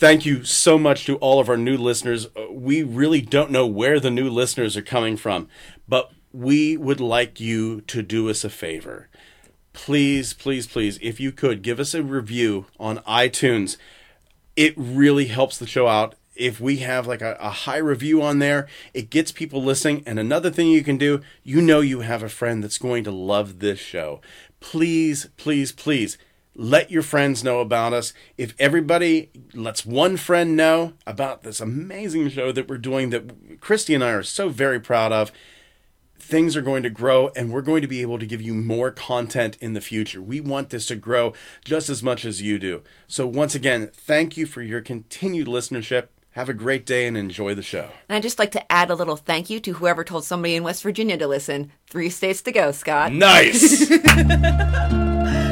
thank 0.00 0.24
you 0.24 0.42
so 0.44 0.78
much 0.78 1.04
to 1.04 1.16
all 1.16 1.40
of 1.40 1.50
our 1.50 1.58
new 1.58 1.76
listeners. 1.76 2.26
Uh, 2.34 2.50
We 2.50 2.82
really 2.82 3.20
don't 3.20 3.50
know 3.50 3.66
where 3.66 4.00
the 4.00 4.10
new 4.10 4.30
listeners 4.30 4.74
are 4.76 4.82
coming 4.82 5.16
from, 5.18 5.46
but 5.86 6.10
we 6.32 6.76
would 6.78 7.00
like 7.00 7.38
you 7.38 7.82
to 7.82 8.02
do 8.02 8.30
us 8.30 8.42
a 8.42 8.50
favor. 8.50 9.08
Please, 9.74 10.32
please, 10.32 10.66
please, 10.66 10.98
if 11.02 11.20
you 11.20 11.30
could 11.30 11.62
give 11.62 11.78
us 11.78 11.92
a 11.94 12.02
review 12.02 12.66
on 12.78 12.98
iTunes. 12.98 13.76
It 14.56 14.74
really 14.76 15.26
helps 15.26 15.58
the 15.58 15.66
show 15.66 15.86
out. 15.86 16.14
If 16.34 16.60
we 16.60 16.78
have 16.78 17.06
like 17.06 17.20
a, 17.20 17.36
a 17.38 17.50
high 17.50 17.76
review 17.76 18.22
on 18.22 18.38
there, 18.38 18.66
it 18.94 19.10
gets 19.10 19.30
people 19.32 19.62
listening. 19.62 20.02
And 20.06 20.18
another 20.18 20.50
thing 20.50 20.68
you 20.68 20.82
can 20.82 20.96
do, 20.96 21.20
you 21.44 21.60
know, 21.60 21.80
you 21.80 22.00
have 22.00 22.22
a 22.22 22.28
friend 22.28 22.64
that's 22.64 22.78
going 22.78 23.04
to 23.04 23.10
love 23.10 23.58
this 23.58 23.78
show. 23.78 24.20
Please, 24.60 25.28
please, 25.36 25.72
please 25.72 26.16
let 26.54 26.90
your 26.90 27.02
friends 27.02 27.44
know 27.44 27.60
about 27.60 27.92
us. 27.92 28.12
If 28.36 28.54
everybody 28.58 29.30
lets 29.54 29.86
one 29.86 30.16
friend 30.16 30.56
know 30.56 30.94
about 31.06 31.42
this 31.42 31.60
amazing 31.60 32.28
show 32.30 32.52
that 32.52 32.68
we're 32.68 32.78
doing, 32.78 33.10
that 33.10 33.60
Christy 33.60 33.94
and 33.94 34.02
I 34.04 34.10
are 34.10 34.22
so 34.22 34.48
very 34.48 34.80
proud 34.80 35.12
of, 35.12 35.32
things 36.18 36.56
are 36.56 36.62
going 36.62 36.82
to 36.82 36.90
grow 36.90 37.30
and 37.34 37.52
we're 37.52 37.62
going 37.62 37.82
to 37.82 37.88
be 37.88 38.02
able 38.02 38.18
to 38.18 38.26
give 38.26 38.42
you 38.42 38.54
more 38.54 38.90
content 38.90 39.56
in 39.60 39.72
the 39.72 39.80
future. 39.80 40.20
We 40.20 40.40
want 40.40 40.70
this 40.70 40.86
to 40.86 40.96
grow 40.96 41.32
just 41.64 41.88
as 41.88 42.02
much 42.02 42.24
as 42.24 42.42
you 42.42 42.58
do. 42.58 42.82
So, 43.08 43.26
once 43.26 43.54
again, 43.54 43.90
thank 43.92 44.36
you 44.36 44.46
for 44.46 44.62
your 44.62 44.80
continued 44.80 45.48
listenership. 45.48 46.08
Have 46.34 46.48
a 46.48 46.54
great 46.54 46.86
day 46.86 47.08
and 47.08 47.16
enjoy 47.16 47.56
the 47.56 47.62
show. 47.62 47.90
And 48.08 48.16
I'd 48.16 48.22
just 48.22 48.38
like 48.38 48.52
to 48.52 48.72
add 48.72 48.90
a 48.90 48.94
little 48.94 49.16
thank 49.16 49.50
you 49.50 49.58
to 49.60 49.72
whoever 49.74 50.04
told 50.04 50.24
somebody 50.24 50.54
in 50.54 50.62
West 50.62 50.84
Virginia 50.84 51.18
to 51.18 51.26
listen. 51.26 51.72
Three 51.88 52.08
states 52.08 52.42
to 52.42 52.52
go, 52.52 52.70
Scott. 52.70 53.12
Nice! 53.12 53.90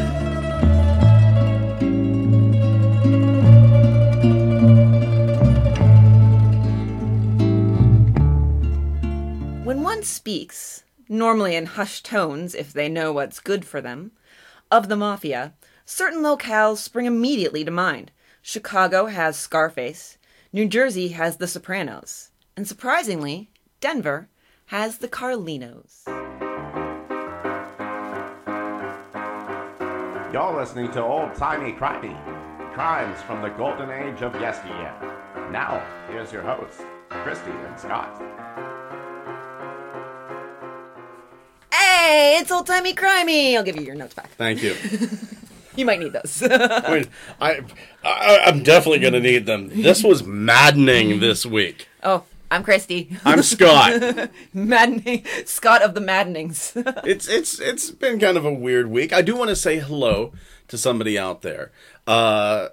one 9.99 10.05
speaks, 10.05 10.85
normally 11.09 11.57
in 11.57 11.67
hushed 11.67 12.05
tones 12.07 12.55
if 12.55 12.73
they 12.73 12.89
know 12.89 13.13
what's 13.13 13.41
good 13.41 13.65
for 13.65 13.81
them, 13.81 14.13
of 14.71 14.89
the 14.89 14.95
mafia, 14.95 15.55
certain 15.85 16.23
locales 16.23 16.77
spring 16.77 17.05
immediately 17.05 17.65
to 17.65 17.71
mind. 17.73 18.13
Chicago 18.41 19.07
has 19.07 19.37
Scarface, 19.37 20.17
New 20.53 20.69
Jersey 20.69 21.09
has 21.09 21.39
The 21.39 21.49
Sopranos, 21.49 22.31
and 22.57 22.69
surprisingly, 22.69 23.51
Denver 23.81 24.29
has 24.67 24.99
the 24.99 25.09
Carlinos. 25.09 26.07
You're 30.33 30.57
listening 30.57 30.93
to 30.93 31.03
Old 31.03 31.35
Timey 31.35 31.73
Crimey, 31.73 32.15
crimes 32.73 33.21
from 33.23 33.43
the 33.43 33.49
golden 33.49 33.91
age 33.91 34.23
of 34.23 34.33
yesteryear. 34.37 34.95
Now, 35.51 35.85
here's 36.09 36.33
your 36.33 36.43
hosts, 36.43 36.85
Christy 37.11 37.51
and 37.51 37.81
Scott. 37.81 38.78
Hey, 41.99 42.39
it's 42.39 42.53
old 42.53 42.65
timey 42.67 42.95
crimey. 42.95 43.57
I'll 43.57 43.65
give 43.65 43.75
you 43.75 43.83
your 43.83 43.97
notes 43.97 44.15
back. 44.15 44.31
Thank 44.31 44.63
you. 44.63 44.75
You 45.77 45.87
might 45.87 46.01
need 46.01 46.13
those. 46.13 46.43
I 46.43 46.93
mean, 46.93 47.07
I, 47.41 47.61
I, 48.03 48.41
I'm 48.47 48.65
definitely 48.65 48.99
going 48.99 49.13
to 49.13 49.21
need 49.21 49.47
them. 49.47 49.69
This 49.69 50.03
was 50.03 50.25
maddening 50.25 51.21
this 51.21 51.47
week. 51.47 51.87
oh, 52.03 52.25
I'm 52.51 52.65
Christy. 52.65 53.17
I'm 53.25 53.45
Scott. 53.45 54.29
Maddening 54.53 55.25
Scott 55.45 55.83
of 55.83 55.95
the 55.95 56.01
Maddenings. 56.01 56.73
it's 57.05 57.29
it's 57.29 57.61
it's 57.61 57.93
been 57.93 58.19
kind 58.19 58.37
of 58.37 58.45
a 58.45 58.53
weird 58.53 58.89
week. 58.91 59.13
I 59.13 59.23
do 59.23 59.37
want 59.37 59.51
to 59.51 59.55
say 59.57 59.79
hello 59.79 60.33
to 60.67 60.77
somebody 60.77 61.17
out 61.17 61.43
there. 61.43 61.71
Uh, 62.09 62.71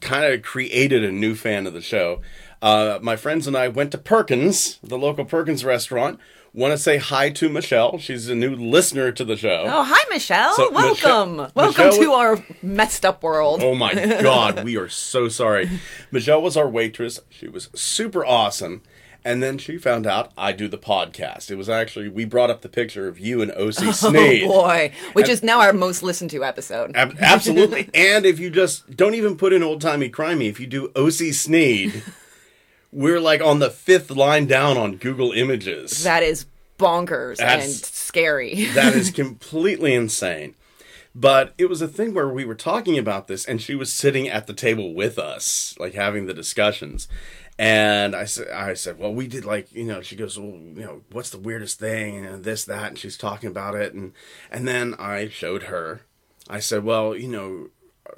kind 0.00 0.32
of 0.32 0.40
created 0.40 1.04
a 1.04 1.12
new 1.12 1.34
fan 1.34 1.66
of 1.66 1.74
the 1.74 1.82
show. 1.82 2.22
Uh, 2.62 2.98
my 3.02 3.16
friends 3.16 3.46
and 3.46 3.58
I 3.58 3.68
went 3.68 3.92
to 3.92 3.98
Perkins, 3.98 4.78
the 4.82 4.96
local 4.96 5.26
Perkins 5.26 5.66
restaurant. 5.66 6.18
Want 6.56 6.70
to 6.70 6.78
say 6.78 6.98
hi 6.98 7.30
to 7.30 7.48
Michelle. 7.48 7.98
She's 7.98 8.28
a 8.28 8.34
new 8.36 8.54
listener 8.54 9.10
to 9.10 9.24
the 9.24 9.36
show. 9.36 9.64
oh, 9.66 9.82
hi 9.82 10.04
Michelle. 10.08 10.54
So, 10.54 10.70
Welcome. 10.70 11.36
Michelle- 11.36 11.52
Welcome 11.56 11.86
Michelle- 11.86 12.02
to 12.04 12.12
our 12.12 12.44
messed 12.62 13.04
up 13.04 13.24
world. 13.24 13.60
Oh 13.60 13.74
my 13.74 13.92
God, 14.22 14.62
we 14.62 14.76
are 14.76 14.88
so 14.88 15.28
sorry. 15.28 15.68
Michelle 16.12 16.40
was 16.40 16.56
our 16.56 16.68
waitress. 16.68 17.18
She 17.28 17.48
was 17.48 17.70
super 17.74 18.24
awesome. 18.24 18.82
And 19.26 19.42
then 19.42 19.56
she 19.58 19.78
found 19.78 20.06
out 20.06 20.30
I 20.38 20.52
do 20.52 20.68
the 20.68 20.78
podcast. 20.78 21.50
It 21.50 21.56
was 21.56 21.68
actually, 21.68 22.08
we 22.10 22.24
brought 22.26 22.50
up 22.50 22.60
the 22.60 22.68
picture 22.68 23.08
of 23.08 23.18
you 23.18 23.40
and 23.42 23.50
O.C. 23.56 23.86
Oh, 23.88 23.90
Sneed. 23.92 24.44
Oh 24.44 24.48
boy, 24.62 24.92
which 25.14 25.28
is 25.30 25.42
now 25.42 25.60
our 25.60 25.72
most 25.72 26.02
listened 26.04 26.30
to 26.32 26.44
episode. 26.44 26.92
Ab- 26.94 27.16
absolutely. 27.18 27.88
and 27.94 28.24
if 28.26 28.38
you 28.38 28.50
just 28.50 28.96
don't 28.96 29.14
even 29.14 29.36
put 29.36 29.52
in 29.52 29.62
old 29.64 29.80
timey 29.80 30.08
crimey, 30.10 30.48
if 30.50 30.60
you 30.60 30.66
do 30.68 30.92
O.C. 30.94 31.32
Sneed, 31.32 32.02
we're 32.92 33.18
like 33.18 33.40
on 33.40 33.58
the 33.60 33.70
fifth 33.70 34.10
line 34.10 34.46
down 34.46 34.76
on 34.76 34.96
Google 34.96 35.32
Images. 35.32 36.04
That 36.04 36.22
is 36.22 36.44
bonkers 36.78 37.40
and 37.40 37.62
scary. 37.62 38.64
that 38.74 38.94
is 38.94 39.10
completely 39.10 39.94
insane. 39.94 40.54
But 41.14 41.54
it 41.58 41.66
was 41.66 41.80
a 41.80 41.86
thing 41.86 42.12
where 42.12 42.28
we 42.28 42.44
were 42.44 42.56
talking 42.56 42.98
about 42.98 43.28
this, 43.28 43.44
and 43.44 43.62
she 43.62 43.76
was 43.76 43.92
sitting 43.92 44.28
at 44.28 44.48
the 44.48 44.52
table 44.52 44.94
with 44.94 45.16
us, 45.16 45.76
like 45.78 45.94
having 45.94 46.26
the 46.26 46.34
discussions. 46.34 47.06
And 47.56 48.16
I 48.16 48.24
said, 48.24 48.48
I 48.50 48.74
said, 48.74 48.98
well, 48.98 49.14
we 49.14 49.28
did 49.28 49.44
like, 49.44 49.72
you 49.72 49.84
know, 49.84 50.00
she 50.02 50.16
goes, 50.16 50.36
well, 50.36 50.50
you 50.50 50.84
know, 50.84 51.02
what's 51.12 51.30
the 51.30 51.38
weirdest 51.38 51.78
thing, 51.78 52.26
and 52.26 52.42
this, 52.42 52.64
that, 52.64 52.88
and 52.88 52.98
she's 52.98 53.16
talking 53.16 53.48
about 53.48 53.76
it, 53.76 53.94
and 53.94 54.12
and 54.50 54.66
then 54.66 54.94
I 54.98 55.28
showed 55.28 55.64
her. 55.64 56.00
I 56.50 56.58
said, 56.58 56.82
well, 56.82 57.16
you 57.16 57.28
know, 57.28 57.68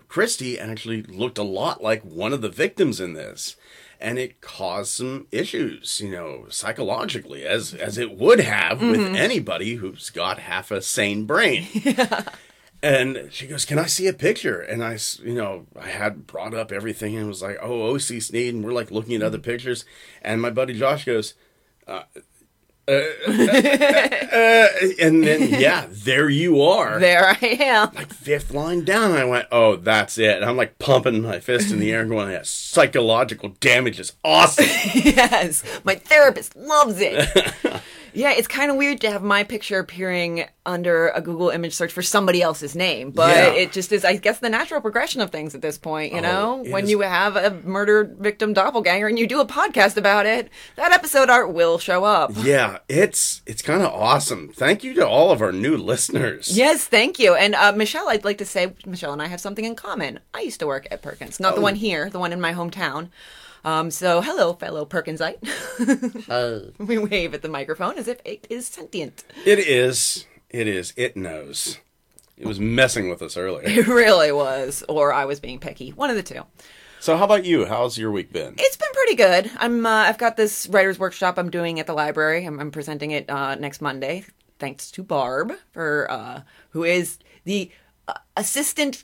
Christy 0.08 0.58
actually 0.58 1.02
looked 1.02 1.38
a 1.38 1.42
lot 1.42 1.82
like 1.82 2.02
one 2.02 2.32
of 2.32 2.40
the 2.40 2.48
victims 2.48 2.98
in 2.98 3.12
this. 3.12 3.56
And 4.00 4.18
it 4.18 4.40
caused 4.40 4.90
some 4.90 5.26
issues, 5.32 6.00
you 6.00 6.10
know, 6.10 6.46
psychologically, 6.50 7.44
as 7.44 7.72
as 7.74 7.96
it 7.96 8.16
would 8.16 8.40
have 8.40 8.80
with 8.80 9.00
anybody 9.00 9.76
who's 9.76 10.10
got 10.10 10.38
half 10.38 10.70
a 10.70 10.82
sane 10.82 11.24
brain. 11.24 11.66
And 12.82 13.30
she 13.32 13.46
goes, 13.46 13.64
"Can 13.64 13.78
I 13.78 13.86
see 13.86 14.06
a 14.06 14.12
picture?" 14.12 14.60
And 14.60 14.84
I, 14.84 14.98
you 15.22 15.34
know, 15.34 15.66
I 15.80 15.88
had 15.88 16.26
brought 16.26 16.54
up 16.54 16.70
everything 16.70 17.16
and 17.16 17.26
was 17.26 17.42
like, 17.42 17.58
"Oh, 17.60 17.94
OC 17.94 18.20
Sneed," 18.20 18.54
and 18.54 18.62
we're 18.62 18.72
like 18.72 18.90
looking 18.90 19.16
at 19.16 19.22
other 19.22 19.38
pictures. 19.38 19.84
And 20.22 20.42
my 20.42 20.50
buddy 20.50 20.78
Josh 20.78 21.04
goes, 21.04 21.34
uh, 21.86 22.02
uh, 22.88 22.92
uh, 22.92 24.08
uh, 24.32 24.68
and 25.00 25.24
then 25.24 25.48
yeah, 25.60 25.86
there 25.90 26.28
you 26.28 26.62
are 26.62 27.00
there 27.00 27.26
I 27.26 27.46
am. 27.46 27.94
like 27.94 28.12
fifth 28.12 28.52
line 28.52 28.84
down. 28.84 29.12
I 29.12 29.24
went, 29.24 29.46
oh, 29.50 29.76
that's 29.76 30.18
it. 30.18 30.36
And 30.36 30.44
I'm 30.44 30.56
like 30.56 30.78
pumping 30.78 31.22
my 31.22 31.40
fist 31.40 31.72
in 31.72 31.80
the 31.80 31.92
air 31.92 32.02
and 32.02 32.10
going, 32.10 32.30
yeah, 32.30 32.42
psychological 32.44 33.50
damage 33.60 33.98
is 33.98 34.12
awesome. 34.24 34.66
yes, 34.94 35.64
my 35.84 35.96
therapist 35.96 36.54
loves 36.54 36.98
it. 37.00 37.52
yeah, 38.16 38.32
it's 38.32 38.48
kind 38.48 38.70
of 38.70 38.76
weird 38.76 39.00
to 39.02 39.10
have 39.10 39.22
my 39.22 39.44
picture 39.44 39.78
appearing 39.78 40.44
under 40.64 41.08
a 41.10 41.20
Google 41.20 41.50
image 41.50 41.74
search 41.74 41.92
for 41.92 42.02
somebody 42.02 42.42
else's 42.42 42.74
name, 42.74 43.12
but 43.12 43.36
Yeah. 43.36 43.48
it 43.52 43.72
just 43.72 43.92
is, 43.92 44.04
I 44.04 44.16
guess, 44.16 44.40
the 44.40 44.48
natural 44.48 44.80
progression 44.80 45.20
of 45.20 45.30
things 45.30 45.54
at 45.54 45.62
this 45.62 45.78
point. 45.78 46.12
You 46.12 46.18
Oh, 46.18 46.22
know, 46.22 46.64
when 46.70 46.84
is- 46.84 46.90
you 46.90 47.00
have 47.00 47.36
a 47.36 47.50
murdered 47.62 48.16
victim 48.18 48.52
doppelganger 48.52 49.06
and 49.06 49.16
you 49.18 49.26
do 49.28 49.40
a 49.40 49.46
podcast 49.46 49.96
about 49.96 50.26
it, 50.26 50.48
that 50.74 50.90
episode 50.92 51.30
art 51.30 51.52
will 51.52 51.78
show 51.78 52.04
up. 52.04 52.32
yeah, 52.42 52.78
it's 52.88 53.42
it's 53.46 53.62
kind 53.62 53.82
of 53.82 53.92
awesome. 53.92 54.50
Thank 54.52 54.82
you 54.82 54.94
to 54.94 55.06
all 55.06 55.30
of 55.30 55.40
our 55.40 55.52
new 55.52 55.76
listeners. 55.76 56.56
Yes, 56.56 56.84
thank 56.84 57.18
you. 57.20 57.34
And 57.34 57.54
uh, 57.54 57.72
Michelle, 57.72 58.08
I'd 58.08 58.24
like 58.24 58.38
to 58.38 58.44
say, 58.46 58.72
Michelle 58.84 59.12
and 59.12 59.22
I 59.22 59.26
have 59.28 59.40
something 59.40 59.64
in 59.64 59.76
common. 59.76 60.18
I 60.34 60.40
used 60.40 60.58
to 60.60 60.66
work 60.66 60.88
at 60.90 61.02
Perkins, 61.02 61.38
not 61.38 61.54
the 61.54 61.60
Oh. 61.60 61.64
one 61.64 61.76
here, 61.76 62.10
the 62.10 62.18
one 62.18 62.32
in 62.32 62.40
my 62.40 62.54
hometown. 62.54 63.10
Um, 63.66 63.90
so, 63.90 64.20
hello, 64.20 64.52
fellow 64.52 64.84
Perkinsite. 64.84 65.42
we 66.78 66.98
wave 66.98 67.34
at 67.34 67.42
the 67.42 67.48
microphone 67.48 67.98
as 67.98 68.06
if 68.06 68.20
it 68.24 68.46
is 68.48 68.68
sentient. 68.68 69.24
It 69.44 69.58
is. 69.58 70.24
It 70.48 70.68
is. 70.68 70.92
It 70.96 71.16
knows. 71.16 71.78
It 72.36 72.46
was 72.46 72.60
messing 72.60 73.10
with 73.10 73.22
us 73.22 73.36
earlier. 73.36 73.68
It 73.68 73.88
really 73.88 74.30
was, 74.30 74.84
or 74.88 75.12
I 75.12 75.24
was 75.24 75.40
being 75.40 75.58
picky. 75.58 75.90
One 75.90 76.10
of 76.10 76.16
the 76.16 76.22
two. 76.22 76.42
So, 77.00 77.16
how 77.16 77.24
about 77.24 77.44
you? 77.44 77.66
How's 77.66 77.98
your 77.98 78.12
week 78.12 78.32
been? 78.32 78.54
It's 78.56 78.76
been 78.76 78.92
pretty 78.92 79.16
good. 79.16 79.50
I'm. 79.58 79.84
Uh, 79.84 79.90
I've 79.90 80.18
got 80.18 80.36
this 80.36 80.68
writers' 80.68 81.00
workshop 81.00 81.36
I'm 81.36 81.50
doing 81.50 81.80
at 81.80 81.88
the 81.88 81.92
library. 81.92 82.44
I'm, 82.44 82.60
I'm 82.60 82.70
presenting 82.70 83.10
it 83.10 83.28
uh, 83.28 83.56
next 83.56 83.80
Monday. 83.80 84.26
Thanks 84.60 84.92
to 84.92 85.02
Barb 85.02 85.52
for 85.72 86.06
uh, 86.08 86.42
who 86.70 86.84
is 86.84 87.18
the 87.42 87.72
uh, 88.06 88.14
assistant 88.36 89.02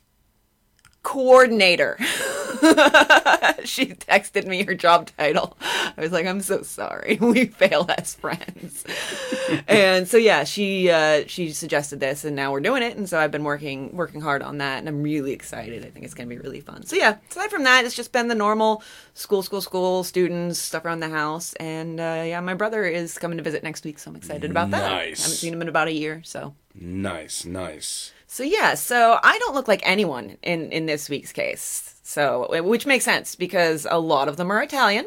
coordinator. 1.02 1.96
she 3.64 3.86
texted 3.86 4.46
me 4.46 4.62
her 4.64 4.74
job 4.74 5.10
title. 5.16 5.56
I 5.60 5.94
was 6.00 6.12
like, 6.12 6.26
I'm 6.26 6.40
so 6.40 6.62
sorry. 6.62 7.18
We 7.32 7.46
fail 7.46 7.86
as 7.96 8.14
friends. 8.14 8.84
and 9.68 10.06
so 10.06 10.18
yeah, 10.18 10.44
she 10.44 10.90
uh, 10.90 11.24
she 11.26 11.50
suggested 11.50 11.98
this, 11.98 12.24
and 12.24 12.36
now 12.36 12.52
we're 12.52 12.60
doing 12.60 12.82
it. 12.82 12.96
And 12.96 13.08
so 13.08 13.18
I've 13.18 13.30
been 13.30 13.44
working 13.44 13.96
working 13.96 14.20
hard 14.20 14.42
on 14.42 14.58
that, 14.58 14.78
and 14.78 14.88
I'm 14.88 15.02
really 15.02 15.32
excited. 15.32 15.84
I 15.84 15.88
think 15.88 16.04
it's 16.04 16.14
going 16.14 16.28
to 16.28 16.34
be 16.34 16.40
really 16.40 16.60
fun. 16.60 16.84
So 16.84 16.96
yeah, 16.96 17.16
aside 17.30 17.50
from 17.50 17.64
that, 17.64 17.84
it's 17.86 17.94
just 17.94 18.12
been 18.12 18.28
the 18.28 18.34
normal 18.34 18.82
school, 19.14 19.42
school, 19.42 19.62
school, 19.62 20.04
students, 20.04 20.58
stuff 20.58 20.84
around 20.84 21.00
the 21.00 21.08
house, 21.08 21.54
and 21.54 21.98
uh, 21.98 22.22
yeah, 22.26 22.40
my 22.40 22.54
brother 22.54 22.84
is 22.84 23.16
coming 23.16 23.38
to 23.38 23.44
visit 23.44 23.62
next 23.62 23.84
week, 23.84 23.98
so 23.98 24.10
I'm 24.10 24.16
excited 24.16 24.50
about 24.50 24.70
that. 24.72 24.82
Nice. 24.82 25.20
I 25.20 25.22
haven't 25.22 25.36
seen 25.36 25.54
him 25.54 25.62
in 25.62 25.68
about 25.68 25.88
a 25.88 25.92
year, 25.92 26.20
so 26.24 26.54
Nice, 26.74 27.44
nice. 27.44 28.12
So 28.32 28.44
yeah, 28.44 28.76
so 28.76 29.18
I 29.22 29.38
don't 29.40 29.54
look 29.54 29.68
like 29.68 29.82
anyone 29.84 30.38
in 30.42 30.72
in 30.72 30.86
this 30.86 31.10
week's 31.10 31.32
case. 31.32 31.96
So 32.02 32.62
which 32.62 32.86
makes 32.86 33.04
sense 33.04 33.34
because 33.34 33.86
a 33.90 33.98
lot 33.98 34.26
of 34.26 34.38
them 34.38 34.50
are 34.50 34.62
Italian 34.62 35.04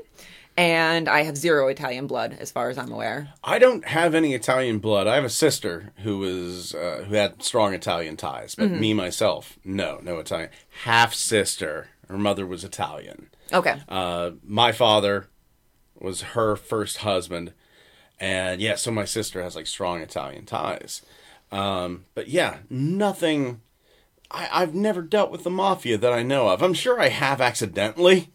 and 0.56 1.10
I 1.10 1.24
have 1.24 1.36
zero 1.36 1.68
Italian 1.68 2.06
blood 2.06 2.38
as 2.40 2.52
far 2.52 2.70
as 2.70 2.78
I'm 2.78 2.92
aware. 2.92 3.30
I 3.44 3.58
don't 3.58 3.84
have 3.84 4.14
any 4.14 4.36
Italian 4.36 4.78
blood. 4.78 5.08
I 5.08 5.16
have 5.16 5.24
a 5.24 5.30
sister 5.30 5.92
who 6.04 6.20
was 6.20 6.76
uh, 6.76 7.04
who 7.08 7.16
had 7.16 7.42
strong 7.42 7.74
Italian 7.74 8.16
ties, 8.16 8.54
but 8.54 8.70
me 8.70 8.94
myself, 8.94 9.58
no, 9.66 10.00
no 10.04 10.20
Italian. 10.20 10.52
Half 10.84 11.16
sister, 11.16 11.88
her 12.08 12.20
mother 12.20 12.46
was 12.46 12.64
Italian. 12.64 13.30
Okay. 13.52 13.82
Uh, 13.90 14.32
my 14.44 14.72
father 14.72 15.30
was 16.00 16.22
her 16.22 16.56
first 16.56 16.98
husband, 16.98 17.54
and 18.20 18.62
yeah, 18.62 18.76
so 18.76 18.92
my 18.92 19.06
sister 19.06 19.42
has 19.42 19.56
like 19.56 19.66
strong 19.66 20.02
Italian 20.02 20.46
ties. 20.46 21.02
Um, 21.52 22.06
but 22.14 22.28
yeah, 22.28 22.58
nothing. 22.70 23.62
I, 24.32 24.50
I've 24.52 24.74
never 24.74 25.02
dealt 25.02 25.32
with 25.32 25.44
the 25.44 25.50
mafia 25.50 25.98
that 25.98 26.14
I 26.14 26.24
know 26.24 26.50
of. 26.50 26.62
I'm 26.62 26.74
sure 26.74 27.00
I 27.00 27.10
have 27.10 27.42
accidentally, 27.42 28.32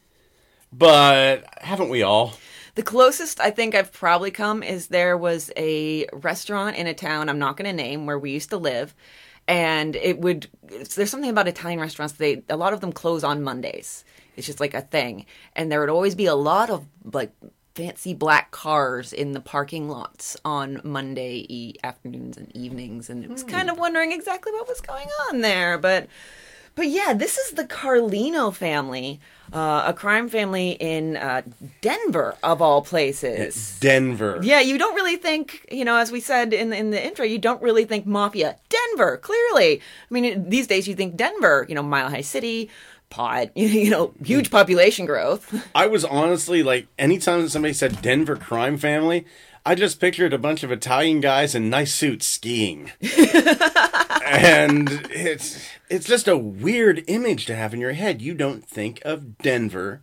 but 0.73 1.45
haven't 1.59 1.89
we 1.89 2.03
all? 2.03 2.35
The 2.77 2.83
closest 2.83 3.41
I 3.41 3.51
think 3.51 3.75
I've 3.75 3.93
probably 3.93 4.31
come 4.31 4.63
is 4.63 4.87
there 4.87 5.17
was 5.17 5.51
a 5.57 6.07
restaurant 6.13 6.77
in 6.77 6.87
a 6.87 6.95
town 6.95 7.29
I'm 7.29 7.39
not 7.39 7.57
going 7.57 7.69
to 7.69 7.73
name 7.73 8.07
where 8.07 8.19
we 8.19 8.31
used 8.31 8.51
to 8.51 8.57
live, 8.57 8.95
and 9.49 9.97
it 9.97 10.21
would. 10.21 10.49
There's 10.63 11.11
something 11.11 11.31
about 11.31 11.49
Italian 11.49 11.81
restaurants. 11.81 12.15
They 12.15 12.43
a 12.49 12.57
lot 12.57 12.73
of 12.73 12.81
them 12.81 12.93
close 12.93 13.25
on 13.25 13.43
Mondays. 13.43 14.05
It's 14.37 14.47
just 14.47 14.61
like 14.61 14.75
a 14.75 14.81
thing, 14.81 15.27
and 15.57 15.71
there 15.71 15.81
would 15.81 15.89
always 15.89 16.15
be 16.15 16.27
a 16.27 16.35
lot 16.35 16.71
of 16.71 16.87
like 17.13 17.33
fancy 17.75 18.15
black 18.15 18.51
cars 18.51 19.13
in 19.13 19.33
the 19.33 19.41
parking 19.41 19.89
lots 19.89 20.37
on 20.45 20.81
Monday 20.85 21.47
e- 21.49 21.75
afternoons 21.85 22.37
and 22.37 22.55
evenings, 22.57 23.09
and 23.11 23.25
it 23.25 23.31
was 23.31 23.45
kind 23.45 23.71
of 23.71 23.79
wondering 23.79 24.13
exactly 24.13 24.53
what 24.53 24.69
was 24.69 24.81
going 24.81 25.09
on 25.29 25.41
there, 25.41 25.79
but. 25.79 26.09
But 26.77 26.87
yeah, 26.87 27.13
this 27.13 27.37
is 27.37 27.51
the 27.51 27.65
Carlino 27.65 28.55
family, 28.55 29.21
uh, 29.53 29.83
a 29.87 29.93
crime 29.93 30.29
family 30.29 30.71
in 30.71 31.17
uh, 31.17 31.43
Denver, 31.81 32.37
of 32.45 32.63
all 32.63 32.81
places. 32.81 33.77
Denver. 33.81 34.39
Yeah, 34.41 34.61
you 34.61 34.79
don't 34.79 34.95
really 34.95 35.17
think, 35.17 35.67
you 35.71 35.85
know, 35.85 35.97
as 35.97 36.13
we 36.13 36.21
said 36.21 36.53
in 36.55 36.73
in 36.73 36.91
the 36.91 37.05
intro, 37.05 37.25
you 37.25 37.39
don't 37.39 37.61
really 37.61 37.85
think 37.85 38.07
mafia. 38.07 38.57
Denver, 38.69 39.17
clearly. 39.17 39.81
I 39.81 40.15
mean, 40.15 40.49
these 40.49 40.69
days 40.69 40.87
you 40.87 40.95
think 40.95 41.17
Denver, 41.17 41.67
you 41.69 41.75
know, 41.75 41.83
Mile 41.83 42.09
High 42.09 42.21
City, 42.21 42.71
pot, 43.11 43.49
you 43.57 43.91
know, 43.91 44.15
huge 44.25 44.51
population 44.51 45.07
growth. 45.07 45.69
I 45.75 45.87
was 45.87 46.05
honestly 46.05 46.63
like, 46.63 46.87
anytime 46.99 47.49
somebody 47.49 47.75
said 47.75 48.01
Denver 48.01 48.37
crime 48.37 48.79
family, 48.79 49.27
I 49.67 49.75
just 49.75 50.01
pictured 50.01 50.33
a 50.33 50.39
bunch 50.39 50.63
of 50.63 50.73
Italian 50.73 51.21
guys 51.21 51.55
in 51.55 51.69
nice 51.69 51.93
suits 51.93 52.27
skiing. 52.27 52.93
and 54.25 54.89
it's 55.11 55.69
it's 55.91 56.07
just 56.07 56.29
a 56.29 56.39
weird 56.39 57.05
image 57.09 57.45
to 57.47 57.57
have 57.57 57.75
in 57.75 57.81
your 57.81 57.93
head. 57.93 58.23
You 58.23 58.33
don't 58.33 58.67
think 58.67 59.03
of 59.05 59.37
Denver 59.39 60.01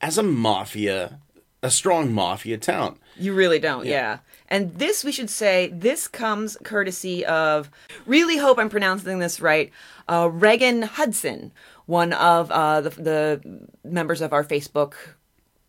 as 0.00 0.18
a 0.18 0.22
mafia, 0.22 1.20
a 1.62 1.70
strong 1.70 2.12
mafia 2.12 2.58
town. 2.58 2.98
You 3.16 3.34
really 3.34 3.58
don't, 3.58 3.86
yeah. 3.86 4.18
And 4.48 4.74
this, 4.78 5.04
we 5.04 5.12
should 5.12 5.28
say, 5.28 5.68
this 5.72 6.08
comes 6.08 6.56
courtesy 6.62 7.24
of, 7.26 7.70
really 8.06 8.38
hope 8.38 8.58
I'm 8.58 8.70
pronouncing 8.70 9.18
this 9.18 9.40
right, 9.40 9.70
uh, 10.08 10.30
Reagan 10.32 10.82
Hudson, 10.82 11.52
one 11.88 12.12
of 12.12 12.50
uh, 12.50 12.82
the, 12.82 12.90
the 12.90 13.68
members 13.82 14.20
of 14.20 14.34
our 14.34 14.44
Facebook 14.44 14.92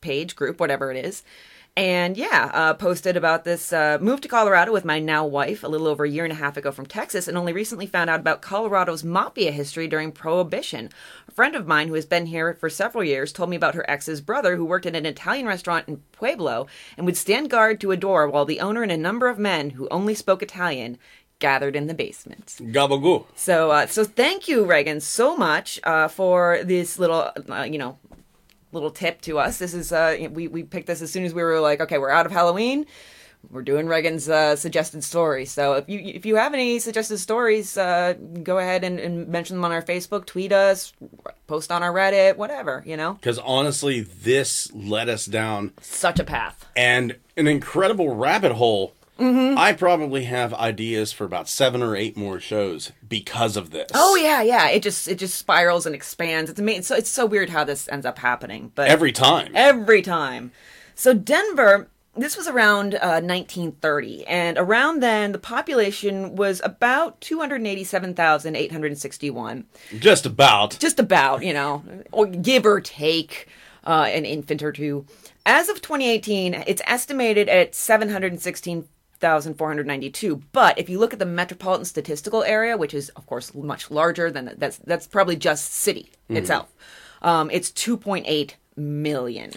page, 0.02 0.36
group, 0.36 0.60
whatever 0.60 0.92
it 0.92 1.06
is. 1.06 1.24
And 1.78 2.18
yeah, 2.18 2.52
uh, 2.54 2.74
posted 2.74 3.16
about 3.16 3.46
this. 3.46 3.72
Uh, 3.72 4.00
moved 4.02 4.24
to 4.24 4.30
Colorado 4.30 4.74
with 4.74 4.84
my 4.84 5.00
now 5.00 5.26
wife 5.26 5.64
a 5.64 5.70
little 5.70 5.88
over 5.88 6.04
a 6.04 6.10
year 6.10 6.26
and 6.26 6.34
a 6.34 6.36
half 6.36 6.58
ago 6.58 6.74
from 6.74 6.88
Texas, 6.88 7.30
and 7.30 7.38
only 7.38 7.54
recently 7.54 7.86
found 7.86 8.10
out 8.10 8.20
about 8.20 8.42
Colorado's 8.42 9.02
mafia 9.02 9.52
history 9.52 9.88
during 9.88 10.12
Prohibition. 10.12 10.90
A 11.30 11.32
friend 11.32 11.56
of 11.56 11.68
mine 11.68 11.88
who 11.88 11.94
has 11.94 12.06
been 12.06 12.26
here 12.26 12.54
for 12.54 12.70
several 12.70 13.06
years 13.06 13.32
told 13.32 13.50
me 13.50 13.56
about 13.56 13.76
her 13.76 13.90
ex's 13.90 14.20
brother 14.20 14.58
who 14.58 14.66
worked 14.66 14.88
at 14.88 14.96
an 14.96 15.06
Italian 15.06 15.46
restaurant 15.46 15.88
in 15.88 16.04
Pueblo 16.12 16.68
and 16.98 17.06
would 17.06 17.16
stand 17.16 17.50
guard 17.50 17.80
to 17.80 17.92
a 17.92 17.98
door 17.98 18.28
while 18.28 18.44
the 18.44 18.60
owner 18.60 18.84
and 18.84 18.92
a 18.92 18.98
number 18.98 19.30
of 19.30 19.40
men 19.40 19.70
who 19.70 19.88
only 19.90 20.16
spoke 20.16 20.44
Italian 20.44 20.98
gathered 21.40 21.76
in 21.76 21.88
the 21.88 21.94
basement. 21.94 22.58
Gabagoo. 22.62 23.26
So, 23.36 23.72
uh, 23.72 23.88
so 23.88 24.04
thank 24.04 24.48
you, 24.48 24.66
Reagan, 24.66 25.00
so 25.02 25.36
much 25.38 25.80
uh, 25.84 26.08
for 26.08 26.60
this 26.64 27.00
little, 27.00 27.32
uh, 27.50 27.64
you 27.70 27.78
know, 27.78 27.98
little 28.72 28.92
tip 28.92 29.22
to 29.22 29.40
us. 29.40 29.58
This 29.58 29.74
is 29.74 29.92
uh, 29.92 30.28
we 30.32 30.48
we 30.48 30.64
picked 30.64 30.88
this 30.88 31.02
as 31.02 31.12
soon 31.12 31.24
as 31.26 31.34
we 31.34 31.42
were 31.42 31.60
like, 31.60 31.82
okay, 31.82 31.98
we're 31.98 32.10
out 32.12 32.26
of 32.26 32.32
Halloween. 32.32 32.86
We're 33.50 33.62
doing 33.62 33.88
Reagan's 33.88 34.28
uh, 34.28 34.58
suggested 34.58 35.02
stories. 35.02 35.50
So 35.50 35.76
if 35.76 35.88
you 35.88 36.00
if 36.00 36.26
you 36.26 36.36
have 36.36 36.54
any 36.54 36.78
suggested 36.78 37.20
stories, 37.20 37.78
uh, 37.78 38.14
go 38.44 38.58
ahead 38.58 38.84
and, 38.84 39.00
and 39.00 39.30
mention 39.30 39.56
them 39.56 39.64
on 39.64 39.72
our 39.72 39.82
Facebook, 39.82 40.26
tweet 40.26 40.52
us, 40.52 40.92
post 41.48 41.72
on 41.72 41.82
our 41.82 41.94
Reddit, 41.94 42.36
whatever. 42.36 42.84
You 42.86 42.98
know, 42.98 43.14
Because 43.14 43.40
honestly, 43.40 44.02
this 44.02 44.70
led 44.74 45.08
us 45.08 45.26
down 45.26 45.72
such 45.82 46.20
a 46.20 46.26
path. 46.26 46.66
and 46.76 47.16
an 47.38 47.48
incredible 47.48 48.14
rabbit 48.14 48.52
hole. 48.52 48.94
I 49.20 49.74
probably 49.74 50.24
have 50.24 50.54
ideas 50.54 51.12
for 51.12 51.26
about 51.26 51.50
seven 51.50 51.84
or 51.84 51.96
eight 51.96 52.16
more 52.16 52.40
shows 52.40 52.94
because 53.08 53.58
of 53.58 53.72
this. 53.72 53.92
Oh 53.94 54.16
yeah, 54.16 54.42
yeah. 54.42 54.70
It 54.70 54.82
just 54.82 55.08
it 55.08 55.16
just 55.16 55.38
spirals 55.38 55.86
and 55.86 55.94
expands. 55.94 56.50
It's 56.50 56.60
amazing. 56.60 56.84
So 56.84 56.96
it's 56.96 57.10
so 57.10 57.26
weird 57.26 57.50
how 57.50 57.64
this 57.66 57.90
ends 57.90 58.06
up 58.06 58.20
happening. 58.20 58.72
But 58.76 58.88
Every 58.88 59.12
time. 59.12 59.52
every 59.56 60.02
time. 60.02 60.52
So 60.96 61.14
Denver, 61.14 61.90
this 62.16 62.38
was 62.38 62.48
around 62.48 62.96
uh, 62.96 63.20
1930, 63.22 64.26
and 64.28 64.58
around 64.58 65.02
then 65.02 65.32
the 65.32 65.40
population 65.40 66.36
was 66.36 66.62
about 66.64 67.20
287,861, 67.22 69.66
Just 70.00 70.26
about. 70.26 70.78
just 70.80 71.00
about, 71.00 71.44
you 71.44 71.54
know, 71.54 71.84
or 72.12 72.26
give 72.26 72.66
or 72.66 72.82
take 72.82 73.48
uh, 73.86 74.10
an 74.14 74.26
infant 74.26 74.62
or 74.64 74.72
two. 74.72 75.06
As 75.46 75.70
of 75.70 75.82
2018, 75.82 76.54
it's 76.68 76.82
estimated 76.86 77.48
at 77.50 77.74
716,492. 79.22 80.42
But 80.52 80.78
if 80.80 80.90
you 80.90 81.00
look 81.00 81.14
at 81.14 81.20
the 81.20 81.26
metropolitan 81.26 81.86
statistical 81.86 82.44
area, 82.44 82.78
which 82.78 82.94
is 82.94 83.10
of 83.10 83.26
course 83.26 83.54
much 83.54 83.92
larger 83.92 84.32
than 84.32 84.56
that's 84.58 84.78
that's 84.78 85.08
probably 85.08 85.36
just 85.36 85.74
city 85.74 86.12
itself, 86.30 86.74
um, 87.22 87.50
it's 87.52 87.72
2.8 87.72 88.54
million. 88.76 89.52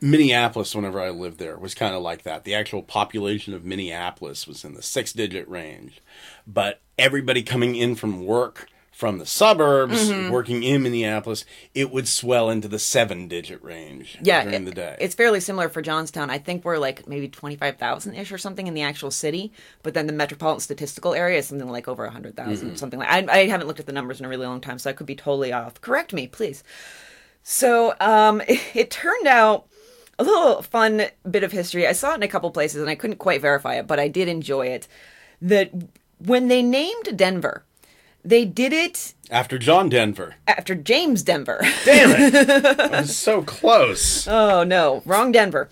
Minneapolis, 0.00 0.74
whenever 0.74 1.00
I 1.00 1.10
lived 1.10 1.38
there, 1.38 1.58
was 1.58 1.74
kind 1.74 1.94
of 1.94 2.02
like 2.02 2.22
that. 2.22 2.44
The 2.44 2.54
actual 2.54 2.82
population 2.82 3.52
of 3.52 3.64
Minneapolis 3.64 4.46
was 4.46 4.64
in 4.64 4.74
the 4.74 4.82
six 4.82 5.12
digit 5.12 5.48
range. 5.48 6.00
But 6.46 6.80
everybody 6.96 7.42
coming 7.42 7.74
in 7.74 7.96
from 7.96 8.24
work 8.24 8.68
from 8.98 9.18
the 9.18 9.26
suburbs, 9.26 10.10
Mm-hmm. 10.10 10.32
working 10.32 10.64
in 10.64 10.82
Minneapolis, 10.82 11.44
it 11.72 11.92
would 11.92 12.08
swell 12.08 12.50
into 12.50 12.66
the 12.66 12.80
seven 12.80 13.28
digit 13.28 13.62
range 13.62 14.18
yeah, 14.20 14.42
during 14.42 14.62
it- 14.62 14.64
the 14.64 14.72
day. 14.72 14.96
It's 14.98 15.14
fairly 15.14 15.38
similar 15.38 15.68
for 15.68 15.80
Johnstown. 15.82 16.30
I 16.30 16.38
think 16.38 16.64
we're 16.64 16.78
like 16.78 17.06
maybe 17.06 17.28
25,000 17.28 18.14
ish 18.16 18.32
or 18.32 18.38
something 18.38 18.66
in 18.66 18.74
the 18.74 18.82
actual 18.82 19.12
city, 19.12 19.52
but 19.84 19.94
then 19.94 20.08
the 20.08 20.12
metropolitan 20.12 20.58
statistical 20.60 21.14
area 21.14 21.38
is 21.38 21.46
something 21.46 21.70
like 21.70 21.86
over 21.86 22.02
100,000, 22.02 22.76
something 22.76 22.98
like 22.98 23.08
I, 23.08 23.24
I 23.42 23.46
haven't 23.46 23.68
looked 23.68 23.78
at 23.78 23.86
the 23.86 23.92
numbers 23.92 24.18
in 24.18 24.26
a 24.26 24.28
really 24.28 24.46
long 24.46 24.60
time, 24.60 24.80
so 24.80 24.90
I 24.90 24.94
could 24.94 25.06
be 25.06 25.14
totally 25.14 25.52
off. 25.52 25.80
Correct 25.80 26.12
me, 26.12 26.26
please. 26.26 26.64
So 27.44 27.94
um, 28.00 28.40
it, 28.48 28.60
it 28.74 28.90
turned 28.90 29.28
out 29.28 29.68
a 30.18 30.24
little 30.24 30.60
fun 30.62 31.04
bit 31.30 31.44
of 31.44 31.52
history. 31.52 31.86
I 31.86 31.92
saw 31.92 32.12
it 32.12 32.16
in 32.16 32.22
a 32.24 32.28
couple 32.28 32.50
places 32.50 32.80
and 32.80 32.90
I 32.90 32.96
couldn't 32.96 33.18
quite 33.18 33.40
verify 33.40 33.76
it, 33.76 33.86
but 33.86 34.00
I 34.00 34.08
did 34.08 34.26
enjoy 34.26 34.66
it. 34.66 34.88
That 35.40 35.70
when 36.18 36.48
they 36.48 36.62
named 36.62 37.16
Denver, 37.16 37.62
they 38.28 38.44
did 38.44 38.72
it 38.72 39.14
After 39.30 39.58
John 39.58 39.88
Denver. 39.88 40.34
after 40.46 40.74
James 40.74 41.22
Denver. 41.22 41.60
Damn 41.84 42.10
it! 42.12 42.80
I 42.80 43.00
was 43.00 43.16
so 43.16 43.42
close. 43.42 44.26
Oh 44.28 44.64
no, 44.64 45.02
wrong 45.06 45.32
Denver. 45.32 45.68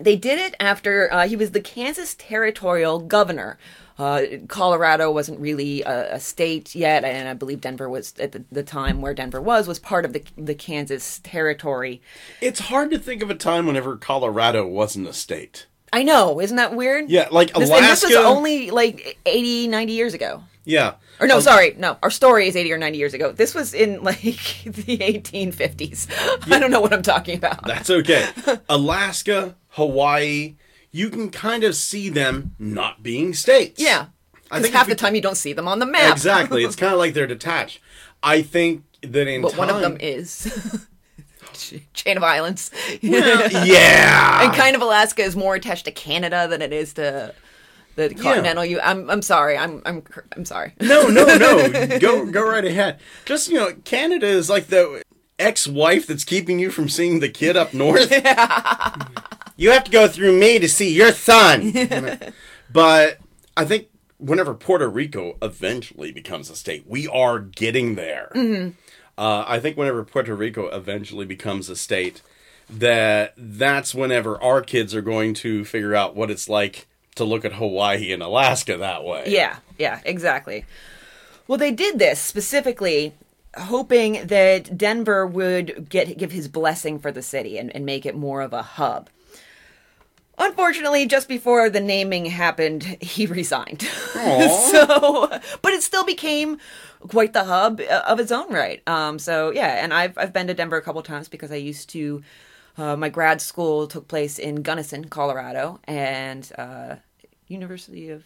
They 0.00 0.16
did 0.16 0.38
it 0.38 0.54
after 0.58 1.12
uh, 1.12 1.28
he 1.28 1.36
was 1.36 1.50
the 1.52 1.60
Kansas 1.60 2.14
territorial 2.14 3.00
governor. 3.00 3.58
Uh, 3.98 4.22
Colorado 4.48 5.12
wasn't 5.12 5.38
really 5.38 5.82
a, 5.82 6.14
a 6.14 6.20
state 6.20 6.74
yet, 6.74 7.04
and 7.04 7.28
I 7.28 7.34
believe 7.34 7.60
Denver 7.60 7.86
was 7.86 8.14
at 8.18 8.32
the, 8.32 8.42
the 8.50 8.62
time 8.62 9.02
where 9.02 9.12
Denver 9.12 9.42
was 9.42 9.68
was 9.68 9.78
part 9.78 10.04
of 10.06 10.12
the 10.14 10.24
the 10.36 10.54
Kansas 10.54 11.20
territory. 11.22 12.00
It's 12.40 12.60
hard 12.60 12.90
to 12.92 12.98
think 12.98 13.22
of 13.22 13.30
a 13.30 13.34
time 13.34 13.66
whenever 13.66 13.96
Colorado 13.96 14.66
wasn't 14.66 15.06
a 15.06 15.12
state. 15.12 15.66
I 15.92 16.02
know, 16.02 16.40
isn't 16.40 16.56
that 16.56 16.74
weird? 16.74 17.10
Yeah, 17.10 17.28
like 17.30 17.52
This, 17.52 17.68
and 17.70 17.84
this 17.84 18.04
was 18.04 18.14
only 18.14 18.70
like 18.70 19.18
80, 19.26 19.68
90 19.68 19.92
years 19.92 20.14
ago. 20.14 20.44
Yeah. 20.70 20.94
Or 21.20 21.26
no, 21.26 21.36
um, 21.36 21.42
sorry, 21.42 21.74
no. 21.78 21.98
Our 22.02 22.10
story 22.10 22.48
is 22.48 22.56
80 22.56 22.72
or 22.72 22.78
90 22.78 22.98
years 22.98 23.12
ago. 23.14 23.32
This 23.32 23.54
was 23.54 23.74
in 23.74 24.02
like 24.10 24.20
the 24.64 24.98
1850s. 24.98 26.06
I 26.52 26.58
don't 26.58 26.70
know 26.70 26.80
what 26.80 26.92
I'm 26.92 27.02
talking 27.02 27.36
about. 27.36 27.66
That's 27.66 27.90
okay. 27.90 28.28
Alaska, 28.68 29.56
Hawaii, 29.70 30.56
you 30.90 31.10
can 31.10 31.30
kind 31.30 31.64
of 31.64 31.74
see 31.76 32.08
them 32.08 32.54
not 32.58 33.02
being 33.02 33.34
states. 33.34 33.80
yeah. 33.82 34.06
I 34.52 34.60
think 34.60 34.74
half 34.74 34.88
the 34.88 34.96
time 34.96 35.14
you 35.14 35.20
don't 35.20 35.36
see 35.36 35.52
them 35.52 35.68
on 35.68 35.78
the 35.78 35.86
map. 35.86 36.10
Exactly. 36.12 36.64
It's 36.64 36.74
kind 36.82 36.92
of 36.92 36.98
like 36.98 37.14
they're 37.14 37.26
detached. 37.28 37.80
I 38.22 38.42
think 38.42 38.84
that 39.02 39.28
in 39.28 39.42
But 39.42 39.50
time, 39.50 39.58
one 39.58 39.70
of 39.70 39.80
them 39.80 39.96
is 40.00 40.86
Chain 41.94 42.16
of 42.16 42.22
Islands. 42.24 42.70
yeah. 43.00 44.42
and 44.44 44.52
kind 44.54 44.74
of 44.74 44.82
Alaska 44.82 45.22
is 45.22 45.36
more 45.36 45.54
attached 45.54 45.84
to 45.84 45.92
Canada 45.92 46.48
than 46.48 46.62
it 46.62 46.72
is 46.72 46.94
to 46.94 47.34
the 47.96 48.14
continental 48.14 48.64
U. 48.64 48.80
I'm 48.80 49.10
I'm 49.10 49.22
sorry. 49.22 49.56
I'm 49.56 49.82
I'm 49.84 50.02
I'm 50.36 50.44
sorry. 50.44 50.74
No, 50.80 51.08
no, 51.08 51.24
no. 51.24 51.98
go 52.00 52.26
go 52.26 52.48
right 52.48 52.64
ahead. 52.64 53.00
Just 53.24 53.48
you 53.48 53.56
know, 53.56 53.72
Canada 53.84 54.26
is 54.26 54.48
like 54.48 54.68
the 54.68 55.02
ex-wife 55.38 56.06
that's 56.06 56.24
keeping 56.24 56.58
you 56.58 56.70
from 56.70 56.88
seeing 56.88 57.20
the 57.20 57.28
kid 57.28 57.56
up 57.56 57.72
north. 57.72 58.10
you 59.56 59.70
have 59.70 59.84
to 59.84 59.90
go 59.90 60.06
through 60.06 60.38
me 60.38 60.58
to 60.58 60.68
see 60.68 60.94
your 60.94 61.12
son. 61.12 61.72
but 62.72 63.18
I 63.56 63.64
think 63.64 63.88
whenever 64.18 64.54
Puerto 64.54 64.88
Rico 64.88 65.36
eventually 65.40 66.12
becomes 66.12 66.50
a 66.50 66.56
state, 66.56 66.84
we 66.86 67.08
are 67.08 67.38
getting 67.38 67.94
there. 67.94 68.30
Uh, 69.16 69.44
I 69.46 69.58
think 69.60 69.76
whenever 69.76 70.04
Puerto 70.04 70.34
Rico 70.34 70.68
eventually 70.68 71.26
becomes 71.26 71.68
a 71.68 71.76
state, 71.76 72.22
that 72.68 73.34
that's 73.36 73.94
whenever 73.94 74.40
our 74.42 74.62
kids 74.62 74.94
are 74.94 75.02
going 75.02 75.34
to 75.34 75.64
figure 75.64 75.94
out 75.94 76.14
what 76.14 76.30
it's 76.30 76.48
like 76.48 76.86
to 77.20 77.24
look 77.24 77.44
at 77.44 77.52
Hawaii 77.52 78.12
and 78.12 78.22
Alaska 78.22 78.76
that 78.78 79.04
way. 79.04 79.24
Yeah, 79.26 79.58
yeah, 79.78 80.00
exactly. 80.04 80.64
Well, 81.46 81.58
they 81.58 81.70
did 81.72 81.98
this 81.98 82.20
specifically 82.20 83.14
hoping 83.56 84.26
that 84.26 84.76
Denver 84.78 85.26
would 85.26 85.88
get 85.88 86.16
give 86.16 86.32
his 86.32 86.48
blessing 86.48 86.98
for 86.98 87.10
the 87.10 87.22
city 87.22 87.58
and, 87.58 87.74
and 87.74 87.84
make 87.84 88.06
it 88.06 88.16
more 88.16 88.40
of 88.40 88.52
a 88.52 88.62
hub. 88.62 89.10
Unfortunately, 90.38 91.04
just 91.04 91.28
before 91.28 91.68
the 91.68 91.80
naming 91.80 92.24
happened, 92.26 92.84
he 93.00 93.26
resigned. 93.26 93.82
so, 94.12 95.28
but 95.60 95.72
it 95.72 95.82
still 95.82 96.04
became 96.04 96.58
quite 97.08 97.32
the 97.32 97.44
hub 97.44 97.80
uh, 97.80 98.02
of 98.06 98.20
its 98.20 98.32
own 98.32 98.52
right. 98.52 98.82
Um, 98.88 99.18
so 99.18 99.50
yeah, 99.50 99.82
and 99.82 99.92
I've 99.92 100.16
I've 100.16 100.32
been 100.32 100.46
to 100.46 100.54
Denver 100.54 100.76
a 100.76 100.82
couple 100.82 101.02
times 101.02 101.28
because 101.28 101.52
I 101.52 101.56
used 101.56 101.90
to. 101.90 102.22
Uh, 102.78 102.96
my 102.96 103.08
grad 103.10 103.42
school 103.42 103.88
took 103.88 104.08
place 104.08 104.38
in 104.38 104.62
Gunnison, 104.62 105.06
Colorado, 105.06 105.80
and 105.84 106.50
uh, 106.56 106.96
University 107.50 108.10
of 108.10 108.24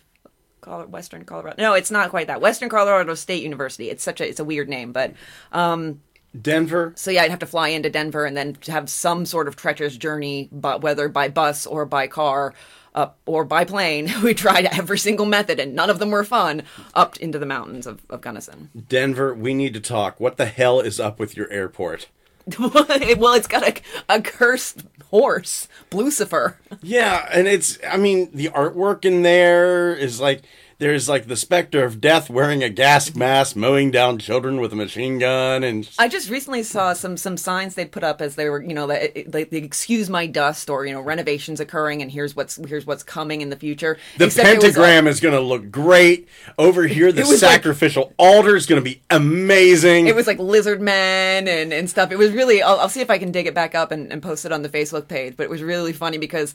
Western 0.88 1.24
Colorado. 1.24 1.56
No, 1.58 1.74
it's 1.74 1.90
not 1.90 2.10
quite 2.10 2.26
that. 2.28 2.40
Western 2.40 2.68
Colorado 2.68 3.14
State 3.14 3.42
University. 3.42 3.90
It's 3.90 4.02
such 4.02 4.20
a 4.20 4.28
it's 4.28 4.40
a 4.40 4.44
weird 4.44 4.68
name, 4.68 4.92
but 4.92 5.14
um, 5.52 6.00
Denver. 6.40 6.92
so 6.96 7.10
yeah, 7.10 7.22
I'd 7.22 7.30
have 7.30 7.40
to 7.40 7.46
fly 7.46 7.68
into 7.68 7.90
Denver 7.90 8.24
and 8.24 8.36
then 8.36 8.56
have 8.66 8.88
some 8.88 9.26
sort 9.26 9.48
of 9.48 9.56
treacherous 9.56 9.96
journey, 9.96 10.48
but 10.50 10.80
whether 10.80 11.08
by 11.08 11.28
bus 11.28 11.66
or 11.66 11.84
by 11.84 12.06
car. 12.06 12.54
Up 12.96 13.18
or 13.26 13.44
by 13.44 13.64
plane, 13.64 14.08
we 14.22 14.34
tried 14.34 14.66
every 14.66 14.98
single 14.98 15.26
method, 15.26 15.58
and 15.58 15.74
none 15.74 15.90
of 15.90 15.98
them 15.98 16.12
were 16.12 16.22
fun. 16.22 16.62
Up 16.94 17.16
into 17.16 17.40
the 17.40 17.44
mountains 17.44 17.88
of, 17.88 18.00
of 18.08 18.20
Gunnison. 18.20 18.70
Denver, 18.88 19.34
we 19.34 19.52
need 19.52 19.74
to 19.74 19.80
talk. 19.80 20.20
What 20.20 20.36
the 20.36 20.46
hell 20.46 20.78
is 20.78 21.00
up 21.00 21.18
with 21.18 21.36
your 21.36 21.50
airport? 21.50 22.06
well, 22.58 23.34
it's 23.34 23.46
got 23.46 23.66
a, 23.66 23.74
a 24.08 24.20
cursed 24.20 24.84
horse, 25.10 25.68
Lucifer. 25.92 26.58
Yeah, 26.82 27.28
and 27.32 27.46
it's 27.46 27.78
I 27.88 27.96
mean, 27.96 28.30
the 28.34 28.48
artwork 28.48 29.04
in 29.04 29.22
there 29.22 29.94
is 29.94 30.20
like 30.20 30.42
there's 30.84 31.08
like 31.08 31.28
the 31.28 31.36
specter 31.36 31.82
of 31.82 31.98
death 31.98 32.28
wearing 32.28 32.62
a 32.62 32.68
gas 32.68 33.14
mask 33.14 33.56
mowing 33.56 33.90
down 33.90 34.18
children 34.18 34.60
with 34.60 34.70
a 34.70 34.76
machine 34.76 35.18
gun 35.18 35.64
and 35.64 35.88
I 35.98 36.08
just 36.08 36.28
recently 36.28 36.62
saw 36.62 36.92
some 36.92 37.16
some 37.16 37.38
signs 37.38 37.74
they 37.74 37.86
put 37.86 38.04
up 38.04 38.20
as 38.20 38.34
they 38.34 38.50
were, 38.50 38.62
you 38.62 38.74
know, 38.74 38.84
like 38.84 39.26
like 39.32 39.48
the 39.48 39.56
excuse 39.64 40.10
my 40.10 40.26
dust 40.26 40.68
or 40.68 40.84
you 40.84 40.92
know 40.92 41.00
renovations 41.00 41.58
occurring 41.58 42.02
and 42.02 42.10
here's 42.12 42.36
what's 42.36 42.56
here's 42.66 42.84
what's 42.84 43.02
coming 43.02 43.40
in 43.40 43.48
the 43.48 43.56
future. 43.56 43.96
the 44.18 44.26
Except 44.26 44.46
was, 44.46 44.56
uh, 44.56 44.60
pentagram 44.60 45.06
is 45.06 45.20
going 45.20 45.34
to 45.34 45.40
look 45.40 45.70
great. 45.70 46.28
Over 46.58 46.82
here 46.86 47.10
the 47.12 47.22
was 47.22 47.30
like- 47.42 47.52
sacrificial 47.52 48.12
altar 48.18 48.54
is 48.54 48.66
going 48.66 48.78
to 48.78 48.84
be 48.84 49.00
amazing. 49.08 50.06
it 50.06 50.14
was 50.14 50.26
like 50.26 50.38
lizard 50.38 50.82
men 50.82 51.48
and, 51.48 51.72
and 51.72 51.88
stuff. 51.88 52.12
It 52.12 52.18
was 52.18 52.30
really. 52.32 52.60
I'll, 52.62 52.78
I'll 52.78 52.90
see 52.90 53.00
if 53.00 53.08
I 53.08 53.16
can 53.16 53.32
dig 53.32 53.46
it 53.46 53.54
back 53.54 53.74
up 53.74 53.90
and, 53.90 54.12
and 54.12 54.22
post 54.22 54.44
it 54.44 54.52
on 54.52 54.60
the 54.60 54.68
Facebook 54.68 55.08
page. 55.08 55.34
But 55.34 55.44
it 55.44 55.50
was 55.50 55.62
really 55.62 55.94
funny 55.94 56.18
because 56.18 56.54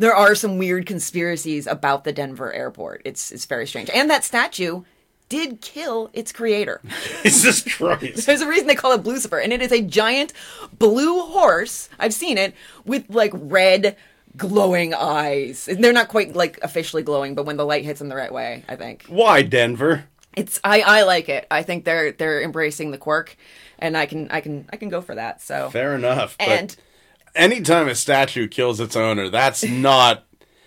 there 0.00 0.14
are 0.14 0.34
some 0.34 0.56
weird 0.56 0.86
conspiracies 0.86 1.66
about 1.66 2.04
the 2.04 2.12
Denver 2.12 2.52
airport. 2.52 3.02
It's 3.04 3.30
it's 3.30 3.44
very 3.44 3.66
strange. 3.66 3.90
And 3.90 4.08
that 4.08 4.24
statue 4.24 4.82
did 5.28 5.60
kill 5.60 6.10
its 6.14 6.32
creator. 6.32 6.80
Jesus 7.22 7.62
Christ. 7.62 8.26
There's 8.26 8.40
a 8.40 8.48
reason 8.48 8.66
they 8.66 8.74
call 8.74 8.92
it 8.92 9.04
Lucifer, 9.04 9.38
and 9.38 9.52
it 9.52 9.60
is 9.60 9.72
a 9.72 9.82
giant 9.82 10.32
blue 10.78 11.20
horse. 11.26 11.90
I've 11.98 12.14
seen 12.14 12.38
it 12.38 12.54
with 12.86 13.04
like 13.10 13.30
red 13.34 13.96
glowing 14.36 14.94
eyes. 14.94 15.68
And 15.68 15.84
They're 15.84 15.92
not 15.92 16.08
quite 16.08 16.34
like 16.34 16.58
officially 16.62 17.02
glowing, 17.02 17.34
but 17.34 17.44
when 17.44 17.58
the 17.58 17.66
light 17.66 17.84
hits 17.84 17.98
them 17.98 18.08
the 18.08 18.16
right 18.16 18.32
way, 18.32 18.64
I 18.68 18.76
think 18.76 19.04
Why 19.06 19.42
Denver? 19.42 20.04
it's 20.34 20.58
I 20.64 20.80
I 20.80 21.02
like 21.02 21.28
it. 21.28 21.46
I 21.50 21.62
think 21.62 21.84
they're 21.84 22.12
they're 22.12 22.40
embracing 22.40 22.90
the 22.90 22.98
quirk, 22.98 23.36
and 23.78 23.98
I 23.98 24.06
can 24.06 24.30
I 24.30 24.40
can 24.40 24.66
I 24.72 24.76
can 24.76 24.88
go 24.88 25.02
for 25.02 25.14
that. 25.14 25.42
So 25.42 25.68
Fair 25.68 25.94
enough. 25.94 26.36
But 26.38 26.48
and 26.48 26.76
anytime 27.34 27.88
a 27.88 27.94
statue 27.94 28.48
kills 28.48 28.80
its 28.80 28.96
owner, 28.96 29.28
that's 29.28 29.64
not 29.64 30.24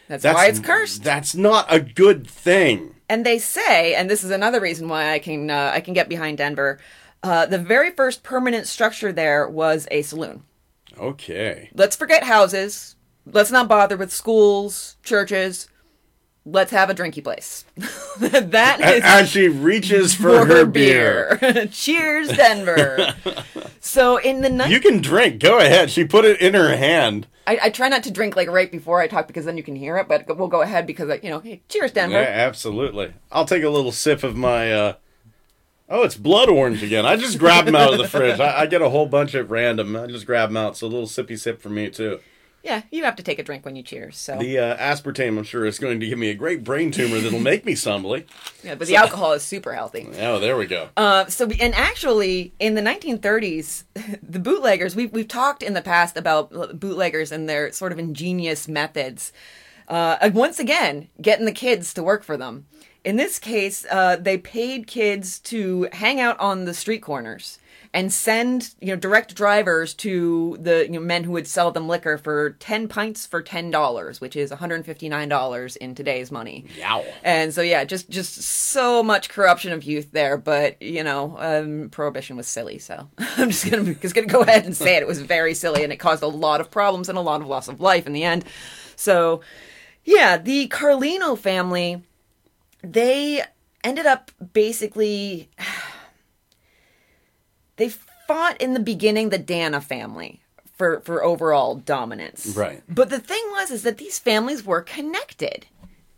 that's, 0.08 0.24
why 0.24 0.48
it's 0.48 0.60
cursed. 0.60 1.03
That's 1.03 1.36
not 1.36 1.65
a 1.70 1.79
good 1.79 2.27
thing. 2.27 2.96
and 3.10 3.25
they 3.25 3.39
say, 3.39 3.96
and 3.96 4.10
this 4.10 4.24
is 4.24 4.32
another 4.32 4.60
reason 4.60 4.88
why 4.88 5.13
I 5.13 5.20
can 5.20 5.50
uh, 5.50 5.72
I 5.74 5.79
can 5.82 5.93
get 5.93 6.10
behind 6.10 6.38
Denver. 6.38 6.79
Uh, 7.22 7.46
the 7.46 7.58
very 7.58 7.91
first 7.91 8.24
permanent 8.24 8.67
structure 8.67 9.12
there 9.13 9.48
was 9.48 9.88
a 9.91 10.01
saloon. 10.01 10.43
Okay. 10.98 11.70
Let's 11.74 11.96
forget 11.96 12.24
houses. 12.24 12.96
Let's 13.25 13.51
not 13.51 13.70
bother 13.70 13.96
with 13.96 14.12
schools, 14.12 14.98
churches. 15.03 15.70
Let's 16.46 16.72
have 16.72 16.90
a 16.90 16.94
drinky 16.94 17.24
place. 17.24 17.64
that 18.20 18.80
A- 18.82 19.02
As 19.02 19.30
she 19.30 19.48
reaches 19.48 20.14
for, 20.14 20.46
her 20.46 20.66
beer. 20.66 21.38
Cheers, 21.72 22.28
Denver. 22.30 23.16
so 23.80 24.18
in 24.18 24.42
the 24.42 24.50
ni- 24.50 24.70
You 24.70 24.82
can 24.82 25.02
drink. 25.02 25.42
Go 25.42 25.60
ahead. 25.60 25.90
She 25.90 26.04
put 26.04 26.26
it 26.26 26.42
in 26.42 26.54
her 26.54 26.76
hand. 26.76 27.28
I, 27.48 27.60
I 27.64 27.70
try 27.70 27.88
not 27.88 28.04
to 28.04 28.12
drink 28.12 28.36
like 28.36 28.50
right 28.50 28.70
before 28.70 29.00
I 29.00 29.08
talk 29.08 29.28
because 29.28 29.46
then 29.46 29.56
you 29.56 29.64
can 29.64 29.76
hear 29.78 29.96
it. 29.98 30.10
But 30.10 30.38
we'll 30.38 30.50
go 30.50 30.62
ahead 30.62 30.86
because 30.86 31.10
I, 31.10 31.20
you 31.24 31.30
know, 31.30 31.40
hey, 31.40 31.62
cheers, 31.70 31.94
Denver. 31.94 32.16
Yeah, 32.22 32.28
absolutely. 32.28 33.14
I'll 33.32 33.46
take 33.46 33.64
a 33.64 33.70
little 33.70 33.92
sip 33.94 34.24
of 34.24 34.36
my. 34.36 34.72
uh 34.74 34.94
Oh, 35.90 36.04
it's 36.04 36.16
blood 36.16 36.50
orange 36.50 36.82
again. 36.82 37.06
I 37.06 37.16
just 37.18 37.38
grabbed 37.38 37.68
them 37.68 37.76
out 37.76 37.92
of 37.94 38.00
the 38.00 38.08
fridge. 38.08 38.40
I, 38.40 38.62
I 38.62 38.66
get 38.66 38.82
a 38.82 38.90
whole 38.90 39.06
bunch 39.06 39.36
at 39.36 39.50
random. 39.50 39.96
I 39.96 40.08
just 40.08 40.26
grab 40.26 40.50
them 40.50 40.58
out. 40.58 40.76
So 40.76 40.88
a 40.88 40.90
little 40.90 41.08
sippy 41.08 41.38
sip 41.38 41.62
for 41.62 41.70
me 41.70 41.90
too. 41.90 42.20
Yeah, 42.63 42.84
you 42.91 43.03
have 43.03 43.17
to 43.17 43.24
take 43.24 43.39
a 43.39 43.43
drink 43.43 43.65
when 43.65 43.75
you 43.75 43.84
cheers. 43.84 44.17
So 44.17 44.39
The 44.39 44.58
uh, 44.58 44.77
aspartame, 44.77 45.38
I'm 45.38 45.43
sure, 45.43 45.65
is 45.65 45.79
going 45.79 46.00
to 46.00 46.08
give 46.08 46.17
me 46.17 46.29
a 46.29 46.34
great 46.34 46.63
brain 46.63 46.91
tumor 46.91 47.20
that'll 47.20 47.39
make 47.39 47.65
me 47.65 47.74
stumbly. 47.74 48.25
yeah, 48.63 48.75
but 48.75 48.88
the 48.88 48.96
alcohol 48.96 49.34
is 49.34 49.43
super 49.43 49.74
healthy. 49.74 50.08
Oh, 50.20 50.39
there 50.39 50.55
we 50.55 50.65
go. 50.65 50.88
Uh, 50.96 51.25
so, 51.25 51.50
and 51.60 51.75
actually, 51.75 52.53
in 52.60 52.75
the 52.75 52.82
1930s, 52.82 53.84
the 54.24 54.39
bootleggers, 54.39 54.96
we've, 54.96 55.12
we've 55.12 55.27
talked 55.27 55.62
in 55.62 55.74
the 55.74 55.82
past 55.82 56.15
about 56.15 56.79
bootleggers 56.79 57.34
and 57.34 57.50
their 57.50 57.70
sort 57.74 57.91
of 57.91 58.00
ingenious 58.00 58.70
methods. 58.70 59.34
Uh, 59.89 60.29
once 60.34 60.58
again, 60.58 61.10
getting 61.22 61.46
the 61.46 61.51
kids 61.51 61.93
to 61.96 62.01
work 62.01 62.24
for 62.24 62.38
them. 62.38 62.65
In 63.03 63.17
this 63.17 63.39
case, 63.39 63.86
uh, 63.91 64.15
they 64.15 64.38
paid 64.38 64.88
kids 64.88 65.38
to 65.39 65.89
hang 65.91 66.22
out 66.22 66.39
on 66.39 66.63
the 66.63 66.74
street 66.74 67.01
corners 67.01 67.60
and 67.94 68.12
send, 68.12 68.74
you 68.82 68.88
know, 68.88 68.96
direct 68.96 69.36
drivers 69.36 69.94
to 69.94 70.58
the 70.60 70.86
you 70.86 70.94
know, 70.94 71.00
men 71.00 71.24
who 71.24 71.32
would 71.32 71.48
sell 71.48 71.72
them 71.72 71.88
liquor 71.88 72.18
for 72.18 72.52
10 72.60 72.88
pints 72.88 73.28
for 73.28 73.44
$10, 73.44 74.20
which 74.20 74.36
is 74.36 74.50
$159 74.50 75.78
in 75.78 75.94
today's 75.94 76.32
money. 76.32 76.66
Yow. 76.76 77.06
And 77.24 77.54
so 77.54 77.62
yeah, 77.62 77.84
just 77.84 78.10
just 78.10 78.42
so 78.42 79.04
much 79.04 79.30
corruption 79.30 79.72
of 79.72 79.84
youth 79.84 80.12
there. 80.12 80.38
But 80.38 80.82
you 80.82 81.04
know, 81.04 81.36
um, 81.38 81.90
prohibition 81.90 82.36
was 82.36 82.48
silly. 82.48 82.80
So 82.80 83.08
I'm 83.20 83.52
just 83.52 83.70
gonna 83.70 83.94
just 83.94 84.16
gonna 84.16 84.28
go 84.28 84.42
ahead 84.42 84.66
and 84.66 84.76
say 84.76 84.96
it. 84.96 85.04
It 85.04 85.08
was 85.08 85.22
very 85.22 85.54
silly, 85.54 85.84
and 85.84 85.94
it 85.94 85.98
caused 85.98 86.24
a 86.24 86.28
lot 86.28 86.62
of 86.62 86.72
problems 86.72 87.10
and 87.10 87.18
a 87.18 87.22
lot 87.22 87.42
of 87.42 87.48
loss 87.48 87.68
of 87.68 87.80
life 87.80 88.08
in 88.08 88.14
the 88.14 88.24
end. 88.24 88.44
So 88.96 89.42
yeah, 90.04 90.38
the 90.38 90.68
Carlino 90.68 91.38
family, 91.38 92.02
they 92.82 93.44
ended 93.84 94.06
up 94.06 94.32
basically 94.54 95.50
they 97.77 97.89
fought 97.89 98.62
in 98.62 98.74
the 98.74 98.80
beginning 98.80 99.30
the 99.30 99.38
Dana 99.38 99.82
family 99.82 100.42
for 100.77 101.00
for 101.01 101.24
overall 101.24 101.75
dominance. 101.75 102.48
Right. 102.56 102.82
But 102.89 103.10
the 103.10 103.20
thing 103.20 103.44
was 103.51 103.72
is 103.72 103.84
that 103.84 103.98
these 103.98 104.20
families 104.20 104.65
were 104.65 104.82
connected. 104.82 105.65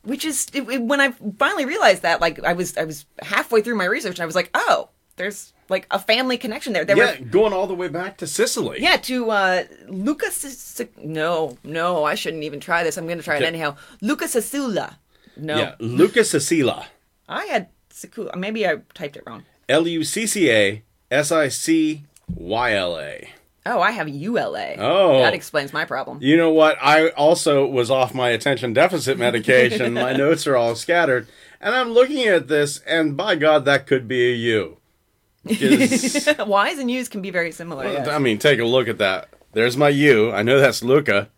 Which 0.03 0.23
is 0.23 0.47
it- 0.53 0.69
it- 0.69 0.81
when 0.83 1.01
I 1.01 1.11
finally 1.39 1.65
realized 1.65 2.03
that 2.03 2.21
like 2.21 2.43
I 2.43 2.53
was 2.53 2.77
I 2.77 2.83
was 2.83 3.05
halfway 3.21 3.61
through 3.61 3.75
my 3.75 3.85
research 3.85 4.15
and 4.17 4.23
I 4.23 4.27
was 4.27 4.35
like, 4.35 4.51
"Oh, 4.53 4.89
there's 5.15 5.51
like 5.67 5.87
a 5.89 5.97
family 5.97 6.37
connection 6.37 6.73
there." 6.73 6.85
There 6.85 6.95
Yeah, 6.95 7.19
were 7.19 7.25
going 7.25 7.53
all 7.53 7.65
the 7.65 7.73
way 7.73 7.87
back 7.87 8.17
to 8.17 8.27
Sicily. 8.27 8.81
yeah, 8.81 8.97
to 8.97 9.31
uh 9.31 9.63
Lucas 9.87 10.35
Sic- 10.35 10.95
no, 11.03 11.57
no, 11.63 12.03
I 12.03 12.13
shouldn't 12.13 12.43
even 12.43 12.59
try 12.59 12.83
this. 12.83 12.97
I'm 12.97 13.05
going 13.07 13.17
to 13.17 13.23
try 13.23 13.37
it 13.37 13.43
anyhow. 13.43 13.77
Lucas 14.01 14.35
Asula. 14.35 14.97
No. 15.35 15.57
Yeah, 15.57 15.75
Lucas 15.79 16.31
Sicila. 16.33 16.85
I 17.27 17.45
had 17.45 17.69
Sikula. 17.91 18.35
Maybe 18.35 18.67
I 18.67 18.75
typed 18.93 19.17
it 19.17 19.23
wrong. 19.25 19.43
L 19.67 19.87
U 19.87 20.03
C 20.03 20.27
C 20.27 20.51
A 20.51 20.83
S 21.11 21.31
I 21.31 21.47
C 21.49 22.03
Y 22.35 22.73
L 22.73 22.99
A. 22.99 23.29
Oh, 23.67 23.81
I 23.81 23.91
have 23.91 24.07
ULA. 24.07 24.75
Oh. 24.77 25.19
That 25.19 25.33
explains 25.33 25.73
my 25.73 25.85
problem. 25.85 26.19
You 26.21 26.37
know 26.37 26.51
what? 26.51 26.77
I 26.81 27.09
also 27.09 27.65
was 27.65 27.89
off 27.89 28.13
my 28.13 28.29
attention 28.29 28.73
deficit 28.73 29.17
medication. 29.17 29.95
my 29.95 30.13
notes 30.17 30.45
are 30.45 30.55
all 30.55 30.75
scattered. 30.75 31.27
And 31.59 31.73
I'm 31.73 31.89
looking 31.91 32.27
at 32.27 32.47
this, 32.47 32.79
and 32.81 33.17
by 33.17 33.35
God, 33.35 33.65
that 33.65 33.87
could 33.87 34.07
be 34.07 34.31
a 34.31 34.35
U. 34.35 34.77
Y's 35.45 36.79
and 36.79 36.91
U's 36.91 37.09
can 37.09 37.21
be 37.21 37.31
very 37.31 37.51
similar. 37.51 37.85
yes. 37.85 38.07
I 38.07 38.19
mean, 38.19 38.37
take 38.37 38.59
a 38.59 38.65
look 38.65 38.87
at 38.87 38.99
that. 38.99 39.29
There's 39.53 39.77
my 39.77 39.89
U. 39.89 40.31
I 40.31 40.43
know 40.43 40.59
that's 40.59 40.83
Luca. 40.83 41.29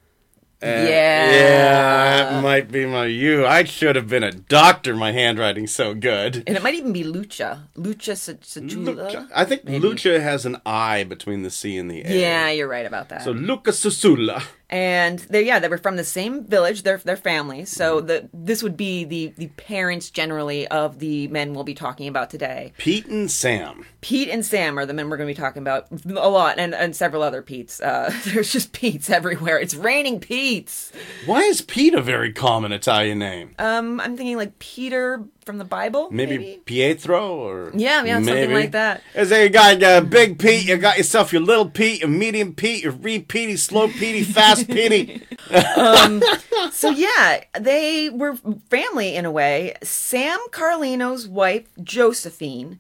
Yeah, 0.62 2.32
that 2.32 2.44
might 2.44 2.72
be 2.72 2.86
my 2.86 3.06
you. 3.06 3.46
I 3.46 3.64
should 3.64 3.96
have 3.96 4.08
been 4.08 4.24
a 4.24 4.32
doctor. 4.32 4.96
My 4.96 5.12
handwriting's 5.12 5.72
so 5.74 5.94
good. 5.94 6.44
And 6.48 6.58
it 6.58 6.64
might 6.64 6.76
even 6.76 6.94
be 6.94 7.04
Lucha. 7.04 7.64
Lucha 7.78 8.14
Sajula. 8.14 9.28
I 9.36 9.46
think 9.46 9.64
Lucha 9.66 10.20
has 10.22 10.46
an 10.46 10.58
I 10.66 11.04
between 11.04 11.44
the 11.44 11.52
C 11.52 11.78
and 11.78 11.92
the 11.92 12.02
A. 12.02 12.20
Yeah, 12.20 12.50
you're 12.50 12.68
right 12.68 12.86
about 12.86 13.10
that. 13.10 13.24
So 13.24 13.32
Luca 13.32 13.72
Susula. 13.72 14.44
And 14.70 15.20
they 15.30 15.46
yeah 15.46 15.60
they 15.60 15.68
were 15.70 15.78
from 15.78 15.96
the 15.96 16.04
same 16.04 16.44
village 16.46 16.84
they're 16.84 16.98
they're 16.98 17.16
families 17.16 17.70
so 17.70 18.02
the 18.02 18.28
this 18.34 18.62
would 18.62 18.76
be 18.76 19.06
the 19.06 19.34
the 19.38 19.48
parents 19.50 20.10
generally 20.10 20.68
of 20.68 21.00
the 21.00 21.28
men 21.30 21.54
we'll 21.54 21.64
be 21.64 21.74
talking 21.74 22.08
about 22.08 22.30
today. 22.30 22.74
Pete 22.78 23.06
and 23.06 23.32
Sam. 23.32 23.86
pete 24.02 24.30
and 24.30 24.46
sam 24.46 24.78
are 24.78 24.86
the 24.86 24.94
men 24.94 25.10
we're 25.10 25.18
going 25.18 25.28
to 25.28 25.34
be 25.34 25.40
talking 25.42 25.62
about 25.62 25.88
a 26.10 26.30
lot 26.30 26.60
and 26.60 26.76
and 26.76 26.96
several 26.96 27.24
other 27.24 27.42
pete's. 27.42 27.80
Uh 27.80 28.12
there's 28.26 28.52
just 28.52 28.74
pete's 28.74 29.10
everywhere. 29.10 29.58
It's 29.60 29.74
raining 29.74 30.20
pete's! 30.20 30.92
Why 31.26 31.42
is 31.42 31.62
Pete 31.62 31.94
a 31.94 32.02
very 32.02 32.34
common 32.34 32.72
Italian 32.72 33.20
name? 33.20 33.56
um 33.60 34.00
i'm 34.02 34.16
thinking 34.18 34.38
like 34.38 34.58
peter 34.60 35.24
from 35.48 35.58
the 35.58 35.66
bible 35.66 36.10
maybe, 36.12 36.62
Pietro 36.66 37.38
or 37.38 37.72
Yeah, 37.74 38.04
yeah, 38.04 38.22
something 38.22 38.54
like 38.54 38.74
that. 38.74 39.02
Is 39.16 39.30
there 39.30 39.44
you 39.44 39.50
got 39.50 39.82
uh, 39.82 40.02
big 40.02 40.38
Pete, 40.38 40.68
you 40.68 40.78
got 40.78 40.98
yourself 40.98 41.34
your 41.34 41.42
little 41.42 41.70
Pete, 41.70 42.02
your 42.02 42.10
medium 42.10 42.54
Pete, 42.54 42.84
your 42.84 42.92
re 42.92 43.20
Petey, 43.20 43.58
slow 43.58 43.88
Petey, 43.88 44.24
fast 44.24 44.68
Petey. 44.68 45.24
So 46.72 46.90
yeah, 46.90 47.44
they 47.58 48.10
were 48.10 48.36
family 48.70 49.16
in 49.16 49.26
a 49.26 49.32
way. 49.32 49.76
Sam 49.82 50.38
Carlino's 50.52 51.28
wife, 51.28 51.68
Josephine, 51.82 52.80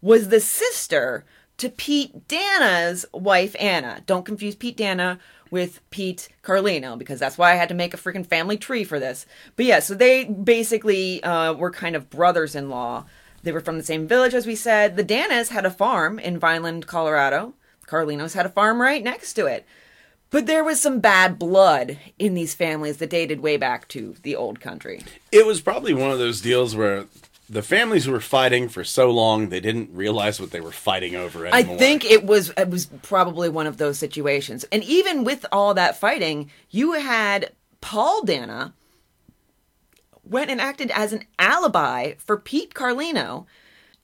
was 0.00 0.28
the 0.28 0.40
sister 0.40 1.24
to 1.56 1.68
Pete 1.68 2.28
Dana's 2.28 3.06
wife, 3.12 3.56
Anna. 3.58 4.02
Don't 4.06 4.26
confuse 4.26 4.54
Pete 4.54 4.76
Dana 4.76 5.18
with 5.54 5.88
Pete 5.90 6.28
Carlino 6.42 6.98
because 6.98 7.20
that's 7.20 7.38
why 7.38 7.52
I 7.52 7.54
had 7.54 7.68
to 7.68 7.76
make 7.76 7.94
a 7.94 7.96
freaking 7.96 8.26
family 8.26 8.56
tree 8.56 8.82
for 8.82 8.98
this. 8.98 9.24
But 9.54 9.66
yeah, 9.66 9.78
so 9.78 9.94
they 9.94 10.24
basically 10.24 11.22
uh, 11.22 11.52
were 11.52 11.70
kind 11.70 11.94
of 11.94 12.10
brothers-in-law. 12.10 13.04
They 13.44 13.52
were 13.52 13.60
from 13.60 13.78
the 13.78 13.84
same 13.84 14.08
village, 14.08 14.34
as 14.34 14.48
we 14.48 14.56
said. 14.56 14.96
The 14.96 15.04
Danas 15.04 15.50
had 15.50 15.64
a 15.64 15.70
farm 15.70 16.18
in 16.18 16.40
Vineland, 16.40 16.88
Colorado. 16.88 17.54
Carlinos 17.86 18.34
had 18.34 18.46
a 18.46 18.48
farm 18.48 18.80
right 18.80 19.04
next 19.04 19.34
to 19.34 19.46
it. 19.46 19.64
But 20.30 20.46
there 20.46 20.64
was 20.64 20.82
some 20.82 20.98
bad 20.98 21.38
blood 21.38 22.00
in 22.18 22.34
these 22.34 22.52
families 22.52 22.96
that 22.96 23.10
dated 23.10 23.38
way 23.38 23.56
back 23.56 23.86
to 23.90 24.16
the 24.24 24.34
old 24.34 24.58
country. 24.58 25.02
It 25.30 25.46
was 25.46 25.60
probably 25.60 25.94
one 25.94 26.10
of 26.10 26.18
those 26.18 26.40
deals 26.40 26.74
where 26.74 27.06
the 27.48 27.62
families 27.62 28.08
were 28.08 28.20
fighting 28.20 28.68
for 28.68 28.84
so 28.84 29.10
long 29.10 29.48
they 29.48 29.60
didn't 29.60 29.90
realize 29.92 30.40
what 30.40 30.50
they 30.50 30.60
were 30.60 30.72
fighting 30.72 31.14
over 31.14 31.46
anymore. 31.46 31.74
I 31.74 31.78
think 31.78 32.04
it 32.04 32.24
was 32.24 32.50
it 32.56 32.70
was 32.70 32.86
probably 32.86 33.48
one 33.48 33.66
of 33.66 33.76
those 33.76 33.98
situations. 33.98 34.64
And 34.72 34.82
even 34.84 35.24
with 35.24 35.44
all 35.52 35.74
that 35.74 35.98
fighting, 35.98 36.50
you 36.70 36.92
had 36.92 37.52
Paul 37.80 38.22
Dana 38.24 38.72
went 40.24 40.50
and 40.50 40.60
acted 40.60 40.90
as 40.92 41.12
an 41.12 41.24
alibi 41.38 42.14
for 42.18 42.38
Pete 42.38 42.72
Carlino 42.72 43.46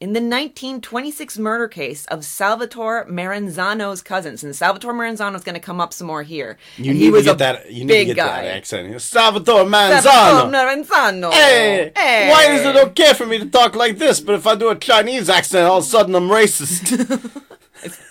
in 0.01 0.15
the 0.15 0.21
1926 0.21 1.37
murder 1.39 1.69
case 1.69 2.07
of 2.07 2.25
Salvatore 2.25 3.05
Maranzano's 3.07 4.01
cousins. 4.03 4.43
And 4.43 4.57
Salvatore 4.57 4.95
Maranzano's 4.95 5.45
going 5.45 5.55
to 5.55 5.61
come 5.61 5.79
up 5.81 5.93
some 5.93 6.07
more 6.07 6.23
here. 6.23 6.57
you 6.79 6.91
And 6.91 6.99
need 6.99 7.05
he 7.05 7.11
was 7.11 7.25
to 7.25 7.31
get 7.33 7.39
that. 7.39 7.71
You 7.71 7.81
need 7.85 7.89
big 7.89 8.09
to 8.09 8.15
get 8.15 8.27
guy. 8.27 8.43
that 8.45 8.57
accent. 8.57 9.01
Salvatore 9.03 9.65
Manzano. 9.65 10.01
Salvatore 10.03 10.53
Maranzano. 10.53 11.33
Hey, 11.33 11.93
Hey. 11.95 12.31
why 12.31 12.47
is 12.47 12.65
it 12.65 12.77
okay 12.89 13.13
for 13.13 13.27
me 13.27 13.39
to 13.39 13.47
talk 13.47 13.77
like 13.77 13.99
this? 13.99 14.21
But 14.21 14.37
if 14.37 14.47
I 14.47 14.55
do 14.55 14.71
a 14.71 14.75
Chinese 14.77 15.29
accent, 15.29 15.67
all 15.69 15.79
of 15.79 15.85
a 15.85 15.87
sudden 15.87 16.15
I'm 16.15 16.29
racist. 16.29 17.31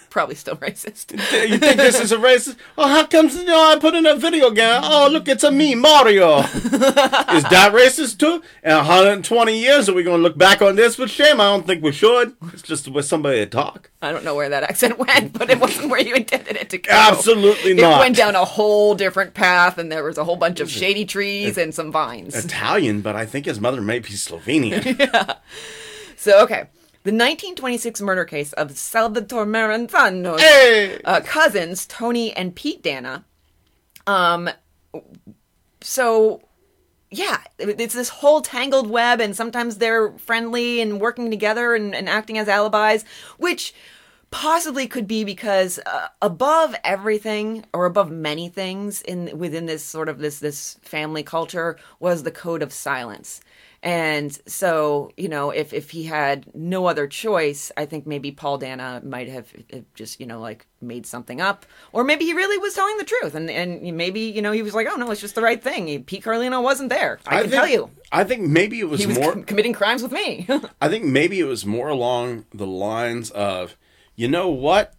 Probably 0.10 0.36
still 0.36 0.56
racist. 0.58 1.12
you 1.50 1.58
think 1.58 1.78
this 1.78 2.00
is 2.00 2.12
a 2.12 2.18
racist? 2.18 2.56
Oh, 2.78 2.88
how 2.88 3.06
comes 3.06 3.36
you 3.36 3.46
know, 3.46 3.72
I 3.72 3.78
put 3.80 3.94
in 3.94 4.06
a 4.06 4.16
video 4.16 4.50
game? 4.52 4.82
Oh, 4.84 5.08
look, 5.12 5.28
it's 5.28 5.44
a 5.44 5.52
me, 5.52 5.76
Mario. 5.76 6.40
is 6.44 6.54
that 6.64 7.72
racist 7.74 8.18
too? 8.18 8.42
In 8.64 8.76
120 8.76 9.58
years, 9.60 9.88
are 9.88 9.94
we 9.94 10.04
going 10.04 10.18
to 10.18 10.24
look 10.24 10.38
back 10.38 10.62
on 10.62 10.76
this 10.76 10.98
with 10.98 11.12
shame? 11.12 11.40
I 11.40 11.46
don't 11.46 11.66
think 11.68 11.84
we 11.84 11.92
should. 11.92 12.36
It's 12.54 12.62
just 12.64 12.88
with 12.88 13.06
somebody 13.06 13.38
to 13.40 13.46
talk. 13.46 13.92
I 14.02 14.12
don't 14.12 14.24
know 14.24 14.36
where 14.36 14.50
that 14.50 14.64
accent 14.64 14.98
went, 15.08 15.34
but 15.34 15.50
it 15.50 15.60
wasn't 15.60 15.90
where 15.90 16.02
you 16.02 16.16
intended 16.16 16.56
it 16.56 16.70
to 16.72 16.78
go. 16.78 16.92
Absolutely 16.92 17.74
not. 17.76 17.98
It 17.98 18.00
went 18.00 18.16
down 18.16 18.36
a 18.36 18.46
whole 18.46 18.96
different 18.96 19.34
path, 19.34 19.78
and 19.78 19.92
there 19.92 20.04
was 20.04 20.18
a 20.18 20.24
whole 20.24 20.38
bunch 20.38 20.60
of 20.60 20.70
shady 20.70 21.06
trees 21.06 21.58
and 21.58 21.74
some 21.74 21.92
vines. 21.92 22.36
Italian, 22.36 23.02
but 23.02 23.16
I 23.16 23.26
think 23.26 23.46
his 23.46 23.60
mother 23.60 23.82
may 23.82 24.00
be 24.00 24.10
Slovenian. 24.10 24.98
yeah. 25.00 25.36
So, 26.16 26.44
okay. 26.44 26.66
The 27.10 27.16
1926 27.16 28.02
murder 28.02 28.24
case 28.24 28.54
of 28.54 28.78
Salvatore 28.78 29.48
Maranzano's 29.48 30.40
hey! 30.44 31.02
uh, 31.04 31.22
cousins, 31.22 31.88
Tony 31.88 32.32
and 32.34 32.54
Pete 32.54 32.84
Dana. 32.84 33.26
Um, 34.06 34.48
so 35.82 36.44
yeah, 37.10 37.40
it's 37.58 37.96
this 37.96 38.10
whole 38.10 38.42
tangled 38.42 38.92
web, 38.92 39.20
and 39.22 39.36
sometimes 39.36 39.78
they're 39.78 40.12
friendly 40.20 40.82
and 40.82 41.02
working 41.02 41.32
together 41.32 41.74
and, 41.74 41.96
and 41.96 42.08
acting 42.08 42.38
as 42.38 42.48
alibis, 42.48 43.06
which 43.40 43.74
possibly 44.30 44.86
could 44.86 45.08
be 45.08 45.24
because 45.24 45.80
uh, 45.88 46.10
above 46.22 46.76
everything 46.84 47.66
or 47.74 47.88
above 47.88 48.12
many 48.12 48.50
things 48.50 49.02
in 49.02 49.36
within 49.36 49.66
this 49.66 49.84
sort 49.84 50.10
of 50.10 50.20
this 50.20 50.38
this 50.38 50.78
family 50.84 51.24
culture 51.24 51.76
was 52.00 52.22
the 52.22 52.30
code 52.30 52.62
of 52.62 52.72
silence. 52.72 53.42
And 53.82 54.38
so, 54.46 55.12
you 55.16 55.30
know, 55.30 55.52
if, 55.52 55.72
if 55.72 55.92
he 55.92 56.04
had 56.04 56.54
no 56.54 56.86
other 56.86 57.08
choice, 57.08 57.72
I 57.78 57.86
think 57.86 58.06
maybe 58.06 58.32
Paul 58.32 58.58
Dana 58.58 59.02
might 59.06 59.30
have 59.30 59.54
have 59.72 59.86
just, 59.94 60.20
you 60.20 60.26
know, 60.26 60.42
like 60.42 60.68
made 60.82 61.06
something 61.06 61.40
up. 61.40 61.66
Or 61.94 62.04
maybe 62.04 62.26
he 62.26 62.34
really 62.34 62.58
was 62.58 62.74
telling 62.74 62.98
the 62.98 63.06
truth. 63.06 63.36
And, 63.36 63.50
and 63.50 63.96
maybe, 63.96 64.20
you 64.22 64.42
know, 64.42 64.52
he 64.52 64.62
was 64.64 64.74
like, 64.74 64.88
oh, 64.90 64.96
no, 64.98 65.10
it's 65.12 65.22
just 65.22 65.36
the 65.36 65.42
right 65.42 65.62
thing. 65.64 66.04
Pete 66.04 66.24
Carlino 66.24 66.62
wasn't 66.62 66.90
there. 66.90 67.20
I, 67.26 67.42
can 67.42 67.50
think, 67.50 67.54
tell 67.54 67.68
you. 67.70 67.90
I 68.12 68.26
think 68.26 68.42
maybe 68.48 68.80
it 68.82 68.90
was, 68.90 69.00
He 69.00 69.08
was 69.08 69.18
more. 69.18 69.32
com- 69.32 69.44
committing 69.44 69.74
crimes 69.74 70.04
with 70.04 70.12
me. 70.12 70.46
I 70.82 70.90
think 70.90 71.06
maybe 71.06 71.40
it 71.40 71.46
was 71.46 71.66
more 71.66 71.88
along 71.88 72.46
the 72.54 72.68
lines 72.68 73.32
of, 73.32 73.78
you 74.16 74.28
know 74.28 74.50
what? 74.50 74.94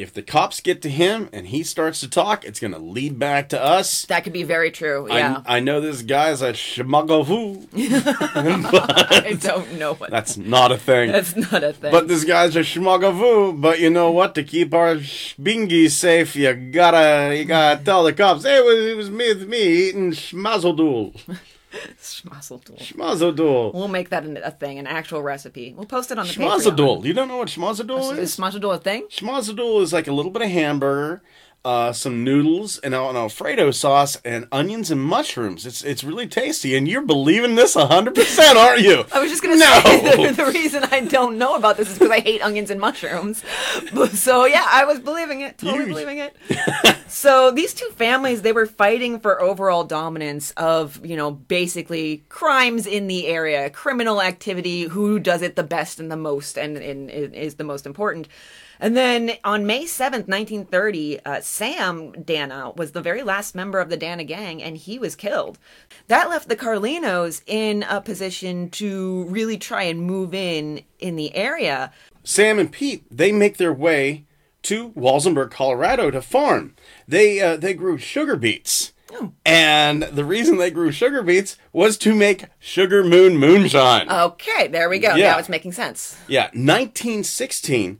If 0.00 0.14
the 0.14 0.22
cops 0.22 0.60
get 0.60 0.80
to 0.82 0.88
him 0.88 1.28
and 1.32 1.48
he 1.48 1.62
starts 1.62 2.00
to 2.00 2.08
talk, 2.08 2.44
it's 2.44 2.58
going 2.58 2.72
to 2.72 2.78
lead 2.78 3.18
back 3.18 3.50
to 3.50 3.62
us. 3.62 4.06
that 4.06 4.24
could 4.24 4.32
be 4.32 4.42
very 4.42 4.70
true. 4.70 5.06
Yeah. 5.08 5.42
I, 5.44 5.58
I 5.58 5.60
know 5.60 5.80
this 5.80 6.02
guy's 6.02 6.40
a 6.40 6.52
shmagavu. 6.52 7.68
I, 7.74 9.34
don't 9.34 9.78
know 9.78 9.94
what. 9.94 10.10
That's 10.10 10.36
not 10.36 10.72
a 10.72 10.78
thing. 10.78 11.12
That's 11.12 11.36
not 11.36 11.62
a 11.62 11.72
thing. 11.74 11.92
But 11.92 12.08
this 12.08 12.24
guy's 12.24 12.56
a 12.56 12.60
schmagavu. 12.60 13.60
But 13.60 13.80
you 13.80 13.90
know 13.90 14.10
what? 14.10 14.34
To 14.36 14.42
keep 14.44 14.72
our 14.72 14.96
bingy 14.96 15.90
safe, 15.90 16.34
you 16.34 16.54
gotta 16.54 17.36
you 17.36 17.44
gotta 17.44 17.84
tell 17.84 18.04
the 18.04 18.12
cops, 18.12 18.44
hey, 18.44 18.58
it 18.58 18.64
was, 18.64 18.86
it 18.86 18.96
was 18.96 19.10
me, 19.10 19.34
me 19.46 19.88
eating 19.88 20.12
schmazeldul. 20.12 21.20
Schmazeldul. 22.00 22.78
Schmazeldul. 22.78 23.72
We'll 23.74 23.88
make 23.88 24.10
that 24.10 24.24
a 24.26 24.50
thing, 24.50 24.78
an 24.78 24.86
actual 24.86 25.22
recipe. 25.22 25.72
We'll 25.76 25.86
post 25.86 26.10
it 26.10 26.18
on 26.18 26.26
the 26.26 26.32
Patreon. 26.32 26.58
Schmazeldul. 26.60 27.04
You 27.04 27.12
don't 27.12 27.28
know 27.28 27.38
what 27.38 27.48
schmazeldul 27.48 28.12
Is 28.12 28.18
is? 28.18 28.36
schmazeldul 28.36 28.74
a 28.74 28.78
thing? 28.78 29.06
Schmazeldul 29.10 29.82
is 29.82 29.92
like 29.92 30.08
a 30.08 30.12
little 30.12 30.30
bit 30.32 30.42
of 30.42 30.50
hamburger, 30.50 31.22
uh, 31.64 31.92
some 31.92 32.24
noodles, 32.24 32.78
and 32.78 32.94
an 32.94 33.16
Alfredo 33.16 33.70
sauce, 33.70 34.16
and 34.24 34.46
onions 34.50 34.90
and 34.90 35.00
mushrooms. 35.02 35.66
It's 35.66 35.84
it's 35.84 36.02
really 36.02 36.26
tasty, 36.26 36.74
and 36.74 36.88
you're 36.88 37.02
believing 37.02 37.54
this 37.54 37.74
hundred 37.74 38.14
percent, 38.14 38.56
aren't 38.56 38.80
you? 38.82 39.04
I 39.12 39.20
was 39.20 39.30
just 39.30 39.42
gonna 39.42 39.56
No. 39.56 39.80
say 39.84 40.26
the, 40.28 40.32
the 40.44 40.46
reason 40.50 40.84
I 40.84 41.00
don't 41.00 41.36
know 41.36 41.56
about 41.56 41.76
this 41.76 41.88
is 41.90 41.98
because 41.98 42.10
I 42.12 42.20
hate 42.20 42.40
onions 42.42 42.70
and 42.70 42.80
mushrooms. 42.80 43.42
So 44.12 44.46
yeah, 44.46 44.64
I 44.66 44.84
was 44.86 45.00
believing 45.00 45.42
it, 45.42 45.58
totally 45.58 45.80
You- 45.80 45.86
believing 45.88 46.18
it. 46.18 46.36
so 47.08 47.50
these 47.50 47.74
two 47.74 47.88
families, 47.96 48.42
they 48.42 48.52
were 48.52 48.66
fighting 48.66 49.20
for 49.20 49.40
overall 49.42 49.84
dominance 49.84 50.52
of 50.52 51.04
you 51.04 51.16
know 51.16 51.30
basically 51.30 52.24
crimes 52.30 52.86
in 52.86 53.06
the 53.06 53.26
area, 53.26 53.68
criminal 53.70 54.22
activity, 54.22 54.84
who 54.84 55.18
does 55.18 55.42
it 55.42 55.56
the 55.56 55.62
best 55.62 56.00
and 56.00 56.10
the 56.10 56.16
most, 56.16 56.56
and, 56.56 56.78
and 56.78 57.10
is 57.10 57.56
the 57.56 57.64
most 57.64 57.84
important. 57.84 58.28
And 58.80 58.96
then 58.96 59.32
on 59.44 59.66
May 59.66 59.84
7th, 59.84 60.26
1930, 60.26 61.20
uh, 61.24 61.40
Sam 61.42 62.12
Dana 62.12 62.72
was 62.74 62.92
the 62.92 63.02
very 63.02 63.22
last 63.22 63.54
member 63.54 63.78
of 63.78 63.90
the 63.90 63.96
Dana 63.96 64.24
gang, 64.24 64.62
and 64.62 64.76
he 64.76 64.98
was 64.98 65.14
killed. 65.14 65.58
That 66.08 66.30
left 66.30 66.48
the 66.48 66.56
Carlinos 66.56 67.42
in 67.46 67.82
a 67.82 68.00
position 68.00 68.70
to 68.70 69.24
really 69.24 69.58
try 69.58 69.82
and 69.82 70.00
move 70.00 70.34
in 70.34 70.82
in 70.98 71.16
the 71.16 71.34
area. 71.36 71.92
Sam 72.24 72.58
and 72.58 72.72
Pete, 72.72 73.04
they 73.10 73.32
make 73.32 73.58
their 73.58 73.72
way 73.72 74.24
to 74.62 74.90
Walsenburg, 74.90 75.50
Colorado 75.50 76.10
to 76.10 76.22
farm. 76.22 76.74
They 77.06 77.40
uh, 77.40 77.56
they 77.56 77.74
grew 77.74 77.98
sugar 77.98 78.36
beets. 78.36 78.92
And 79.44 80.04
the 80.04 80.24
reason 80.24 80.58
they 80.58 80.70
grew 80.70 80.92
sugar 80.92 81.22
beets 81.22 81.56
was 81.72 81.98
to 81.98 82.14
make 82.14 82.44
Sugar 82.60 83.02
Moon 83.02 83.36
moonshine. 83.36 84.08
Okay, 84.08 84.68
there 84.68 84.88
we 84.88 85.00
go. 85.00 85.16
Yeah. 85.16 85.32
Now 85.32 85.38
it's 85.38 85.48
making 85.48 85.72
sense. 85.72 86.16
yeah, 86.28 86.44
1916, 86.52 87.98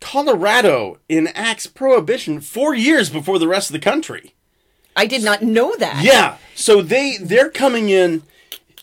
Colorado 0.00 0.98
enacts 1.08 1.66
prohibition 1.66 2.40
4 2.40 2.74
years 2.74 3.10
before 3.10 3.38
the 3.38 3.48
rest 3.48 3.68
of 3.70 3.72
the 3.74 3.78
country. 3.80 4.34
I 4.96 5.06
did 5.06 5.22
not 5.22 5.42
know 5.42 5.74
that. 5.76 6.02
Yeah, 6.04 6.36
so 6.54 6.82
they 6.82 7.16
they're 7.20 7.50
coming 7.50 7.88
in 7.88 8.22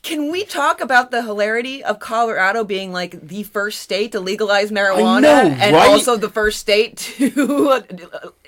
Can 0.02 0.32
we 0.32 0.46
talk 0.46 0.80
about 0.82 1.10
the 1.12 1.24
hilarity 1.24 1.84
of 1.84 2.00
Colorado 2.00 2.64
being 2.64 2.92
like 2.94 3.28
the 3.28 3.44
first 3.44 3.82
state 3.82 4.12
to 4.14 4.20
legalize 4.20 4.72
marijuana 4.72 5.22
know, 5.22 5.58
and 5.60 5.76
right? 5.76 5.90
also 5.90 6.16
the 6.16 6.30
first 6.30 6.60
state 6.60 6.96
to 6.98 7.30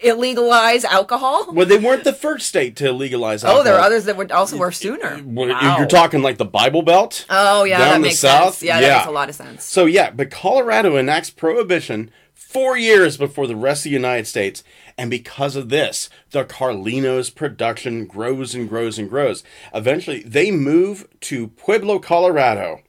illegalize 0.04 0.84
alcohol? 0.86 1.52
Well, 1.52 1.66
they 1.66 1.78
weren't 1.78 2.04
the 2.04 2.14
first 2.14 2.48
state 2.48 2.76
to 2.78 2.92
legalize 2.92 3.44
Oh, 3.44 3.64
there 3.64 3.76
are 3.76 3.82
others 3.82 4.06
that 4.06 4.16
would 4.18 4.32
also 4.32 4.58
were 4.58 4.72
sooner. 4.72 5.20
Well, 5.26 5.50
Wow. 5.50 5.78
You're 5.80 5.88
talking 5.88 6.22
like 6.22 6.38
the 6.38 6.46
Bible 6.46 6.84
Belt. 6.84 7.26
Oh 7.30 7.64
yeah, 7.64 7.80
down 7.80 7.88
that 7.90 7.94
the 7.96 8.00
makes 8.02 8.20
south? 8.20 8.56
sense. 8.56 8.64
Yeah, 8.64 8.80
that 8.82 8.98
makes 9.00 9.08
a 9.08 9.12
lot 9.12 9.30
of 9.30 9.36
sense. 9.36 9.64
So 9.64 9.86
yeah, 9.86 10.12
but 10.12 10.30
Colorado 10.32 10.96
enacts 10.96 11.30
prohibition 11.32 12.12
four 12.48 12.78
years 12.78 13.18
before 13.18 13.46
the 13.46 13.56
rest 13.56 13.82
of 13.82 13.90
the 13.90 13.90
United 13.92 14.26
States, 14.26 14.64
and 14.98 15.10
because 15.10 15.56
of 15.56 15.70
this, 15.70 16.10
the 16.32 16.46
Carlinos 16.46 17.34
production 17.34 18.06
grows 18.06 18.56
and 18.56 18.70
grows 18.70 18.98
and 18.98 19.10
grows. 19.10 19.44
Eventually, 19.74 20.24
they 20.24 20.50
move 20.50 21.08
to 21.22 21.48
Pueblo, 21.50 22.00
Colorado. 22.00 22.82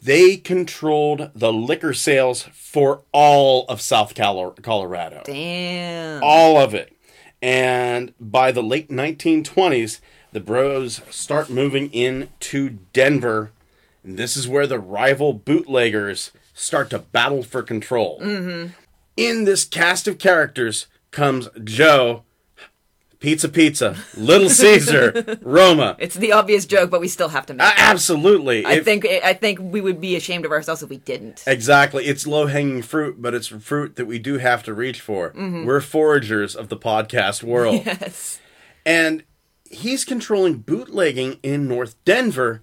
They 0.00 0.36
controlled 0.36 1.30
the 1.34 1.52
liquor 1.52 1.92
sales 1.92 2.44
for 2.54 3.02
all 3.12 3.64
of 3.68 3.80
South 3.80 4.14
Colo- 4.14 4.54
Colorado 4.62 5.22
Damn. 5.24 6.22
all 6.22 6.58
of 6.58 6.74
it. 6.74 6.92
And 7.42 8.14
by 8.18 8.50
the 8.52 8.62
late 8.62 8.88
1920s, 8.88 10.00
the 10.32 10.40
bros 10.40 11.00
start 11.10 11.50
moving 11.50 11.92
into 11.92 12.78
Denver. 12.92 13.52
And 14.02 14.16
this 14.18 14.36
is 14.36 14.48
where 14.48 14.66
the 14.66 14.78
rival 14.78 15.32
bootleggers 15.34 16.30
start 16.54 16.90
to 16.90 16.98
battle 16.98 17.42
for 17.42 17.62
control. 17.62 18.20
Mm-hmm. 18.20 18.72
In 19.16 19.44
this 19.44 19.64
cast 19.64 20.06
of 20.08 20.18
characters 20.18 20.86
comes 21.10 21.48
Joe, 21.64 22.24
Pizza 23.18 23.48
Pizza, 23.48 23.96
Little 24.14 24.50
Caesar, 24.50 25.38
Roma. 25.42 25.96
It's 25.98 26.16
the 26.16 26.32
obvious 26.32 26.66
joke, 26.66 26.90
but 26.90 27.00
we 27.00 27.08
still 27.08 27.30
have 27.30 27.46
to 27.46 27.54
make 27.54 27.66
A- 27.66 27.70
it. 27.70 27.78
absolutely. 27.78 28.64
I 28.66 28.74
If- 28.74 28.84
think 28.84 29.06
I 29.06 29.32
think 29.32 29.58
we 29.60 29.80
would 29.80 30.00
be 30.02 30.16
ashamed 30.16 30.44
of 30.44 30.52
ourselves 30.52 30.82
if 30.82 30.90
we 30.90 30.98
didn't. 30.98 31.42
Exactly. 31.46 32.04
It's 32.04 32.26
low 32.26 32.46
hanging 32.46 32.82
fruit, 32.82 33.20
but 33.22 33.32
it's 33.32 33.46
fruit 33.46 33.96
that 33.96 34.04
we 34.04 34.18
do 34.18 34.36
have 34.36 34.62
to 34.64 34.74
reach 34.74 35.00
for. 35.00 35.30
Mm-hmm. 35.30 35.64
We're 35.64 35.80
foragers 35.80 36.54
of 36.54 36.68
the 36.68 36.76
podcast 36.76 37.42
world. 37.42 37.76
Yes. 37.86 38.38
and 38.84 39.24
he's 39.70 40.04
controlling 40.04 40.58
bootlegging 40.58 41.38
in 41.42 41.66
North 41.66 41.96
Denver. 42.04 42.62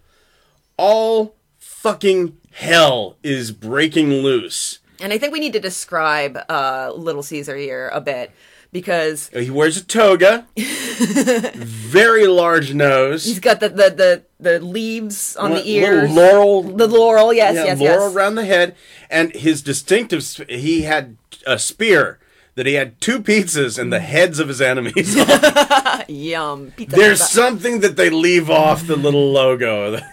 All 0.78 1.36
fucking 1.58 2.38
hell 2.54 3.18
is 3.24 3.52
breaking 3.52 4.10
loose. 4.14 4.80
And 5.04 5.12
I 5.12 5.18
think 5.18 5.34
we 5.34 5.42
need 5.42 5.52
to 5.52 5.60
describe 5.60 6.40
uh, 6.48 6.94
Little 6.96 7.24
Caesar 7.24 7.58
here 7.58 7.90
a 7.92 8.00
bit 8.00 8.32
because 8.72 9.30
He 9.34 9.50
wears 9.50 9.76
a 9.76 9.84
toga, 9.84 10.48
very 10.56 12.26
large 12.26 12.74
nose, 12.74 13.26
he's 13.26 13.40
got 13.40 13.60
the 13.60 13.68
the 13.68 13.90
the, 13.90 14.24
the 14.40 14.60
leaves 14.62 15.36
on 15.36 15.52
the 15.52 15.70
ears, 15.70 16.10
laurel, 16.10 16.64
the 16.64 16.88
laurel. 16.88 17.34
Yes, 17.34 17.56
yeah, 17.56 17.66
yes, 17.66 17.80
laurel 17.82 18.08
yes. 18.08 18.16
around 18.16 18.36
the 18.36 18.46
head, 18.46 18.78
and 19.10 19.36
his 19.36 19.62
distinctive. 19.62 20.24
He 20.48 20.84
had 20.84 21.18
a 21.46 21.60
spear 21.60 22.20
that 22.56 22.66
he 22.66 22.76
had 22.76 23.02
two 23.02 23.20
pizzas 23.20 23.78
and 23.78 23.92
the 23.92 24.00
heads 24.00 24.40
of 24.40 24.48
his 24.48 24.62
enemies. 24.62 25.18
on. 25.20 26.04
Yum. 26.08 26.72
Pizza. 26.78 26.96
There's 26.96 27.20
pizza. 27.20 27.34
something 27.34 27.82
that 27.82 27.98
they 27.98 28.10
leave 28.10 28.50
off 28.50 28.88
the 28.88 28.96
little 28.96 29.32
logo. 29.34 30.00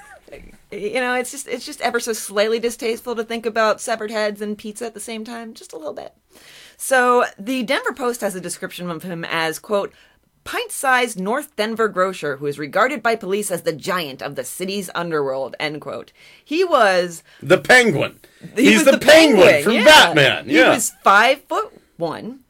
you 0.70 0.94
know, 1.00 1.14
it's 1.14 1.30
just 1.30 1.48
it's 1.48 1.66
just 1.66 1.80
ever 1.80 2.00
so 2.00 2.12
slightly 2.12 2.58
distasteful 2.58 3.16
to 3.16 3.24
think 3.24 3.46
about 3.46 3.80
severed 3.80 4.10
heads 4.10 4.40
and 4.40 4.56
pizza 4.58 4.86
at 4.86 4.94
the 4.94 5.00
same 5.00 5.24
time, 5.24 5.54
just 5.54 5.72
a 5.72 5.76
little 5.76 5.92
bit. 5.94 6.14
So 6.76 7.24
the 7.38 7.62
Denver 7.62 7.92
Post 7.92 8.20
has 8.22 8.34
a 8.34 8.40
description 8.40 8.90
of 8.90 9.02
him 9.02 9.24
as 9.24 9.58
quote 9.58 9.92
pint-sized 10.42 11.20
North 11.20 11.54
Denver 11.54 11.86
grocer 11.88 12.38
who 12.38 12.46
is 12.46 12.58
regarded 12.58 13.02
by 13.02 13.14
police 13.14 13.50
as 13.50 13.62
the 13.62 13.74
giant 13.74 14.22
of 14.22 14.36
the 14.36 14.44
city's 14.44 14.88
underworld. 14.94 15.54
End 15.60 15.80
quote. 15.82 16.12
He 16.42 16.64
was 16.64 17.22
The 17.42 17.58
penguin. 17.58 18.18
he 18.56 18.70
He's 18.70 18.84
was 18.84 18.92
the, 18.94 18.98
penguin, 18.98 19.62
from 19.62 19.74
yeah. 19.74 19.84
Batman. 19.84 20.48
He 20.48 20.56
was 20.56 20.92
five 21.04 21.42
foot 21.44 21.72
one. 21.98 22.40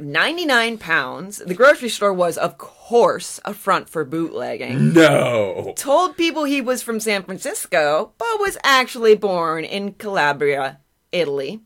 99 0.00 0.78
pounds. 0.78 1.38
The 1.38 1.54
grocery 1.54 1.88
store 1.88 2.12
was, 2.12 2.36
of 2.36 2.58
course, 2.58 3.40
a 3.44 3.54
front 3.54 3.88
for 3.88 4.04
bootlegging. 4.04 4.92
no. 4.92 5.74
told 5.76 6.16
people 6.16 6.44
he 6.44 6.60
was 6.60 6.82
from 6.82 7.00
San 7.00 7.22
Francisco, 7.22 8.12
but 8.18 8.40
was 8.40 8.58
actually 8.62 9.16
born 9.16 9.64
in 9.64 9.92
Calabria, 9.94 10.80
Italy 11.12 11.60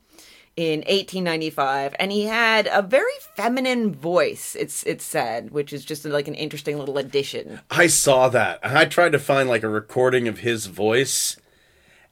in 0.56 0.80
1895 0.80 1.94
and 1.98 2.12
he 2.12 2.24
had 2.24 2.68
a 2.70 2.82
very 2.82 3.12
feminine 3.34 3.94
voice 3.94 4.56
it's 4.58 4.82
it's 4.82 5.04
said 5.04 5.50
which 5.52 5.72
is 5.72 5.84
just 5.84 6.04
like 6.04 6.28
an 6.28 6.34
interesting 6.34 6.76
little 6.76 6.98
addition 6.98 7.60
I 7.70 7.86
saw 7.86 8.28
that. 8.28 8.58
I 8.62 8.84
tried 8.84 9.12
to 9.12 9.18
find 9.18 9.48
like 9.48 9.62
a 9.62 9.68
recording 9.68 10.28
of 10.28 10.40
his 10.40 10.66
voice 10.66 11.36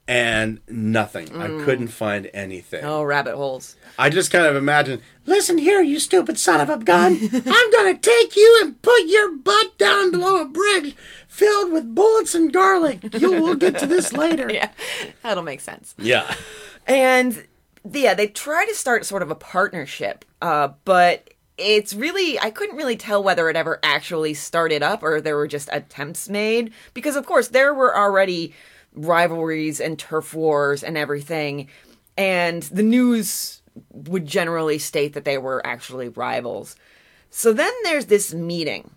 and 0.09 0.59
nothing. 0.68 1.37
I 1.40 1.47
couldn't 1.64 1.88
find 1.88 2.29
anything. 2.35 2.83
oh 2.85 3.03
rabbit 3.05 3.37
holes 3.37 3.77
I 3.99 4.09
just 4.11 4.31
kind 4.31 4.47
of 4.47 4.57
imagine, 4.57 5.01
listen 5.27 5.59
here, 5.59 5.81
you 5.83 5.99
stupid 6.01 6.38
son 6.38 6.61
of 6.61 6.71
a 6.71 6.83
gun. 6.83 7.18
I'm 7.33 7.71
going 7.73 7.94
to 7.94 8.01
take 8.01 8.35
you 8.37 8.61
and 8.62 8.81
put 8.81 9.03
your 9.07 9.33
butt 9.37 9.77
down 9.77 10.11
below 10.12 10.40
a 10.40 10.44
bridge 10.47 10.97
filled 11.27 11.73
with 11.73 11.94
bullets 11.94 12.35
and 12.35 12.53
garlic. 12.53 13.01
You 13.21 13.33
will 13.40 13.55
get 13.55 13.79
to 13.79 13.87
this 13.87 14.12
later. 14.25 14.51
yeah 14.53 14.71
that'll 15.23 15.42
make 15.44 15.61
sense 15.61 15.94
Yeah. 15.99 16.35
and 16.87 17.47
yeah 17.92 18.14
they 18.14 18.27
try 18.29 18.64
to 18.66 18.75
start 18.75 19.05
sort 19.05 19.23
of 19.23 19.31
a 19.31 19.35
partnership 19.35 20.25
uh, 20.42 20.68
but 20.85 21.31
it's 21.57 21.92
really 21.94 22.38
i 22.40 22.51
couldn't 22.51 22.77
really 22.77 22.97
tell 22.97 23.23
whether 23.23 23.49
it 23.51 23.57
ever 23.57 23.79
actually 23.83 24.33
started 24.35 24.83
up 24.83 25.03
or 25.03 25.21
there 25.21 25.37
were 25.37 25.49
just 25.49 25.68
attempts 25.73 26.29
made 26.29 26.73
because 26.94 27.16
of 27.16 27.25
course 27.27 27.49
there 27.49 27.73
were 27.75 27.97
already 27.97 28.53
rivalries 28.98 29.80
and 29.80 29.98
turf 29.98 30.34
wars 30.34 30.82
and 30.82 30.96
everything. 30.96 31.68
And 32.16 32.62
the 32.64 32.82
news 32.82 33.62
would 33.92 34.26
generally 34.26 34.78
state 34.78 35.12
that 35.12 35.24
they 35.24 35.38
were 35.38 35.64
actually 35.66 36.08
rivals. 36.08 36.76
So 37.30 37.52
then 37.52 37.72
there's 37.84 38.06
this 38.06 38.34
meeting. 38.34 38.90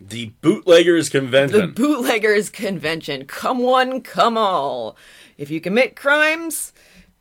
The 0.00 0.32
Bootleggers 0.42 1.08
Convention. 1.08 1.60
the 1.60 1.66
bootleggers 1.68 2.50
convention. 2.50 3.24
Come 3.26 3.58
one 3.60 4.00
come 4.00 4.36
all. 4.36 4.96
If 5.38 5.50
you 5.50 5.60
commit 5.60 5.96
crimes 5.96 6.72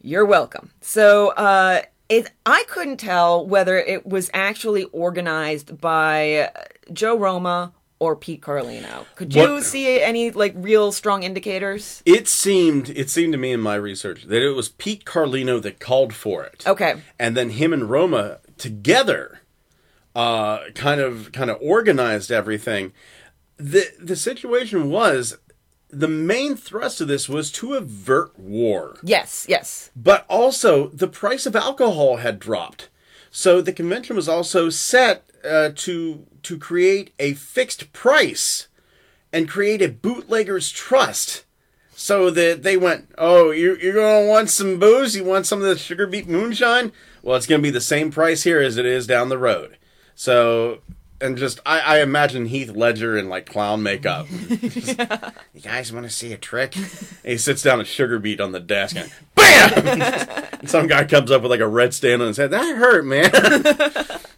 you're 0.01 0.25
welcome. 0.25 0.71
So 0.81 1.29
uh 1.29 1.83
it, 2.09 2.29
I 2.45 2.65
couldn't 2.67 2.97
tell 2.97 3.47
whether 3.47 3.77
it 3.77 4.05
was 4.05 4.29
actually 4.33 4.83
organized 4.85 5.79
by 5.79 6.51
Joe 6.91 7.17
Roma 7.17 7.71
or 8.01 8.15
Pete 8.15 8.41
Carlino. 8.41 9.05
Could 9.15 9.35
you 9.35 9.41
What- 9.53 9.63
see 9.63 10.01
any 10.01 10.31
like 10.31 10.53
real 10.57 10.91
strong 10.91 11.21
indicators? 11.21 12.01
it 12.03 12.27
seemed 12.27 12.89
it 12.89 13.11
seemed 13.11 13.31
to 13.33 13.37
me 13.37 13.51
in 13.51 13.61
my 13.61 13.75
research 13.75 14.23
that 14.23 14.41
it 14.41 14.55
was 14.55 14.69
Pete 14.69 15.05
Carlino 15.05 15.61
that 15.61 15.79
called 15.79 16.11
for 16.13 16.43
it. 16.43 16.63
Okay. 16.65 16.95
and 17.19 17.37
then 17.37 17.51
him 17.51 17.71
and 17.73 17.89
Roma 17.91 18.39
together 18.57 19.41
uh 20.15 20.59
kind 20.73 20.99
of 20.99 21.31
kind 21.31 21.49
of 21.51 21.57
organized 21.61 22.31
everything 22.31 22.91
the 23.57 23.85
the 23.99 24.15
situation 24.15 24.89
was 24.89 25.37
the 25.89 26.07
main 26.07 26.55
thrust 26.55 27.01
of 27.01 27.07
this 27.07 27.29
was 27.29 27.51
to 27.51 27.75
avert 27.75 28.37
war 28.39 28.97
Yes, 29.03 29.45
yes. 29.47 29.91
but 29.95 30.25
also 30.27 30.87
the 30.87 31.07
price 31.07 31.45
of 31.45 31.55
alcohol 31.55 32.17
had 32.17 32.39
dropped 32.39 32.89
so 33.31 33.61
the 33.61 33.73
convention 33.73 34.15
was 34.15 34.27
also 34.27 34.69
set 34.69 35.31
uh, 35.43 35.69
to 35.75 36.27
to 36.43 36.57
create 36.57 37.13
a 37.17 37.33
fixed 37.33 37.93
price 37.93 38.67
and 39.31 39.49
create 39.49 39.81
a 39.81 39.87
bootleggers 39.87 40.71
trust. 40.71 41.45
So 41.93 42.31
that 42.31 42.63
they 42.63 42.77
went 42.77 43.13
oh 43.17 43.51
you're, 43.51 43.79
you're 43.79 43.93
going 43.93 44.25
to 44.25 44.29
want 44.29 44.49
some 44.49 44.79
booze? 44.79 45.15
You 45.15 45.23
want 45.23 45.45
some 45.45 45.61
of 45.61 45.67
the 45.67 45.77
sugar 45.77 46.07
beet 46.07 46.27
moonshine? 46.27 46.91
Well 47.21 47.37
it's 47.37 47.45
going 47.47 47.61
to 47.61 47.63
be 47.63 47.71
the 47.71 47.79
same 47.79 48.11
price 48.11 48.43
here 48.43 48.59
as 48.59 48.77
it 48.77 48.85
is 48.85 49.07
down 49.07 49.29
the 49.29 49.37
road. 49.37 49.77
So 50.15 50.81
and 51.21 51.37
just 51.37 51.59
I, 51.65 51.79
I 51.79 52.01
imagine 52.01 52.45
Heath 52.45 52.69
Ledger 52.69 53.17
in 53.17 53.29
like 53.29 53.45
clown 53.45 53.83
makeup. 53.83 54.27
Just, 54.49 54.99
You 55.53 55.61
guys 55.61 55.93
want 55.93 56.05
to 56.05 56.09
see 56.09 56.33
a 56.33 56.37
trick? 56.37 56.75
And 56.75 56.87
he 57.23 57.37
sits 57.37 57.61
down 57.63 57.79
at 57.79 57.87
Sugar 57.87 58.19
beet 58.19 58.41
on 58.41 58.51
the 58.51 58.59
desk 58.59 58.95
and 58.95 59.11
BAM! 59.35 59.87
and 59.87 60.69
some 60.69 60.87
guy 60.87 61.05
comes 61.05 61.31
up 61.31 61.41
with 61.41 61.51
like 61.51 61.59
a 61.59 61.67
red 61.67 61.93
stand 61.93 62.21
on 62.21 62.29
his 62.29 62.37
head. 62.37 62.51
That 62.51 62.75
hurt, 62.75 63.05
man. 63.05 63.31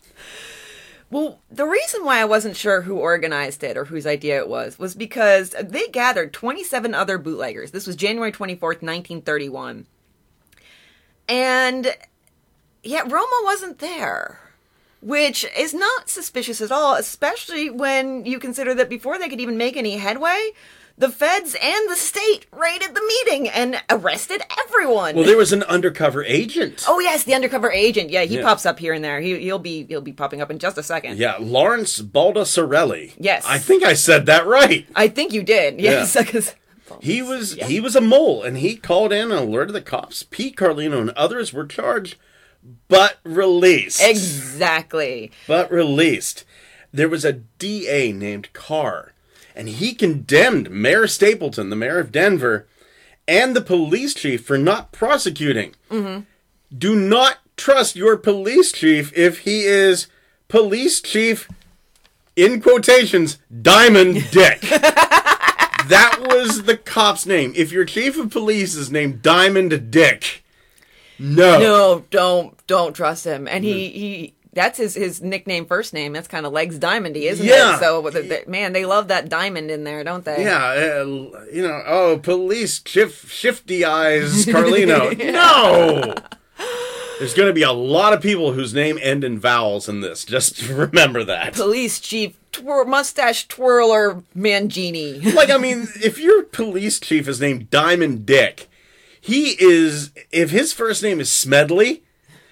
Well, 1.14 1.42
the 1.52 1.68
reason 1.68 2.04
why 2.04 2.20
I 2.20 2.26
wasn't 2.26 2.56
sure 2.56 2.82
who 2.82 2.98
organized 2.98 3.64
it 3.64 3.78
or 3.78 3.86
whose 3.86 4.08
idea 4.08 4.40
it 4.40 4.50
was 4.50 4.80
was 4.80 4.96
because 4.96 5.52
they 5.62 5.88
gathered 5.90 6.34
27 6.34 6.96
other 6.96 7.20
bootleggers. 7.20 7.70
This 7.70 7.86
was 7.86 7.96
January 7.96 8.32
24th, 8.32 8.82
1931. 8.82 9.86
And 11.30 11.96
yet 12.82 13.12
Roma 13.12 13.42
wasn't 13.44 13.78
there, 13.78 14.40
which 15.04 15.46
is 15.58 15.74
not 15.74 16.10
suspicious 16.10 16.62
at 16.62 16.72
all, 16.72 16.96
especially 16.96 17.70
when 17.70 18.26
you 18.26 18.40
consider 18.40 18.74
that 18.76 18.90
before 18.90 19.20
they 19.20 19.30
could 19.30 19.42
even 19.42 19.58
make 19.58 19.76
any 19.78 19.98
headway, 19.98 20.52
the 20.98 21.10
feds 21.10 21.56
and 21.62 21.90
the 21.90 21.96
state 21.96 22.46
raided 22.52 22.94
the 22.94 23.02
meeting 23.02 23.50
and 23.50 23.82
arrested 23.90 24.42
everyone. 24.66 25.16
Well, 25.16 25.26
there 25.26 25.38
was 25.38 25.52
an 25.52 25.64
undercover 25.64 26.24
agent. 26.24 26.86
oh 26.88 27.00
yes, 27.00 27.24
the 27.24 27.34
undercover 27.34 27.72
agent. 27.72 28.12
Yeah, 28.12 28.22
he 28.24 28.38
Yeah. 28.38 28.44
pops 28.44 28.66
up 28.66 28.78
here 28.80 28.94
and 28.94 29.04
there. 29.04 29.20
He, 29.20 29.40
he'll 29.40 29.58
be 29.60 29.86
he'll 29.86 30.02
be 30.02 30.14
popping 30.14 30.40
up 30.42 30.52
in 30.52 30.60
just 30.60 30.78
a 30.78 30.84
second. 30.84 31.18
Yeah, 31.18 31.36
Lawrence 31.40 32.00
Baldessarelli. 32.00 33.14
Yes. 33.20 33.44
I 33.48 33.58
think 33.58 33.84
I 33.84 33.94
said 33.94 34.26
that 34.28 34.46
right. 34.46 34.88
I 34.96 35.08
think 35.08 35.34
you 35.34 35.44
did. 35.44 35.80
Yes, 35.82 36.16
because 36.18 36.54
He 37.02 37.22
was 37.24 37.54
he 37.56 37.80
was 37.80 37.96
a 37.96 38.02
mole, 38.02 38.44
and 38.44 38.58
he 38.58 38.76
called 38.76 39.12
in 39.12 39.32
and 39.32 39.40
alerted 39.50 39.74
the 39.74 39.82
cops. 39.82 40.24
Pete 40.24 40.56
Carlino 40.56 41.00
and 41.02 41.10
others 41.12 41.52
were 41.54 41.66
charged, 41.66 42.18
but 42.88 43.18
released. 43.24 44.02
exactly. 44.02 45.32
but 45.48 45.72
released. 45.72 46.46
There 46.92 47.10
was 47.10 47.26
a 47.26 47.34
DA 47.34 48.12
named 48.12 48.54
Carr, 48.54 49.14
and 49.56 49.68
he 49.68 49.94
condemned 49.94 50.70
Mayor 50.70 51.08
Stapleton, 51.08 51.70
the 51.70 51.76
mayor 51.76 52.00
of 52.00 52.12
Denver, 52.12 52.68
and 53.28 53.56
the 53.56 53.62
police 53.62 54.14
chief 54.14 54.46
for 54.46 54.58
not 54.58 54.92
prosecuting. 54.92 55.74
Mm-hmm. 55.90 56.22
Do 56.78 56.96
not 56.96 57.40
trust 57.58 57.96
your 57.96 58.18
police 58.18 58.72
chief 58.72 59.12
if 59.18 59.40
he 59.40 59.64
is 59.64 60.08
police 60.48 61.02
chief, 61.02 61.50
in 62.36 62.62
quotations, 62.62 63.38
Diamond 63.62 64.30
Dick. 64.32 64.62
that 65.88 66.18
was 66.22 66.64
the 66.64 66.78
cop's 66.78 67.26
name. 67.26 67.54
If 67.56 67.72
your 67.72 67.86
chief 67.86 68.20
of 68.20 68.32
police 68.32 68.76
is 68.76 68.92
named 68.92 69.22
Diamond 69.22 69.92
Dick, 69.92 70.43
no. 71.20 71.60
No, 71.60 72.04
don't 72.10 72.68
don't 72.68 72.94
trust 72.94 73.26
him. 73.26 73.48
And 73.48 73.64
he 73.64 73.90
he 73.90 74.34
that's 74.54 74.78
his 74.78 74.94
his 74.96 75.22
nickname 75.22 75.66
first 75.66 75.94
name. 75.94 76.14
That's 76.14 76.28
kind 76.28 76.46
of 76.46 76.54
legs 76.54 76.78
diamondy, 76.80 77.24
isn't 77.24 77.46
Yeah. 77.46 77.76
it? 77.76 77.80
So 77.80 78.02
the, 78.10 78.22
the- 78.22 78.44
man, 78.48 78.74
they 78.74 78.86
love 78.86 79.08
that 79.08 79.28
diamond 79.30 79.72
in 79.72 79.84
there, 79.84 80.04
don't 80.04 80.24
they? 80.26 80.44
Yeah, 80.44 80.64
uh, 80.64 81.06
you 81.52 81.62
know, 81.62 81.82
oh, 81.88 82.20
police 82.22 82.82
shift, 82.86 83.30
shifty 83.32 83.84
eyes, 83.84 84.46
Carlino. 84.46 85.14
No! 85.34 86.14
There's 87.20 87.34
going 87.36 87.48
to 87.48 87.54
be 87.54 87.64
a 87.64 87.72
lot 87.72 88.12
of 88.12 88.22
people 88.22 88.54
whose 88.54 88.74
name 88.74 88.98
end 89.02 89.24
in 89.24 89.40
vowels 89.40 89.88
in 89.88 90.02
this. 90.02 90.26
Just 90.26 90.62
remember 90.68 91.24
that. 91.24 91.54
Police 91.54 92.00
chief 92.00 92.36
twir- 92.52 92.88
mustache 92.88 93.48
twirler 93.48 94.24
Mangini. 94.36 95.34
Like, 95.34 95.50
I 95.50 95.58
mean, 95.58 95.88
if 96.04 96.20
your 96.20 96.44
police 96.44 97.00
chief 97.00 97.28
is 97.28 97.40
named 97.40 97.70
Diamond 97.70 98.26
Dick, 98.26 98.68
he 99.24 99.56
is, 99.64 100.12
if 100.32 100.50
his 100.52 100.74
first 100.74 101.02
name 101.02 101.20
is 101.22 101.32
Smedley, 101.32 102.04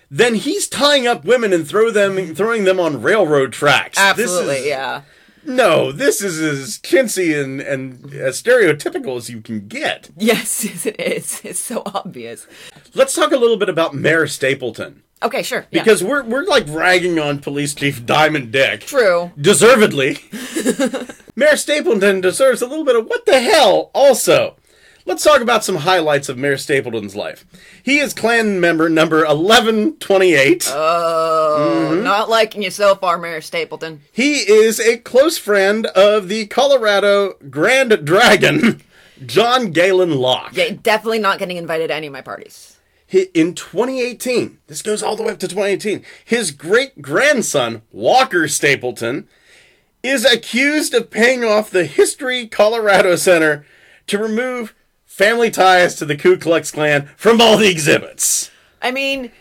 then 0.09 0.35
he's 0.35 0.67
tying 0.67 1.05
up 1.05 1.25
women 1.25 1.51
and 1.53 1.67
throw 1.67 1.91
them, 1.91 2.33
throwing 2.33 2.63
them 2.63 2.79
on 2.79 3.01
railroad 3.01 3.51
tracks. 3.51 3.97
Absolutely, 3.99 4.55
is- 4.57 4.65
yeah. 4.67 5.01
No, 5.43 5.91
this 5.91 6.21
is 6.21 6.39
as 6.39 6.77
chintzy 6.77 7.35
and, 7.43 7.59
and 7.61 8.13
as 8.13 8.41
stereotypical 8.41 9.17
as 9.17 9.27
you 9.29 9.41
can 9.41 9.67
get. 9.67 10.11
Yes, 10.15 10.63
yes, 10.63 10.85
it 10.91 10.99
is. 10.99 11.41
It's 11.43 11.59
so 11.59 11.81
obvious. 11.85 12.45
Let's 12.93 13.13
talk 13.15 13.31
a 13.31 13.37
little 13.37 13.57
bit 13.57 13.67
about 13.67 13.95
Mayor 13.95 14.27
Stapleton. 14.27 15.01
Okay, 15.23 15.41
sure. 15.43 15.65
yeah. 15.71 15.81
Because 15.83 16.03
we're 16.03 16.23
we're 16.23 16.45
like 16.45 16.65
ragging 16.67 17.17
on 17.19 17.39
Police 17.39 17.73
Chief 17.73 18.05
Diamond 18.05 18.51
Dick. 18.51 18.81
true. 18.81 19.31
Deservedly. 19.39 20.19
Mayor 21.35 21.57
Stapleton 21.57 22.21
deserves 22.21 22.61
a 22.61 22.67
little 22.67 22.85
bit 22.85 22.95
of 22.95 23.07
what 23.07 23.25
the 23.25 23.39
hell 23.39 23.89
also. 23.93 24.57
Let's 25.05 25.23
talk 25.23 25.41
about 25.41 25.63
some 25.63 25.77
highlights 25.77 26.29
of 26.29 26.37
Mayor 26.37 26.57
Stapleton's 26.57 27.15
life. 27.15 27.45
He 27.83 27.99
is 27.99 28.13
Klan 28.13 28.59
member 28.59 28.87
number 28.89 29.25
1128. 29.25 30.69
Oh, 30.71 31.89
mm-hmm. 31.91 32.03
not 32.03 32.29
liking 32.29 32.61
you 32.61 32.69
so 32.69 32.95
far, 32.95 33.17
Mayor 33.17 33.41
Stapleton. 33.41 34.01
he 34.11 34.35
is 34.39 34.79
a 34.79 34.97
close 34.97 35.37
friend 35.37 35.87
of 35.87 36.27
the 36.27 36.45
Colorado 36.47 37.33
Grand 37.49 38.05
Dragon, 38.05 38.81
John 39.25 39.71
Galen 39.71 40.15
Locke. 40.17 40.51
Yeah, 40.55 40.71
definitely 40.81 41.19
not 41.19 41.39
getting 41.39 41.57
invited 41.57 41.87
to 41.87 41.95
any 41.95 42.07
of 42.07 42.13
my 42.13 42.21
parties. 42.21 42.77
Hi- 43.11 43.27
in 43.33 43.55
2018, 43.55 44.59
this 44.67 44.81
goes 44.81 45.01
all 45.01 45.15
the 45.15 45.23
way 45.23 45.31
up 45.31 45.39
to 45.39 45.47
2018, 45.47 46.05
his 46.23 46.51
great 46.51 47.01
grandson, 47.01 47.81
Walker 47.91 48.47
Stapleton, 48.47 49.27
is 50.03 50.25
accused 50.25 50.93
of 50.93 51.09
paying 51.11 51.43
off 51.43 51.69
the 51.69 51.85
History 51.85 52.47
Colorado 52.47 53.15
Center 53.15 53.65
to 54.07 54.17
remove 54.17 54.73
family 55.21 55.51
ties 55.51 55.95
to 55.95 56.05
the 56.05 56.15
Ku 56.17 56.37
Klux 56.37 56.71
Klan 56.71 57.07
from 57.15 57.39
all 57.39 57.57
the 57.57 57.69
exhibits. 57.69 58.49
I 58.81 58.89
mean, 58.91 59.31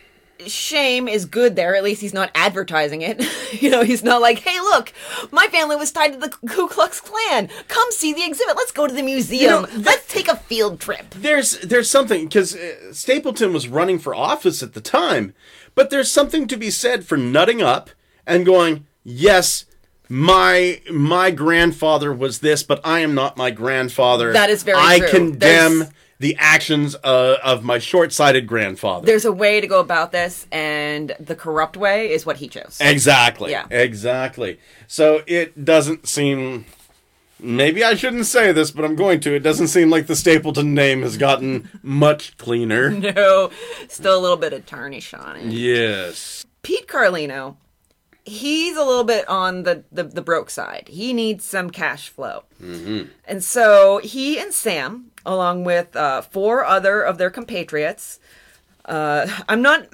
shame 0.46 1.08
is 1.08 1.24
good 1.24 1.56
there. 1.56 1.74
At 1.74 1.82
least 1.82 2.02
he's 2.02 2.12
not 2.12 2.30
advertising 2.34 3.00
it. 3.02 3.24
you 3.62 3.70
know, 3.70 3.82
he's 3.82 4.02
not 4.04 4.20
like, 4.20 4.40
hey, 4.40 4.60
look, 4.60 4.92
my 5.30 5.46
family 5.46 5.76
was 5.76 5.90
tied 5.90 6.12
to 6.12 6.18
the 6.18 6.28
Ku 6.28 6.68
Klux 6.68 7.00
Klan. 7.00 7.48
Come 7.68 7.90
see 7.92 8.12
the 8.12 8.24
exhibit. 8.24 8.56
Let's 8.56 8.72
go 8.72 8.86
to 8.86 8.92
the 8.92 9.02
museum. 9.02 9.62
know, 9.62 9.66
that- 9.66 9.84
Let's 9.86 10.06
take 10.06 10.28
a 10.28 10.36
field 10.36 10.80
trip. 10.80 11.10
There's 11.16 11.58
there's 11.60 11.88
something 11.90 12.24
because 12.26 12.54
uh, 12.54 12.92
Stapleton 12.92 13.52
was 13.52 13.68
running 13.68 13.98
for 13.98 14.14
office 14.14 14.62
at 14.62 14.74
the 14.74 14.80
time, 14.82 15.32
but 15.74 15.88
there's 15.90 16.10
something 16.10 16.46
to 16.48 16.56
be 16.56 16.70
said 16.70 17.04
for 17.06 17.16
nutting 17.16 17.62
up 17.62 17.90
and 18.26 18.44
going, 18.44 18.86
yes, 19.02 19.64
my 20.10 20.80
my 20.90 21.30
grandfather 21.30 22.12
was 22.12 22.40
this, 22.40 22.62
but 22.64 22.80
I 22.84 22.98
am 23.00 23.14
not 23.14 23.36
my 23.36 23.50
grandfather. 23.52 24.32
That 24.32 24.50
is 24.50 24.64
very 24.64 24.78
I 24.78 24.98
true. 24.98 25.08
condemn 25.08 25.78
There's- 25.78 25.92
the 26.18 26.36
actions 26.38 26.94
uh, 27.02 27.36
of 27.42 27.64
my 27.64 27.78
short-sighted 27.78 28.46
grandfather. 28.46 29.06
There's 29.06 29.24
a 29.24 29.32
way 29.32 29.58
to 29.58 29.66
go 29.66 29.80
about 29.80 30.12
this, 30.12 30.46
and 30.52 31.16
the 31.18 31.34
corrupt 31.34 31.78
way 31.78 32.10
is 32.10 32.26
what 32.26 32.36
he 32.36 32.46
chose. 32.48 32.76
Exactly. 32.78 33.52
Yeah. 33.52 33.64
Exactly. 33.70 34.60
So 34.86 35.22
it 35.26 35.64
doesn't 35.64 36.06
seem. 36.06 36.66
Maybe 37.42 37.82
I 37.82 37.94
shouldn't 37.94 38.26
say 38.26 38.52
this, 38.52 38.70
but 38.70 38.84
I'm 38.84 38.96
going 38.96 39.20
to. 39.20 39.34
It 39.34 39.40
doesn't 39.40 39.68
seem 39.68 39.88
like 39.88 40.08
the 40.08 40.16
Stapleton 40.16 40.74
name 40.74 41.00
has 41.00 41.16
gotten 41.16 41.70
much 41.82 42.36
cleaner. 42.36 42.90
no, 43.14 43.50
still 43.88 44.18
a 44.18 44.20
little 44.20 44.36
bit 44.36 44.52
of 44.52 44.66
tarnish 44.66 45.14
on 45.14 45.36
it. 45.36 45.46
Yes. 45.46 46.44
Pete 46.62 46.86
Carlino, 46.86 47.56
he's 48.24 48.76
a 48.76 48.84
little 48.84 49.04
bit 49.04 49.28
on 49.28 49.62
the, 49.64 49.84
the, 49.90 50.04
the 50.04 50.22
broke 50.22 50.50
side. 50.50 50.88
He 50.88 51.12
needs 51.12 51.44
some 51.44 51.70
cash 51.70 52.08
flow. 52.08 52.44
And 53.26 53.42
so 53.42 53.98
he 53.98 54.38
and 54.38 54.52
Sam, 54.52 55.10
along 55.24 55.64
with 55.64 55.96
uh, 55.96 56.22
four 56.22 56.64
other 56.64 57.02
of 57.02 57.18
their 57.18 57.30
compatriots, 57.30 58.20
uh, 58.84 59.26
I'm 59.48 59.62
not. 59.62 59.88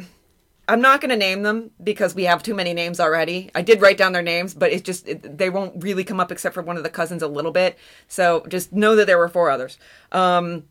I'm 0.69 0.81
not 0.81 1.01
going 1.01 1.11
to 1.11 1.17
name 1.17 1.43
them 1.43 1.71
because 1.81 2.17
we 2.17 2.25
have 2.25 2.43
too 2.43 2.53
many 2.53 2.75
names 2.75 2.99
already. 2.99 3.53
I 3.55 3.63
did 3.63 3.81
write 3.81 3.97
down 3.97 4.11
their 4.13 4.21
names, 4.21 4.53
but 4.53 4.73
it's 4.73 4.83
just 4.83 5.07
it, 5.07 5.39
they 5.39 5.49
won't 5.49 5.81
really 5.81 6.03
come 6.03 6.19
up 6.19 6.33
except 6.33 6.55
for 6.55 6.63
one 6.63 6.77
of 6.77 6.83
the 6.83 6.91
cousins 6.91 7.23
a 7.23 7.29
little 7.29 7.53
bit. 7.53 7.79
So 8.09 8.45
just 8.49 8.73
know 8.73 8.97
that 8.97 9.07
there 9.07 9.17
were 9.17 9.29
four 9.29 9.49
others. 9.49 9.79
Um, 10.11 10.65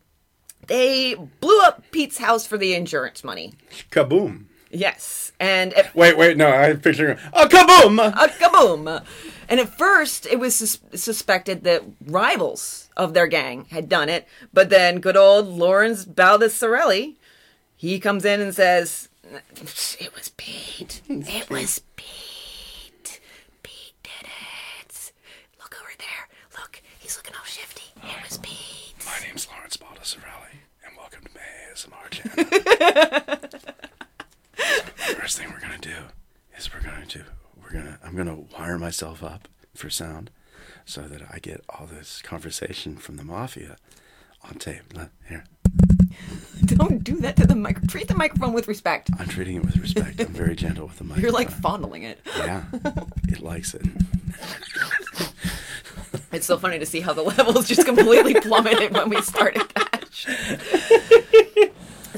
they 0.66 1.14
blew 1.14 1.62
up 1.62 1.82
Pete's 1.92 2.18
house 2.18 2.46
for 2.46 2.58
the 2.58 2.74
insurance 2.74 3.24
money. 3.24 3.54
Kaboom. 3.90 4.45
Yes, 4.70 5.32
and 5.38 5.72
at 5.74 5.94
Wait, 5.94 6.16
wait, 6.18 6.36
no, 6.36 6.48
I'm 6.48 6.80
picturing 6.80 7.18
a 7.32 7.46
kaboom. 7.46 8.04
a 8.04 8.28
kaboom. 8.28 9.04
And 9.48 9.60
at 9.60 9.68
first, 9.78 10.26
it 10.26 10.40
was 10.40 10.56
sus- 10.56 10.80
suspected 10.94 11.62
that 11.64 11.84
rivals 12.04 12.88
of 12.96 13.14
their 13.14 13.28
gang 13.28 13.66
had 13.70 13.88
done 13.88 14.08
it, 14.08 14.26
but 14.52 14.70
then 14.70 14.98
good 14.98 15.16
old 15.16 15.46
Lawrence 15.46 16.04
Baldessarelli, 16.04 17.14
he 17.76 18.00
comes 18.00 18.24
in 18.24 18.40
and 18.40 18.52
says, 18.54 19.08
"It 20.00 20.12
was 20.14 20.30
Pete. 20.36 21.00
It 21.08 21.48
was 21.48 21.80
Pete. 21.94 23.20
Pete 23.62 23.94
did 24.02 24.28
it. 24.82 25.12
Look 25.60 25.76
over 25.80 25.92
there. 25.98 26.28
Look, 26.60 26.82
he's 26.98 27.16
looking 27.16 27.34
all 27.36 27.44
shifty. 27.44 27.84
It 28.02 28.24
was 28.28 28.38
Pete." 28.38 28.94
My 29.04 29.18
name's 29.24 29.46
Lawrence 29.48 29.76
Baldessarelli, 29.76 30.58
and 30.84 30.96
welcome 30.96 31.22
to 31.22 31.30
my 31.34 31.40
ASMR 31.72 32.10
channel. 32.10 33.38
First 35.14 35.38
thing 35.38 35.50
we're 35.50 35.60
gonna 35.60 35.78
do 35.78 35.94
is 36.56 36.70
we're 36.72 36.80
gonna 36.80 37.06
do 37.06 37.22
we're 37.62 37.72
gonna 37.72 37.98
I'm 38.04 38.16
gonna 38.16 38.36
wire 38.58 38.78
myself 38.78 39.22
up 39.22 39.48
for 39.74 39.90
sound 39.90 40.30
so 40.84 41.02
that 41.02 41.22
I 41.32 41.38
get 41.38 41.64
all 41.68 41.86
this 41.86 42.22
conversation 42.22 42.96
from 42.96 43.16
the 43.16 43.24
mafia 43.24 43.76
on 44.48 44.54
tape. 44.54 44.82
Let- 44.94 45.10
Here, 45.28 45.44
Don't 46.66 47.02
do 47.04 47.16
that 47.16 47.36
to 47.36 47.46
the 47.46 47.54
mic. 47.54 47.86
Treat 47.88 48.08
the 48.08 48.14
microphone 48.14 48.52
with 48.52 48.68
respect. 48.68 49.10
I'm 49.18 49.28
treating 49.28 49.56
it 49.56 49.64
with 49.64 49.76
respect. 49.76 50.20
I'm 50.20 50.28
very 50.28 50.56
gentle 50.56 50.86
with 50.86 50.98
the 50.98 51.04
mic. 51.04 51.18
You're 51.22 51.32
like 51.32 51.50
fondling 51.50 52.02
it. 52.04 52.20
yeah, 52.38 52.64
it 53.28 53.40
likes 53.40 53.74
it. 53.74 53.82
It's 56.32 56.46
so 56.46 56.58
funny 56.58 56.78
to 56.78 56.86
see 56.86 57.00
how 57.00 57.12
the 57.12 57.22
levels 57.22 57.66
just 57.68 57.84
completely 57.86 58.34
plummeted 58.34 58.92
when 58.94 59.08
we 59.08 59.20
started 59.22 59.62
that. 59.74 60.04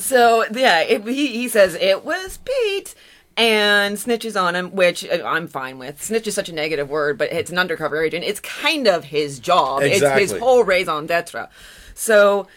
So 0.09 0.44
yeah, 0.53 0.81
it, 0.81 1.07
he 1.07 1.29
he 1.29 1.49
says 1.49 1.75
it 1.75 2.05
was 2.05 2.38
Pete 2.38 2.94
and 3.37 3.97
snitches 3.97 4.40
on 4.40 4.57
him, 4.57 4.75
which 4.75 5.05
uh, 5.07 5.23
I'm 5.25 5.47
fine 5.47 5.79
with. 5.79 6.03
Snitch 6.03 6.27
is 6.27 6.35
such 6.35 6.49
a 6.49 6.55
negative 6.55 6.88
word, 6.88 7.18
but 7.18 7.31
it's 7.33 7.51
an 7.51 7.59
undercover 7.59 8.03
agent. 8.03 8.25
It's 8.25 8.40
kind 8.40 8.88
of 8.88 9.05
his 9.05 9.38
job. 9.38 9.83
Exactly. 9.83 10.23
It's 10.23 10.33
his 10.33 10.40
whole 10.40 10.64
raison 10.64 11.07
d'etre. 11.07 11.49
So 11.94 12.49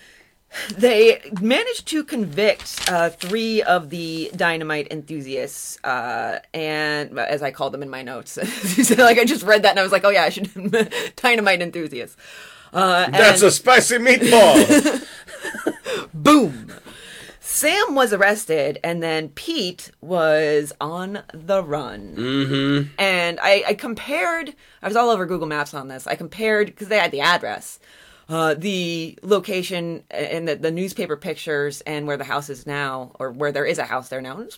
they 0.75 1.21
managed 1.39 1.87
to 1.87 2.03
convict 2.03 2.89
uh, 2.89 3.09
three 3.09 3.61
of 3.61 3.89
the 3.89 4.31
dynamite 4.35 4.87
enthusiasts, 4.91 5.77
uh, 5.83 6.39
and 6.53 7.17
as 7.19 7.41
I 7.41 7.51
called 7.51 7.73
them 7.73 7.83
in 7.83 7.89
my 7.89 8.01
notes, 8.01 8.37
like 8.97 9.17
I 9.17 9.25
just 9.25 9.43
read 9.43 9.63
that 9.63 9.71
and 9.71 9.79
I 9.79 9.83
was 9.83 9.91
like, 9.91 10.03
oh 10.03 10.09
yeah, 10.09 10.23
I 10.23 10.29
should 10.29 10.49
dynamite 11.15 11.61
enthusiasts. 11.61 12.17
That's 12.73 13.41
a 13.41 13.51
spicy 13.51 13.97
meatball. 13.97 15.07
boom. 16.13 16.71
Sam 17.51 17.95
was 17.95 18.13
arrested, 18.13 18.79
and 18.81 19.03
then 19.03 19.27
Pete 19.29 19.91
was 19.99 20.71
on 20.79 21.21
the 21.33 21.61
run. 21.61 22.15
Mm-hmm. 22.15 22.89
And 22.97 23.39
I, 23.41 23.63
I 23.67 23.73
compared. 23.73 24.55
I 24.81 24.87
was 24.87 24.95
all 24.95 25.09
over 25.09 25.25
Google 25.25 25.47
Maps 25.47 25.73
on 25.73 25.89
this. 25.89 26.07
I 26.07 26.15
compared 26.15 26.67
because 26.67 26.87
they 26.87 26.97
had 26.97 27.11
the 27.11 27.19
address, 27.19 27.79
uh, 28.29 28.53
the 28.53 29.19
location, 29.21 30.03
and 30.09 30.47
the, 30.47 30.55
the 30.55 30.71
newspaper 30.71 31.17
pictures, 31.17 31.81
and 31.81 32.07
where 32.07 32.17
the 32.17 32.23
house 32.23 32.49
is 32.49 32.65
now, 32.65 33.11
or 33.19 33.31
where 33.31 33.51
there 33.51 33.65
is 33.65 33.77
a 33.77 33.83
house 33.83 34.07
there 34.07 34.21
now. 34.21 34.39
It's 34.39 34.57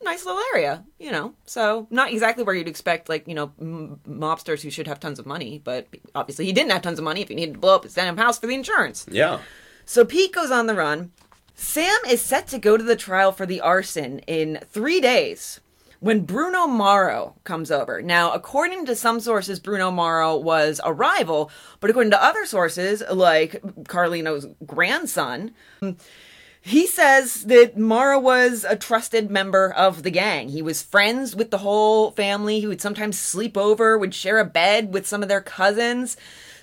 a 0.00 0.04
nice 0.04 0.24
little 0.24 0.40
area, 0.54 0.84
you 1.00 1.10
know. 1.10 1.34
So 1.46 1.88
not 1.90 2.12
exactly 2.12 2.44
where 2.44 2.54
you'd 2.54 2.68
expect, 2.68 3.08
like 3.08 3.26
you 3.26 3.34
know, 3.34 3.50
m- 3.60 3.98
mobsters 4.08 4.62
who 4.62 4.70
should 4.70 4.86
have 4.86 5.00
tons 5.00 5.18
of 5.18 5.26
money. 5.26 5.60
But 5.62 5.88
obviously, 6.14 6.46
he 6.46 6.52
didn't 6.52 6.70
have 6.70 6.82
tons 6.82 7.00
of 7.00 7.04
money 7.04 7.22
if 7.22 7.28
he 7.28 7.34
needed 7.34 7.54
to 7.54 7.60
blow 7.60 7.74
up 7.74 7.82
his 7.82 7.94
damn 7.94 8.16
house 8.16 8.38
for 8.38 8.46
the 8.46 8.54
insurance. 8.54 9.04
yeah. 9.10 9.40
So 9.84 10.04
Pete 10.04 10.32
goes 10.32 10.50
on 10.52 10.66
the 10.66 10.74
run. 10.74 11.12
Sam 11.60 11.98
is 12.08 12.22
set 12.22 12.46
to 12.48 12.58
go 12.58 12.76
to 12.76 12.84
the 12.84 12.94
trial 12.94 13.32
for 13.32 13.44
the 13.44 13.60
arson 13.60 14.20
in 14.20 14.60
three 14.70 15.00
days 15.00 15.58
when 15.98 16.20
Bruno 16.20 16.68
Morrow 16.68 17.34
comes 17.42 17.72
over. 17.72 18.00
Now, 18.00 18.32
according 18.32 18.86
to 18.86 18.94
some 18.94 19.18
sources, 19.18 19.58
Bruno 19.58 19.90
Morrow 19.90 20.36
was 20.36 20.80
a 20.84 20.92
rival, 20.92 21.50
but 21.80 21.90
according 21.90 22.12
to 22.12 22.24
other 22.24 22.46
sources, 22.46 23.02
like 23.10 23.60
Carlino's 23.88 24.46
grandson, 24.64 25.50
he 26.60 26.86
says 26.86 27.42
that 27.46 27.76
Morrow 27.76 28.20
was 28.20 28.64
a 28.64 28.76
trusted 28.76 29.28
member 29.28 29.72
of 29.72 30.04
the 30.04 30.12
gang. 30.12 30.50
He 30.50 30.62
was 30.62 30.80
friends 30.80 31.34
with 31.34 31.50
the 31.50 31.58
whole 31.58 32.12
family. 32.12 32.60
He 32.60 32.68
would 32.68 32.80
sometimes 32.80 33.18
sleep 33.18 33.56
over, 33.56 33.98
would 33.98 34.14
share 34.14 34.38
a 34.38 34.44
bed 34.44 34.94
with 34.94 35.08
some 35.08 35.24
of 35.24 35.28
their 35.28 35.40
cousins. 35.40 36.16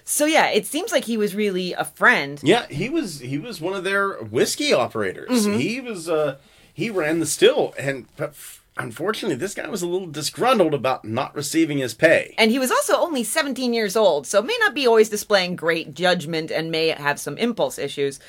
So 0.08 0.26
yeah, 0.26 0.50
it 0.50 0.68
seems 0.68 0.91
like 0.91 1.06
he 1.06 1.18
was 1.18 1.34
really 1.34 1.74
a 1.74 1.84
friend. 1.84 2.39
Yeah, 2.44 2.68
he 2.68 2.89
was 2.89 3.20
he 3.20 3.39
was 3.39 3.60
one 3.60 3.74
of 3.74 3.84
their 3.84 4.13
whiskey 4.24 4.72
operators. 4.72 5.48
Mm-hmm. 5.48 5.58
He 5.58 5.82
was 5.82 6.08
uh 6.08 6.38
he 6.72 6.91
ran 6.91 7.20
the 7.20 7.26
still 7.26 7.74
and 7.78 8.06
but 8.15 8.36
unfortunately 8.78 9.36
this 9.36 9.56
guy 9.56 9.68
was 9.68 9.82
a 9.82 9.88
little 9.88 10.08
disgruntled 10.08 10.76
about 10.76 11.06
not 11.06 11.34
receiving 11.36 11.80
his 11.80 11.96
pay. 11.96 12.36
And 12.38 12.52
he 12.52 12.60
was 12.60 12.70
also 12.70 12.98
only 12.98 13.24
17 13.24 13.74
years 13.74 13.96
old, 13.96 14.28
so 14.28 14.44
may 14.44 14.58
not 14.60 14.76
be 14.76 14.86
always 14.86 15.10
displaying 15.10 15.56
great 15.56 15.96
judgment 15.96 16.52
and 16.52 16.70
may 16.70 16.89
have 16.89 17.20
some 17.20 17.38
impulse 17.39 17.80
issues. 17.80 18.20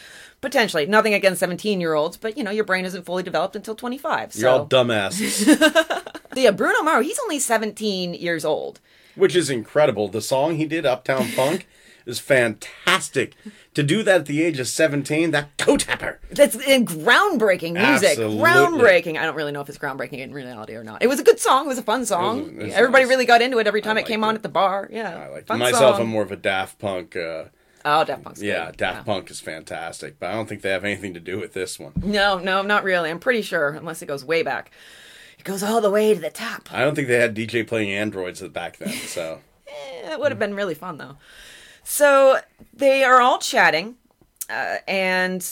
Potentially. 0.41 0.87
Nothing 0.87 1.15
against 1.15 1.41
17 1.41 1.81
year 1.81 1.95
olds, 1.95 2.17
but 2.17 2.39
you 2.39 2.45
know, 2.45 2.51
your 2.51 2.65
brain 2.65 2.87
isn't 2.87 3.05
fully 3.05 3.23
developed 3.23 3.57
until 3.57 3.75
25. 3.75 4.33
So, 4.33 4.41
You're 4.41 4.51
all 4.51 4.67
dumbasses, 4.67 6.13
yeah, 6.35 6.51
Bruno 6.53 6.83
Maro, 6.83 7.03
he's 7.03 7.19
only 7.19 7.39
17 7.39 8.15
years 8.15 8.45
old. 8.45 8.81
Which 9.17 9.35
is 9.35 9.51
incredible. 9.51 10.09
The 10.09 10.23
song 10.23 10.57
he 10.57 10.67
did 10.67 10.87
Uptown 10.87 11.25
Funk 11.37 11.67
is 12.07 12.19
fantastic. 12.21 13.35
To 13.75 13.83
do 13.83 14.03
that 14.05 14.21
at 14.23 14.27
the 14.27 14.43
age 14.43 14.59
of 14.59 14.69
17, 14.69 15.33
that 15.33 15.59
toe 15.59 15.77
tapper. 15.77 16.19
That's 16.31 16.55
in 16.55 16.87
groundbreaking 16.87 17.73
music. 17.75 18.11
Absolutely. 18.11 18.39
Groundbreaking. 18.39 19.19
I 19.19 19.25
don't 19.27 19.35
really 19.35 19.53
know 19.53 19.61
if 19.61 19.69
it's 19.69 19.77
groundbreaking 19.77 20.19
in 20.21 20.33
reality 20.33 20.75
or 20.75 20.83
not. 20.85 21.03
It 21.03 21.09
was 21.09 21.21
a 21.21 21.25
good 21.25 21.39
song. 21.39 21.67
It 21.67 21.69
was 21.69 21.79
a 21.79 21.83
fun 21.83 22.07
song. 22.07 22.57
It 22.59 22.65
was- 22.67 22.75
Everybody 22.75 23.05
nice. 23.05 23.11
really 23.11 23.27
got 23.27 23.43
into 23.43 23.59
it 23.59 23.67
every 23.67 23.83
time 23.83 23.97
I 23.99 24.01
it 24.01 24.07
came 24.07 24.21
liked 24.23 24.29
on 24.29 24.35
it. 24.35 24.39
at 24.39 24.43
the 24.45 24.49
bar. 24.49 24.89
Yeah. 24.91 25.17
I 25.25 25.29
like 25.29 25.47
fun 25.47 25.59
myself. 25.59 25.97
song. 25.97 26.03
I'm 26.03 26.09
more 26.09 26.23
of 26.23 26.33
a 26.33 26.37
Daft 26.37 26.79
Punk. 26.79 27.17
Uh, 27.17 27.45
Oh, 27.89 28.03
Daft 28.03 28.25
Punk's 28.25 28.41
good. 28.41 28.47
yeah, 28.49 28.73
Daft 28.77 29.07
Punk 29.07 29.31
is 29.31 29.39
fantastic, 29.39 30.19
but 30.19 30.31
I 30.31 30.33
don't 30.33 30.49
think 30.49 30.63
they 30.63 30.71
have 30.71 30.85
anything 30.85 31.15
to 31.15 31.21
do 31.21 31.39
with 31.39 31.53
this 31.53 31.79
one. 31.79 31.93
No, 32.03 32.37
no, 32.37 32.63
not 32.63 32.83
really. 32.83 33.11
I'm 33.11 33.21
pretty 33.21 33.43
sure, 33.43 33.69
unless 33.69 34.03
it 34.03 34.07
goes 34.07 34.25
way 34.25 34.43
back. 34.43 34.73
It 35.39 35.45
goes 35.45 35.63
all 35.63 35.81
the 35.81 35.91
way 35.91 36.15
to 36.15 36.21
the 36.21 36.31
top. 36.31 36.69
I 36.73 36.81
don't 36.83 36.95
think 36.95 37.09
they 37.09 37.19
had 37.21 37.35
DJ 37.37 37.67
playing 37.67 37.91
androids 37.91 38.41
back 38.43 38.79
then. 38.79 38.89
So 38.93 39.41
Eh, 39.69 40.13
It 40.13 40.21
would 40.21 40.31
have 40.33 40.39
been 40.39 40.55
really 40.55 40.75
fun 40.75 40.99
though. 40.99 41.17
So 41.85 42.39
they 42.75 43.05
are 43.05 43.21
all 43.21 43.39
chatting, 43.39 43.97
uh, 44.51 44.77
and 44.89 45.47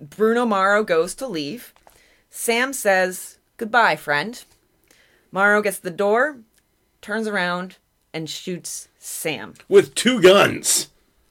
Bruno 0.00 0.44
Maro 0.46 0.82
goes 0.82 1.14
to 1.16 1.26
leave. 1.28 1.72
Sam 2.28 2.72
says, 2.72 3.38
Goodbye, 3.56 3.96
friend. 3.96 4.42
Maro 5.32 5.62
gets 5.62 5.78
the 5.78 5.90
door, 5.90 6.38
turns 7.00 7.28
around, 7.28 7.76
and 8.12 8.28
shoots 8.28 8.88
Sam. 8.98 9.54
with 9.68 9.94
two 9.94 10.20
guns. 10.20 10.88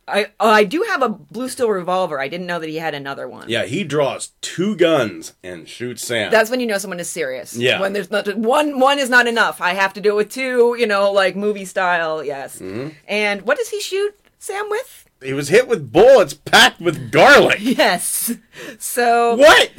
I 0.09 0.27
oh, 0.39 0.49
I 0.49 0.63
do 0.63 0.83
have 0.89 1.01
a 1.01 1.09
blue 1.09 1.49
steel 1.49 1.69
revolver. 1.69 2.19
I 2.19 2.27
didn't 2.27 2.47
know 2.47 2.59
that 2.59 2.69
he 2.69 2.77
had 2.77 2.93
another 2.95 3.27
one. 3.27 3.47
Yeah, 3.49 3.65
he 3.65 3.83
draws 3.83 4.31
two 4.41 4.75
guns 4.75 5.33
and 5.43 5.67
shoots 5.67 6.05
Sam. 6.05 6.31
That's 6.31 6.49
when 6.49 6.59
you 6.59 6.65
know 6.67 6.77
someone 6.77 6.99
is 6.99 7.09
serious. 7.09 7.55
Yeah. 7.55 7.79
When 7.79 7.93
there's 7.93 8.11
not 8.11 8.35
one 8.37 8.79
one 8.79 8.99
is 8.99 9.09
not 9.09 9.27
enough. 9.27 9.61
I 9.61 9.73
have 9.73 9.93
to 9.93 10.01
do 10.01 10.11
it 10.11 10.15
with 10.15 10.31
two, 10.31 10.75
you 10.79 10.87
know, 10.87 11.11
like 11.11 11.35
movie 11.35 11.65
style, 11.65 12.23
yes. 12.23 12.59
Mm-hmm. 12.59 12.89
And 13.07 13.43
what 13.43 13.57
does 13.57 13.69
he 13.69 13.79
shoot 13.79 14.19
Sam 14.39 14.69
with? 14.69 15.05
he 15.21 15.33
was 15.33 15.49
hit 15.49 15.67
with 15.67 15.91
bullets 15.91 16.33
packed 16.33 16.79
with 16.79 17.11
garlic. 17.11 17.59
Yes. 17.61 18.31
So 18.79 19.35
What? 19.35 19.71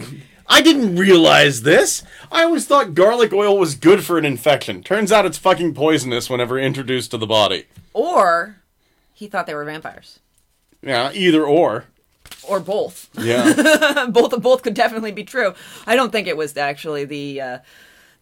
I 0.47 0.61
didn't 0.63 0.97
realize 0.97 1.63
this. 1.63 2.03
I 2.31 2.43
always 2.43 2.67
thought 2.67 2.93
garlic 2.95 3.33
oil 3.33 3.57
was 3.57 3.75
good 3.77 4.05
for 4.05 4.19
an 4.19 4.25
infection. 4.25 4.83
Turns 4.83 5.13
out 5.13 5.25
it's 5.25 5.39
fucking 5.39 5.75
poisonous 5.75 6.29
whenever 6.29 6.59
introduced 6.59 7.13
to 7.13 7.19
the 7.19 7.27
body. 7.27 7.67
or 7.95 8.57
he 9.21 9.27
thought 9.27 9.47
they 9.47 9.55
were 9.55 9.67
vampires. 9.67 10.19
Yeah, 10.83 11.13
either 11.13 11.45
or. 11.45 11.85
Or 12.49 12.59
both. 12.59 13.11
Yeah. 13.19 14.07
both 14.11 14.41
both 14.41 14.63
could 14.63 14.73
definitely 14.73 15.13
be 15.13 15.25
true. 15.25 15.53
I 15.87 15.95
don't 15.95 16.11
think 16.11 16.27
it 16.27 16.39
was 16.39 16.57
actually 16.57 17.05
the 17.05 17.41
uh, 17.41 17.59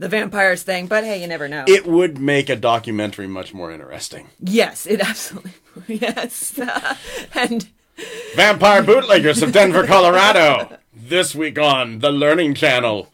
the 0.01 0.09
vampires 0.09 0.65
thing, 0.65 0.89
but 0.89 1.05
hey, 1.05 1.21
you 1.21 1.29
never 1.29 1.47
know. 1.47 1.65
it 1.69 1.87
would 1.87 2.19
make 2.19 2.49
a 2.49 2.57
documentary 2.57 3.29
much 3.29 3.55
more 3.55 3.71
interesting. 3.71 4.27
yes, 4.41 4.87
it 4.87 5.01
absolutely 5.09 5.53
yes. 5.87 6.59
and 7.35 7.69
Vampire 8.35 8.83
bootleggers 8.83 9.41
of 9.41 9.53
Denver, 9.53 9.87
Colorado. 9.87 10.79
This 10.93 11.33
week 11.33 11.59
on 11.61 12.01
the 12.01 12.11
Learning 12.11 12.55
Channel. 12.55 13.13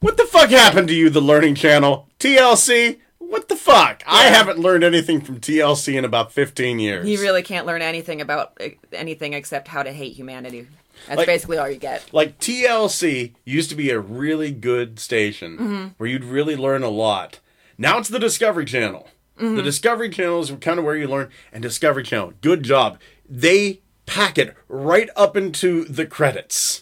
What 0.00 0.18
the 0.18 0.24
fuck 0.24 0.50
happened 0.50 0.88
to 0.88 0.94
you, 0.94 1.08
the 1.08 1.20
Learning 1.22 1.54
Channel? 1.54 2.08
TLC? 2.18 2.98
What 3.32 3.48
the 3.48 3.56
fuck? 3.56 4.02
I 4.06 4.24
haven't 4.24 4.58
learned 4.58 4.84
anything 4.84 5.22
from 5.22 5.40
TLC 5.40 5.96
in 5.96 6.04
about 6.04 6.32
15 6.32 6.78
years. 6.78 7.08
you 7.08 7.18
really 7.22 7.42
can't 7.42 7.64
learn 7.66 7.80
anything 7.80 8.20
about 8.20 8.52
uh, 8.60 8.68
anything 8.92 9.32
except 9.32 9.68
how 9.68 9.82
to 9.82 9.90
hate 9.90 10.12
humanity. 10.12 10.66
That's 11.08 11.16
Like- 11.16 11.26
basically 11.26 11.56
all 11.56 11.68
you 11.70 11.78
get. 11.78 12.04
like 12.12 12.38
TLC 12.38 13.32
used 13.46 13.70
to 13.70 13.74
be 13.76 13.88
a 13.88 13.98
really 13.98 14.50
good 14.52 14.98
station 14.98 15.56
Mm-hmm. 15.56 15.86
where 15.96 16.10
you'd 16.10 16.24
really 16.24 16.56
learn 16.56 16.82
a 16.82 16.90
lot. 16.90 17.40
Now 17.78 17.96
it's 17.98 18.10
the 18.10 18.18
Discovery 18.18 18.66
Channel. 18.66 19.08
Mm-hmm. 19.38 19.56
The 19.56 19.62
Discovery 19.62 20.10
Channel 20.10 20.40
is 20.42 20.50
kind 20.60 20.78
of 20.78 20.84
where 20.84 20.94
you 20.96 21.08
learn, 21.08 21.30
and 21.52 21.62
Discovery 21.62 22.02
Channel, 22.02 22.34
good 22.42 22.62
job. 22.62 22.98
They 23.28 23.80
pack 24.04 24.36
it 24.36 24.54
right 24.68 25.08
up 25.16 25.38
into 25.38 25.84
the 25.84 26.04
credits. 26.04 26.81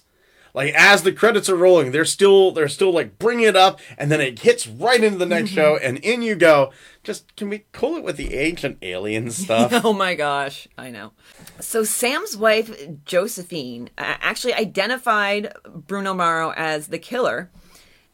Like 0.55 0.75
as 0.75 1.03
the 1.03 1.13
credits 1.13 1.49
are 1.49 1.57
rolling, 1.57 1.93
they're 1.93 2.05
still 2.05 2.51
they're 2.51 2.69
still 2.69 2.93
like 2.93 3.19
bringing 3.19 3.47
it 3.47 3.57
up, 3.57 3.81
and 3.97 4.11
then 4.11 4.21
it 4.21 4.41
hits 4.41 4.67
right 4.67 5.03
into 5.03 5.19
the 5.19 5.27
next 5.27 5.51
Mm-hmm. 5.51 5.55
show, 5.57 5.77
and 5.77 5.99
in 5.99 6.23
you 6.23 6.35
go. 6.35 6.73
Just 7.03 7.35
can 7.35 7.49
we 7.49 7.65
cool 7.73 7.97
it 7.97 8.05
with 8.05 8.19
the 8.19 8.35
ancient 8.35 8.77
alien 8.83 9.31
stuff? 9.31 9.73
Oh 9.85 9.95
my 9.95 10.15
gosh, 10.15 10.69
I 10.77 10.91
know. 10.91 11.13
So 11.59 11.83
Sam's 11.83 12.37
wife 12.37 12.71
Josephine 13.07 13.89
uh, 13.97 14.17
actually 14.21 14.53
identified 14.55 15.53
Bruno 15.67 16.13
Maro 16.13 16.53
as 16.57 16.89
the 16.89 16.99
killer, 16.99 17.51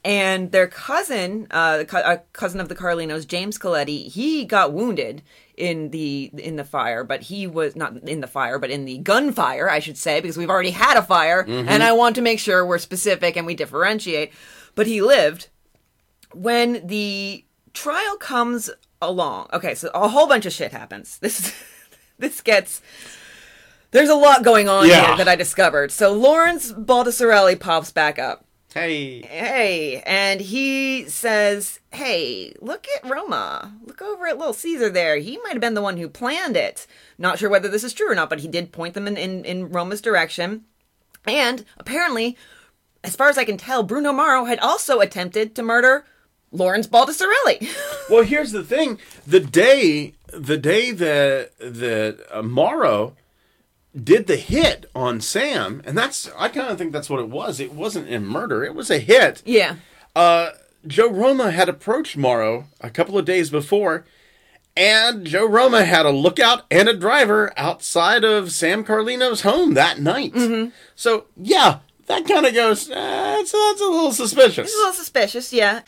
and 0.06 0.52
their 0.52 0.68
cousin, 0.68 1.48
uh, 1.50 1.84
a 1.92 2.18
cousin 2.32 2.60
of 2.60 2.68
the 2.68 2.74
Carlinos, 2.76 3.26
James 3.26 3.58
Coletti, 3.58 4.08
he 4.08 4.44
got 4.44 4.72
wounded 4.72 5.22
in 5.56 5.90
the 5.90 6.30
in 6.38 6.56
the 6.56 6.64
fire, 6.64 7.02
but 7.02 7.22
he 7.22 7.46
was 7.46 7.74
not 7.74 7.96
in 8.08 8.20
the 8.20 8.26
fire, 8.26 8.58
but 8.58 8.70
in 8.70 8.84
the 8.84 8.98
gunfire, 8.98 9.68
I 9.68 9.80
should 9.80 9.98
say, 9.98 10.20
because 10.20 10.36
we've 10.38 10.50
already 10.50 10.70
had 10.70 10.96
a 10.96 11.02
fire, 11.02 11.40
and 11.48 11.82
I 11.82 11.92
want 11.92 12.14
to 12.16 12.22
make 12.22 12.38
sure 12.38 12.64
we're 12.64 12.78
specific 12.78 13.36
and 13.36 13.46
we 13.46 13.54
differentiate. 13.54 14.32
But 14.74 14.86
he 14.86 15.02
lived 15.02 15.48
when 16.32 16.86
the 16.86 17.44
trial 17.74 18.16
comes 18.16 18.70
along. 19.02 19.48
Okay, 19.52 19.74
so 19.74 19.90
a 19.94 20.08
whole 20.08 20.26
bunch 20.26 20.46
of 20.46 20.52
shit 20.52 20.72
happens. 20.72 21.18
This 21.22 21.52
this 22.18 22.40
gets 22.40 22.80
there's 23.90 24.08
a 24.08 24.14
lot 24.14 24.42
going 24.42 24.68
on 24.68 24.86
Yeah. 24.88 25.06
here 25.08 25.16
that 25.18 25.28
I 25.28 25.36
discovered. 25.36 25.90
So 25.92 26.12
Lawrence 26.12 26.72
Baldessarelli 26.72 27.58
pops 27.60 27.90
back 27.92 28.18
up. 28.18 28.45
Hey, 28.76 29.22
Hey, 29.22 30.02
and 30.06 30.40
he 30.40 31.08
says, 31.08 31.80
"Hey, 31.92 32.52
look 32.60 32.86
at 32.96 33.08
Roma. 33.10 33.72
Look 33.84 34.02
over 34.02 34.26
at 34.26 34.38
Little 34.38 34.52
Caesar 34.52 34.90
there. 34.90 35.16
He 35.16 35.38
might 35.38 35.52
have 35.52 35.60
been 35.60 35.74
the 35.74 35.82
one 35.82 35.96
who 35.96 36.08
planned 36.08 36.56
it. 36.56 36.86
Not 37.18 37.38
sure 37.38 37.50
whether 37.50 37.68
this 37.68 37.84
is 37.84 37.92
true 37.92 38.10
or 38.10 38.14
not, 38.14 38.30
but 38.30 38.40
he 38.40 38.48
did 38.48 38.72
point 38.72 38.94
them 38.94 39.06
in 39.08 39.16
in, 39.16 39.44
in 39.44 39.70
Roma's 39.70 40.00
direction. 40.00 40.64
And 41.26 41.64
apparently, 41.78 42.36
as 43.02 43.16
far 43.16 43.28
as 43.28 43.38
I 43.38 43.44
can 43.44 43.56
tell, 43.56 43.82
Bruno 43.82 44.12
Maro 44.12 44.44
had 44.44 44.58
also 44.60 45.00
attempted 45.00 45.54
to 45.56 45.62
murder 45.62 46.04
Lawrence 46.52 46.86
Baldessarelli. 46.86 47.68
Well, 48.08 48.22
here's 48.22 48.52
the 48.52 48.62
thing: 48.62 49.00
the 49.26 49.40
day, 49.40 50.14
the 50.32 50.56
day 50.56 50.92
that 50.92 51.58
that 51.58 52.24
uh, 52.30 52.42
Morrow 52.42 53.16
did 54.02 54.26
the 54.26 54.36
hit 54.36 54.86
on 54.94 55.20
Sam, 55.20 55.82
and 55.84 55.96
that's 55.96 56.30
I 56.38 56.48
kind 56.48 56.68
of 56.70 56.78
think 56.78 56.92
that's 56.92 57.08
what 57.10 57.20
it 57.20 57.28
was. 57.28 57.60
It 57.60 57.72
wasn't 57.72 58.12
a 58.12 58.18
murder; 58.20 58.64
it 58.64 58.74
was 58.74 58.90
a 58.90 58.98
hit. 58.98 59.42
yeah. 59.46 59.76
Uh, 60.14 60.50
Joe 60.86 61.10
Roma 61.10 61.50
had 61.50 61.68
approached 61.68 62.16
Morrow 62.16 62.66
a 62.80 62.90
couple 62.90 63.18
of 63.18 63.24
days 63.24 63.50
before, 63.50 64.04
And 64.76 65.26
Joe 65.26 65.46
Roma 65.48 65.84
had 65.84 66.06
a 66.06 66.10
lookout 66.10 66.62
and 66.70 66.88
a 66.88 66.96
driver 66.96 67.52
outside 67.56 68.22
of 68.24 68.52
Sam 68.52 68.84
Carlino's 68.84 69.40
home 69.40 69.74
that 69.74 69.98
night. 70.00 70.32
So, 70.94 71.24
yeah, 71.36 71.80
that 72.06 72.26
kind 72.28 72.46
of 72.46 72.54
goes, 72.54 72.88
uh, 72.88 72.94
that's, 72.94 73.52
that's 73.52 73.80
a 73.80 73.84
little 73.84 74.12
suspicious. 74.12 74.68
It's 74.68 74.74
a 74.74 74.78
little 74.78 74.92
suspicious, 74.92 75.52
yeah. 75.52 75.80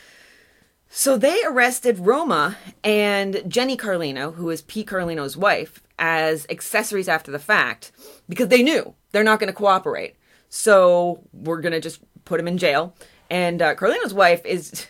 So 0.90 1.16
they 1.16 1.42
arrested 1.46 2.00
Roma 2.00 2.56
and 2.82 3.42
Jenny 3.46 3.76
Carlino, 3.76 4.34
who 4.34 4.50
is 4.50 4.62
P. 4.62 4.84
Carlino's 4.84 5.36
wife, 5.36 5.80
as 5.98 6.46
accessories 6.50 7.08
after 7.08 7.30
the 7.30 7.38
fact 7.38 7.92
because 8.28 8.48
they 8.48 8.62
knew 8.62 8.94
they're 9.12 9.24
not 9.24 9.40
going 9.40 9.48
to 9.48 9.56
cooperate. 9.56 10.16
So 10.48 11.22
we're 11.32 11.60
going 11.60 11.72
to 11.72 11.80
just 11.80 12.00
put 12.24 12.40
him 12.40 12.48
in 12.48 12.58
jail. 12.58 12.94
And 13.30 13.60
uh, 13.60 13.74
Carlino's 13.74 14.14
wife 14.14 14.44
is 14.44 14.86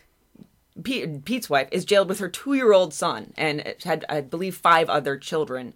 Pete, 0.82 1.24
Pete's 1.24 1.50
wife 1.50 1.68
is 1.72 1.84
jailed 1.84 2.08
with 2.08 2.20
her 2.20 2.28
two-year-old 2.28 2.94
son 2.94 3.32
and 3.36 3.74
had, 3.84 4.04
I 4.08 4.20
believe, 4.20 4.56
five 4.56 4.88
other 4.88 5.16
children. 5.16 5.74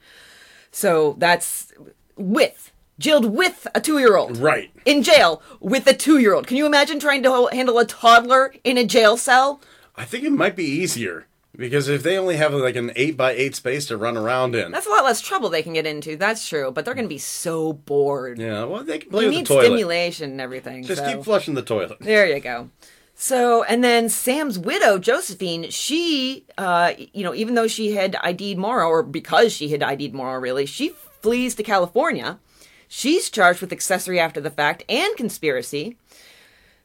So 0.71 1.17
that's 1.19 1.73
with 2.17 2.73
jailed 2.99 3.35
with 3.37 3.67
a 3.75 3.81
two-year-old, 3.81 4.39
Right. 4.39 4.71
In 4.85 5.03
jail 5.03 5.43
with 5.61 5.87
a 5.87 5.95
two-year-old. 5.95 6.47
Can 6.47 6.57
you 6.57 6.67
imagine 6.67 7.01
trying 7.01 7.23
to 7.25 7.49
handle 7.53 7.79
a 7.79 7.85
toddler 7.85 8.55
in 8.63 8.79
a 8.79 8.85
jail 8.85 9.17
cell? 9.17 9.61
I 9.97 10.05
think 10.05 10.25
it 10.25 10.31
might 10.31 10.55
be 10.55 10.65
easier 10.65 11.27
because 11.57 11.89
if 11.89 12.03
they 12.03 12.17
only 12.17 12.37
have 12.37 12.53
like 12.55 12.77
an 12.77 12.93
8 12.97 13.17
by 13.17 13.33
8 13.33 13.55
space 13.55 13.87
to 13.87 13.97
run 13.97 14.17
around 14.17 14.55
in. 14.55 14.73
That's 14.73 14.87
a 14.87 14.91
lot 14.91 15.05
less 15.05 15.21
trouble 15.21 15.49
they 15.49 15.63
can 15.63 15.73
get 15.75 15.87
into. 15.87 16.17
That's 16.17 16.49
true, 16.49 16.71
but 16.71 16.85
they're 16.85 16.95
going 16.95 17.05
to 17.07 17.15
be 17.15 17.19
so 17.19 17.73
bored. 17.73 18.39
yeah, 18.39 18.65
well, 18.65 18.83
they 18.85 18.99
can 18.99 19.11
play 19.11 19.25
you 19.25 19.29
with 19.29 19.37
need 19.37 19.47
the 19.47 19.55
toilet. 19.55 19.65
stimulation 19.67 20.31
and 20.31 20.41
everything. 20.41 20.85
Just 20.85 21.05
so- 21.05 21.15
keep 21.15 21.25
flushing 21.25 21.55
the 21.55 21.63
toilet. 21.63 21.99
There 22.01 22.27
you 22.27 22.41
go. 22.41 22.71
So, 23.15 23.63
and 23.65 23.85
then 23.85 24.09
Sam's 24.09 24.59
widow, 24.59 24.99
Josephine, 24.99 25.71
she, 25.71 26.45
uh, 26.59 26.93
you 27.13 27.23
know, 27.23 27.35
even 27.35 27.55
though 27.55 27.69
she 27.69 27.93
had 27.93 28.17
ID'd 28.23 28.59
Morrow, 28.59 28.89
or 28.89 29.03
because 29.03 29.53
she 29.53 29.69
had 29.69 29.83
ID'd 29.83 30.15
Morrow, 30.15 30.41
really, 30.41 30.67
she 30.67 30.89
flees 31.21 31.55
to 31.57 31.63
California. 31.63 32.41
She's 32.89 33.31
charged 33.31 33.61
with 33.61 33.73
accessory 33.73 34.19
after 34.19 34.41
the 34.41 34.51
fact 34.51 34.83
and 34.89 35.17
conspiracy. 35.17 35.97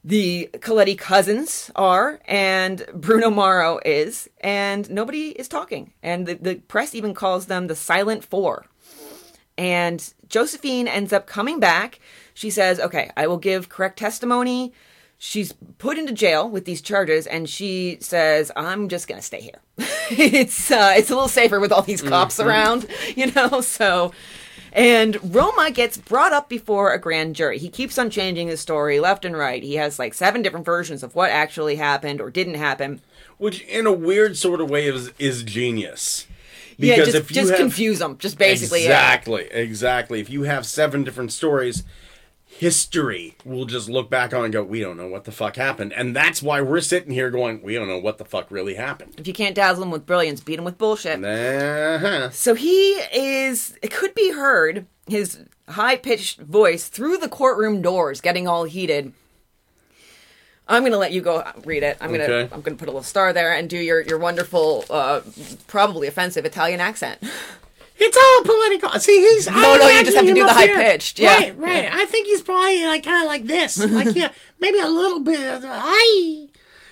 The 0.07 0.49
Coletti 0.61 0.97
cousins 0.97 1.69
are, 1.75 2.21
and 2.23 2.85
Bruno 2.93 3.29
Morrow 3.29 3.77
is, 3.83 4.29
and 4.39 4.89
nobody 4.89 5.31
is 5.31 5.49
talking. 5.49 5.91
And 6.01 6.25
the, 6.25 6.35
the 6.35 6.55
press 6.55 6.95
even 6.95 7.13
calls 7.13 7.47
them 7.47 7.67
the 7.67 7.75
Silent 7.75 8.23
Four. 8.23 8.67
And 9.57 10.13
Josephine 10.29 10.87
ends 10.87 11.11
up 11.11 11.27
coming 11.27 11.59
back. 11.59 11.99
She 12.33 12.49
says, 12.49 12.79
Okay, 12.79 13.11
I 13.17 13.27
will 13.27 13.37
give 13.37 13.67
correct 13.67 13.99
testimony. 13.99 14.71
She's 15.17 15.51
put 15.77 15.97
into 15.97 16.13
jail 16.13 16.49
with 16.49 16.63
these 16.63 16.81
charges, 16.81 17.27
and 17.27 17.49
she 17.49 17.97
says, 17.99 18.49
I'm 18.55 18.87
just 18.87 19.09
going 19.09 19.19
to 19.19 19.25
stay 19.25 19.41
here. 19.41 19.59
it's, 20.09 20.71
uh, 20.71 20.93
it's 20.95 21.09
a 21.09 21.15
little 21.15 21.27
safer 21.27 21.59
with 21.59 21.73
all 21.73 21.81
these 21.81 22.01
cops 22.01 22.39
around, 22.39 22.87
you 23.17 23.29
know? 23.33 23.59
So. 23.59 24.13
And 24.77 25.33
Roma 25.33 25.71
gets 25.71 25.97
brought 25.97 26.33
up 26.33 26.49
before 26.49 26.93
a 26.93 26.99
grand 27.01 27.35
jury. 27.35 27.57
He 27.57 27.67
keeps 27.67 27.97
on 27.97 28.11
changing 28.11 28.47
his 28.47 28.61
story 28.61 28.99
left 28.99 29.25
and 29.25 29.35
right. 29.35 29.63
He 29.63 29.73
has 29.75 29.97
like 29.97 30.13
seven 30.13 30.43
different 30.43 30.67
versions 30.67 31.01
of 31.01 31.15
what 31.15 31.31
actually 31.31 31.77
happened 31.77 32.21
or 32.21 32.29
didn't 32.29 32.53
happen. 32.53 33.01
Which, 33.39 33.61
in 33.61 33.87
a 33.87 33.91
weird 33.91 34.37
sort 34.37 34.61
of 34.61 34.69
way, 34.69 34.85
is, 34.87 35.11
is 35.17 35.41
genius. 35.41 36.27
yeah, 36.77 36.97
just, 36.97 37.15
if 37.15 37.31
you 37.31 37.35
just 37.35 37.49
have- 37.49 37.59
confuse 37.59 37.97
them. 37.97 38.19
Just 38.19 38.37
basically. 38.37 38.83
yeah. 38.83 38.89
Exactly, 38.89 39.47
exactly. 39.51 40.19
If 40.19 40.29
you 40.29 40.43
have 40.43 40.63
seven 40.67 41.03
different 41.03 41.31
stories, 41.33 41.83
history 42.57 43.35
will 43.45 43.65
just 43.65 43.87
look 43.87 44.09
back 44.09 44.33
on 44.33 44.45
and 44.45 44.53
go, 44.53 44.63
we 44.63 44.79
don't 44.79 44.97
know 44.97 45.07
what 45.07 45.25
the 45.25 45.31
fuck 45.31 45.55
happened. 45.57 45.93
And 45.93 46.15
that's 46.15 46.41
why 46.41 46.59
we're 46.61 46.81
sitting 46.81 47.11
here 47.13 47.29
going, 47.29 47.61
we 47.61 47.75
don't 47.75 47.87
know 47.87 47.99
what 47.99 48.17
the 48.17 48.25
fuck 48.25 48.49
really 48.49 48.73
happened. 48.73 49.13
If 49.17 49.27
you 49.27 49.33
can't 49.33 49.55
dazzle 49.55 49.81
them 49.81 49.91
with 49.91 50.05
brilliance, 50.07 50.41
beat 50.41 50.55
them 50.55 50.65
with 50.65 50.77
bullshit. 50.77 51.23
Uh-huh. 51.23 52.31
So 52.31 52.55
he 52.55 52.93
is, 53.13 53.77
it 53.83 53.91
could 53.91 54.15
be 54.15 54.31
heard, 54.31 54.87
his 55.07 55.45
high 55.69 55.97
pitched 55.97 56.39
voice 56.39 56.87
through 56.87 57.17
the 57.17 57.29
courtroom 57.29 57.81
doors 57.81 58.21
getting 58.21 58.47
all 58.47 58.63
heated. 58.63 59.13
I'm 60.69 60.83
gonna 60.83 60.97
let 60.97 61.13
you 61.13 61.21
go 61.21 61.49
read 61.63 61.83
it. 61.83 61.97
I'm 62.01 62.11
gonna 62.11 62.23
Okay. 62.25 62.53
I'm 62.53 62.59
gonna 62.61 62.75
put 62.75 62.89
a 62.89 62.91
little 62.91 63.01
star 63.03 63.31
there 63.31 63.53
and 63.53 63.69
do 63.69 63.77
your 63.77 64.01
your 64.01 64.17
wonderful, 64.17 64.83
uh, 64.89 65.21
probably 65.67 66.07
offensive 66.09 66.43
Italian 66.45 66.81
accent. 66.81 67.21
It's 67.99 68.17
all 68.17 68.43
political. 68.43 68.99
See, 68.99 69.19
he's. 69.21 69.47
No, 69.47 69.75
no, 69.77 69.87
you 69.87 70.03
just 70.03 70.15
have 70.15 70.25
to 70.25 70.33
do 70.33 70.45
the 70.45 70.53
high-pitched, 70.53 71.19
yeah. 71.19 71.35
Right, 71.35 71.57
right. 71.57 71.89
I 71.91 72.05
think 72.05 72.27
he's 72.27 72.41
probably 72.41 72.85
like 72.85 73.03
kind 73.03 73.23
of 73.23 73.27
like 73.27 73.45
this, 73.45 73.77
like 73.77 74.15
yeah, 74.15 74.31
maybe 74.59 74.79
a 74.79 74.87
little 74.87 75.19
bit 75.19 75.39
of 75.39 75.63
hi. 75.65 76.47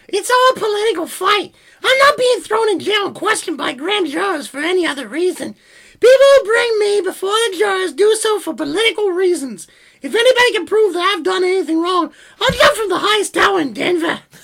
It's 0.08 0.32
all 0.32 0.52
a 0.52 0.60
political 0.60 1.08
fight. 1.08 1.54
I'm 1.84 1.98
not 2.00 2.18
being 2.18 2.40
thrown 2.40 2.70
in 2.70 2.80
jail 2.80 3.08
and 3.08 3.16
questioned 3.16 3.58
by 3.58 3.74
grand 3.74 4.08
jurors 4.08 4.48
for 4.48 4.60
any 4.60 4.86
other 4.86 5.08
reason. 5.08 5.56
People 6.00 6.26
who 6.38 6.46
bring 6.46 6.80
me 6.80 7.02
before 7.02 7.30
the 7.32 7.58
jurors 7.58 7.94
do 7.94 8.16
so 8.16 8.40
for 8.40 8.54
political 8.54 9.12
reasons. 9.12 9.68
If 10.06 10.14
anybody 10.14 10.52
can 10.54 10.68
prove 10.68 10.94
that 10.94 11.16
I've 11.18 11.24
done 11.24 11.44
anything 11.44 11.82
wrong, 11.82 12.12
I'll 12.40 12.52
jump 12.52 12.76
from 12.76 12.90
the 12.90 13.00
highest 13.00 13.34
tower 13.34 13.60
in 13.60 13.74
Denver. 13.74 14.20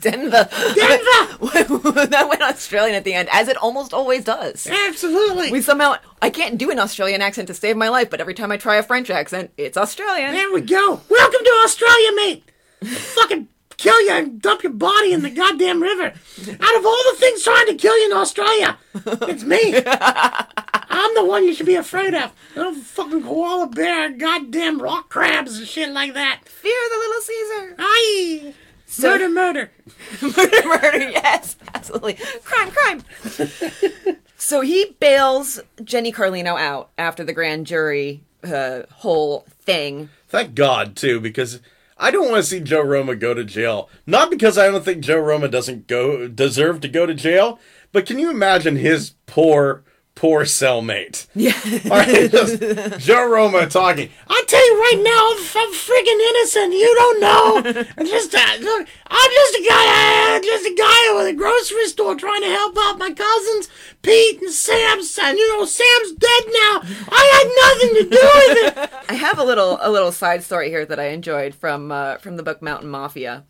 Denver. 0.00 0.48
Denver! 0.76 2.06
that 2.06 2.26
went 2.28 2.40
Australian 2.40 2.94
at 2.94 3.02
the 3.02 3.14
end, 3.14 3.28
as 3.32 3.48
it 3.48 3.56
almost 3.56 3.92
always 3.92 4.22
does. 4.22 4.68
Absolutely. 4.68 5.50
We 5.50 5.60
somehow 5.60 5.96
I 6.22 6.30
can't 6.30 6.56
do 6.56 6.70
an 6.70 6.78
Australian 6.78 7.20
accent 7.20 7.48
to 7.48 7.54
save 7.54 7.76
my 7.76 7.88
life, 7.88 8.10
but 8.10 8.20
every 8.20 8.32
time 8.32 8.52
I 8.52 8.58
try 8.58 8.76
a 8.76 8.84
French 8.84 9.10
accent, 9.10 9.50
it's 9.56 9.76
Australian. 9.76 10.34
There 10.34 10.52
we 10.52 10.60
go. 10.60 11.00
Welcome 11.10 11.40
to 11.42 11.60
Australia, 11.64 12.10
mate. 12.14 12.44
Fucking 12.84 13.48
kill 13.76 14.00
you 14.02 14.12
and 14.12 14.40
dump 14.40 14.62
your 14.62 14.72
body 14.72 15.12
in 15.12 15.22
the 15.22 15.30
goddamn 15.30 15.82
river. 15.82 16.04
Out 16.04 16.76
of 16.76 16.86
all 16.86 17.02
the 17.10 17.16
things 17.16 17.42
trying 17.42 17.66
to 17.66 17.74
kill 17.74 17.98
you 17.98 18.06
in 18.06 18.16
Australia, 18.16 18.78
it's 19.22 19.42
me. 19.42 19.82
I'm 20.90 21.14
the 21.14 21.24
one 21.24 21.44
you 21.44 21.54
should 21.54 21.66
be 21.66 21.76
afraid 21.76 22.14
of. 22.14 22.32
Little 22.56 22.74
fucking 22.74 23.22
koala 23.22 23.68
bear, 23.68 24.10
goddamn 24.10 24.82
rock 24.82 25.08
crabs 25.08 25.58
and 25.58 25.66
shit 25.66 25.90
like 25.90 26.14
that. 26.14 26.40
Fear 26.44 26.74
the 26.90 26.96
Little 26.96 27.22
Caesar. 27.22 27.76
Aye. 27.78 28.54
murder, 29.00 29.28
murder. 29.28 29.70
murder, 30.22 30.68
murder, 30.68 31.10
yes, 31.10 31.56
absolutely. 31.74 32.18
Crime, 32.44 32.70
crime. 32.72 33.04
so 34.36 34.62
he 34.62 34.96
bails 34.98 35.60
Jenny 35.84 36.12
Carlino 36.12 36.58
out 36.58 36.90
after 36.98 37.22
the 37.22 37.32
grand 37.32 37.66
jury 37.66 38.24
uh, 38.42 38.82
whole 38.92 39.44
thing. 39.48 40.10
Thank 40.28 40.54
God, 40.54 40.96
too, 40.96 41.20
because 41.20 41.60
I 41.96 42.10
don't 42.10 42.30
want 42.30 42.42
to 42.42 42.50
see 42.50 42.60
Joe 42.60 42.82
Roma 42.82 43.14
go 43.14 43.34
to 43.34 43.44
jail. 43.44 43.88
Not 44.06 44.30
because 44.30 44.58
I 44.58 44.68
don't 44.68 44.84
think 44.84 45.04
Joe 45.04 45.20
Roma 45.20 45.48
doesn't 45.48 45.86
go 45.86 46.26
deserve 46.26 46.80
to 46.80 46.88
go 46.88 47.06
to 47.06 47.14
jail, 47.14 47.60
but 47.92 48.06
can 48.06 48.18
you 48.18 48.30
imagine 48.30 48.76
his 48.76 49.14
poor, 49.26 49.84
poor 50.20 50.44
cellmate? 50.44 51.26
Yeah. 51.34 51.56
All 51.90 51.96
right, 51.96 52.30
just 52.30 52.60
Joe 53.00 53.26
Roma 53.26 53.66
talking. 53.66 54.10
I 54.28 54.44
tell 54.46 54.66
you 54.66 54.78
right 54.78 55.00
now, 55.00 55.32
I'm, 55.32 55.40
I'm 55.64 55.72
freaking 55.72 56.20
innocent. 56.28 56.74
You 56.74 56.94
don't 56.94 57.20
know. 57.20 57.86
I'm 57.96 58.04
just, 58.06 58.34
uh, 58.34 58.38
I'm 58.38 59.30
just 59.30 59.54
a 59.54 59.64
guy, 59.66 60.36
uh, 60.36 60.40
just 60.42 60.66
a 60.66 60.74
guy 60.74 61.14
with 61.16 61.28
a 61.28 61.32
grocery 61.32 61.86
store 61.86 62.14
trying 62.16 62.42
to 62.42 62.48
help 62.48 62.76
out 62.80 62.98
my 62.98 63.14
cousins, 63.14 63.70
Pete 64.02 64.42
and 64.42 64.52
Sam's 64.52 65.08
son. 65.10 65.38
You 65.38 65.56
know, 65.56 65.64
Sam's 65.64 66.12
dead 66.12 66.44
now. 66.48 66.82
I 67.10 67.24
had 67.32 67.48
nothing 67.64 67.94
to 67.94 68.10
do 68.10 68.30
with 68.34 68.76
it. 68.76 68.92
I 69.08 69.14
have 69.14 69.38
a 69.38 69.44
little 69.44 69.78
a 69.80 69.90
little 69.90 70.12
side 70.12 70.42
story 70.42 70.68
here 70.68 70.84
that 70.84 71.00
I 71.00 71.06
enjoyed 71.06 71.54
from 71.54 71.90
uh, 71.90 72.18
from 72.18 72.36
the 72.36 72.42
book 72.42 72.60
Mountain 72.60 72.90
Mafia. 72.90 73.44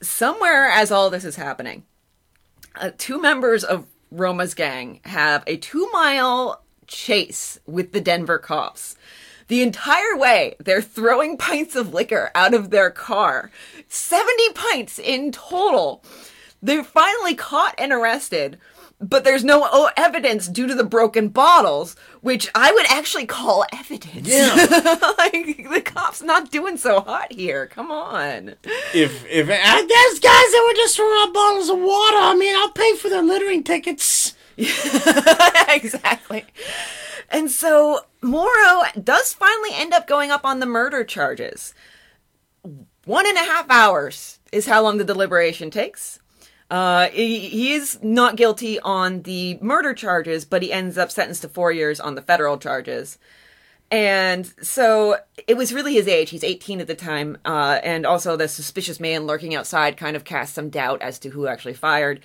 Somewhere 0.00 0.66
as 0.70 0.92
all 0.92 1.10
this 1.10 1.24
is 1.24 1.34
happening, 1.34 1.82
uh, 2.76 2.92
two 2.96 3.20
members 3.20 3.64
of 3.64 3.86
Roma's 4.10 4.54
gang 4.54 5.00
have 5.04 5.44
a 5.46 5.56
two 5.56 5.88
mile 5.92 6.62
chase 6.86 7.58
with 7.66 7.92
the 7.92 8.00
Denver 8.00 8.38
cops. 8.38 8.96
The 9.48 9.62
entire 9.62 10.16
way, 10.16 10.54
they're 10.60 10.82
throwing 10.82 11.36
pints 11.36 11.74
of 11.74 11.92
liquor 11.92 12.30
out 12.34 12.54
of 12.54 12.70
their 12.70 12.90
car. 12.90 13.50
70 13.88 14.52
pints 14.54 14.98
in 14.98 15.32
total. 15.32 16.04
They're 16.62 16.84
finally 16.84 17.34
caught 17.34 17.74
and 17.78 17.92
arrested, 17.92 18.58
but 19.00 19.24
there's 19.24 19.42
no 19.42 19.66
oh, 19.70 19.90
evidence 19.96 20.46
due 20.46 20.66
to 20.66 20.74
the 20.74 20.84
broken 20.84 21.28
bottles, 21.28 21.96
which 22.20 22.50
I 22.54 22.70
would 22.72 22.86
actually 22.90 23.26
call 23.26 23.64
evidence. 23.72 24.28
Yeah. 24.28 24.54
like, 25.18 25.68
the 25.70 25.82
cops 25.84 26.22
not 26.22 26.50
doing 26.50 26.76
so 26.76 27.00
hot 27.00 27.32
here. 27.32 27.66
Come 27.66 27.90
on. 27.90 28.56
If 28.94 29.24
if 29.26 29.46
there's 29.46 30.20
guys 30.20 30.22
that 30.22 30.66
were 30.68 30.76
just 30.76 30.96
throwing 30.96 31.18
out 31.22 31.34
bottles 31.34 31.70
of 31.70 31.78
water. 31.78 32.18
I 32.18 32.36
mean, 32.38 32.54
I'll 32.54 32.72
pay 32.72 32.94
for 32.96 33.08
their 33.08 33.22
littering 33.22 33.64
tickets. 33.64 34.34
exactly. 34.56 36.44
And 37.30 37.50
so 37.50 38.00
Morrow 38.20 38.82
does 39.02 39.32
finally 39.32 39.70
end 39.72 39.94
up 39.94 40.06
going 40.06 40.30
up 40.30 40.44
on 40.44 40.60
the 40.60 40.66
murder 40.66 41.04
charges. 41.04 41.74
One 43.06 43.26
and 43.26 43.36
a 43.38 43.40
half 43.40 43.70
hours 43.70 44.40
is 44.52 44.66
how 44.66 44.82
long 44.82 44.98
the 44.98 45.04
deliberation 45.04 45.70
takes. 45.70 46.19
Uh, 46.70 47.08
he, 47.08 47.40
he 47.48 47.72
is 47.72 47.98
not 48.02 48.36
guilty 48.36 48.78
on 48.80 49.22
the 49.22 49.58
murder 49.60 49.92
charges, 49.92 50.44
but 50.44 50.62
he 50.62 50.72
ends 50.72 50.96
up 50.96 51.10
sentenced 51.10 51.42
to 51.42 51.48
four 51.48 51.72
years 51.72 51.98
on 51.98 52.14
the 52.14 52.22
federal 52.22 52.58
charges. 52.58 53.18
And 53.90 54.46
so 54.62 55.16
it 55.48 55.56
was 55.56 55.74
really 55.74 55.94
his 55.94 56.06
age. 56.06 56.30
He's 56.30 56.44
18 56.44 56.80
at 56.80 56.86
the 56.86 56.94
time. 56.94 57.38
Uh, 57.44 57.80
and 57.82 58.06
also 58.06 58.36
the 58.36 58.46
suspicious 58.46 59.00
man 59.00 59.26
lurking 59.26 59.54
outside 59.54 59.96
kind 59.96 60.14
of 60.14 60.22
cast 60.24 60.54
some 60.54 60.70
doubt 60.70 61.02
as 61.02 61.18
to 61.20 61.30
who 61.30 61.48
actually 61.48 61.74
fired. 61.74 62.20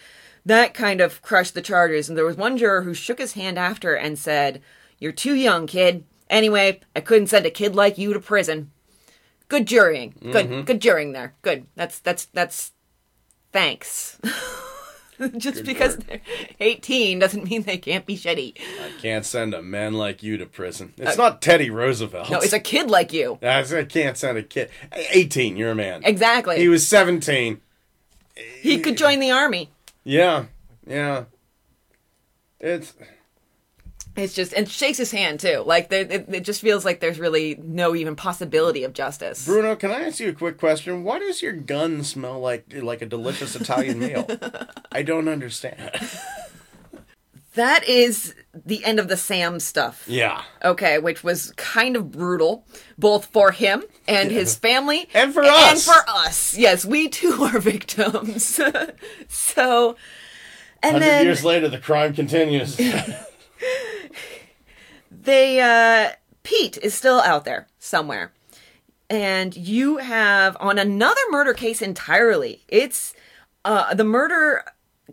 that 0.46 0.76
kind 0.76 1.02
of 1.02 1.24
crushed 1.24 1.56
the 1.56 1.62
charges. 1.62 2.08
And 2.08 2.16
there 2.16 2.24
was 2.26 2.38
one 2.38 2.56
juror 2.56 2.84
who 2.84 2.94
shook 2.94 3.18
his 3.18 3.34
hand 3.34 3.58
after 3.58 3.96
and 3.96 4.20
said, 4.20 4.62
You're 5.00 5.12
too 5.12 5.34
young, 5.34 5.66
kid. 5.66 6.04
Anyway, 6.30 6.82
I 6.96 7.00
couldn't 7.02 7.28
send 7.28 7.48
a 7.48 7.50
kid 7.52 7.76
like 7.76 7.98
you 7.98 8.14
to 8.14 8.20
prison. 8.20 8.70
Good 9.48 9.66
jurying. 9.66 10.14
Good 10.32 10.66
good 10.66 10.80
jurying 10.82 11.14
there. 11.14 11.34
Good. 11.42 11.66
That's 11.76 11.98
that's 12.00 12.26
that's 12.26 12.72
thanks. 13.56 14.20
Just 15.38 15.64
because 15.64 15.96
work. 15.96 16.08
they're 16.08 16.22
18 16.60 17.20
doesn't 17.20 17.50
mean 17.50 17.64
they 17.64 17.78
can't 17.78 18.06
be 18.06 18.18
shitty. 18.18 18.54
I 18.60 18.92
can't 19.02 19.26
send 19.26 19.54
a 19.54 19.62
man 19.62 19.94
like 19.94 20.22
you 20.22 20.36
to 20.36 20.46
prison. 20.46 20.94
It's 20.98 21.18
not 21.18 21.42
Teddy 21.42 21.70
Roosevelt. 21.70 22.30
Uh, 22.30 22.34
No, 22.34 22.40
it's 22.42 22.52
a 22.52 22.60
kid 22.60 22.90
like 22.92 23.14
you. 23.14 23.40
I 23.42 23.60
I 23.60 23.86
can't 23.86 24.18
send 24.18 24.38
a 24.38 24.44
kid. 24.44 24.70
18, 24.92 25.56
you're 25.56 25.72
a 25.72 25.76
man. 25.76 26.02
Exactly. 26.04 26.58
He 26.58 26.68
was 26.68 26.86
17. 26.86 27.62
he 28.60 28.80
could 28.80 28.98
join 28.98 29.22
the 29.22 29.32
army. 29.32 29.70
Yeah, 30.04 30.46
yeah. 30.86 31.24
It's 32.60 32.94
It's 34.16 34.34
just 34.34 34.54
and 34.54 34.70
shakes 34.70 34.98
his 34.98 35.12
hand 35.12 35.40
too. 35.42 35.64
Like 35.66 35.90
there, 35.90 36.02
it, 36.10 36.26
it 36.30 36.42
just 36.42 36.62
feels 36.62 36.86
like 36.86 37.02
there's 37.02 37.20
really 37.20 37.56
no 37.62 37.96
even 37.96 38.16
possibility 38.16 38.84
of 38.84 38.94
justice. 38.94 39.46
Bruno. 39.46 39.76
Can 39.76 39.92
I 39.92 40.02
ask 40.04 40.20
you 40.20 40.30
a 40.30 40.34
quick 40.34 40.58
question? 40.58 41.04
Why 41.04 41.20
does 41.20 41.42
your 41.42 41.54
gun 41.54 42.04
smell 42.04 42.40
like 42.40 42.66
like 42.74 43.02
a 43.02 43.06
delicious 43.06 43.56
Italian 43.56 44.00
meal? 44.00 44.26
I 44.92 45.02
don't 45.04 45.28
understand. 45.28 45.92
That 47.56 47.88
is 47.88 48.36
the 48.54 48.84
end 48.84 49.00
of 49.00 49.08
the 49.08 49.16
Sam 49.16 49.62
stuff. 49.62 50.04
Yeah, 50.08 50.44
Okay, 50.64 51.00
which 51.00 51.24
was 51.24 51.54
kind 51.56 51.96
of 51.96 52.12
brutal, 52.12 52.66
both 52.98 53.28
for 53.28 53.52
him 53.52 53.84
and 54.10 54.30
his 54.30 54.56
family, 54.56 55.08
And 55.14 55.34
for 55.34 55.42
and 55.42 55.52
us. 55.52 55.88
And 55.88 55.96
for 55.96 56.10
us. 56.10 56.58
Yes, 56.58 56.84
we 56.84 57.08
too 57.08 57.44
are 57.54 57.60
victims. 57.60 58.60
so, 59.30 59.96
and 60.84 61.02
then 61.02 61.26
years 61.26 61.46
later, 61.46 61.70
the 61.70 61.80
crime 61.80 62.14
continues. 62.14 62.78
They 65.12 65.60
uh 65.60 66.12
Pete 66.44 66.78
is 66.82 66.94
still 66.94 67.22
out 67.22 67.46
there 67.46 67.68
somewhere. 67.80 68.32
And 69.10 69.56
you 69.56 69.98
have 69.98 70.58
on 70.60 70.78
another 70.80 71.22
murder 71.30 71.54
case 71.54 71.82
entirely. 71.82 72.64
It's 72.68 73.14
uh 73.64 73.94
the 73.94 74.04
murder 74.04 74.64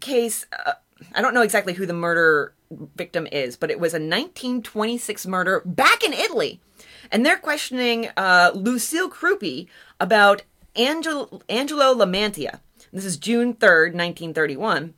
case 0.01 0.47
uh, 0.67 0.73
I 1.15 1.21
don't 1.23 1.35
know 1.35 1.43
exactly 1.43 1.73
who 1.75 1.87
the 1.87 1.93
murder 1.93 2.55
victim 2.97 3.27
is, 3.31 3.57
but 3.57 3.71
it 3.71 3.81
was 3.81 3.93
a 3.93 3.97
1926 3.97 5.27
murder 5.27 5.63
back 5.65 6.03
in 6.05 6.13
Italy. 6.13 6.61
And 7.11 7.27
they're 7.27 7.37
questioning 7.37 8.09
uh, 8.17 8.53
Lucille 8.55 9.11
Krupi 9.11 9.67
about 10.01 10.43
Angel- 10.77 11.43
Angelo 11.49 11.95
Lamantia. 11.95 12.61
This 12.93 13.05
is 13.05 13.17
June 13.17 13.55
3rd, 13.55 13.95
1931. 13.95 14.95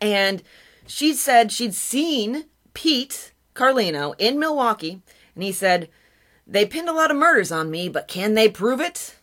And 0.00 0.42
she 0.88 1.12
said 1.14 1.52
she'd 1.52 1.74
seen 1.74 2.46
Pete 2.74 3.32
Carlino 3.54 4.14
in 4.18 4.38
Milwaukee, 4.38 5.00
and 5.34 5.44
he 5.44 5.52
said, 5.52 5.88
They 6.46 6.66
pinned 6.66 6.88
a 6.88 6.92
lot 6.92 7.10
of 7.10 7.16
murders 7.16 7.52
on 7.52 7.70
me, 7.70 7.88
but 7.88 8.08
can 8.08 8.34
they 8.34 8.48
prove 8.48 8.80
it? 8.80 9.16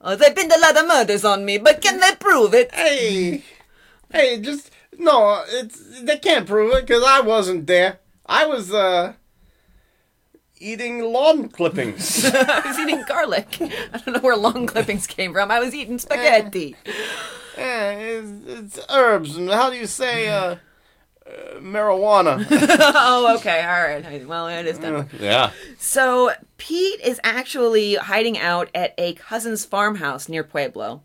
"Oh, 0.00 0.14
they 0.14 0.32
pinned 0.32 0.52
a 0.52 0.60
lot 0.60 0.76
of 0.76 0.86
murders 0.86 1.24
on 1.24 1.44
me, 1.44 1.58
but 1.58 1.80
can 1.80 1.98
they 2.00 2.14
prove 2.14 2.54
it? 2.54 2.72
hey, 2.74 3.42
hey, 4.12 4.40
just 4.40 4.70
no. 4.98 5.42
It's 5.48 6.02
they 6.02 6.18
can't 6.18 6.46
prove 6.46 6.72
it 6.74 6.86
because 6.86 7.02
I 7.02 7.20
wasn't 7.20 7.66
there. 7.66 7.98
I 8.26 8.46
was 8.46 8.72
uh 8.72 9.14
eating 10.58 11.00
lawn 11.00 11.48
clippings. 11.48 12.24
I 12.34 12.62
was 12.66 12.78
eating 12.78 13.04
garlic. 13.08 13.58
I 13.60 13.98
don't 13.98 14.14
know 14.14 14.20
where 14.20 14.36
lawn 14.36 14.66
clippings 14.66 15.06
came 15.06 15.32
from. 15.32 15.50
I 15.50 15.60
was 15.60 15.74
eating 15.74 15.98
spaghetti. 15.98 16.76
Yeah, 17.56 17.90
it's, 17.92 18.76
it's 18.76 18.86
herbs. 18.90 19.36
How 19.36 19.70
do 19.70 19.76
you 19.76 19.86
say 19.86 20.28
uh, 20.28 20.56
uh 21.26 21.58
marijuana? 21.60 22.46
oh, 22.50 23.36
okay. 23.38 23.62
All 23.62 24.10
right. 24.10 24.26
Well, 24.26 24.48
it 24.48 24.66
is 24.66 24.78
done. 24.78 25.08
yeah. 25.20 25.50
So 25.78 26.32
Pete 26.58 27.00
is 27.00 27.20
actually 27.24 27.94
hiding 27.94 28.38
out 28.38 28.68
at 28.74 28.94
a 28.98 29.14
cousin's 29.14 29.64
farmhouse 29.64 30.28
near 30.28 30.44
Pueblo. 30.44 31.02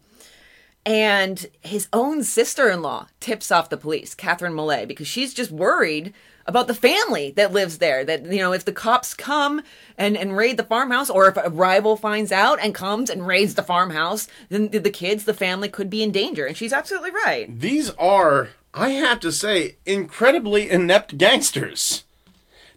And 0.85 1.45
his 1.61 1.87
own 1.93 2.23
sister 2.23 2.67
in 2.69 2.81
law 2.81 3.07
tips 3.19 3.51
off 3.51 3.69
the 3.69 3.77
police, 3.77 4.15
Catherine 4.15 4.55
Millay, 4.55 4.85
because 4.85 5.07
she's 5.07 5.31
just 5.33 5.51
worried 5.51 6.11
about 6.47 6.65
the 6.65 6.73
family 6.73 7.29
that 7.35 7.53
lives 7.53 7.77
there. 7.77 8.03
That, 8.03 8.25
you 8.25 8.39
know, 8.39 8.51
if 8.51 8.65
the 8.65 8.71
cops 8.71 9.13
come 9.13 9.61
and, 9.95 10.17
and 10.17 10.35
raid 10.35 10.57
the 10.57 10.63
farmhouse, 10.63 11.09
or 11.11 11.27
if 11.27 11.37
a 11.37 11.51
rival 11.51 11.97
finds 11.97 12.31
out 12.31 12.59
and 12.59 12.73
comes 12.73 13.11
and 13.11 13.27
raids 13.27 13.53
the 13.53 13.61
farmhouse, 13.61 14.27
then 14.49 14.69
the 14.69 14.79
the 14.79 14.89
kids, 14.89 15.25
the 15.25 15.35
family 15.35 15.69
could 15.69 15.89
be 15.89 16.01
in 16.01 16.11
danger. 16.11 16.47
And 16.47 16.57
she's 16.57 16.73
absolutely 16.73 17.11
right. 17.11 17.59
These 17.59 17.91
are, 17.91 18.49
I 18.73 18.89
have 18.89 19.19
to 19.21 19.31
say, 19.31 19.75
incredibly 19.85 20.69
inept 20.69 21.17
gangsters. 21.17 22.03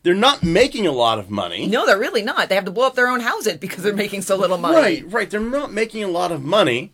They're 0.03 0.15
not 0.15 0.43
making 0.43 0.87
a 0.87 0.93
lot 0.93 1.19
of 1.19 1.31
money. 1.31 1.67
No, 1.67 1.87
they're 1.87 1.99
really 1.99 2.23
not. 2.23 2.49
They 2.49 2.57
have 2.57 2.67
to 2.67 2.71
blow 2.71 2.87
up 2.87 2.95
their 2.95 3.09
own 3.09 3.21
houses 3.21 3.57
because 3.57 3.83
they're 3.83 3.95
making 3.95 4.23
so 4.23 4.37
little 4.37 4.59
money. 4.59 4.77
Right, 4.77 5.13
right. 5.13 5.31
They're 5.31 5.41
not 5.41 5.73
making 5.73 6.05
a 6.05 6.09
lot 6.09 6.31
of 6.31 6.43
money. 6.43 6.93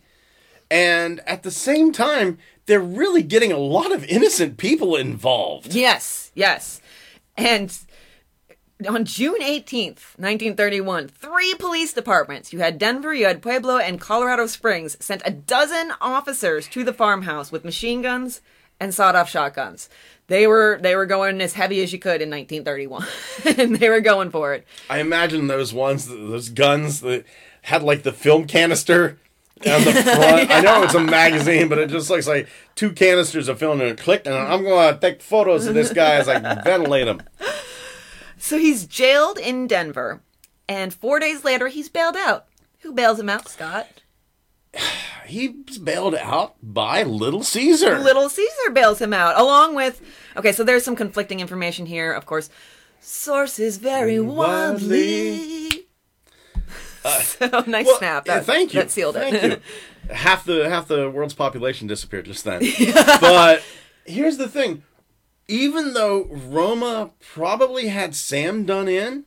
And 0.69 1.19
at 1.27 1.43
the 1.43 1.51
same 1.51 1.91
time, 1.91 2.37
they're 2.67 2.79
really 2.79 3.21
getting 3.21 3.51
a 3.51 3.57
lot 3.57 3.91
of 3.91 4.05
innocent 4.05 4.55
people 4.57 4.95
involved. 4.95 5.73
Yes, 5.73 6.31
yes. 6.35 6.79
And 7.35 7.77
on 8.87 9.03
June 9.03 9.41
18th, 9.41 10.15
1931, 10.17 11.09
three 11.09 11.53
police 11.55 11.91
departments, 11.91 12.53
you 12.53 12.59
had 12.59 12.77
Denver, 12.77 13.13
you 13.13 13.25
had 13.25 13.41
Pueblo, 13.41 13.77
and 13.77 13.99
Colorado 13.99 14.45
Springs, 14.45 14.95
sent 15.03 15.21
a 15.25 15.31
dozen 15.31 15.91
officers 15.99 16.67
to 16.69 16.85
the 16.85 16.93
farmhouse 16.93 17.51
with 17.51 17.65
machine 17.65 18.01
guns 18.01 18.39
and 18.81 18.93
sawed-off 18.93 19.29
shotguns. 19.29 19.87
They 20.27 20.47
were 20.47 20.79
they 20.81 20.95
were 20.95 21.05
going 21.05 21.39
as 21.39 21.53
heavy 21.53 21.83
as 21.83 21.93
you 21.93 21.99
could 21.99 22.21
in 22.21 22.29
1931, 22.29 23.05
and 23.57 23.75
they 23.75 23.89
were 23.89 24.01
going 24.01 24.31
for 24.31 24.53
it. 24.53 24.65
I 24.89 24.99
imagine 24.99 25.47
those 25.47 25.73
ones, 25.73 26.07
those 26.07 26.49
guns 26.49 27.01
that 27.01 27.25
had 27.61 27.83
like 27.83 28.03
the 28.03 28.11
film 28.11 28.47
canister 28.47 29.19
on 29.65 29.83
the 29.83 29.91
front. 29.91 30.51
I 30.51 30.61
know 30.61 30.83
it's 30.83 30.95
a 30.95 31.01
magazine, 31.01 31.69
but 31.69 31.77
it 31.77 31.89
just 31.89 32.09
looks 32.09 32.27
like 32.27 32.47
two 32.75 32.91
canisters 32.91 33.47
of 33.47 33.59
film 33.59 33.81
and 33.81 33.91
a 33.91 33.95
click, 33.95 34.23
And 34.25 34.33
I'm 34.33 34.63
going 34.63 34.93
to 34.93 34.99
take 34.99 35.21
photos 35.21 35.67
of 35.67 35.75
this 35.75 35.93
guy 35.93 36.15
as 36.15 36.27
I 36.27 36.39
ventilate 36.63 37.07
him. 37.07 37.21
So 38.37 38.57
he's 38.57 38.87
jailed 38.87 39.37
in 39.37 39.67
Denver, 39.67 40.21
and 40.67 40.93
four 40.93 41.19
days 41.19 41.43
later 41.43 41.67
he's 41.67 41.89
bailed 41.89 42.15
out. 42.15 42.47
Who 42.79 42.93
bails 42.93 43.19
him 43.19 43.29
out, 43.29 43.47
Scott? 43.47 43.87
He's 45.25 45.77
bailed 45.77 46.15
out 46.15 46.55
by 46.61 47.03
Little 47.03 47.43
Caesar. 47.43 47.99
Little 47.99 48.29
Caesar 48.29 48.71
bails 48.73 48.99
him 49.01 49.13
out, 49.13 49.39
along 49.39 49.75
with. 49.75 50.01
Okay, 50.37 50.51
so 50.51 50.63
there's 50.63 50.83
some 50.83 50.95
conflicting 50.95 51.39
information 51.39 51.85
here, 51.85 52.11
of 52.11 52.25
course. 52.25 52.49
Sources 52.99 53.77
vary 53.77 54.19
wildly. 54.19 55.69
so 57.21 57.63
nice 57.67 57.85
Well, 57.87 57.97
snap. 57.97 58.25
That, 58.25 58.45
thank 58.45 58.73
you. 58.73 58.79
That 58.81 58.91
sealed 58.91 59.15
Thank 59.15 59.35
it. 59.35 59.51
you. 60.09 60.13
half 60.13 60.45
the 60.45 60.69
half 60.69 60.87
the 60.87 61.09
world's 61.09 61.33
population 61.33 61.87
disappeared 61.87 62.25
just 62.25 62.43
then. 62.43 62.61
but 63.21 63.63
here's 64.05 64.37
the 64.37 64.47
thing: 64.47 64.83
even 65.47 65.93
though 65.93 66.25
Roma 66.29 67.11
probably 67.19 67.87
had 67.87 68.13
Sam 68.15 68.65
done 68.65 68.87
in, 68.87 69.25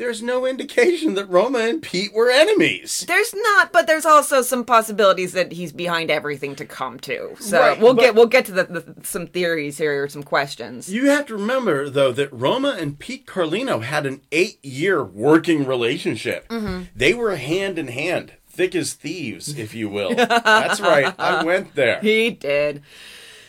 there's 0.00 0.22
no 0.22 0.46
indication 0.46 1.12
that 1.12 1.26
Roma 1.26 1.58
and 1.58 1.82
Pete 1.82 2.14
were 2.14 2.30
enemies. 2.30 3.04
there's 3.06 3.34
not, 3.34 3.70
but 3.70 3.86
there's 3.86 4.06
also 4.06 4.40
some 4.40 4.64
possibilities 4.64 5.32
that 5.34 5.52
he's 5.52 5.72
behind 5.72 6.10
everything 6.10 6.56
to 6.56 6.64
come 6.64 6.98
to. 7.00 7.36
So 7.38 7.60
Right, 7.60 7.78
we'll 7.78 7.92
get 7.92 8.14
we'll 8.14 8.26
get 8.26 8.46
to 8.46 8.52
the, 8.52 8.64
the, 8.64 8.94
some 9.04 9.26
theories 9.26 9.76
here 9.76 10.02
or 10.02 10.08
some 10.08 10.22
questions. 10.22 10.90
You 10.90 11.10
have 11.10 11.26
to 11.26 11.34
remember, 11.34 11.90
though, 11.90 12.12
that 12.12 12.32
Roma 12.32 12.78
and 12.80 12.98
Pete 12.98 13.26
Carlino 13.26 13.82
had 13.82 14.06
an 14.06 14.22
eight 14.32 14.64
year 14.64 15.04
working 15.04 15.66
relationship. 15.66 16.48
Mm-hmm. 16.48 16.84
They 16.96 17.12
were 17.12 17.36
hand 17.36 17.78
in 17.78 17.88
hand, 17.88 18.32
thick 18.48 18.74
as 18.74 18.94
thieves, 18.94 19.58
if 19.58 19.74
you 19.74 19.90
will. 19.90 20.14
That's 20.14 20.80
right. 20.80 21.14
I 21.18 21.44
went 21.44 21.74
there. 21.74 22.00
He 22.00 22.30
did. 22.30 22.82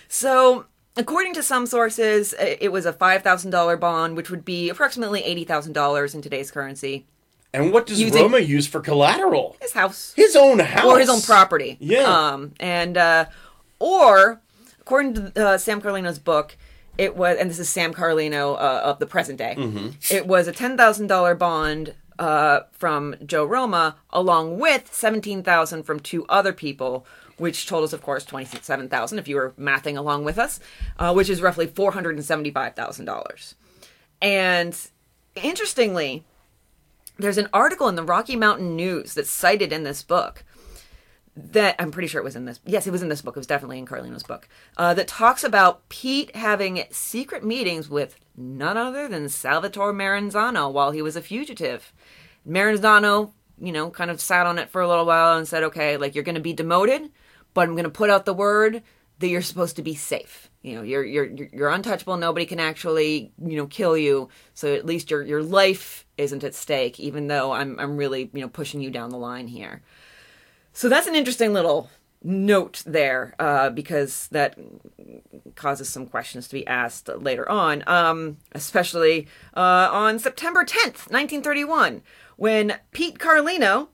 So, 0.10 0.66
according 0.98 1.34
to 1.36 1.44
some 1.44 1.66
sources, 1.66 2.34
it 2.40 2.72
was 2.72 2.86
a 2.86 2.94
$5,000 2.94 3.80
bond, 3.80 4.16
which 4.16 4.30
would 4.30 4.46
be 4.46 4.70
approximately 4.70 5.22
$80,000 5.22 6.16
in 6.16 6.22
today's 6.22 6.52
currency. 6.52 7.06
And 7.54 7.74
what 7.74 7.86
does 7.86 8.00
Using- 8.00 8.22
Roma 8.22 8.40
use 8.40 8.68
for 8.68 8.80
collateral? 8.80 9.58
His 9.62 9.74
house. 9.74 10.14
His 10.16 10.36
own 10.36 10.60
house. 10.60 10.86
Or 10.86 11.00
his 11.00 11.10
own 11.10 11.22
property. 11.22 11.78
Yeah. 11.80 12.04
Um, 12.04 12.54
and, 12.60 12.98
uh, 12.98 13.26
or, 13.80 14.42
according 14.80 15.16
to 15.16 15.46
uh, 15.48 15.58
Sam 15.58 15.82
Carlino's 15.82 16.20
book, 16.20 16.56
it 16.98 17.16
was, 17.16 17.38
and 17.38 17.50
this 17.50 17.60
is 17.60 17.68
Sam 17.70 17.94
Carlino 17.94 18.54
uh, 18.56 18.82
of 18.84 19.00
the 19.00 19.06
present 19.06 19.38
day, 19.38 19.56
it 20.10 20.28
was 20.28 20.48
a 20.48 20.54
$10,000 20.54 21.38
bond 21.38 21.96
uh, 22.20 22.62
from 22.72 23.16
Joe 23.26 23.44
Roma, 23.46 23.96
along 24.12 24.60
with 24.60 24.94
17000 24.94 25.84
from 25.84 26.00
two 26.00 26.26
other 26.28 26.54
people, 26.54 27.06
which 27.42 27.66
totals, 27.66 27.92
of 27.92 28.04
course, 28.04 28.24
27000 28.24 29.18
if 29.18 29.28
you 29.28 29.36
were 29.36 29.52
mathing 29.60 29.98
along 29.98 30.24
with 30.24 30.38
us, 30.38 30.60
uh, 31.00 31.12
which 31.12 31.30
is 31.30 31.42
roughly 31.42 31.66
$475,000. 31.66 33.56
And 34.22 34.78
interestingly, 35.36 36.24
there's 37.18 37.40
an 37.40 37.50
article 37.52 37.88
in 37.88 37.96
the 37.96 38.04
Rocky 38.04 38.36
Mountain 38.36 38.76
News 38.76 39.16
that's 39.16 39.32
cited 39.32 39.74
in 39.74 39.84
this 39.84 40.04
book 40.04 40.44
that 41.36 41.76
I'm 41.80 41.92
pretty 41.92 42.08
sure 42.08 42.22
it 42.22 42.26
was 42.26 42.36
in 42.36 42.46
this. 42.46 42.60
Yes, 42.64 42.86
it 42.86 42.92
was 42.92 43.02
in 43.02 43.10
this 43.10 43.24
book. 43.24 43.36
It 43.36 43.40
was 43.40 43.48
definitely 43.48 43.80
in 43.80 43.88
Carlino's 43.88 44.24
book. 44.24 44.48
Uh, 44.78 44.94
that 44.94 45.08
talks 45.08 45.44
about 45.44 45.88
Pete 45.90 46.36
having 46.36 46.84
secret 46.92 47.44
meetings 47.44 47.90
with 47.90 48.18
none 48.38 48.78
other 48.78 49.08
than 49.08 49.30
Salvatore 49.30 49.94
Maranzano 49.94 50.72
while 50.72 50.92
he 50.92 51.02
was 51.02 51.16
a 51.16 51.22
fugitive. 51.22 51.92
Maranzano, 52.48 53.32
you 53.60 53.72
know, 53.72 53.90
kind 53.90 54.12
of 54.12 54.22
sat 54.22 54.46
on 54.46 54.60
it 54.60 54.70
for 54.70 54.82
a 54.82 54.88
little 54.88 55.06
while 55.06 55.38
and 55.38 55.48
said, 55.48 55.64
"Okay, 55.64 55.98
like 55.98 56.14
you're 56.14 56.24
going 56.24 56.36
to 56.36 56.42
be 56.42 56.54
demoted, 56.54 57.10
but 57.54 57.68
I'm 57.68 57.74
going 57.74 57.84
to 57.84 57.90
put 57.90 58.10
out 58.10 58.26
the 58.26 58.34
word 58.34 58.84
that 59.20 59.28
you're 59.28 59.42
supposed 59.42 59.76
to 59.78 59.82
be 59.82 59.96
safe. 59.96 60.50
You 60.62 60.76
know, 60.76 60.82
you're 60.82 61.04
you're 61.04 61.26
you're 61.26 61.70
untouchable. 61.70 62.18
Nobody 62.18 62.46
can 62.46 62.60
actually, 62.60 63.32
you 63.44 63.56
know, 63.56 63.68
kill 63.68 63.98
you. 63.98 64.30
So 64.54 64.74
at 64.74 64.86
least 64.86 65.10
your 65.10 65.24
your 65.24 65.42
life 65.42 66.06
isn't 66.18 66.44
at 66.44 66.54
stake, 66.54 67.00
even 67.00 67.28
though 67.28 67.52
I'm 67.52 67.80
I'm 67.80 67.98
really, 67.98 68.30
you 68.34 68.42
know, 68.42 68.50
pushing 68.50 68.82
you 68.82 68.92
down 68.92 69.10
the 69.10 69.18
line 69.18 69.48
here." 69.48 69.82
So 70.74 70.90
that's 70.90 71.08
an 71.08 71.16
interesting 71.16 71.54
little 71.54 71.90
note 72.24 72.84
there 72.86 73.34
uh, 73.40 73.70
because 73.70 74.28
that 74.28 74.58
causes 75.56 75.90
some 75.90 76.06
questions 76.06 76.48
to 76.48 76.54
be 76.54 76.68
asked 76.68 77.10
later 77.10 77.50
on, 77.50 77.84
um, 77.88 78.38
especially 78.54 79.28
uh, 79.56 79.90
on 79.92 80.20
September 80.20 80.64
10th, 80.64 81.10
1931, 81.10 82.02
when 82.38 82.76
Pete 82.92 83.18
Carlino 83.18 83.88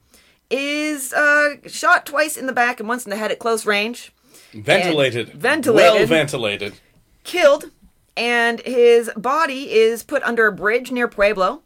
is 0.49 1.13
uh, 1.13 1.55
shot 1.67 2.05
twice 2.05 2.37
in 2.37 2.45
the 2.45 2.53
back 2.53 2.79
and 2.79 2.87
once 2.87 3.05
in 3.05 3.09
the 3.09 3.15
head 3.17 3.31
at 3.31 3.39
close 3.39 3.65
range, 3.65 4.11
Ventilated. 4.53 5.29
ventilated. 5.33 5.93
Well 5.99 6.05
ventilated. 6.07 6.73
killed, 7.23 7.71
and 8.15 8.61
his 8.61 9.11
body 9.17 9.71
is 9.71 10.03
put 10.03 10.23
under 10.23 10.47
a 10.47 10.51
bridge 10.51 10.91
near 10.91 11.07
Pueblo. 11.07 11.61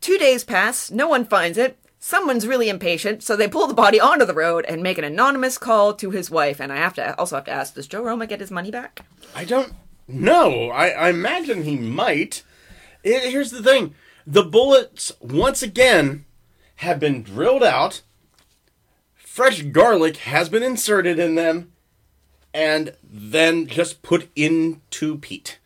Two 0.00 0.18
days 0.18 0.44
pass, 0.44 0.90
no 0.90 1.08
one 1.08 1.24
finds 1.24 1.56
it. 1.56 1.78
Someone's 1.98 2.46
really 2.48 2.68
impatient, 2.68 3.22
so 3.22 3.36
they 3.36 3.46
pull 3.46 3.68
the 3.68 3.74
body 3.74 4.00
onto 4.00 4.24
the 4.26 4.34
road 4.34 4.64
and 4.68 4.82
make 4.82 4.98
an 4.98 5.04
anonymous 5.04 5.56
call 5.56 5.94
to 5.94 6.10
his 6.10 6.30
wife. 6.30 6.60
And 6.60 6.72
I 6.72 6.76
have 6.76 6.94
to 6.94 7.16
also 7.18 7.36
have 7.36 7.44
to 7.44 7.52
ask: 7.52 7.74
Does 7.74 7.86
Joe 7.86 8.02
Roma 8.02 8.26
get 8.26 8.40
his 8.40 8.50
money 8.50 8.72
back? 8.72 9.02
I 9.36 9.44
don't 9.44 9.72
know. 10.08 10.70
I, 10.70 10.88
I 10.88 11.08
imagine 11.10 11.62
he 11.62 11.76
might. 11.76 12.42
Here's 13.04 13.52
the 13.52 13.62
thing 13.62 13.94
the 14.26 14.42
bullets, 14.42 15.12
once 15.20 15.62
again, 15.62 16.24
have 16.82 17.00
been 17.00 17.22
drilled 17.22 17.62
out. 17.64 18.02
Fresh 19.14 19.62
garlic 19.62 20.18
has 20.18 20.48
been 20.48 20.62
inserted 20.62 21.18
in 21.18 21.34
them 21.34 21.72
and 22.52 22.94
then 23.02 23.66
just 23.66 24.02
put 24.02 24.28
into 24.36 25.16
Pete. 25.18 25.58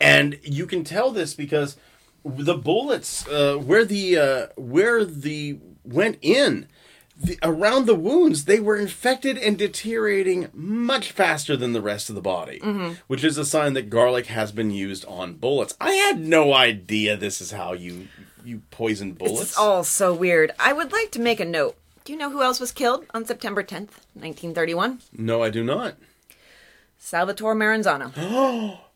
And 0.00 0.38
you 0.42 0.66
can 0.66 0.84
tell 0.84 1.10
this 1.10 1.34
because 1.34 1.76
the 2.24 2.56
bullets, 2.56 3.26
uh, 3.28 3.56
where 3.56 3.84
the 3.84 4.18
uh, 4.18 4.46
where 4.56 5.04
the 5.04 5.58
went 5.84 6.18
in, 6.20 6.68
the, 7.16 7.38
around 7.42 7.86
the 7.86 7.94
wounds, 7.94 8.44
they 8.44 8.60
were 8.60 8.76
infected 8.76 9.38
and 9.38 9.56
deteriorating 9.58 10.48
much 10.52 11.12
faster 11.12 11.56
than 11.56 11.72
the 11.72 11.82
rest 11.82 12.08
of 12.08 12.14
the 12.14 12.20
body, 12.20 12.60
which 13.08 13.24
is 13.24 13.38
a 13.38 13.44
sign 13.44 13.72
that 13.74 13.90
garlic 13.90 14.26
has 14.26 14.52
been 14.52 14.70
used 14.70 15.04
on 15.06 15.34
bullets. 15.34 15.74
I 15.80 15.92
had 15.92 16.20
no 16.20 16.52
idea 16.54 17.16
this 17.16 17.40
is 17.40 17.50
how 17.52 17.72
you 17.72 18.08
you 18.44 18.62
poison 18.70 19.12
bullets. 19.12 19.42
It's 19.42 19.58
all 19.58 19.84
so 19.84 20.12
weird. 20.14 20.52
I 20.58 20.72
would 20.72 20.92
like 20.92 21.10
to 21.12 21.20
make 21.20 21.40
a 21.40 21.44
note. 21.44 21.76
Do 22.04 22.12
you 22.12 22.18
know 22.18 22.30
who 22.30 22.42
else 22.42 22.60
was 22.60 22.72
killed 22.72 23.04
on 23.12 23.24
September 23.24 23.62
10th, 23.62 24.00
1931? 24.14 25.00
no, 25.12 25.42
I 25.42 25.50
do 25.50 25.62
not. 25.62 25.96
Salvatore 26.98 27.54
Maranzano. 27.54 28.78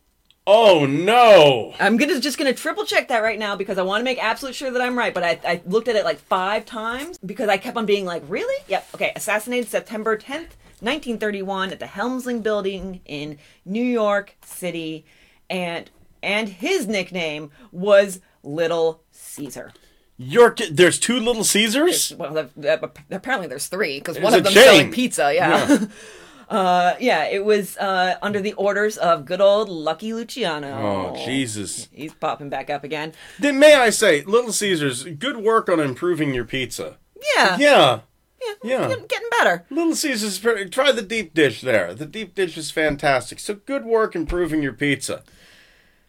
Oh 0.47 0.85
no! 0.85 1.73
I'm 1.81 1.97
gonna 1.97 2.21
just 2.21 2.37
gonna 2.37 2.53
triple 2.53 2.85
check 2.85 3.09
that 3.09 3.23
right 3.23 3.39
now 3.39 3.57
because 3.57 3.79
I 3.79 3.83
want 3.83 4.01
to 4.01 4.05
make 4.05 4.23
absolute 4.23 4.55
sure 4.55 4.71
that 4.71 4.83
I'm 4.83 4.99
right. 4.99 5.15
But 5.15 5.25
I, 5.25 5.41
I 5.43 5.63
looked 5.65 5.89
at 5.89 5.97
it 5.97 6.05
like 6.05 6.19
five 6.19 6.67
times 6.67 7.17
because 7.17 7.49
I 7.49 7.57
kept 7.57 7.79
on 7.79 7.87
being 7.87 8.05
like, 8.05 8.23
really? 8.29 8.63
Yep. 8.69 8.89
Okay. 8.95 9.13
Assassinated 9.17 9.71
September 9.71 10.19
10th, 10.19 10.53
1931, 10.81 11.71
at 11.71 11.79
the 11.79 11.87
Helmsley 11.87 12.39
Building 12.41 13.01
in 13.07 13.39
New 13.65 13.83
York 13.83 14.37
City, 14.45 15.07
and 15.49 15.91
and 16.23 16.51
his 16.51 16.87
nickname 16.87 17.51
was 17.73 18.21
Little 18.43 19.01
Caesar. 19.35 19.73
You're 20.17 20.53
ki- 20.53 20.71
there's 20.71 20.99
two 20.99 21.19
little 21.19 21.45
Caesars. 21.45 22.13
Well, 22.17 22.33
the, 22.33 22.49
the, 22.57 22.91
apparently 23.11 23.49
there's 23.49 23.67
three 23.67 23.99
because 23.99 24.15
There's 24.15 24.25
one 24.25 24.35
a 24.35 24.37
of 24.39 24.45
them 24.45 24.53
chain. 24.53 24.63
selling 24.65 24.93
pizza. 24.93 25.35
Yeah. 25.35 25.87
uh, 26.49 26.95
yeah. 27.01 27.25
It 27.25 27.45
was 27.45 27.77
uh, 27.79 28.17
under 28.23 28.41
the 28.41 28.53
orders 28.53 28.97
of 28.97 29.25
good 29.25 29.41
old 29.41 29.69
Lucky 29.69 30.13
Luciano. 30.15 31.13
Oh 31.17 31.25
Jesus! 31.25 31.89
He's 31.93 32.15
popping 32.15 32.49
back 32.49 32.71
up 32.71 32.85
again. 32.85 33.13
Then 33.41 33.59
may 33.59 33.75
I 33.75 33.91
say, 33.91 34.23
Little 34.23 34.53
Caesars, 34.53 35.05
good 35.05 35.39
work 35.39 35.69
on 35.69 35.81
improving 35.81 36.33
your 36.33 36.45
pizza. 36.45 36.99
Yeah. 37.37 37.57
Yeah, 37.59 38.01
Yeah, 38.41 38.53
Yeah. 38.63 38.89
Getting, 38.89 39.07
getting 39.07 39.29
better. 39.31 39.65
Little 39.71 39.97
Caesars. 39.97 40.39
Try 40.71 40.93
the 40.93 41.03
deep 41.03 41.35
dish 41.35 41.61
there. 41.61 41.93
The 41.95 42.07
deep 42.07 42.35
dish 42.35 42.57
is 42.57 42.71
fantastic. 42.71 43.41
So 43.41 43.55
good 43.55 43.85
work 43.85 44.15
improving 44.15 44.63
your 44.63 44.75
pizza. 44.75 45.23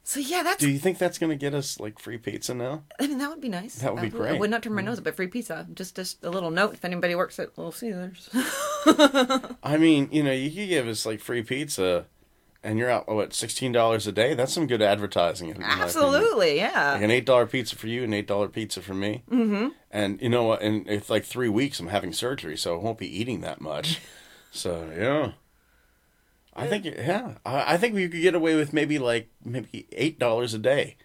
So 0.08 0.20
yeah, 0.20 0.44
that's. 0.44 0.58
Do 0.58 0.70
you 0.70 0.78
think 0.78 1.00
that's 1.00 1.18
going 1.18 1.32
to 1.32 1.36
get 1.36 1.56
us 1.56 1.80
like 1.80 1.98
free 1.98 2.20
pizza 2.20 2.54
now? 2.54 2.84
I 3.00 3.08
mean, 3.08 3.18
that 3.18 3.28
would 3.28 3.42
be 3.42 3.50
nice. 3.50 3.78
That 3.78 3.92
would 3.92 4.04
be 4.04 4.10
great. 4.10 4.36
I 4.36 4.40
would 4.40 4.52
not 4.52 4.62
turn 4.62 4.76
my 4.76 4.84
nose 4.84 5.00
up 5.00 5.08
at 5.08 5.16
free 5.16 5.26
pizza. 5.26 5.66
Just, 5.74 5.96
just 5.96 6.24
a 6.24 6.30
little 6.30 6.52
note 6.52 6.76
if 6.76 6.86
anybody 6.86 7.16
works 7.16 7.40
at 7.40 7.58
Little 7.58 7.72
Caesars. 7.72 8.30
I 9.64 9.78
mean, 9.80 10.10
you 10.12 10.22
know, 10.22 10.32
you 10.32 10.52
could 10.52 10.70
give 10.70 10.88
us 10.88 11.08
like 11.08 11.22
free 11.22 11.42
pizza, 11.42 12.06
and 12.64 12.78
you're 12.78 12.90
out 12.92 13.08
what 13.08 13.34
sixteen 13.34 13.72
dollars 13.72 14.06
a 14.06 14.12
day. 14.12 14.36
That's 14.36 14.54
some 14.54 14.68
good 14.68 14.84
advertising. 14.84 15.50
in 15.50 15.60
my 15.60 15.66
opinion. 15.66 15.86
Absolutely, 15.86 16.58
yeah. 16.58 16.94
Like 16.94 17.02
an 17.02 17.10
eight 17.10 17.26
dollar 17.26 17.48
pizza 17.48 17.76
for 17.76 17.88
you, 17.88 18.04
an 18.04 18.14
eight 18.14 18.28
dollar 18.28 18.48
pizza 18.48 18.84
for 18.84 18.94
me. 18.94 19.24
Mm-hmm. 19.32 19.70
And 19.90 20.22
you 20.22 20.30
know 20.30 20.44
what? 20.44 20.62
In 20.62 20.88
it's 20.88 21.10
like 21.10 21.26
three 21.26 21.50
weeks, 21.50 21.80
I'm 21.80 21.88
having 21.88 22.14
surgery, 22.14 22.58
so 22.58 22.76
I 22.80 22.84
won't 22.84 23.00
be 23.00 23.08
eating 23.08 23.42
that 23.42 23.60
much. 23.60 24.02
so 24.52 24.88
yeah, 24.96 25.32
I 26.56 26.68
think 26.68 26.86
yeah, 26.86 27.36
I, 27.46 27.74
I 27.74 27.78
think 27.78 27.96
we 27.96 28.08
could 28.08 28.22
get 28.22 28.36
away 28.36 28.56
with 28.56 28.72
maybe 28.72 28.98
like 28.98 29.30
maybe 29.44 29.88
eight 29.92 30.20
dollars 30.20 30.54
a 30.54 30.60
day. 30.60 30.98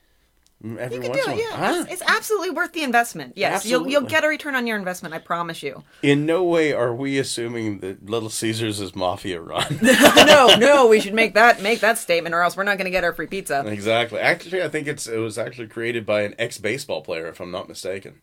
Every 0.62 0.96
You 0.96 1.00
can 1.00 1.10
once 1.10 1.24
do 1.24 1.30
it, 1.30 1.38
yeah. 1.38 1.58
while. 1.58 1.80
It's, 1.82 1.92
it's 1.92 2.02
absolutely 2.02 2.50
worth 2.50 2.74
the 2.74 2.82
investment. 2.82 3.32
Yes, 3.34 3.64
you'll 3.64 3.88
you'll 3.88 4.02
get 4.02 4.24
a 4.24 4.28
return 4.28 4.54
on 4.54 4.66
your 4.66 4.76
investment. 4.76 5.14
I 5.14 5.18
promise 5.18 5.62
you. 5.62 5.84
In 6.02 6.26
no 6.26 6.44
way 6.44 6.74
are 6.74 6.94
we 6.94 7.18
assuming 7.18 7.78
that 7.78 8.10
Little 8.10 8.28
Caesars 8.28 8.78
is 8.78 8.94
mafia 8.94 9.40
run. 9.40 9.78
no, 9.82 10.54
no, 10.58 10.86
we 10.86 11.00
should 11.00 11.14
make 11.14 11.32
that 11.32 11.62
make 11.62 11.80
that 11.80 11.96
statement, 11.96 12.34
or 12.34 12.42
else 12.42 12.58
we're 12.58 12.64
not 12.64 12.76
going 12.76 12.84
to 12.84 12.90
get 12.90 13.04
our 13.04 13.14
free 13.14 13.26
pizza. 13.26 13.64
exactly. 13.66 14.20
Actually, 14.20 14.62
I 14.62 14.68
think 14.68 14.86
it's 14.86 15.06
it 15.06 15.16
was 15.16 15.38
actually 15.38 15.68
created 15.68 16.04
by 16.04 16.22
an 16.22 16.34
ex 16.38 16.58
baseball 16.58 17.00
player, 17.00 17.26
if 17.26 17.40
I'm 17.40 17.50
not 17.50 17.66
mistaken. 17.66 18.20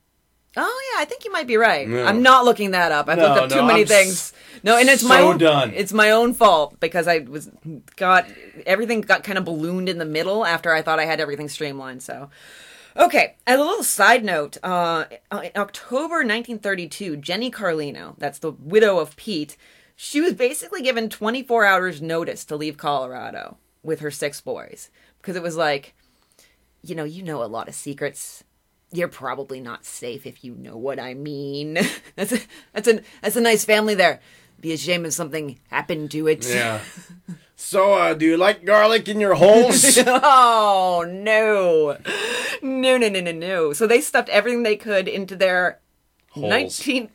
Oh 0.58 0.92
yeah, 0.94 1.02
I 1.02 1.06
think 1.06 1.24
you 1.24 1.32
might 1.32 1.48
be 1.48 1.56
right. 1.58 1.88
No. 1.88 2.06
I'm 2.06 2.22
not 2.24 2.44
looking 2.46 2.72
that 2.72 2.92
up. 2.92 3.08
I've 3.08 3.18
No, 3.18 3.28
looked 3.28 3.42
up 3.44 3.50
too 3.50 3.56
no, 3.58 3.66
many 3.68 3.82
I'm 3.82 3.88
things. 3.88 4.34
No, 4.64 4.78
and 4.78 4.90
it's 4.90 5.04
my 5.04 5.22
own. 5.22 5.38
done. 5.38 5.72
It's 5.76 5.94
my 5.94 6.10
own 6.12 6.34
fault 6.34 6.80
because 6.80 7.08
I 7.08 7.20
was 7.20 7.50
got 7.96 8.26
everything 8.66 9.02
got 9.02 9.24
kind 9.24 9.38
of 9.38 9.46
ballooned 9.46 9.88
in 9.88 10.00
the 10.00 10.06
middle 10.06 10.46
after 10.46 10.74
I 10.74 10.82
thought 10.82 11.00
I 11.00 11.06
had 11.06 11.20
everything 11.20 11.48
streamlined. 11.48 12.02
So, 12.02 12.30
okay. 12.98 13.36
As 13.46 13.60
a 13.60 13.64
little 13.64 13.84
side 13.84 14.26
note, 14.26 14.58
uh, 14.64 15.06
in 15.32 15.52
October 15.56 16.18
1932, 16.26 17.18
Jenny 17.18 17.52
Carlino, 17.52 18.16
that's 18.18 18.40
the 18.40 18.52
widow 18.52 18.98
of 18.98 19.16
Pete, 19.16 19.58
she 19.96 20.22
was 20.22 20.34
basically 20.34 20.82
given 20.82 21.08
24 21.10 21.66
hours 21.66 22.02
notice 22.02 22.44
to 22.46 22.56
leave 22.56 22.78
Colorado 22.78 23.58
with 23.84 24.00
her 24.00 24.12
six 24.12 24.42
boys 24.42 24.90
because 25.22 25.36
it 25.36 25.44
was 25.44 25.56
like 25.56 25.94
you 26.84 26.96
know, 26.96 27.04
you 27.04 27.22
know 27.22 27.44
a 27.44 27.46
lot 27.46 27.68
of 27.68 27.76
secrets. 27.76 28.44
You're 28.92 29.10
probably 29.10 29.60
not 29.60 29.86
safe 29.86 30.26
if 30.26 30.44
you 30.44 30.56
know 30.56 30.78
what 30.78 31.00
I 31.00 31.14
mean. 31.14 31.78
that's 32.16 32.32
a 32.32 32.40
that's 32.74 32.88
a 32.88 33.02
that's 33.22 33.36
a 33.36 33.42
nice 33.42 33.66
family 33.66 33.96
there. 33.96 34.22
Be 34.60 34.72
a 34.74 34.78
shame 34.78 35.06
if 35.06 35.14
something 35.14 35.60
happened 35.70 36.10
to 36.12 36.28
it. 36.28 36.48
Yeah. 36.48 36.80
so, 37.56 37.94
uh, 37.94 38.14
do 38.14 38.26
you 38.26 38.38
like 38.38 38.66
garlic 38.66 39.08
in 39.08 39.20
your 39.20 39.36
holes? 39.36 39.98
oh 40.08 41.06
no, 41.08 41.98
no, 42.62 42.98
no, 42.98 43.10
no, 43.10 43.22
no, 43.22 43.32
no. 43.32 43.74
So 43.74 43.86
they 43.86 44.02
stuffed 44.02 44.30
everything 44.30 44.64
they 44.64 44.78
could 44.78 45.08
into 45.08 45.36
their 45.36 45.80
Holes. 46.32 46.50
nineteen. 46.50 47.10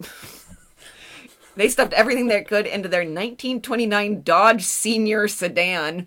they 1.56 1.68
stuffed 1.68 1.94
everything 1.94 2.28
they 2.28 2.42
could 2.42 2.66
into 2.66 2.88
their 2.88 3.00
1929 3.00 4.22
Dodge 4.22 4.64
Senior 4.64 5.26
sedan. 5.26 6.06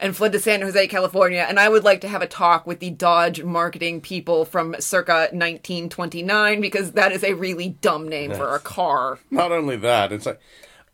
And 0.00 0.16
fled 0.16 0.32
to 0.32 0.40
San 0.40 0.62
Jose, 0.62 0.88
California. 0.88 1.44
And 1.46 1.60
I 1.60 1.68
would 1.68 1.84
like 1.84 2.00
to 2.00 2.08
have 2.08 2.22
a 2.22 2.26
talk 2.26 2.66
with 2.66 2.80
the 2.80 2.90
Dodge 2.90 3.42
marketing 3.42 4.00
people 4.00 4.46
from 4.46 4.74
circa 4.80 5.28
1929 5.32 6.60
because 6.60 6.92
that 6.92 7.12
is 7.12 7.22
a 7.22 7.34
really 7.34 7.68
dumb 7.68 8.08
name 8.08 8.32
for 8.32 8.54
a 8.54 8.60
car. 8.60 9.18
Not 9.30 9.52
only 9.52 9.76
that, 9.76 10.10
it's 10.10 10.24
like, 10.24 10.40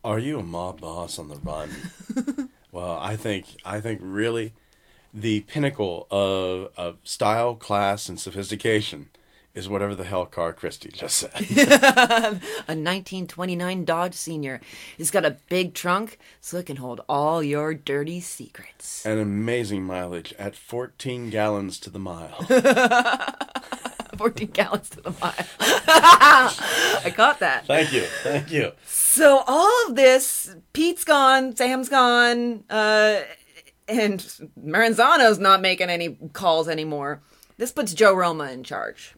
are 0.03 0.19
you 0.19 0.39
a 0.39 0.43
mob 0.43 0.81
boss 0.81 1.17
on 1.19 1.29
the 1.29 1.37
run? 1.37 1.69
well, 2.71 2.97
I 3.01 3.15
think 3.15 3.45
I 3.65 3.79
think 3.79 3.99
really 4.03 4.53
the 5.13 5.41
pinnacle 5.41 6.07
of 6.11 6.71
of 6.77 6.97
style, 7.03 7.55
class, 7.55 8.09
and 8.09 8.19
sophistication 8.19 9.09
is 9.57 9.67
whatever 9.67 9.95
the 9.95 10.03
hell 10.03 10.27
Car 10.27 10.53
Christie 10.53 10.91
just 10.93 11.17
said. 11.17 11.31
A 11.49 12.77
1929 12.77 13.85
Dodge 13.85 14.13
Senior. 14.13 14.61
It's 14.99 15.09
got 15.09 15.25
a 15.25 15.37
big 15.49 15.73
trunk 15.73 16.19
so 16.39 16.57
it 16.57 16.67
can 16.67 16.77
hold 16.77 17.01
all 17.09 17.41
your 17.41 17.73
dirty 17.73 18.19
secrets. 18.19 19.03
An 19.03 19.17
amazing 19.17 19.83
mileage 19.83 20.33
at 20.37 20.55
14 20.55 21.31
gallons 21.31 21.79
to 21.79 21.89
the 21.89 21.97
mile. 21.97 22.43
14 24.17 24.47
gallons 24.49 24.89
to 24.91 25.01
the 25.01 25.15
mile. 25.19 25.33
I 25.59 27.11
caught 27.15 27.39
that. 27.39 27.65
Thank 27.65 27.91
you. 27.93 28.03
Thank 28.21 28.51
you. 28.51 28.73
So 28.85 29.43
all 29.47 29.87
of 29.87 29.95
this, 29.95 30.55
Pete's 30.73 31.03
gone, 31.03 31.55
Sam's 31.55 31.89
gone, 31.89 32.63
uh, 32.69 33.21
and 33.87 34.19
Maranzano's 34.63 35.39
not 35.39 35.61
making 35.61 35.89
any 35.89 36.17
calls 36.33 36.69
anymore. 36.69 37.21
This 37.57 37.71
puts 37.71 37.95
Joe 37.95 38.13
Roma 38.13 38.51
in 38.51 38.63
charge 38.63 39.16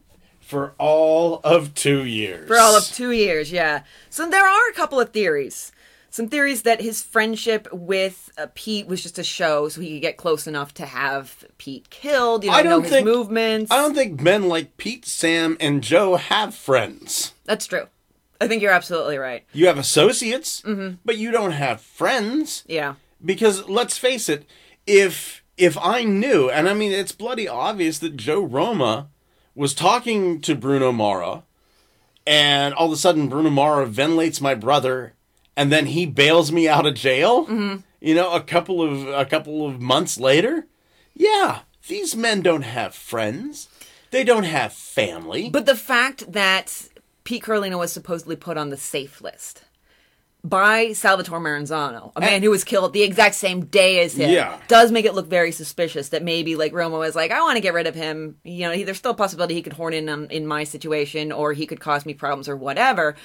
For 0.50 0.74
all 0.78 1.40
of 1.44 1.74
two 1.74 2.04
years. 2.04 2.46
for 2.48 2.58
all 2.58 2.76
of 2.76 2.84
two 2.84 3.12
years. 3.12 3.50
Yeah. 3.52 3.82
So 4.10 4.28
there 4.28 4.46
are 4.46 4.68
a 4.70 4.74
couple 4.74 4.98
of 5.00 5.10
theories. 5.10 5.72
Some 6.12 6.26
theories 6.28 6.62
that 6.62 6.80
his 6.80 7.02
friendship 7.02 7.68
with 7.72 8.30
uh, 8.36 8.48
Pete 8.56 8.88
was 8.88 9.00
just 9.00 9.16
a 9.18 9.22
show, 9.22 9.68
so 9.68 9.80
he 9.80 9.92
could 9.94 10.02
get 10.02 10.16
close 10.16 10.48
enough 10.48 10.74
to 10.74 10.84
have 10.86 11.44
Pete 11.56 11.88
killed. 11.90 12.42
You 12.42 12.50
know, 12.50 12.56
I 12.56 12.62
don't 12.62 12.70
know 12.72 12.80
his 12.80 12.90
think- 12.90 13.04
movements. 13.06 13.70
I 13.70 13.76
don't 13.76 13.94
think 13.94 14.20
men 14.20 14.48
like 14.48 14.76
Pete, 14.76 15.06
Sam, 15.06 15.56
and 15.60 15.84
Joe 15.84 16.16
have 16.16 16.52
friends. 16.52 17.32
That's 17.44 17.64
true. 17.66 17.86
I 18.40 18.48
think 18.48 18.60
you're 18.60 18.72
absolutely 18.72 19.18
right. 19.18 19.44
You 19.52 19.68
have 19.68 19.78
associates, 19.78 20.62
Mm-hmm. 20.62 20.96
but 21.04 21.16
you 21.16 21.30
don't 21.30 21.52
have 21.52 21.80
friends. 21.80 22.64
Yeah. 22.66 22.94
Because 23.24 23.68
let's 23.68 23.96
face 23.98 24.28
it, 24.28 24.46
if 24.88 25.44
if 25.56 25.78
I 25.78 26.02
knew, 26.04 26.50
and 26.50 26.68
I 26.68 26.74
mean 26.74 26.90
it's 26.90 27.12
bloody 27.12 27.46
obvious 27.46 27.98
that 28.00 28.16
Joe 28.16 28.40
Roma 28.42 29.10
was 29.54 29.74
talking 29.74 30.40
to 30.42 30.54
Bruno 30.54 30.92
Mara, 30.92 31.42
and 32.26 32.74
all 32.74 32.86
of 32.86 32.92
a 32.92 32.96
sudden 32.96 33.28
Bruno 33.28 33.50
Mara 33.50 33.86
ventilates 33.86 34.40
my 34.40 34.54
brother, 34.54 35.14
and 35.56 35.72
then 35.72 35.86
he 35.86 36.06
bails 36.06 36.52
me 36.52 36.68
out 36.68 36.86
of 36.86 36.94
jail. 36.94 37.46
Mm-hmm. 37.46 37.76
You 38.00 38.14
know, 38.14 38.32
a 38.32 38.40
couple 38.40 38.80
of 38.82 39.08
a 39.08 39.26
couple 39.26 39.66
of 39.66 39.80
months 39.80 40.18
later. 40.18 40.66
Yeah, 41.14 41.60
these 41.86 42.16
men 42.16 42.40
don't 42.40 42.62
have 42.62 42.94
friends. 42.94 43.68
They 44.10 44.24
don't 44.24 44.44
have 44.44 44.72
family. 44.72 45.50
But 45.50 45.66
the 45.66 45.76
fact 45.76 46.32
that 46.32 46.88
Pete 47.24 47.44
Carlino 47.44 47.78
was 47.78 47.92
supposedly 47.92 48.36
put 48.36 48.56
on 48.56 48.70
the 48.70 48.76
safe 48.76 49.20
list 49.20 49.64
by 50.42 50.92
Salvatore 50.92 51.38
Maranzano, 51.40 52.12
a 52.16 52.20
man 52.20 52.42
who 52.42 52.50
was 52.50 52.64
killed 52.64 52.92
the 52.92 53.02
exact 53.02 53.34
same 53.34 53.66
day 53.66 54.00
as 54.02 54.14
him, 54.14 54.30
Yeah. 54.30 54.58
does 54.68 54.90
make 54.90 55.04
it 55.04 55.14
look 55.14 55.26
very 55.28 55.52
suspicious 55.52 56.08
that 56.10 56.22
maybe 56.22 56.56
like 56.56 56.72
Roma 56.72 56.98
is 57.00 57.14
like, 57.14 57.30
I 57.30 57.40
want 57.40 57.56
to 57.56 57.60
get 57.60 57.74
rid 57.74 57.86
of 57.86 57.94
him. 57.94 58.36
You 58.44 58.68
know, 58.68 58.72
he, 58.72 58.84
there's 58.84 58.98
still 58.98 59.10
a 59.12 59.14
possibility 59.14 59.54
he 59.54 59.62
could 59.62 59.74
horn 59.74 59.92
in 59.94 60.08
on, 60.08 60.26
in 60.30 60.46
my 60.46 60.64
situation 60.64 61.30
or 61.32 61.52
he 61.52 61.66
could 61.66 61.80
cause 61.80 62.06
me 62.06 62.14
problems 62.14 62.48
or 62.48 62.56
whatever. 62.56 63.16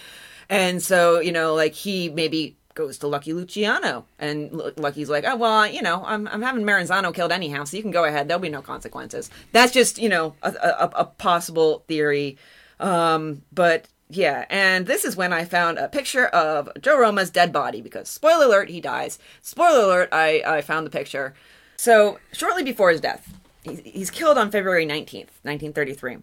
And 0.50 0.82
so, 0.84 1.20
you 1.20 1.32
know, 1.32 1.56
like 1.56 1.74
he 1.74 2.10
maybe 2.10 2.58
goes 2.74 2.98
to 2.98 3.08
Lucky 3.08 3.32
Luciano 3.32 4.06
and 4.20 4.52
Lucky's 4.76 5.10
like, 5.10 5.24
oh, 5.26 5.38
well, 5.38 5.66
you 5.66 5.82
know, 5.82 6.04
I'm, 6.06 6.28
I'm 6.28 6.42
having 6.42 6.64
Maranzano 6.64 7.14
killed 7.14 7.32
anyhow, 7.32 7.64
so 7.64 7.78
you 7.78 7.82
can 7.84 7.92
go 7.92 8.04
ahead. 8.04 8.28
There'll 8.28 8.42
be 8.42 8.50
no 8.50 8.62
consequences. 8.62 9.30
That's 9.54 9.72
just, 9.72 9.98
you 9.98 10.10
know, 10.10 10.36
a, 10.44 10.50
a, 10.52 10.92
a 10.96 11.06
possible 11.06 11.86
theory. 11.88 12.38
Um, 12.82 13.42
but 13.54 13.88
yeah, 14.16 14.46
and 14.50 14.86
this 14.86 15.06
is 15.06 15.16
when 15.16 15.34
I 15.34 15.46
found 15.46 15.78
a 15.78 15.88
picture 15.88 16.28
of 16.28 16.70
Joe 16.82 17.00
Roma's 17.00 17.30
dead 17.30 17.52
body 17.52 17.82
because 17.82 18.10
spoiler 18.10 18.46
alert, 18.46 18.70
he 18.70 18.82
dies. 18.82 19.20
Spoiler 19.42 19.84
alert, 19.84 20.10
I, 20.12 20.44
I 20.46 20.62
found 20.62 20.86
the 20.86 20.92
picture. 20.92 21.34
So 21.78 22.20
shortly 22.32 22.64
before 22.64 22.92
his 22.92 23.02
death, 23.02 23.34
he, 23.64 23.76
he's 23.76 24.12
killed 24.12 24.38
on 24.38 24.52
February 24.52 24.86
19th, 24.86 25.32
1933. 25.44 26.18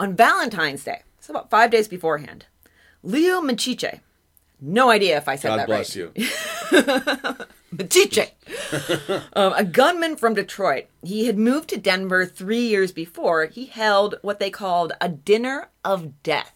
On 0.00 0.16
Valentine's 0.16 0.84
Day, 0.84 1.02
so 1.20 1.32
about 1.32 1.50
five 1.50 1.70
days 1.70 1.88
beforehand, 1.88 2.46
Leo 3.02 3.40
Machiche, 3.40 4.00
no 4.60 4.90
idea 4.90 5.16
if 5.16 5.28
I 5.28 5.36
said 5.36 5.48
God 5.48 5.58
that 5.58 5.66
bless 5.66 5.96
right. 5.96 6.10
you. 6.16 7.46
Machiche, 7.74 8.30
um, 9.34 9.52
a 9.54 9.64
gunman 9.64 10.16
from 10.16 10.34
Detroit. 10.34 10.86
He 11.02 11.26
had 11.26 11.36
moved 11.36 11.68
to 11.70 11.76
Denver 11.76 12.24
three 12.24 12.66
years 12.66 12.92
before. 12.92 13.46
He 13.46 13.66
held 13.66 14.16
what 14.22 14.38
they 14.38 14.50
called 14.50 14.92
a 15.00 15.08
dinner 15.08 15.68
of 15.84 16.22
death. 16.22 16.53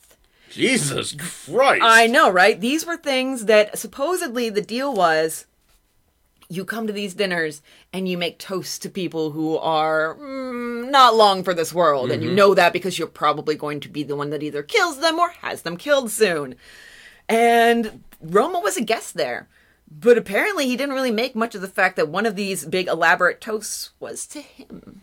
Jesus 0.51 1.13
Christ! 1.13 1.83
I 1.85 2.07
know, 2.07 2.31
right? 2.31 2.61
These 2.61 2.87
were 2.87 2.97
things 2.97 3.47
that 3.47 3.79
supposedly 3.79 4.51
the 4.51 4.63
deal 4.63 4.93
was 4.95 5.47
you 6.49 6.65
come 6.65 6.87
to 6.87 6.93
these 6.93 7.15
dinners 7.15 7.61
and 7.93 8.09
you 8.09 8.17
make 8.17 8.39
toasts 8.39 8.79
to 8.79 8.89
people 8.89 9.33
who 9.33 9.59
are 9.59 10.17
mm, 10.17 10.91
not 10.91 11.15
long 11.15 11.45
for 11.45 11.53
this 11.53 11.75
world. 11.75 12.11
And 12.11 12.23
you 12.23 12.33
know 12.33 12.55
that 12.55 12.73
because 12.73 12.99
you're 12.99 13.07
probably 13.07 13.55
going 13.55 13.81
to 13.81 13.89
be 13.89 14.03
the 14.03 14.17
one 14.17 14.31
that 14.31 14.43
either 14.43 14.63
kills 14.63 15.01
them 15.01 15.19
or 15.19 15.31
has 15.43 15.63
them 15.63 15.77
killed 15.77 16.11
soon. 16.11 16.55
And 17.29 18.03
Roma 18.23 18.61
was 18.61 18.77
a 18.77 18.83
guest 18.83 19.15
there. 19.15 19.49
But 19.91 20.19
apparently, 20.19 20.67
he 20.67 20.77
didn't 20.77 20.95
really 20.95 21.11
make 21.11 21.35
much 21.35 21.55
of 21.55 21.63
the 21.63 21.69
fact 21.69 21.97
that 21.97 22.09
one 22.09 22.27
of 22.27 22.37
these 22.37 22.67
big 22.67 22.89
elaborate 22.89 23.41
toasts 23.41 23.91
was 23.99 24.27
to 24.29 24.43
him. 24.43 25.01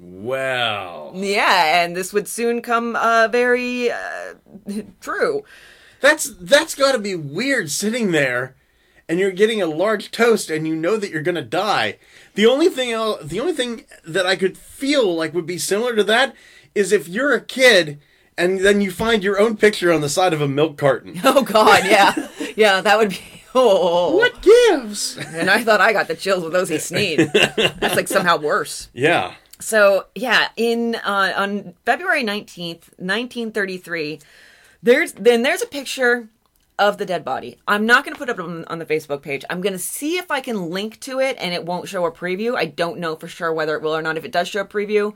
Well, 0.00 1.12
Yeah, 1.14 1.82
and 1.82 1.96
this 1.96 2.12
would 2.12 2.28
soon 2.28 2.62
come 2.62 2.96
uh, 2.96 3.28
very 3.30 3.90
uh, 3.90 4.34
true. 5.00 5.44
that's 6.00 6.32
that's 6.40 6.74
got 6.74 6.92
to 6.92 6.98
be 6.98 7.14
weird 7.14 7.70
sitting 7.70 8.12
there, 8.12 8.54
and 9.08 9.18
you're 9.18 9.32
getting 9.32 9.60
a 9.60 9.66
large 9.66 10.10
toast, 10.10 10.50
and 10.50 10.66
you 10.68 10.76
know 10.76 10.96
that 10.96 11.10
you're 11.10 11.22
gonna 11.22 11.42
die. 11.42 11.98
The 12.34 12.46
only 12.46 12.68
thing 12.68 12.92
el 12.92 13.18
the 13.22 13.40
only 13.40 13.52
thing 13.52 13.84
that 14.06 14.26
I 14.26 14.36
could 14.36 14.56
feel 14.56 15.14
like 15.14 15.34
would 15.34 15.46
be 15.46 15.58
similar 15.58 15.96
to 15.96 16.04
that 16.04 16.34
is 16.74 16.92
if 16.92 17.08
you're 17.08 17.34
a 17.34 17.40
kid. 17.40 18.00
And 18.40 18.60
then 18.60 18.80
you 18.80 18.92
find 18.92 19.24
your 19.24 19.40
own 19.40 19.56
picture 19.56 19.92
on 19.92 20.00
the 20.00 20.08
side 20.08 20.32
of 20.32 20.40
a 20.40 20.46
milk 20.46 20.76
carton. 20.78 21.20
Oh 21.24 21.42
God, 21.42 21.82
yeah, 21.84 22.28
yeah, 22.56 22.80
that 22.80 22.96
would 22.96 23.08
be. 23.10 23.18
Oh, 23.54 24.14
What 24.14 24.40
gives? 24.42 25.16
And 25.16 25.50
I 25.50 25.64
thought 25.64 25.80
I 25.80 25.92
got 25.92 26.06
the 26.06 26.14
chills 26.14 26.44
with 26.44 26.52
those 26.52 26.68
he 26.68 26.78
sneezed. 26.78 27.32
That's 27.32 27.96
like 27.96 28.06
somehow 28.06 28.36
worse. 28.36 28.90
Yeah. 28.92 29.34
So 29.60 30.06
yeah, 30.14 30.48
in 30.56 30.94
uh, 30.96 31.32
on 31.36 31.74
February 31.84 32.22
nineteenth, 32.22 32.94
nineteen 32.98 33.52
thirty 33.52 33.76
three, 33.76 34.20
there's 34.82 35.12
then 35.12 35.42
there's 35.42 35.62
a 35.62 35.66
picture 35.66 36.28
of 36.78 36.98
the 36.98 37.04
dead 37.04 37.24
body. 37.24 37.58
I'm 37.66 37.86
not 37.86 38.04
going 38.04 38.14
to 38.14 38.18
put 38.18 38.28
it 38.28 38.38
on, 38.38 38.64
on 38.66 38.78
the 38.78 38.86
Facebook 38.86 39.20
page. 39.20 39.44
I'm 39.50 39.60
going 39.60 39.72
to 39.72 39.78
see 39.80 40.16
if 40.16 40.30
I 40.30 40.40
can 40.40 40.70
link 40.70 41.00
to 41.00 41.18
it, 41.18 41.36
and 41.40 41.52
it 41.52 41.64
won't 41.64 41.88
show 41.88 42.04
a 42.06 42.12
preview. 42.12 42.54
I 42.54 42.66
don't 42.66 43.00
know 43.00 43.16
for 43.16 43.26
sure 43.26 43.52
whether 43.52 43.74
it 43.74 43.82
will 43.82 43.96
or 43.96 44.02
not. 44.02 44.16
If 44.16 44.24
it 44.24 44.30
does 44.30 44.46
show 44.46 44.60
a 44.60 44.64
preview, 44.64 45.12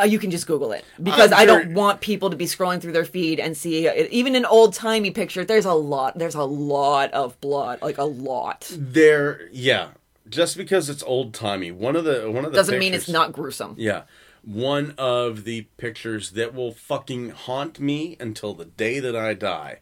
uh, 0.00 0.04
you 0.04 0.18
can 0.18 0.30
just 0.30 0.46
Google 0.46 0.72
it 0.72 0.84
because 1.02 1.30
I'm 1.30 1.40
I 1.40 1.44
don't 1.44 1.74
want 1.74 2.00
people 2.00 2.30
to 2.30 2.36
be 2.36 2.46
scrolling 2.46 2.80
through 2.80 2.92
their 2.92 3.04
feed 3.04 3.38
and 3.38 3.54
see 3.54 3.86
uh, 3.86 4.06
even 4.10 4.34
an 4.34 4.46
old 4.46 4.72
timey 4.72 5.10
picture. 5.10 5.44
There's 5.44 5.66
a 5.66 5.74
lot. 5.74 6.18
There's 6.18 6.34
a 6.34 6.44
lot 6.44 7.12
of 7.12 7.38
blood, 7.42 7.82
like 7.82 7.98
a 7.98 8.04
lot. 8.04 8.72
There, 8.74 9.48
yeah. 9.52 9.88
Just 10.32 10.56
because 10.56 10.88
it's 10.88 11.02
old 11.02 11.34
timey, 11.34 11.70
one 11.70 11.94
of 11.94 12.04
the 12.04 12.30
one 12.30 12.44
of 12.44 12.52
the 12.52 12.56
Doesn't 12.56 12.78
mean 12.78 12.94
it's 12.94 13.08
not 13.08 13.32
gruesome. 13.32 13.74
Yeah. 13.78 14.02
One 14.42 14.94
of 14.98 15.44
the 15.44 15.62
pictures 15.76 16.30
that 16.32 16.52
will 16.54 16.72
fucking 16.72 17.30
haunt 17.30 17.78
me 17.78 18.16
until 18.18 18.54
the 18.54 18.64
day 18.64 18.98
that 18.98 19.14
I 19.14 19.34
die. 19.34 19.80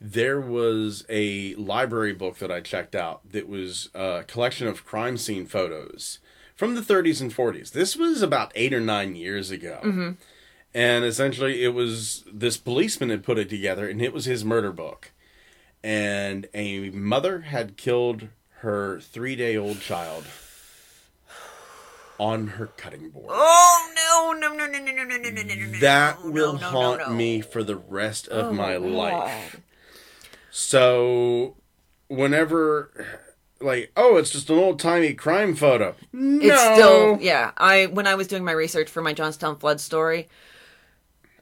There 0.00 0.40
was 0.40 1.04
a 1.10 1.54
library 1.56 2.14
book 2.14 2.38
that 2.38 2.50
I 2.50 2.60
checked 2.60 2.96
out 2.96 3.20
that 3.30 3.48
was 3.48 3.90
uh, 3.94 4.20
a 4.20 4.24
collection 4.24 4.66
of 4.66 4.86
crime 4.86 5.18
scene 5.18 5.44
photos 5.44 6.20
from 6.56 6.74
the 6.74 6.80
30s 6.80 7.20
and 7.20 7.34
40s. 7.34 7.72
This 7.72 7.96
was 7.96 8.22
about 8.22 8.50
eight 8.54 8.72
or 8.72 8.80
nine 8.80 9.14
years 9.14 9.50
ago. 9.50 9.80
Mm-hmm. 9.84 10.10
And 10.72 11.04
essentially, 11.04 11.64
it 11.64 11.74
was 11.74 12.24
this 12.32 12.56
policeman 12.56 13.10
had 13.10 13.24
put 13.24 13.38
it 13.38 13.48
together, 13.48 13.88
and 13.88 14.00
it 14.00 14.12
was 14.12 14.24
his 14.24 14.44
murder 14.44 14.72
book. 14.72 15.12
And 15.82 16.48
a 16.54 16.90
mother 16.90 17.40
had 17.40 17.76
killed 17.76 18.28
her 18.60 19.00
three 19.00 19.36
day 19.36 19.56
old 19.56 19.80
child 19.80 20.24
on 22.18 22.48
her 22.48 22.66
cutting 22.76 23.08
board. 23.08 23.30
Oh 23.30 23.92
no 23.94 24.32
no 24.38 24.54
no 24.54 24.66
no 24.66 24.78
no 24.78 24.92
no 24.92 25.04
no 25.04 25.16
no 25.16 25.30
no 25.30 25.42
no 25.42 25.54
no! 25.54 25.78
That 25.80 26.22
no, 26.22 26.30
will 26.30 26.52
no, 26.54 26.60
no, 26.60 26.66
haunt 26.66 27.00
no. 27.00 27.06
Oh, 27.06 27.14
me 27.14 27.40
for 27.40 27.62
the 27.62 27.76
rest 27.76 28.28
of 28.28 28.54
my 28.54 28.74
God. 28.74 28.82
life. 28.82 29.60
So, 30.50 31.56
whenever, 32.08 32.90
like, 33.60 33.92
oh, 33.96 34.18
it's 34.18 34.30
just 34.30 34.50
an 34.50 34.58
old 34.58 34.78
timey 34.78 35.14
crime 35.14 35.54
photo. 35.54 35.94
No. 36.12 36.46
It's 36.46 36.60
still 36.60 37.18
yeah. 37.20 37.52
I 37.56 37.86
when 37.86 38.06
I 38.06 38.14
was 38.14 38.26
doing 38.26 38.44
my 38.44 38.52
research 38.52 38.90
for 38.90 39.00
my 39.00 39.14
Johnstown 39.14 39.56
flood 39.56 39.80
story, 39.80 40.28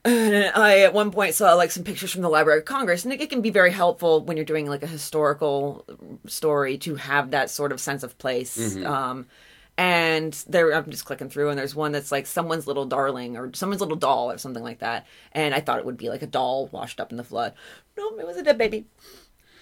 I 0.54 0.80
at 0.84 0.94
one 0.94 1.10
point 1.10 1.34
saw 1.34 1.54
like 1.54 1.70
some 1.70 1.84
pictures 1.84 2.12
from 2.12 2.22
the 2.22 2.30
Library 2.30 2.60
of 2.60 2.64
Congress, 2.64 3.04
and 3.04 3.12
it, 3.12 3.20
it 3.20 3.30
can 3.30 3.42
be 3.42 3.50
very 3.50 3.70
helpful 3.70 4.22
when 4.22 4.36
you're 4.36 4.46
doing 4.46 4.66
like 4.66 4.82
a 4.82 4.86
historical 4.86 5.84
story 6.26 6.78
to 6.78 6.94
have 6.94 7.32
that 7.32 7.50
sort 7.50 7.72
of 7.72 7.80
sense 7.80 8.02
of 8.02 8.16
place. 8.18 8.56
Mm-hmm. 8.56 8.86
Um, 8.86 9.26
and 9.76 10.32
there, 10.48 10.72
I'm 10.72 10.90
just 10.90 11.04
clicking 11.04 11.28
through, 11.28 11.50
and 11.50 11.58
there's 11.58 11.74
one 11.74 11.92
that's 11.92 12.10
like 12.10 12.26
someone's 12.26 12.66
little 12.66 12.86
darling 12.86 13.36
or 13.36 13.52
someone's 13.54 13.80
little 13.80 13.96
doll 13.96 14.30
or 14.30 14.38
something 14.38 14.62
like 14.62 14.78
that. 14.78 15.06
And 15.32 15.54
I 15.54 15.60
thought 15.60 15.78
it 15.78 15.84
would 15.84 15.96
be 15.96 16.08
like 16.08 16.22
a 16.22 16.26
doll 16.26 16.68
washed 16.68 17.00
up 17.00 17.10
in 17.10 17.16
the 17.16 17.24
flood. 17.24 17.52
No, 17.96 18.18
it 18.18 18.26
was 18.26 18.36
a 18.36 18.42
dead 18.42 18.58
baby. 18.58 18.86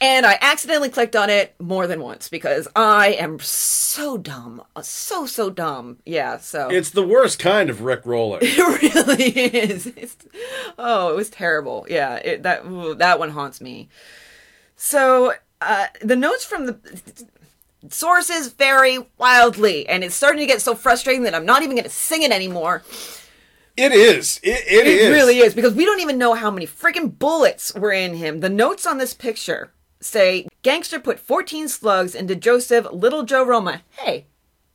And 0.01 0.27
I 0.27 0.37
accidentally 0.43 0.91
clicked 0.91 1.17
on 1.17 1.31
it 1.31 1.55
more 1.59 1.87
than 1.87 2.01
once 2.01 2.29
because 2.29 2.69
I 2.77 3.13
am 3.13 3.39
so 3.41 4.19
dumb. 4.19 4.63
So, 4.83 5.25
so 5.25 5.49
dumb. 5.49 5.99
Yeah, 6.05 6.37
so. 6.39 6.69
It's 6.69 6.91
the 6.91 7.07
worst 7.07 7.39
kind 7.39 7.71
of 7.71 7.81
Rick 7.81 8.05
Roller. 8.05 8.39
It 8.43 8.99
really 8.99 9.31
is. 9.31 9.87
It's, 9.87 10.17
oh, 10.79 11.11
it 11.13 11.17
was 11.17 11.31
terrible. 11.31 11.87
Yeah, 11.89 12.17
it, 12.17 12.43
that 12.43 12.67
ooh, 12.67 12.95
that 12.97 13.19
one 13.19 13.31
haunts 13.31 13.61
me. 13.61 13.89
So 14.77 15.33
uh, 15.63 15.87
the 16.03 16.17
notes 16.17 16.45
from 16.45 16.67
the 16.67 16.79
sources 17.89 18.53
vary 18.53 18.99
wildly, 19.19 19.89
and 19.89 20.05
it's 20.05 20.15
starting 20.15 20.41
to 20.41 20.47
get 20.47 20.61
so 20.61 20.75
frustrating 20.75 21.23
that 21.23 21.35
I'm 21.35 21.47
not 21.47 21.63
even 21.63 21.77
going 21.77 21.85
to 21.85 21.91
sing 21.91 22.23
it 22.23 22.33
anymore. 22.33 22.83
It 23.77 23.93
is. 23.93 24.41
It, 24.43 24.63
it 24.67 24.87
It 24.87 24.87
is. 24.87 25.11
really 25.11 25.39
is 25.39 25.55
because 25.55 25.75
we 25.75 25.85
don't 25.85 26.01
even 26.01 26.19
know 26.19 26.35
how 26.35 26.51
many 26.51 26.67
freaking 26.67 27.19
bullets 27.19 27.75
were 27.75 27.93
in 27.93 28.15
him. 28.15 28.41
The 28.41 28.49
notes 28.49 28.87
on 28.87 28.99
this 28.99 29.15
picture 29.15 29.73
say 30.01 30.47
gangster 30.63 31.01
put 31.01 31.19
14 31.19 31.69
slugs 31.69 32.15
into 32.15 32.35
Joseph 32.35 32.87
Little 32.93 33.23
Joe 33.25 33.45
Roma. 33.45 33.83
Hey, 33.91 34.27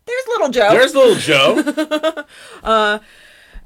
there's 0.06 0.28
Little 0.28 0.50
Joe. 0.50 0.70
There's 0.72 0.96
little 0.96 1.16
Joe. 1.16 2.24
Uh, 2.64 3.00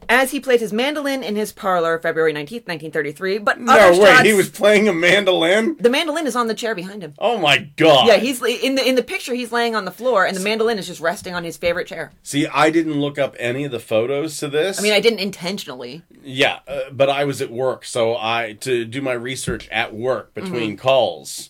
As 0.10 0.32
he 0.32 0.40
played 0.40 0.60
his 0.60 0.72
mandolin 0.74 1.24
in 1.24 1.36
his 1.36 1.52
parlor 1.52 2.00
February 2.00 2.34
19th, 2.34 2.68
1933. 2.68 3.38
But 3.40 3.60
no 3.60 3.92
way. 3.92 3.98
shots, 4.06 4.24
He 4.28 4.34
was 4.34 4.50
playing 4.50 4.88
a 4.88 4.94
mandolin. 4.94 5.76
the 5.80 5.90
mandolin 5.90 6.28
is 6.28 6.36
on 6.36 6.48
the 6.48 6.54
chair 6.54 6.76
behind 6.76 7.02
him. 7.04 7.14
Oh 7.20 7.38
my 7.38 7.58
god. 7.78 8.08
Yeah, 8.08 8.18
he's 8.18 8.42
in 8.44 8.76
the 8.76 8.88
in 8.88 8.96
the 8.96 9.04
picture. 9.04 9.34
He's 9.34 9.52
laying 9.52 9.76
on 9.76 9.86
the 9.86 9.92
floor, 9.92 10.26
and 10.26 10.36
the 10.36 10.42
mandolin 10.42 10.78
is 10.78 10.88
just 10.88 11.02
resting 11.02 11.34
on 11.34 11.44
his 11.44 11.58
favorite 11.58 11.88
chair. 11.88 12.12
See, 12.24 12.48
I 12.48 12.70
didn't 12.70 13.00
look 13.00 13.18
up 13.18 13.36
any 13.40 13.64
of 13.66 13.72
the 13.72 13.80
photos 13.80 14.38
to 14.40 14.48
this. 14.48 14.80
I 14.80 14.82
mean, 14.84 14.94
I 14.94 15.00
didn't 15.00 15.20
intentionally. 15.20 16.04
Yeah, 16.24 16.60
uh, 16.68 16.90
but 16.92 17.10
I 17.10 17.26
was 17.26 17.42
at 17.42 17.52
work, 17.52 17.86
so 17.86 18.16
I 18.16 18.58
to 18.62 18.86
do 18.86 19.02
my 19.02 19.14
research 19.14 19.68
at 19.70 19.94
work 19.94 20.34
between 20.34 20.72
Mm-hmm. 20.72 20.76
calls. 20.88 21.50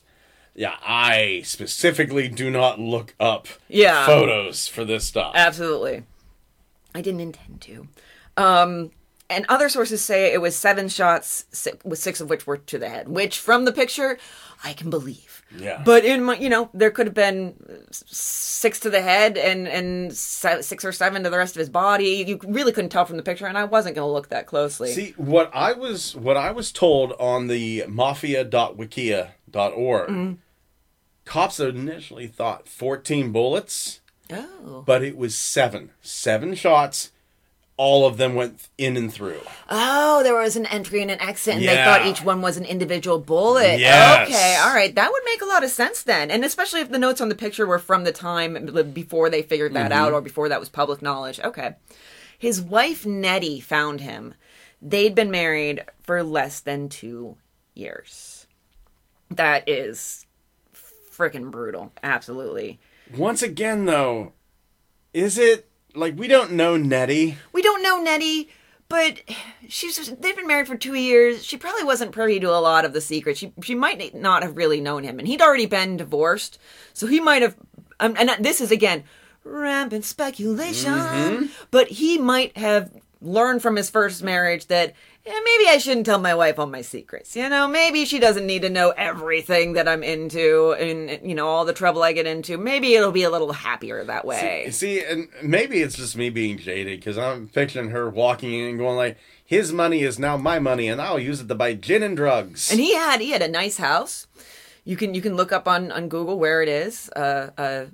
Yeah, 0.58 0.76
I 0.86 1.42
specifically 1.44 2.30
do 2.30 2.50
not 2.50 2.80
look 2.80 3.14
up 3.20 3.48
Yeah. 3.68 4.06
photos 4.06 4.70
for 4.70 4.86
this 4.86 5.04
stuff. 5.04 5.34
Absolutely. 5.36 6.04
I 6.94 7.02
didn't 7.02 7.20
intend 7.20 7.60
to. 7.64 7.90
Um, 8.38 8.92
and 9.30 9.46
other 9.50 9.70
sources 9.70 10.04
say 10.04 10.32
it 10.34 10.42
was 10.42 10.56
seven 10.56 10.88
shots, 10.88 11.46
si- 11.52 11.72
with 11.84 11.98
six 12.00 12.22
of 12.22 12.30
which 12.30 12.46
were 12.46 12.58
to 12.58 12.78
the 12.78 12.90
head, 12.90 13.08
which 13.08 13.40
from 13.40 13.66
the 13.66 13.72
picture, 13.72 14.20
I 14.64 14.74
can 14.74 14.90
believe. 14.92 15.42
Yeah. 15.58 15.82
But 15.84 16.06
in 16.06 16.24
my, 16.24 16.36
you 16.38 16.50
know, 16.50 16.70
there 16.74 16.92
could 16.92 17.08
have 17.08 17.14
been 17.16 17.56
six 17.92 18.80
to 18.82 18.90
the 18.90 19.02
head 19.02 19.38
and 19.38 19.68
and 19.68 20.16
six 20.16 20.84
or 20.86 20.92
seven 20.92 21.24
to 21.24 21.30
the 21.30 21.38
rest 21.38 21.56
of 21.56 21.60
his 21.60 21.70
body. 21.70 22.24
You 22.28 22.40
really 22.46 22.72
couldn't 22.72 22.90
tell 22.92 23.06
from 23.06 23.18
the 23.18 23.24
picture, 23.24 23.48
and 23.48 23.58
I 23.58 23.64
wasn't 23.64 23.96
going 23.96 24.08
to 24.08 24.12
look 24.12 24.30
that 24.30 24.46
closely. 24.48 24.92
See, 24.92 25.14
what 25.18 25.50
I 25.54 25.74
was 25.74 26.16
what 26.16 26.38
I 26.38 26.52
was 26.52 26.72
told 26.72 27.14
on 27.14 27.48
the 27.48 27.86
mafia.wikia.org, 27.88 30.10
Mm-hmm. 30.10 30.34
cops 31.26 31.60
initially 31.60 32.28
thought 32.28 32.68
14 32.68 33.32
bullets, 33.32 34.02
oh, 34.32 34.84
but 34.86 35.04
it 35.04 35.18
was 35.18 35.36
7. 35.36 35.92
7 36.02 36.56
shots. 36.56 37.12
All 37.78 38.08
of 38.08 38.16
them 38.16 38.36
went 38.36 38.70
in 38.78 38.96
and 38.96 39.12
through. 39.14 39.42
oh, 39.70 40.24
there 40.24 40.36
was 40.36 40.56
an 40.56 40.66
entry 40.68 41.02
and 41.02 41.12
an 41.12 41.22
exit, 41.22 41.56
and 41.56 41.64
they 41.64 41.76
thought 41.76 42.06
each 42.06 42.24
one 42.24 42.42
was 42.42 42.56
an 42.56 42.64
individual 42.64 43.20
bullet. 43.20 43.80
Yes. 43.80 44.30
Okay, 44.30 44.58
all 44.62 44.74
right, 44.74 44.96
that 44.96 45.12
would 45.12 45.24
make 45.26 45.42
a 45.42 45.46
lot 45.46 45.64
of 45.64 45.70
sense 45.70 46.04
then, 46.04 46.32
and 46.32 46.46
especially 46.46 46.80
if 46.80 46.90
the 46.90 46.98
notes 47.00 47.20
on 47.20 47.30
the 47.30 47.36
picture 47.36 47.68
were 47.68 47.80
from 47.80 48.06
the 48.06 48.14
time 48.14 48.92
before 48.94 49.30
they 49.30 49.42
figured 49.42 49.74
that 49.74 49.92
mm-hmm. 49.92 50.06
out 50.06 50.14
or 50.14 50.22
before 50.22 50.48
that 50.48 50.60
was 50.60 50.70
public 50.70 51.02
knowledge. 51.02 51.40
Okay, 51.42 51.76
his 52.38 52.62
wife 52.62 53.06
Nettie 53.06 53.60
found 53.60 54.02
him. 54.02 54.36
They'd 54.82 55.16
been 55.16 55.32
married 55.32 55.84
for 56.02 56.24
less 56.24 56.60
than 56.60 56.90
two 56.90 57.38
years. 57.74 58.48
That 59.32 59.68
is 59.68 60.26
freaking 61.12 61.52
brutal. 61.52 61.92
Absolutely. 62.04 62.80
Once 63.16 63.42
again 63.42 63.86
though, 63.86 64.34
is 65.14 65.38
it 65.38 65.70
like 65.96 66.18
we 66.18 66.28
don't 66.28 66.52
know 66.52 66.78
Nettie? 66.78 67.38
We 67.52 67.62
don't 67.62 67.82
know 67.82 67.98
Nettie, 67.98 68.50
but 68.90 69.22
she's 69.68 70.10
they've 70.16 70.36
been 70.36 70.48
married 70.48 70.68
for 70.68 70.78
two 70.78 70.96
years. 70.96 71.44
She 71.46 71.58
probably 71.58 71.84
wasn't 71.84 72.12
privy 72.12 72.40
to 72.40 72.50
a 72.50 72.60
lot 72.60 72.86
of 72.86 72.94
the 72.94 73.02
secrets. 73.02 73.40
She 73.40 73.52
she 73.64 73.76
might 73.76 74.14
not 74.14 74.44
have 74.44 74.58
really 74.58 74.82
known 74.82 75.04
him, 75.04 75.20
and 75.20 75.28
he'd 75.28 75.42
already 75.42 75.66
been 75.66 75.98
divorced, 75.98 76.60
so 76.94 77.08
he 77.08 77.20
might 77.20 77.42
have. 77.42 77.56
Um, 78.00 78.16
and 78.18 78.30
this 78.44 78.62
is 78.62 78.72
again 78.72 79.04
rampant 79.44 80.06
speculation, 80.06 81.50
but 81.72 81.88
he 81.88 82.18
might 82.18 82.58
have 82.58 82.92
learned 83.22 83.62
from 83.62 83.76
his 83.76 83.90
first 83.90 84.24
marriage 84.24 84.68
that. 84.68 84.94
Yeah, 85.26 85.40
maybe 85.44 85.70
I 85.70 85.80
shouldn't 85.80 86.06
tell 86.06 86.20
my 86.20 86.36
wife 86.36 86.60
all 86.60 86.68
my 86.68 86.84
secrets. 86.84 87.36
You 87.36 87.50
know, 87.50 87.68
maybe 87.68 88.06
she 88.06 88.20
doesn't 88.20 88.46
need 88.46 88.62
to 88.62 88.70
know 88.70 88.92
everything 88.92 89.74
that 89.74 89.88
I'm 89.88 90.04
into 90.04 90.74
and, 90.74 91.28
you 91.28 91.34
know, 91.34 91.48
all 91.48 91.66
the 91.66 91.74
trouble 91.74 92.04
I 92.04 92.14
get 92.14 92.28
into. 92.28 92.60
Maybe 92.60 92.94
it'll 92.94 93.12
be 93.12 93.24
a 93.24 93.32
little 93.32 93.52
happier 93.52 94.04
that 94.04 94.26
way. 94.26 94.70
See, 94.70 95.04
and 95.04 95.28
maybe 95.42 95.82
it's 95.82 95.96
just 95.96 96.16
me 96.16 96.30
being 96.30 96.60
jaded 96.60 97.00
because 97.00 97.18
I'm 97.18 97.48
picturing 97.48 97.90
her 97.90 98.08
walking 98.08 98.54
in 98.54 98.70
and 98.70 98.78
going 98.78 98.98
like, 98.98 99.18
"His 99.44 99.74
money 99.74 100.04
is 100.04 100.20
now 100.20 100.38
my 100.38 100.60
money, 100.60 100.88
and 100.88 101.02
I'll 101.02 101.20
use 101.20 101.42
it 101.42 101.48
to 101.48 101.56
buy 101.56 101.74
gin 101.74 102.04
and 102.04 102.16
drugs." 102.16 102.70
And 102.70 102.80
he 102.80 102.94
had 102.94 103.20
he 103.20 103.32
had 103.32 103.42
a 103.42 103.48
nice 103.48 103.78
house. 103.78 104.28
You 104.84 104.96
can 104.96 105.16
you 105.16 105.22
can 105.22 105.36
look 105.36 105.52
up 105.52 105.68
on 105.68 105.92
on 105.92 106.08
Google 106.08 106.38
where 106.38 106.62
it 106.62 106.70
is. 106.70 107.10
Uh, 107.16 107.50
uh, 107.58 107.86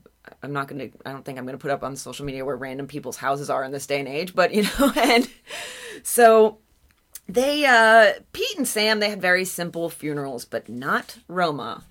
I'm 0.43 0.51
not 0.51 0.67
gonna. 0.67 0.89
I 1.05 1.13
don't 1.13 1.23
think 1.23 1.39
I'm 1.39 1.45
gonna 1.45 1.57
put 1.57 1.71
up 1.71 1.81
on 1.81 1.95
social 1.95 2.25
media 2.25 2.43
where 2.43 2.57
random 2.57 2.87
people's 2.87 3.17
houses 3.17 3.49
are 3.49 3.63
in 3.63 3.71
this 3.71 3.87
day 3.87 3.99
and 3.99 4.07
age. 4.09 4.35
But 4.35 4.53
you 4.53 4.63
know, 4.63 4.91
and 4.97 5.29
so 6.03 6.57
they 7.33 7.65
uh, 7.65 8.13
Pete 8.33 8.57
and 8.57 8.67
Sam 8.67 8.99
they 8.99 9.09
had 9.09 9.21
very 9.21 9.45
simple 9.45 9.89
funerals, 9.89 10.45
but 10.45 10.69
not 10.69 11.17
Roma. 11.27 11.85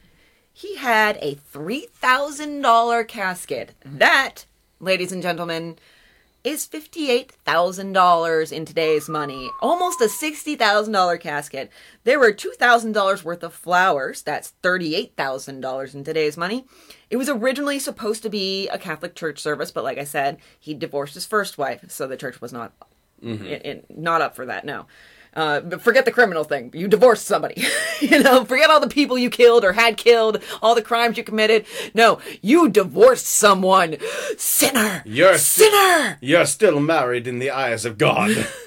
He 0.52 0.76
had 0.76 1.16
a 1.20 1.34
three 1.34 1.86
thousand 1.92 2.60
dollar 2.62 3.04
casket. 3.04 3.74
That, 3.84 4.44
ladies 4.78 5.12
and 5.12 5.22
gentlemen, 5.22 5.78
is 6.42 6.66
$58,000 6.66 8.52
in 8.52 8.64
today's 8.64 9.08
money. 9.10 9.50
Almost 9.60 10.00
a 10.00 10.04
$60,000 10.04 11.20
casket. 11.20 11.70
There 12.04 12.18
were 12.18 12.32
$2,000 12.32 13.22
worth 13.24 13.42
of 13.42 13.52
flowers. 13.52 14.22
That's 14.22 14.54
$38,000 14.62 15.94
in 15.94 16.02
today's 16.04 16.36
money. 16.38 16.64
It 17.10 17.18
was 17.18 17.28
originally 17.28 17.78
supposed 17.78 18.22
to 18.22 18.30
be 18.30 18.68
a 18.68 18.78
Catholic 18.78 19.14
church 19.14 19.38
service, 19.38 19.70
but 19.70 19.84
like 19.84 19.98
I 19.98 20.04
said, 20.04 20.38
he 20.58 20.72
divorced 20.72 21.12
his 21.14 21.26
first 21.26 21.58
wife, 21.58 21.84
so 21.88 22.06
the 22.06 22.16
church 22.16 22.40
was 22.40 22.52
not 22.52 22.72
in, 23.22 23.44
in- 23.44 23.84
not 23.90 24.22
up 24.22 24.34
for 24.34 24.46
that. 24.46 24.64
No. 24.64 24.86
Uh, 25.34 25.60
forget 25.78 26.04
the 26.04 26.10
criminal 26.10 26.42
thing. 26.44 26.70
You 26.74 26.88
divorced 26.88 27.24
somebody. 27.26 27.62
you 28.00 28.20
know, 28.22 28.44
forget 28.44 28.68
all 28.70 28.80
the 28.80 28.88
people 28.88 29.16
you 29.16 29.30
killed 29.30 29.64
or 29.64 29.72
had 29.74 29.96
killed, 29.96 30.42
all 30.60 30.74
the 30.74 30.82
crimes 30.82 31.16
you 31.16 31.22
committed. 31.24 31.66
No, 31.94 32.18
you 32.42 32.68
divorced 32.68 33.26
someone. 33.26 33.96
Sinner. 34.36 35.02
You're- 35.06 35.38
sinner. 35.38 36.18
You're 36.20 36.46
still 36.46 36.80
married 36.80 37.26
in 37.28 37.38
the 37.38 37.50
eyes 37.50 37.84
of 37.84 37.96
God. 37.98 38.46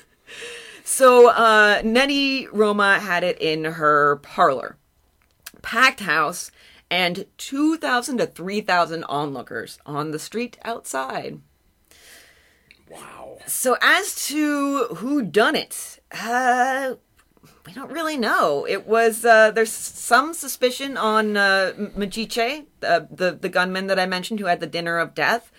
So 0.86 1.30
uh, 1.32 1.82
Nettie 1.84 2.48
Roma 2.52 3.00
had 3.00 3.24
it 3.24 3.40
in 3.42 3.64
her 3.64 4.18
parlor, 4.18 4.78
packed 5.64 6.02
house, 6.02 6.52
and 6.92 7.26
two 7.38 7.78
thousand 7.78 8.18
to 8.20 8.28
three 8.28 8.62
thousand 8.62 9.04
onlookers 9.06 9.80
on 9.88 10.12
the 10.12 10.20
street 10.20 10.60
outside. 10.64 11.40
wow. 12.92 13.23
So 13.48 13.78
as 13.82 14.28
to 14.28 14.86
who 14.96 15.22
done 15.24 15.56
it, 15.56 16.00
uh, 16.12 16.96
we 17.66 17.74
don't 17.74 17.92
really 17.92 18.18
know. 18.18 18.66
It 18.68 18.88
was 18.88 19.26
uh, 19.26 19.52
there's 19.52 19.72
some 19.72 20.34
suspicion 20.34 20.98
on 20.98 21.38
uh, 21.38 21.74
Majice, 21.78 22.66
the, 22.80 23.08
the 23.12 23.32
the 23.32 23.50
gunman 23.50 23.88
that 23.88 24.00
I 24.00 24.06
mentioned 24.06 24.40
who 24.40 24.48
had 24.48 24.60
the 24.60 24.68
dinner 24.68 24.98
of 24.98 25.14
death. 25.14 25.52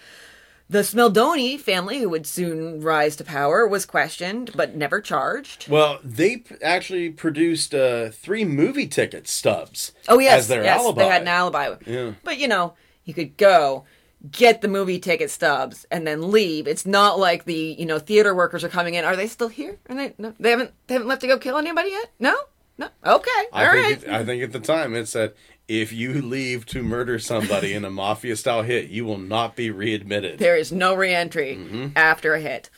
The 0.69 0.83
Smaldone 0.83 1.61
family, 1.61 2.01
who 2.01 2.09
would 2.09 2.27
soon 2.27 2.81
rise 2.81 3.17
to 3.17 3.25
power, 3.25 3.69
was 3.69 3.85
questioned 3.85 4.51
but 4.55 4.75
never 4.75 5.01
charged. 5.03 5.69
Well, 5.69 5.99
they 6.03 6.39
p- 6.39 6.57
actually 6.63 7.11
produced 7.11 7.75
uh, 7.75 8.09
three 8.09 8.47
movie 8.47 8.87
ticket 8.87 9.29
stubs. 9.29 9.93
Oh 10.09 10.19
yes, 10.19 10.41
as 10.41 10.49
their 10.49 10.65
yes, 10.65 10.81
alibi. 10.81 11.03
they 11.03 11.09
had 11.09 11.23
an 11.23 11.29
alibi. 11.29 11.75
Yeah. 11.87 12.13
But 12.23 12.39
you 12.39 12.49
know, 12.49 12.75
you 13.05 13.13
could 13.13 13.37
go 13.37 13.85
get 14.31 14.61
the 14.63 14.69
movie 14.69 14.99
ticket 14.99 15.31
stubs 15.31 15.85
and 15.91 16.07
then 16.07 16.31
leave. 16.31 16.67
It's 16.67 16.87
not 16.87 17.19
like 17.19 17.45
the 17.45 17.77
you 17.79 17.87
know 17.87 17.99
theater 17.99 18.35
workers 18.35 18.65
are 18.65 18.69
coming 18.69 18.95
in. 18.95 19.05
Are 19.05 19.17
they 19.17 19.27
still 19.27 19.49
here? 19.49 19.79
Are 19.89 19.95
they? 19.95 20.15
No, 20.19 20.35
they 20.39 20.51
haven't. 20.51 20.73
They 20.87 20.95
haven't 20.95 21.09
left 21.09 21.21
to 21.23 21.27
go 21.27 21.39
kill 21.39 21.57
anybody 21.59 21.91
yet. 21.91 22.11
No. 22.19 22.37
No. 22.77 22.89
Okay. 23.07 23.31
I 23.53 23.67
All 23.67 23.73
think 23.73 23.85
right. 23.85 24.03
it, 24.03 24.09
I 24.09 24.25
think 24.25 24.43
at 24.43 24.53
the 24.53 24.59
time 24.61 24.95
it 24.95 25.07
said, 25.07 25.35
"If 25.69 25.93
you 25.93 26.21
leave 26.21 26.67
to 26.67 26.83
murder 26.83 27.19
somebody 27.21 27.73
in 27.73 27.85
a 27.85 27.91
mafia 27.91 28.35
style 28.37 28.63
hit, 28.63 28.89
you 28.91 29.05
will 29.05 29.19
not 29.19 29.55
be 29.55 29.71
readmitted." 29.71 30.39
There 30.41 30.57
is 30.57 30.73
no 30.73 30.95
reentry 30.95 31.55
Mm-hmm. 31.57 31.87
after 31.97 32.35
a 32.35 32.41
hit. 32.41 32.71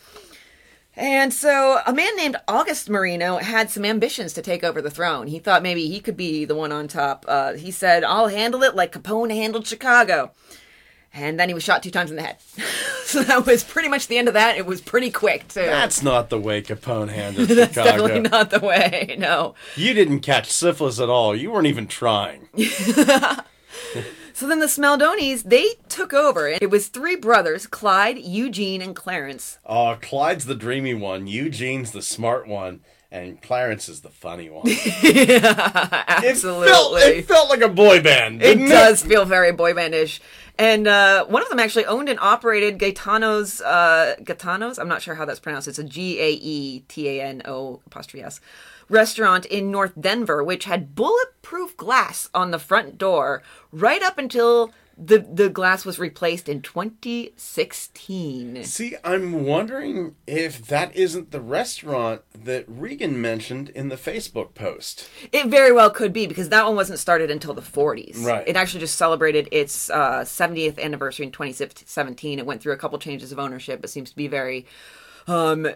And 0.99 1.33
so 1.35 1.79
a 1.87 1.93
man 1.93 2.17
named 2.17 2.37
August 2.49 2.89
Marino 2.89 3.37
had 3.37 3.71
some 3.71 3.85
ambitions 3.85 4.33
to 4.33 4.41
take 4.43 4.65
over 4.65 4.81
the 4.81 4.91
throne. 4.91 5.27
He 5.27 5.39
thought 5.39 5.63
maybe 5.63 5.89
he 5.89 6.01
could 6.01 6.17
be 6.17 6.47
the 6.47 6.55
one 6.55 6.73
on 6.73 6.89
top. 6.89 7.27
Uh, 7.29 7.53
he 7.53 7.71
said, 7.71 8.03
I'll 8.03 8.29
handle 8.29 8.63
it 8.63 8.75
like 8.75 8.93
Capone 8.93 9.35
handled 9.35 9.67
Chicago. 9.67 10.33
And 11.17 11.41
then 11.41 11.49
he 11.49 11.55
was 11.55 11.63
shot 11.65 11.83
two 11.83 11.91
times 11.91 12.11
in 12.11 12.17
the 12.17 12.23
head. 12.23 12.37
so 13.05 13.23
that 13.23 13.47
was 13.47 13.65
pretty 13.65 13.89
much 13.89 14.07
the 14.07 14.19
end 14.19 14.29
of 14.29 14.35
that. 14.35 14.59
It 14.59 14.67
was 14.67 14.81
pretty 14.83 15.11
quick, 15.11 15.49
too. 15.49 15.61
That's 15.63 16.03
not 16.03 16.29
the 16.29 16.39
way 16.39 16.61
Capone 16.61 17.09
handled 17.09 17.49
That's 17.49 17.73
Chicago. 17.73 18.07
definitely 18.07 18.29
not 18.31 18.51
the 18.51 18.61
way, 18.61 19.17
no. 19.19 19.55
You 19.77 19.95
didn't 19.95 20.21
catch 20.21 20.51
syphilis 20.51 21.01
at 21.01 21.09
all. 21.09 21.35
You 21.35 21.51
weren't 21.51 21.67
even 21.67 21.87
trying. 21.87 22.49
So 24.33 24.47
then 24.47 24.61
the 24.61 24.67
Smaldones, 24.67 25.45
they 25.45 25.67
took 25.89 26.13
over. 26.13 26.47
It 26.47 26.69
was 26.69 26.89
three 26.89 27.17
brothers, 27.17 27.67
Clyde, 27.67 28.19
Eugene, 28.19 28.83
and 28.83 28.95
Clarence. 28.95 29.59
Oh, 29.65 29.97
Clyde's 30.03 30.45
the 30.45 30.55
dreamy 30.55 30.93
one. 30.93 31.27
Eugene's 31.27 31.93
the 31.93 32.03
smart 32.03 32.47
one. 32.47 32.81
And 33.17 33.41
Clarence 33.41 33.89
is 33.89 34.03
the 34.03 34.11
funny 34.11 34.51
one. 34.51 34.67
Absolutely. 34.69 36.67
It 36.67 36.71
felt, 36.71 36.99
it 36.99 37.27
felt 37.27 37.49
like 37.49 37.63
a 37.63 37.69
boy 37.69 38.03
band. 38.03 38.43
It 38.43 38.59
does 38.59 39.03
feel 39.03 39.25
very 39.25 39.53
boy 39.53 39.73
bandish. 39.73 40.21
And 40.59 40.87
uh, 40.87 41.27
one 41.27 41.43
of 41.43 41.49
them 41.49 41.59
actually 41.59 41.87
owned 41.87 42.09
and 42.09 42.19
operated 42.21 42.79
Gaetano's, 42.79 43.61
uh, 43.61 44.17
Gaetano's? 44.23 44.79
I'm 44.79 44.89
not 44.89 45.03
sure 45.03 45.15
how 45.15 45.25
that's 45.25 45.41
pronounced. 45.41 45.69
It's 45.69 45.79
a 45.79 45.85
G 45.85 46.21
A 46.21 46.31
E 46.31 46.81
T 46.89 47.09
A 47.09 47.23
N 47.23 47.43
O 47.45 47.81
apostrophe 47.87 48.23
S 48.23 48.41
restaurant 48.89 49.47
in 49.47 49.71
North 49.71 49.93
Denver, 50.01 50.45
which 50.45 50.65
had 50.65 50.95
bulletproof 50.95 51.77
glass 51.77 52.29
on 52.35 52.51
the 52.51 52.59
front 52.59 52.99
door 52.99 53.43
right 53.73 54.03
up 54.03 54.19
until 54.19 54.73
the, 54.99 55.19
the 55.19 55.51
glass 55.51 55.85
was 55.85 55.99
replaced 55.99 56.49
in 56.49 56.63
2016. 56.63 58.65
See, 58.65 58.97
I'm 59.05 59.45
wondering 59.45 60.15
if 60.27 60.67
that 60.69 60.97
isn't 60.97 61.33
the 61.33 61.41
restaurant 61.41 62.23
that 62.33 62.65
Regan 62.67 63.21
mentioned 63.21 63.69
in 63.71 63.91
the 63.91 63.97
Facebook 63.97 64.55
post. 64.55 65.11
It 65.33 65.49
very 65.49 65.71
well 65.71 65.91
could 65.91 66.15
be 66.15 66.27
because 66.27 66.49
that 66.49 66.65
one 66.65 66.77
wasn't 66.77 66.99
started 66.99 67.31
until 67.31 67.53
the 67.53 67.61
40s. 67.61 68.25
Right. 68.25 68.49
It 68.49 68.57
actually 68.57 68.81
just 68.81 68.97
celebrated 68.97 69.51
its 69.53 69.91
uh, 69.91 70.21
70th 70.21 70.79
anniversary 70.79 71.27
in 71.27 71.33
2017. 71.33 72.39
It 72.39 72.47
went 72.47 72.63
through 72.63 72.73
a 72.73 72.79
couple 72.79 72.99
changes 72.99 73.33
of 73.33 73.39
ownership, 73.39 73.85
It 73.85 73.89
seems 73.89 74.09
to 74.11 74.17
be 74.17 74.29
very, 74.29 74.65
um, 75.27 75.69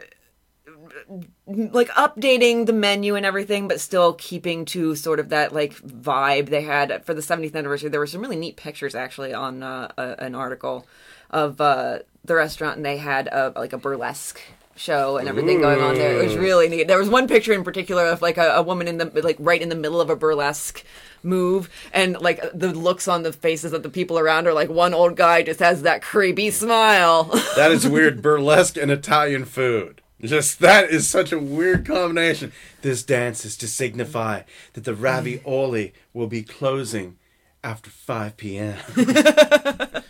like 1.46 1.88
updating 1.90 2.66
the 2.66 2.72
menu 2.72 3.14
and 3.14 3.26
everything, 3.26 3.68
but 3.68 3.80
still 3.80 4.14
keeping 4.14 4.64
to 4.66 4.94
sort 4.94 5.20
of 5.20 5.28
that 5.30 5.52
like 5.52 5.74
vibe 5.74 6.48
they 6.48 6.62
had 6.62 7.04
for 7.04 7.14
the 7.14 7.20
70th 7.20 7.54
anniversary. 7.54 7.88
There 7.90 8.00
were 8.00 8.06
some 8.06 8.20
really 8.20 8.36
neat 8.36 8.56
pictures 8.56 8.94
actually 8.94 9.32
on 9.34 9.62
uh, 9.62 9.90
a, 9.96 10.16
an 10.24 10.34
article 10.34 10.86
of 11.30 11.60
uh, 11.60 12.00
the 12.24 12.34
restaurant, 12.34 12.76
and 12.76 12.84
they 12.84 12.96
had 12.96 13.28
a, 13.28 13.52
like 13.56 13.72
a 13.72 13.78
burlesque 13.78 14.40
show 14.76 15.18
and 15.18 15.28
everything 15.28 15.60
going 15.60 15.80
on 15.80 15.94
there. 15.94 16.18
It 16.18 16.24
was 16.24 16.36
really 16.36 16.68
neat. 16.68 16.88
There 16.88 16.98
was 16.98 17.10
one 17.10 17.28
picture 17.28 17.52
in 17.52 17.64
particular 17.64 18.06
of 18.06 18.22
like 18.22 18.38
a, 18.38 18.54
a 18.56 18.62
woman 18.62 18.88
in 18.88 18.96
the 18.98 19.06
like 19.22 19.36
right 19.38 19.60
in 19.60 19.68
the 19.68 19.74
middle 19.74 20.00
of 20.00 20.08
a 20.08 20.16
burlesque 20.16 20.84
move 21.22 21.68
and 21.92 22.18
like 22.20 22.40
the 22.54 22.72
looks 22.72 23.06
on 23.06 23.22
the 23.22 23.32
faces 23.32 23.74
of 23.74 23.82
the 23.82 23.90
people 23.90 24.18
around 24.18 24.46
her 24.46 24.54
like 24.54 24.70
one 24.70 24.94
old 24.94 25.16
guy 25.16 25.42
just 25.42 25.60
has 25.60 25.82
that 25.82 26.00
creepy 26.00 26.50
smile 26.50 27.24
That 27.56 27.70
is 27.70 27.86
weird. 27.88 28.22
Burlesque 28.22 28.78
and 28.78 28.90
Italian 28.90 29.44
food. 29.44 30.00
Just 30.22 30.58
that 30.60 30.90
is 30.90 31.08
such 31.08 31.32
a 31.32 31.38
weird 31.38 31.86
combination. 31.86 32.52
This 32.82 33.02
dance 33.02 33.44
is 33.44 33.56
to 33.58 33.68
signify 33.68 34.42
that 34.74 34.84
the 34.84 34.94
ravioli 34.94 35.94
will 36.12 36.26
be 36.26 36.42
closing 36.42 37.16
after 37.64 37.90
5 37.90 38.36
p.m. 38.36 38.76
I 38.96 40.02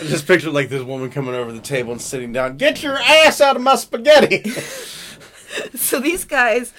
just 0.06 0.26
picture 0.26 0.50
like 0.50 0.68
this 0.68 0.82
woman 0.82 1.10
coming 1.10 1.34
over 1.34 1.52
the 1.52 1.60
table 1.60 1.92
and 1.92 2.00
sitting 2.00 2.32
down. 2.32 2.56
Get 2.56 2.82
your 2.82 2.96
ass 2.96 3.40
out 3.40 3.56
of 3.56 3.62
my 3.62 3.74
spaghetti. 3.76 4.48
so 5.74 5.98
these 5.98 6.24
guys 6.24 6.72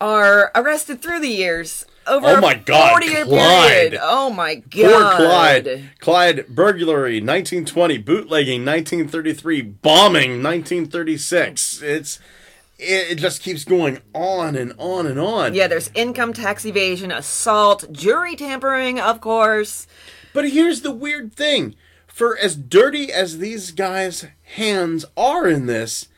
are 0.00 0.50
arrested 0.54 1.00
through 1.02 1.20
the 1.20 1.28
years 1.28 1.86
over 2.06 2.26
Oh 2.26 2.40
my 2.40 2.54
God, 2.54 2.88
a 2.88 2.90
40 2.90 3.06
year 3.06 3.24
Clyde. 3.24 3.68
period. 3.70 3.98
Oh 4.02 4.30
my 4.30 4.56
god. 4.56 5.16
Poor. 5.16 5.26
Clyde. 5.26 5.90
Clyde 6.00 6.46
burglary 6.48 7.20
1920, 7.20 7.98
bootlegging 7.98 8.64
1933, 8.64 9.62
bombing 9.62 10.42
1936. 10.42 11.82
It's 11.82 12.18
it, 12.78 13.12
it 13.12 13.14
just 13.16 13.42
keeps 13.42 13.64
going 13.64 14.00
on 14.14 14.54
and 14.56 14.72
on 14.78 15.06
and 15.06 15.18
on. 15.18 15.54
Yeah, 15.54 15.66
there's 15.66 15.90
income 15.94 16.32
tax 16.32 16.64
evasion, 16.64 17.10
assault, 17.10 17.90
jury 17.92 18.36
tampering, 18.36 19.00
of 19.00 19.20
course. 19.20 19.86
But 20.32 20.50
here's 20.50 20.82
the 20.82 20.92
weird 20.92 21.34
thing. 21.34 21.74
For 22.06 22.36
as 22.36 22.56
dirty 22.56 23.12
as 23.12 23.38
these 23.38 23.70
guys' 23.72 24.26
hands 24.42 25.04
are 25.16 25.46
in 25.46 25.66
this, 25.66 26.08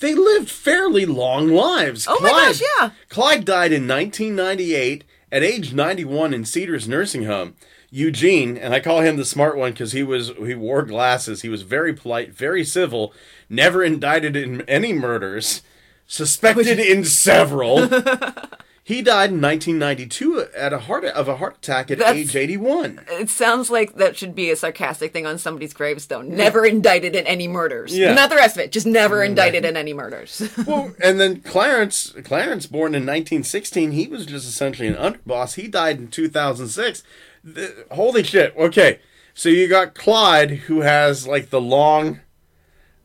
they 0.00 0.14
lived 0.14 0.50
fairly 0.50 1.06
long 1.06 1.48
lives. 1.48 2.06
Oh 2.08 2.18
my 2.20 2.30
gosh, 2.30 2.60
yeah. 2.78 2.90
Clyde 3.08 3.44
died 3.44 3.72
in 3.72 3.86
1998 3.88 5.04
at 5.30 5.42
age 5.42 5.72
91 5.72 6.32
in 6.32 6.44
Cedars 6.44 6.88
Nursing 6.88 7.24
Home. 7.24 7.54
Eugene, 7.90 8.58
and 8.58 8.74
I 8.74 8.80
call 8.80 9.00
him 9.00 9.16
the 9.16 9.24
smart 9.24 9.56
one 9.56 9.72
because 9.72 9.92
he 9.92 10.02
was 10.02 10.32
he 10.38 10.54
wore 10.54 10.82
glasses. 10.82 11.42
He 11.42 11.48
was 11.48 11.62
very 11.62 11.92
polite, 11.92 12.32
very 12.32 12.64
civil, 12.64 13.14
never 13.48 13.82
indicted 13.82 14.36
in 14.36 14.62
any 14.62 14.92
murders, 14.92 15.62
suspected 16.06 16.78
in 16.78 17.04
several. 17.04 17.88
he 18.86 19.02
died 19.02 19.30
in 19.30 19.40
1992 19.40 20.46
at 20.56 20.72
a 20.72 20.78
heart 20.78 21.04
of 21.04 21.26
a 21.26 21.38
heart 21.38 21.56
attack 21.56 21.90
at 21.90 21.98
That's- 21.98 22.16
age 22.16 22.36
81. 22.36 23.00
It 23.10 23.28
sounds 23.28 23.68
like 23.68 23.96
that 23.96 24.16
should 24.16 24.32
be 24.32 24.48
a 24.48 24.54
sarcastic 24.54 25.12
thing 25.12 25.26
on 25.26 25.38
somebody's 25.38 25.72
gravestone. 25.74 26.28
Never 26.28 26.64
indicted 26.64 27.16
in 27.16 27.26
any 27.26 27.48
murders. 27.48 27.98
Yeah. 27.98 28.14
Not 28.14 28.30
the 28.30 28.36
rest 28.36 28.56
of 28.56 28.62
it, 28.62 28.70
just 28.70 28.86
never 28.86 29.24
indicted 29.24 29.64
in 29.64 29.76
any 29.76 29.92
murders. 29.92 30.48
well, 30.68 30.94
and 31.02 31.18
then 31.18 31.40
Clarence, 31.40 32.14
Clarence, 32.22 32.66
born 32.66 32.94
in 32.94 33.02
1916, 33.02 33.90
he 33.90 34.06
was 34.06 34.24
just 34.24 34.46
essentially 34.46 34.86
an 34.86 34.94
underboss. 34.94 35.56
He 35.56 35.66
died 35.66 35.98
in 35.98 36.06
2006. 36.06 37.02
The- 37.42 37.86
holy 37.90 38.22
shit! 38.22 38.56
Okay, 38.56 39.00
so 39.34 39.48
you 39.48 39.66
got 39.66 39.96
Clyde, 39.96 40.50
who 40.68 40.82
has 40.82 41.26
like 41.26 41.50
the 41.50 41.60
long, 41.60 42.20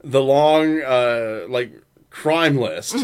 the 0.03 0.21
long, 0.21 0.79
uh, 0.84 1.45
like 1.49 1.71
crime 2.11 2.57
list. 2.57 3.03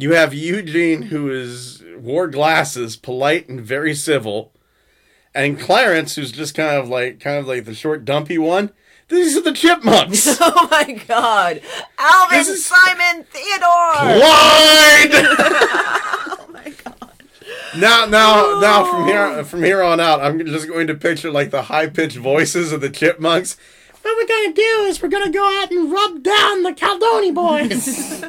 You 0.00 0.14
have 0.14 0.32
Eugene, 0.32 1.02
who 1.02 1.30
is 1.30 1.84
wore 1.98 2.26
glasses, 2.26 2.96
polite 2.96 3.48
and 3.48 3.60
very 3.60 3.94
civil, 3.94 4.52
and 5.34 5.60
Clarence, 5.60 6.14
who's 6.14 6.32
just 6.32 6.54
kind 6.54 6.76
of 6.76 6.88
like, 6.88 7.20
kind 7.20 7.36
of 7.36 7.46
like 7.46 7.66
the 7.66 7.74
short, 7.74 8.04
dumpy 8.04 8.38
one. 8.38 8.70
These 9.08 9.36
are 9.36 9.42
the 9.42 9.52
chipmunks. 9.52 10.26
oh 10.40 10.68
my 10.70 10.92
god. 11.06 11.60
Alvin, 11.98 12.44
Simon, 12.44 13.24
Theodore! 13.24 13.92
Clyde. 13.92 15.10
Oh 16.42 16.46
my 16.52 16.70
god. 16.84 17.12
Now, 17.76 18.06
now, 18.06 18.58
now, 18.60 18.84
from 18.84 19.06
here, 19.06 19.44
from 19.44 19.62
here 19.62 19.82
on 19.82 20.00
out, 20.00 20.20
I'm 20.20 20.44
just 20.46 20.66
going 20.66 20.86
to 20.86 20.94
picture 20.94 21.30
like 21.30 21.50
the 21.50 21.62
high 21.62 21.88
pitched 21.88 22.16
voices 22.16 22.72
of 22.72 22.80
the 22.80 22.90
chipmunks. 22.90 23.56
What 24.02 24.16
we're 24.16 24.26
gonna 24.26 24.54
do 24.54 24.86
is 24.88 25.02
we're 25.02 25.08
gonna 25.08 25.30
go 25.30 25.44
out 25.60 25.70
and 25.70 25.92
rub 25.92 26.22
down 26.22 26.62
the 26.62 26.72
Caldoni 26.72 27.32
boys. 27.32 28.24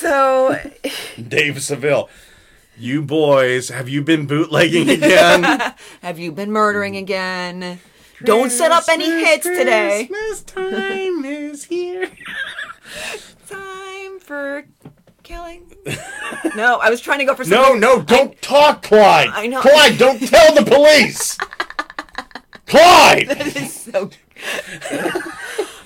So, 0.00 0.58
Dave 1.28 1.62
Seville, 1.62 2.08
you 2.78 3.02
boys, 3.02 3.68
have 3.68 3.86
you 3.86 4.00
been 4.00 4.24
bootlegging 4.26 4.88
again? 4.88 5.42
have 6.00 6.18
you 6.18 6.32
been 6.32 6.50
murdering 6.50 6.96
again? 6.96 7.78
Don't 8.24 8.48
set 8.50 8.72
up 8.72 8.84
any 8.88 9.04
hits 9.04 9.44
today. 9.44 10.06
Christmas 10.10 10.42
time 10.42 11.26
is 11.26 11.64
here. 11.64 12.08
Time 13.46 14.20
for 14.20 14.64
killing. 15.22 15.70
No, 16.56 16.78
I 16.78 16.88
was 16.88 17.02
trying 17.02 17.18
to 17.18 17.26
go 17.26 17.34
for 17.34 17.44
No, 17.44 17.62
something. 17.64 17.80
no, 17.80 18.00
don't 18.00 18.40
talk, 18.40 18.82
Clyde. 18.82 19.28
I 19.28 19.48
know. 19.48 19.60
Clyde, 19.60 19.98
don't 19.98 20.18
tell 20.26 20.54
the 20.54 20.64
police. 20.64 21.36
Clyde. 22.66 23.26
It's 23.28 23.74
so. 23.82 24.08
I 24.90 25.22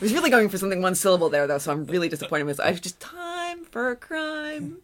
was 0.00 0.12
really 0.14 0.30
going 0.30 0.48
for 0.50 0.58
something 0.58 0.80
one 0.80 0.94
syllable 0.94 1.30
there, 1.30 1.48
though, 1.48 1.58
so 1.58 1.72
I'm 1.72 1.84
really 1.86 2.08
disappointed 2.08 2.42
in 2.42 2.46
myself. 2.46 2.68
I 2.68 2.70
was 2.70 2.80
just 2.80 3.00
time 3.00 3.33
for 3.74 3.90
a 3.90 3.96
crime 3.96 4.78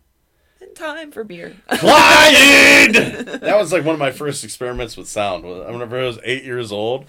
and 0.60 0.74
time 0.74 1.12
for 1.12 1.22
beer. 1.22 1.54
Clyde! 1.68 2.92
that 3.40 3.56
was 3.56 3.72
like 3.72 3.84
one 3.84 3.94
of 3.94 4.00
my 4.00 4.10
first 4.10 4.42
experiments 4.42 4.96
with 4.96 5.06
sound. 5.06 5.44
Whenever 5.44 6.00
I 6.00 6.06
was 6.06 6.18
eight 6.24 6.42
years 6.42 6.72
old, 6.72 7.04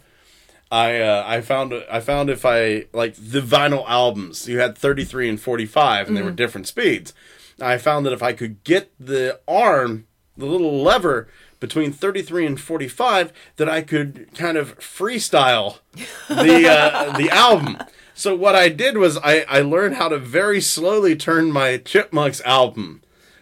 I 0.72 1.00
uh, 1.00 1.24
I 1.26 1.42
found 1.42 1.74
I 1.92 2.00
found 2.00 2.30
if 2.30 2.46
I 2.46 2.86
like 2.94 3.16
the 3.16 3.42
vinyl 3.42 3.84
albums, 3.88 4.48
you 4.48 4.60
had 4.60 4.78
33 4.78 5.28
and 5.28 5.42
45, 5.42 6.08
and 6.08 6.16
they 6.16 6.22
were 6.22 6.30
different 6.30 6.68
speeds. 6.68 7.16
I 7.60 7.80
found 7.80 8.06
that 8.06 8.14
if 8.14 8.22
I 8.22 8.34
could 8.34 8.64
get 8.64 8.92
the 9.00 9.40
arm, 9.48 10.06
the 10.38 10.46
little 10.46 10.84
lever 10.84 11.30
between 11.60 11.92
33 11.92 12.46
and 12.46 12.60
45, 12.62 13.34
that 13.56 13.68
I 13.68 13.82
could 13.82 14.30
kind 14.36 14.56
of 14.56 14.78
freestyle 14.78 15.80
the 16.30 16.70
uh, 16.70 17.18
the 17.18 17.30
album. 17.32 17.80
So 18.14 18.36
what 18.36 18.56
I 18.56 18.70
did 18.70 18.98
was 18.98 19.18
I, 19.18 19.46
I 19.48 19.62
learned 19.62 19.96
how 19.96 20.10
to 20.10 20.20
very 20.20 20.62
slowly 20.62 21.16
turn 21.16 21.52
my 21.52 21.78
Chipmunks 21.78 22.42
album 22.42 23.02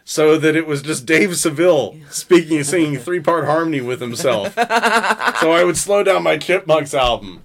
so 0.09 0.39
that 0.39 0.55
it 0.55 0.65
was 0.65 0.81
just 0.81 1.05
Dave 1.05 1.37
Seville 1.37 1.95
speaking, 2.09 2.57
and 2.57 2.65
singing 2.65 2.97
three 2.97 3.19
part 3.19 3.45
harmony 3.45 3.79
with 3.79 4.01
himself. 4.01 4.55
so 4.55 5.51
I 5.51 5.63
would 5.63 5.77
slow 5.77 6.03
down 6.03 6.23
my 6.23 6.37
Chipmunks 6.37 6.95
album. 6.95 7.43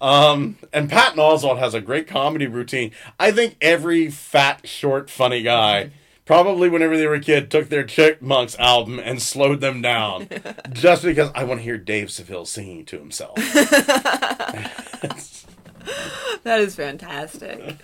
Um, 0.00 0.56
and 0.72 0.88
Patton 0.88 1.18
Oswalt 1.18 1.58
has 1.58 1.74
a 1.74 1.80
great 1.80 2.06
comedy 2.06 2.46
routine. 2.46 2.92
I 3.18 3.32
think 3.32 3.56
every 3.60 4.08
fat, 4.08 4.68
short, 4.68 5.10
funny 5.10 5.42
guy, 5.42 5.90
probably 6.24 6.68
whenever 6.68 6.96
they 6.96 7.06
were 7.06 7.14
a 7.14 7.20
kid, 7.20 7.50
took 7.50 7.68
their 7.68 7.84
Chipmunks 7.84 8.58
album 8.58 8.98
and 8.98 9.20
slowed 9.20 9.60
them 9.60 9.82
down, 9.82 10.28
just 10.72 11.02
because 11.02 11.30
I 11.34 11.44
want 11.44 11.58
to 11.58 11.64
hear 11.64 11.76
Dave 11.76 12.10
Seville 12.10 12.46
singing 12.46 12.86
to 12.86 12.98
himself. 12.98 13.36
That 16.42 16.60
is 16.60 16.74
fantastic. 16.74 17.76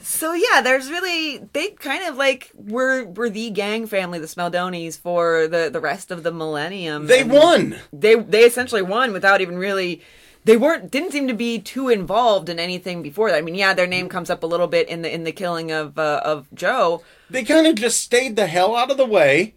So 0.00 0.32
yeah, 0.34 0.60
there's 0.60 0.90
really 0.90 1.38
they 1.52 1.68
kind 1.70 2.04
of 2.04 2.16
like 2.16 2.50
were 2.54 3.04
were 3.04 3.30
the 3.30 3.50
gang 3.50 3.86
family, 3.86 4.18
the 4.18 4.26
Smaldones, 4.26 4.98
for 4.98 5.46
the 5.48 5.70
the 5.72 5.80
rest 5.80 6.10
of 6.10 6.24
the 6.24 6.32
millennium. 6.32 7.06
They 7.06 7.20
And 7.20 7.32
won. 7.32 7.76
They 7.92 8.16
they 8.16 8.44
essentially 8.44 8.82
won 8.82 9.12
without 9.12 9.40
even 9.40 9.56
really 9.56 10.02
they 10.44 10.56
weren't 10.56 10.90
didn't 10.90 11.12
seem 11.12 11.26
to 11.28 11.34
be 11.34 11.58
too 11.58 11.88
involved 11.88 12.48
in 12.48 12.58
anything 12.58 13.02
before 13.02 13.30
that. 13.30 13.38
I 13.38 13.40
mean, 13.40 13.54
yeah, 13.54 13.72
their 13.72 13.86
name 13.86 14.08
comes 14.08 14.28
up 14.28 14.42
a 14.42 14.46
little 14.46 14.66
bit 14.66 14.88
in 14.88 15.02
the 15.02 15.12
in 15.12 15.24
the 15.24 15.32
killing 15.32 15.70
of 15.70 15.98
uh, 15.98 16.20
of 16.22 16.48
Joe. 16.52 17.02
They 17.30 17.44
kind 17.44 17.66
of 17.66 17.76
just 17.76 18.00
stayed 18.00 18.36
the 18.36 18.46
hell 18.46 18.76
out 18.76 18.90
of 18.90 18.98
the 18.98 19.06
way 19.06 19.54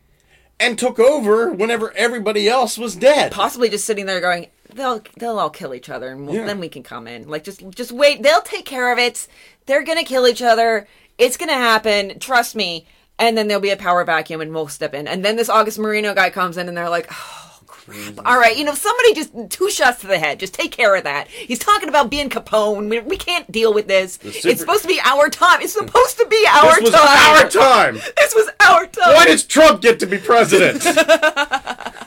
and 0.60 0.80
took 0.80 0.98
over 0.98 1.52
whenever 1.52 1.92
everybody 1.92 2.48
else 2.48 2.78
was 2.78 2.96
dead. 2.96 3.32
Possibly 3.32 3.70
just 3.70 3.86
sitting 3.86 4.06
there 4.06 4.22
going, 4.22 4.48
they'll 4.74 5.02
they'll 5.18 5.40
all 5.40 5.50
kill 5.50 5.74
each 5.74 5.90
other, 5.90 6.10
and 6.10 6.26
we'll, 6.28 6.36
Yeah. 6.36 6.46
then 6.46 6.60
we 6.60 6.70
can 6.70 6.84
come 6.84 7.08
in. 7.08 7.28
Like 7.28 7.44
just 7.44 7.68
just 7.70 7.92
wait. 7.92 8.24
They'll 8.24 8.42
take 8.42 8.66
care 8.66 8.92
of 8.92 9.00
it. 9.00 9.28
They're 9.66 9.84
gonna 9.84 10.04
kill 10.04 10.28
each 10.28 10.42
other. 10.42 10.88
It's 11.18 11.38
gonna 11.38 11.54
happen. 11.54 12.20
Trust 12.20 12.56
me. 12.56 12.86
And 13.20 13.36
then 13.38 13.48
there'll 13.48 13.62
be 13.62 13.72
a 13.72 13.78
power 13.78 14.04
vacuum, 14.04 14.42
and 14.42 14.54
we'll 14.54 14.68
step 14.68 14.94
in. 14.94 15.08
And 15.08 15.26
then 15.26 15.36
this 15.38 15.50
August 15.50 15.80
Marino 15.80 16.14
guy 16.14 16.30
comes 16.30 16.58
in, 16.58 16.68
and 16.68 16.78
they're 16.78 16.90
like. 16.90 17.10
Oh, 17.12 17.60
crap. 17.66 18.20
All 18.28 18.38
right, 18.38 18.56
you 18.56 18.64
know, 18.64 18.76
somebody 18.76 19.14
just 19.16 19.32
two 19.50 19.70
shots 19.72 20.02
to 20.02 20.08
the 20.08 20.20
head. 20.20 20.40
Just 20.40 20.54
take 20.54 20.72
care 20.72 20.96
of 20.96 21.04
that. 21.06 21.28
He's 21.28 21.58
talking 21.58 21.90
about 21.90 22.10
being 22.12 22.30
Capone. 22.30 22.90
We, 22.90 23.00
we 23.00 23.18
can't 23.18 23.50
deal 23.52 23.74
with 23.74 23.88
this. 23.88 24.14
super- 24.22 24.48
It's 24.50 24.60
supposed 24.62 24.84
to 24.84 24.88
be 24.88 25.00
our 25.04 25.30
time. 25.30 25.62
It's 25.62 25.74
supposed 25.74 26.18
to 26.20 26.28
be 26.30 26.46
our 26.50 26.76
This 26.76 26.92
was 26.92 26.92
time. 26.92 27.44
our 27.44 27.50
time. 27.50 27.96
This 28.18 28.36
was 28.36 28.50
our 28.68 28.86
time. 28.86 29.16
Why 29.16 29.26
does 29.26 29.44
Trump 29.46 29.82
get 29.82 30.00
to 30.02 30.06
be 30.06 30.18
president? 30.20 30.84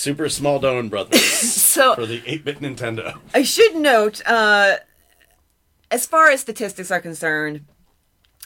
Super 0.00 0.30
Smaldone 0.30 0.88
Brothers 0.88 1.22
so 1.30 1.94
for 1.94 2.06
the 2.06 2.22
8 2.24 2.42
bit 2.42 2.60
Nintendo. 2.60 3.18
I 3.34 3.42
should 3.42 3.76
note, 3.76 4.26
uh, 4.26 4.76
as 5.90 6.06
far 6.06 6.30
as 6.30 6.40
statistics 6.40 6.90
are 6.90 7.02
concerned, 7.02 7.66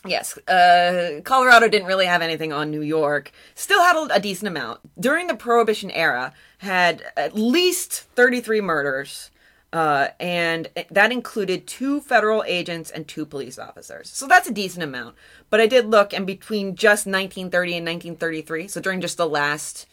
yes, 0.04 0.36
uh, 0.48 1.20
Colorado 1.22 1.68
didn't 1.68 1.86
really 1.86 2.06
have 2.06 2.22
anything 2.22 2.52
on 2.52 2.72
New 2.72 2.82
York. 2.82 3.30
Still 3.54 3.82
had 3.82 3.94
a, 3.94 4.16
a 4.16 4.20
decent 4.20 4.48
amount 4.48 4.80
during 5.00 5.28
the 5.28 5.36
Prohibition 5.36 5.92
era. 5.92 6.34
Had 6.58 7.04
at 7.16 7.36
least 7.36 7.92
thirty-three 8.16 8.60
murders. 8.60 9.30
Uh, 9.72 10.08
and 10.20 10.68
that 10.90 11.10
included 11.10 11.66
two 11.66 12.00
federal 12.00 12.44
agents 12.46 12.90
and 12.90 13.08
two 13.08 13.26
police 13.26 13.58
officers. 13.58 14.08
So 14.08 14.28
that's 14.28 14.48
a 14.48 14.52
decent 14.52 14.84
amount. 14.84 15.16
But 15.50 15.60
I 15.60 15.66
did 15.66 15.86
look, 15.86 16.12
and 16.12 16.26
between 16.26 16.76
just 16.76 17.06
1930 17.06 17.78
and 17.78 17.86
1933, 17.86 18.68
so 18.68 18.80
during 18.80 19.00
just 19.00 19.16
the 19.16 19.28
last 19.28 19.86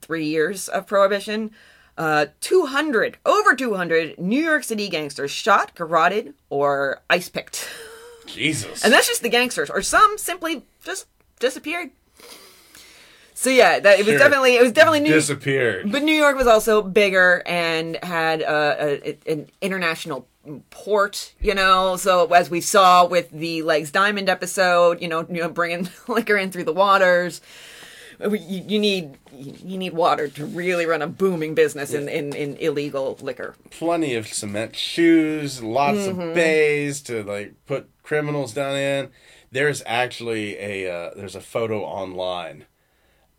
three 0.00 0.26
years 0.26 0.68
of 0.68 0.86
prohibition 0.86 1.50
uh 1.98 2.26
200 2.40 3.16
over 3.26 3.54
200 3.54 4.18
new 4.18 4.42
york 4.42 4.62
city 4.64 4.88
gangsters 4.88 5.30
shot 5.30 5.74
garroted 5.74 6.34
or 6.50 7.00
ice 7.10 7.28
picked 7.28 7.68
Jesus. 8.26 8.84
and 8.84 8.92
that's 8.92 9.06
just 9.08 9.22
the 9.22 9.28
gangsters 9.28 9.70
or 9.70 9.82
some 9.82 10.18
simply 10.18 10.64
just 10.84 11.06
disappeared 11.40 11.90
so 13.34 13.50
yeah 13.50 13.78
that 13.80 13.98
it 13.98 14.06
was 14.06 14.12
Sure. 14.14 14.18
definitely 14.18 14.56
it 14.56 14.62
was 14.62 14.72
definitely 14.72 15.00
new 15.00 15.12
disappeared. 15.12 15.90
but 15.90 16.02
new 16.02 16.14
york 16.14 16.36
was 16.36 16.46
also 16.46 16.82
bigger 16.82 17.42
and 17.46 17.96
had 18.02 18.42
uh, 18.42 18.74
a, 18.78 19.18
an 19.26 19.48
international 19.60 20.26
port 20.70 21.34
you 21.40 21.54
know 21.54 21.96
so 21.96 22.26
as 22.32 22.48
we 22.50 22.60
saw 22.60 23.04
with 23.06 23.30
the 23.30 23.62
legs 23.62 23.90
diamond 23.90 24.28
episode 24.28 25.00
you 25.02 25.08
know 25.08 25.26
you 25.28 25.40
know 25.40 25.48
bringing 25.48 25.88
liquor 26.08 26.36
in 26.36 26.50
through 26.52 26.62
the 26.64 26.72
waters 26.72 27.40
you, 28.20 28.64
you 28.66 28.78
need 28.78 29.16
you 29.32 29.76
need 29.78 29.92
water 29.92 30.28
to 30.28 30.46
really 30.46 30.86
run 30.86 31.02
a 31.02 31.06
booming 31.06 31.54
business 31.54 31.92
in, 31.92 32.08
in, 32.08 32.34
in 32.34 32.56
illegal 32.56 33.18
liquor. 33.20 33.54
Plenty 33.70 34.14
of 34.14 34.26
cement 34.28 34.74
shoes, 34.76 35.62
lots 35.62 35.98
Mm-hmm. 35.98 36.20
of 36.20 36.34
bays 36.34 37.00
to 37.02 37.22
like 37.22 37.54
put 37.66 37.90
criminals 38.02 38.54
down 38.54 38.76
in. 38.76 39.10
There's 39.52 39.82
actually 39.86 40.56
a 40.58 40.90
uh, 40.92 41.10
there's 41.16 41.34
a 41.36 41.40
photo 41.40 41.82
online 41.82 42.64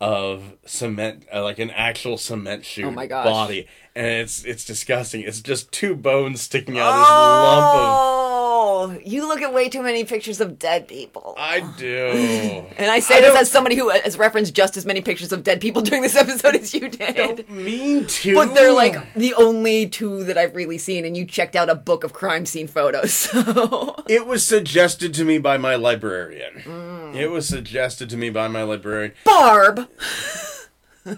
of 0.00 0.54
cement, 0.64 1.26
uh, 1.34 1.42
like 1.42 1.58
an 1.58 1.70
actual 1.70 2.16
cement 2.16 2.64
shoe 2.64 2.84
Oh 2.86 2.90
my 2.92 3.06
gosh. 3.08 3.24
body, 3.24 3.66
and 3.98 4.06
it's 4.06 4.44
it's 4.44 4.64
disgusting. 4.64 5.22
It's 5.22 5.40
just 5.40 5.72
two 5.72 5.96
bones 5.96 6.40
sticking 6.40 6.78
out 6.78 6.92
of 6.92 7.00
this 7.00 7.10
lump 7.10 7.66
of. 7.74 8.18
Oh, 8.60 8.98
you 9.04 9.26
look 9.26 9.42
at 9.42 9.52
way 9.52 9.68
too 9.68 9.82
many 9.82 10.04
pictures 10.04 10.40
of 10.40 10.56
dead 10.56 10.86
people. 10.86 11.34
I 11.36 11.60
do. 11.76 12.06
and 12.78 12.90
I 12.90 13.00
say 13.00 13.16
I 13.16 13.20
this 13.22 13.36
as 13.36 13.50
somebody 13.50 13.74
who 13.74 13.88
has 13.88 14.16
referenced 14.16 14.54
just 14.54 14.76
as 14.76 14.86
many 14.86 15.00
pictures 15.00 15.32
of 15.32 15.42
dead 15.42 15.60
people 15.60 15.82
during 15.88 16.02
this 16.02 16.14
episode 16.14 16.54
as 16.54 16.72
you 16.72 16.88
did. 16.88 17.48
mean 17.50 18.06
to. 18.06 18.34
But 18.36 18.54
they're 18.54 18.72
like 18.72 19.14
the 19.14 19.34
only 19.34 19.88
two 19.88 20.22
that 20.24 20.38
I've 20.38 20.54
really 20.54 20.78
seen, 20.78 21.04
and 21.04 21.16
you 21.16 21.24
checked 21.24 21.56
out 21.56 21.68
a 21.68 21.74
book 21.74 22.04
of 22.04 22.12
crime 22.12 22.46
scene 22.46 22.68
photos. 22.68 23.28
So 23.38 23.96
It 24.08 24.26
was 24.26 24.44
suggested 24.44 25.12
to 25.14 25.24
me 25.24 25.38
by 25.38 25.58
my 25.58 25.74
librarian. 25.74 26.62
Mm. 26.64 27.14
It 27.14 27.28
was 27.28 27.48
suggested 27.48 28.08
to 28.10 28.16
me 28.16 28.30
by 28.30 28.48
my 28.48 28.62
librarian. 28.62 29.12
Barb, 29.24 29.88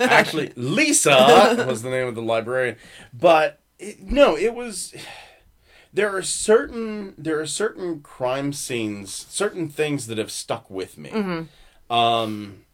Actually, 0.01 0.53
Lisa 0.57 1.65
was 1.67 1.83
the 1.83 1.91
name 1.91 2.07
of 2.07 2.15
the 2.15 2.23
librarian. 2.23 2.77
But 3.13 3.61
it, 3.79 4.03
no, 4.03 4.37
it 4.37 4.55
was. 4.55 4.95
There 5.93 6.15
are 6.15 6.23
certain 6.23 7.15
there 7.19 7.41
are 7.41 7.47
certain 7.47 8.01
crime 8.01 8.53
scenes, 8.53 9.27
certain 9.29 9.69
things 9.69 10.07
that 10.07 10.19
have 10.19 10.31
stuck 10.31 10.71
with 10.71 10.97
me. 10.99 11.11
Um, 11.89 12.65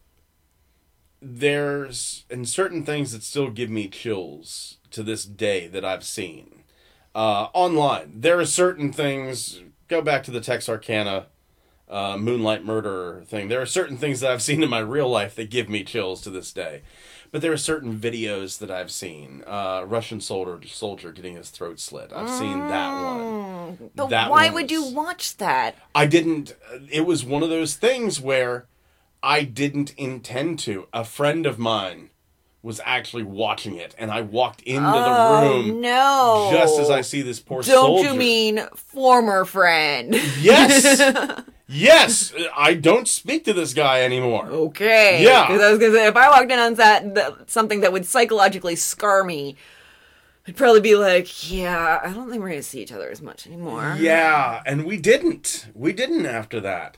there's 1.22 2.24
and 2.30 2.48
certain 2.48 2.84
things 2.84 3.12
that 3.12 3.22
still 3.22 3.50
give 3.50 3.70
me 3.70 3.88
chills 3.88 4.76
to 4.90 5.02
this 5.02 5.24
day 5.24 5.66
that 5.68 5.84
I've 5.84 6.04
seen 6.04 6.64
uh, 7.14 7.48
online. 7.54 8.12
There 8.20 8.38
are 8.38 8.46
certain 8.46 8.92
things. 8.92 9.60
Go 9.88 10.02
back 10.02 10.22
to 10.24 10.30
the 10.30 10.40
Texarkana 10.40 11.26
uh, 11.88 12.16
Moonlight 12.18 12.64
Murder 12.64 13.22
thing. 13.26 13.48
There 13.48 13.60
are 13.62 13.66
certain 13.66 13.96
things 13.96 14.20
that 14.20 14.30
I've 14.32 14.42
seen 14.42 14.62
in 14.62 14.68
my 14.70 14.78
real 14.80 15.08
life 15.08 15.34
that 15.36 15.50
give 15.50 15.68
me 15.68 15.84
chills 15.84 16.20
to 16.22 16.30
this 16.30 16.52
day. 16.52 16.82
But 17.32 17.42
there 17.42 17.52
are 17.52 17.56
certain 17.58 17.98
videos 17.98 18.58
that 18.58 18.70
I've 18.70 18.90
seen. 18.90 19.42
Uh, 19.46 19.84
Russian 19.86 20.20
soldier 20.20 20.60
soldier 20.66 21.12
getting 21.12 21.34
his 21.36 21.50
throat 21.50 21.80
slit. 21.80 22.12
I've 22.14 22.30
seen 22.30 22.58
that 22.68 23.04
one. 23.04 23.90
but 23.94 24.08
That 24.10 24.30
why 24.30 24.46
one 24.46 24.54
would 24.54 24.70
you 24.70 24.84
watch 24.90 25.36
that? 25.38 25.74
I 25.94 26.06
didn't. 26.06 26.54
It 26.90 27.04
was 27.04 27.24
one 27.24 27.42
of 27.42 27.48
those 27.50 27.74
things 27.74 28.20
where 28.20 28.66
I 29.22 29.42
didn't 29.42 29.92
intend 29.96 30.60
to. 30.60 30.86
A 30.92 31.04
friend 31.04 31.46
of 31.46 31.58
mine 31.58 32.10
was 32.62 32.80
actually 32.84 33.24
watching 33.24 33.76
it, 33.76 33.94
and 33.98 34.10
I 34.10 34.20
walked 34.22 34.62
into 34.62 34.80
the 34.80 34.88
Oh 34.88 35.42
room 35.64 35.80
no! 35.80 36.48
just 36.52 36.78
as 36.78 36.90
I 36.90 37.00
see 37.00 37.22
this 37.22 37.38
poor 37.40 37.62
Don't 37.62 37.84
soldier. 37.98 38.12
you 38.12 38.14
mean 38.18 38.60
former 38.76 39.44
friend? 39.44 40.14
Yes, 40.40 41.00
yes. 41.68 42.32
I 42.56 42.74
don't 42.74 43.08
speak 43.08 43.44
to 43.44 43.52
this 43.52 43.74
guy 43.74 44.02
anymore. 44.02 44.46
Okay. 44.46 45.22
Yeah. 45.22 45.46
Because 45.46 45.62
I 45.62 45.70
was 45.70 45.78
gonna 45.78 45.92
say, 45.92 46.06
if 46.06 46.16
I 46.16 46.28
walked 46.28 46.50
in 46.50 46.58
on 46.58 46.74
that, 46.74 47.14
that 47.14 47.50
something 47.50 47.80
that 47.80 47.92
would 47.92 48.06
psychologically 48.06 48.76
scar 48.76 49.24
me, 49.24 49.56
I'd 50.48 50.56
probably 50.56 50.80
be 50.80 50.94
like, 50.94 51.50
"Yeah, 51.50 52.00
I 52.02 52.12
don't 52.12 52.30
think 52.30 52.40
we're 52.40 52.50
gonna 52.50 52.62
see 52.62 52.80
each 52.80 52.92
other 52.92 53.10
as 53.10 53.20
much 53.20 53.46
anymore." 53.46 53.96
Yeah, 53.98 54.62
and 54.64 54.84
we 54.84 54.96
didn't. 54.96 55.66
We 55.74 55.92
didn't 55.92 56.24
after 56.26 56.60
that. 56.60 56.96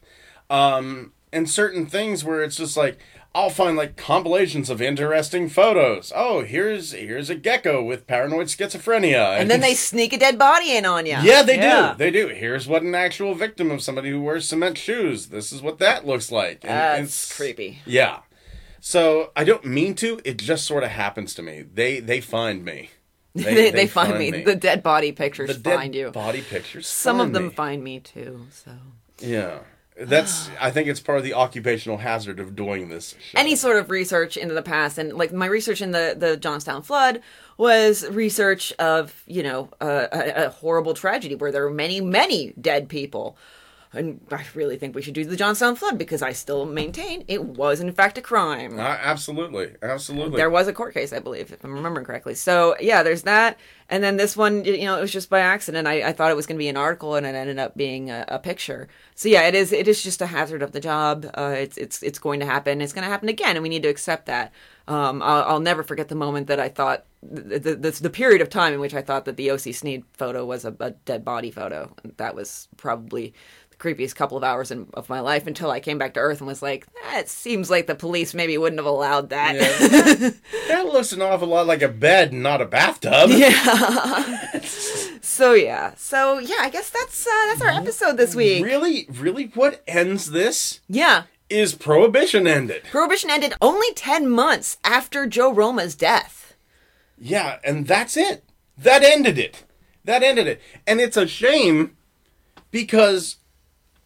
Um, 0.50 1.12
and 1.32 1.48
certain 1.48 1.86
things 1.86 2.24
where 2.24 2.42
it's 2.42 2.56
just 2.56 2.76
like 2.76 2.98
I'll 3.34 3.50
find 3.50 3.76
like 3.76 3.96
compilations 3.96 4.70
of 4.70 4.80
interesting 4.82 5.48
photos. 5.48 6.12
Oh, 6.16 6.42
here's 6.42 6.92
here's 6.92 7.30
a 7.30 7.34
gecko 7.34 7.82
with 7.82 8.06
paranoid 8.06 8.46
schizophrenia, 8.46 9.38
And 9.38 9.50
then 9.50 9.60
they 9.60 9.74
sneak 9.90 10.12
a 10.12 10.18
dead 10.18 10.38
body 10.38 10.76
in 10.76 10.84
on 10.86 11.06
you. 11.06 11.16
Yeah, 11.22 11.42
they 11.42 11.58
do. 11.58 11.96
They 11.98 12.10
do. 12.10 12.28
Here's 12.28 12.66
what 12.66 12.82
an 12.82 12.94
actual 12.94 13.34
victim 13.34 13.70
of 13.70 13.82
somebody 13.82 14.10
who 14.10 14.20
wears 14.20 14.48
cement 14.48 14.78
shoes. 14.78 15.26
This 15.28 15.52
is 15.52 15.62
what 15.62 15.78
that 15.78 16.06
looks 16.06 16.32
like. 16.32 16.64
And 16.64 16.70
That's 17.04 17.24
it's- 17.32 17.36
creepy. 17.36 17.78
Yeah. 17.86 18.20
So 18.80 19.30
I 19.36 19.44
don't 19.44 19.64
mean 19.64 19.94
to. 19.96 20.20
It 20.24 20.38
just 20.38 20.64
sort 20.64 20.82
of 20.82 20.90
happens 20.90 21.34
to 21.34 21.42
me. 21.42 21.62
They 21.62 22.00
they 22.00 22.20
find 22.20 22.64
me. 22.64 22.90
They, 23.34 23.70
they, 23.70 23.86
find, 23.86 24.18
me. 24.18 24.30
The 24.42 24.56
dead 24.56 24.82
body 24.82 25.12
pictures 25.12 25.48
The 25.48 25.62
dead 25.62 25.76
find 25.76 25.94
you. 25.94 26.10
body 26.10 26.40
pictures. 26.40 26.88
Some 26.88 27.20
of 27.20 27.32
them 27.32 27.48
me. 27.48 27.50
find 27.50 27.84
me 27.84 28.00
too. 28.00 28.46
So 28.50 28.72
Yeah. 29.20 29.60
That's. 29.98 30.50
I 30.60 30.70
think 30.70 30.88
it's 30.88 31.00
part 31.00 31.18
of 31.18 31.24
the 31.24 31.34
occupational 31.34 31.98
hazard 31.98 32.40
of 32.40 32.54
doing 32.54 32.88
this. 32.88 33.14
Show. 33.20 33.38
any 33.38 33.56
sort 33.56 33.76
of 33.76 33.90
research 33.90 34.36
into 34.36 34.54
the 34.54 34.62
past 34.62 34.98
and 34.98 35.12
like 35.12 35.32
my 35.32 35.46
research 35.46 35.82
in 35.82 35.90
the 35.90 36.14
the 36.16 36.36
Johnstown 36.36 36.82
flood 36.82 37.20
was 37.56 38.08
research 38.08 38.72
of 38.78 39.22
you 39.26 39.42
know 39.42 39.68
a, 39.80 40.08
a, 40.12 40.46
a 40.46 40.50
horrible 40.50 40.94
tragedy 40.94 41.34
where 41.34 41.52
there 41.52 41.64
were 41.64 41.70
many 41.70 42.00
many 42.00 42.52
dead 42.60 42.88
people 42.88 43.36
and 43.92 44.20
I 44.30 44.44
really 44.54 44.76
think 44.76 44.94
we 44.94 45.02
should 45.02 45.14
do 45.14 45.24
the 45.24 45.36
Johnstown 45.36 45.74
flood 45.76 45.96
because 45.96 46.20
I 46.20 46.32
still 46.32 46.66
maintain 46.66 47.24
it 47.26 47.44
was 47.44 47.80
in 47.80 47.92
fact 47.92 48.18
a 48.18 48.20
crime. 48.20 48.78
Uh, 48.78 48.82
absolutely, 48.82 49.72
absolutely. 49.82 50.36
There 50.36 50.50
was 50.50 50.68
a 50.68 50.72
court 50.72 50.94
case, 50.94 51.12
I 51.12 51.20
believe, 51.20 51.52
if 51.52 51.64
I'm 51.64 51.72
remembering 51.72 52.04
correctly. 52.04 52.34
So 52.34 52.76
yeah, 52.80 53.02
there's 53.02 53.22
that, 53.22 53.58
and 53.88 54.04
then 54.04 54.16
this 54.16 54.36
one, 54.36 54.64
you 54.64 54.84
know, 54.84 54.98
it 54.98 55.00
was 55.00 55.12
just 55.12 55.30
by 55.30 55.40
accident. 55.40 55.88
I, 55.88 56.08
I 56.08 56.12
thought 56.12 56.30
it 56.30 56.36
was 56.36 56.46
going 56.46 56.56
to 56.56 56.62
be 56.62 56.68
an 56.68 56.76
article, 56.76 57.14
and 57.14 57.26
it 57.26 57.34
ended 57.34 57.58
up 57.58 57.76
being 57.76 58.10
a, 58.10 58.24
a 58.28 58.38
picture. 58.38 58.88
So 59.14 59.28
yeah, 59.28 59.42
it 59.42 59.54
is. 59.54 59.72
It 59.72 59.88
is 59.88 60.02
just 60.02 60.20
a 60.20 60.26
hazard 60.26 60.62
of 60.62 60.72
the 60.72 60.80
job. 60.80 61.26
Uh, 61.34 61.54
it's 61.56 61.78
it's 61.78 62.02
it's 62.02 62.18
going 62.18 62.40
to 62.40 62.46
happen. 62.46 62.80
It's 62.80 62.92
going 62.92 63.04
to 63.04 63.10
happen 63.10 63.28
again, 63.28 63.56
and 63.56 63.62
we 63.62 63.70
need 63.70 63.82
to 63.84 63.88
accept 63.88 64.26
that. 64.26 64.52
Um, 64.86 65.22
I'll, 65.22 65.42
I'll 65.44 65.60
never 65.60 65.82
forget 65.82 66.08
the 66.08 66.14
moment 66.14 66.46
that 66.46 66.58
I 66.58 66.70
thought 66.70 67.04
the, 67.22 67.58
the, 67.58 67.90
the, 67.90 68.10
period 68.10 68.40
of 68.40 68.48
time 68.48 68.72
in 68.72 68.80
which 68.80 68.94
I 68.94 69.02
thought 69.02 69.26
that 69.26 69.36
the 69.36 69.50
OC 69.50 69.74
Sneed 69.74 70.04
photo 70.14 70.46
was 70.46 70.64
a, 70.64 70.74
a 70.80 70.92
dead 70.92 71.24
body 71.24 71.50
photo. 71.50 71.94
That 72.16 72.34
was 72.34 72.68
probably 72.78 73.34
creepiest 73.78 74.14
couple 74.16 74.36
of 74.36 74.42
hours 74.44 74.70
in, 74.70 74.88
of 74.94 75.08
my 75.08 75.20
life 75.20 75.46
until 75.46 75.70
I 75.70 75.78
came 75.80 75.98
back 75.98 76.14
to 76.14 76.20
Earth 76.20 76.40
and 76.40 76.48
was 76.48 76.62
like, 76.62 76.86
that 77.10 77.28
seems 77.28 77.70
like 77.70 77.86
the 77.86 77.94
police 77.94 78.34
maybe 78.34 78.58
wouldn't 78.58 78.78
have 78.80 78.86
allowed 78.86 79.30
that. 79.30 79.54
Yeah. 79.54 80.30
that 80.68 80.86
looks 80.86 81.12
an 81.12 81.22
awful 81.22 81.48
lot 81.48 81.66
like 81.66 81.82
a 81.82 81.88
bed, 81.88 82.32
not 82.32 82.60
a 82.60 82.64
bathtub. 82.66 83.30
Yeah. 83.30 84.50
so 85.22 85.52
yeah, 85.54 85.94
so 85.96 86.38
yeah, 86.38 86.56
I 86.60 86.70
guess 86.70 86.90
that's 86.90 87.26
uh, 87.26 87.30
that's 87.46 87.62
our 87.62 87.68
episode 87.68 88.16
this 88.16 88.34
week. 88.34 88.64
Really, 88.64 89.06
really, 89.10 89.46
what 89.54 89.82
ends 89.86 90.30
this 90.32 90.80
Yeah. 90.88 91.24
is 91.48 91.74
prohibition 91.74 92.46
ended. 92.46 92.82
Prohibition 92.90 93.30
ended 93.30 93.54
only 93.60 93.92
10 93.94 94.28
months 94.28 94.78
after 94.84 95.26
Joe 95.26 95.52
Roma's 95.52 95.94
death. 95.94 96.56
Yeah, 97.16 97.58
and 97.64 97.86
that's 97.86 98.16
it. 98.16 98.44
That 98.76 99.02
ended 99.02 99.38
it. 99.38 99.64
That 100.04 100.22
ended 100.22 100.46
it. 100.46 100.60
And 100.86 101.00
it's 101.00 101.16
a 101.16 101.26
shame 101.26 101.96
because 102.70 103.36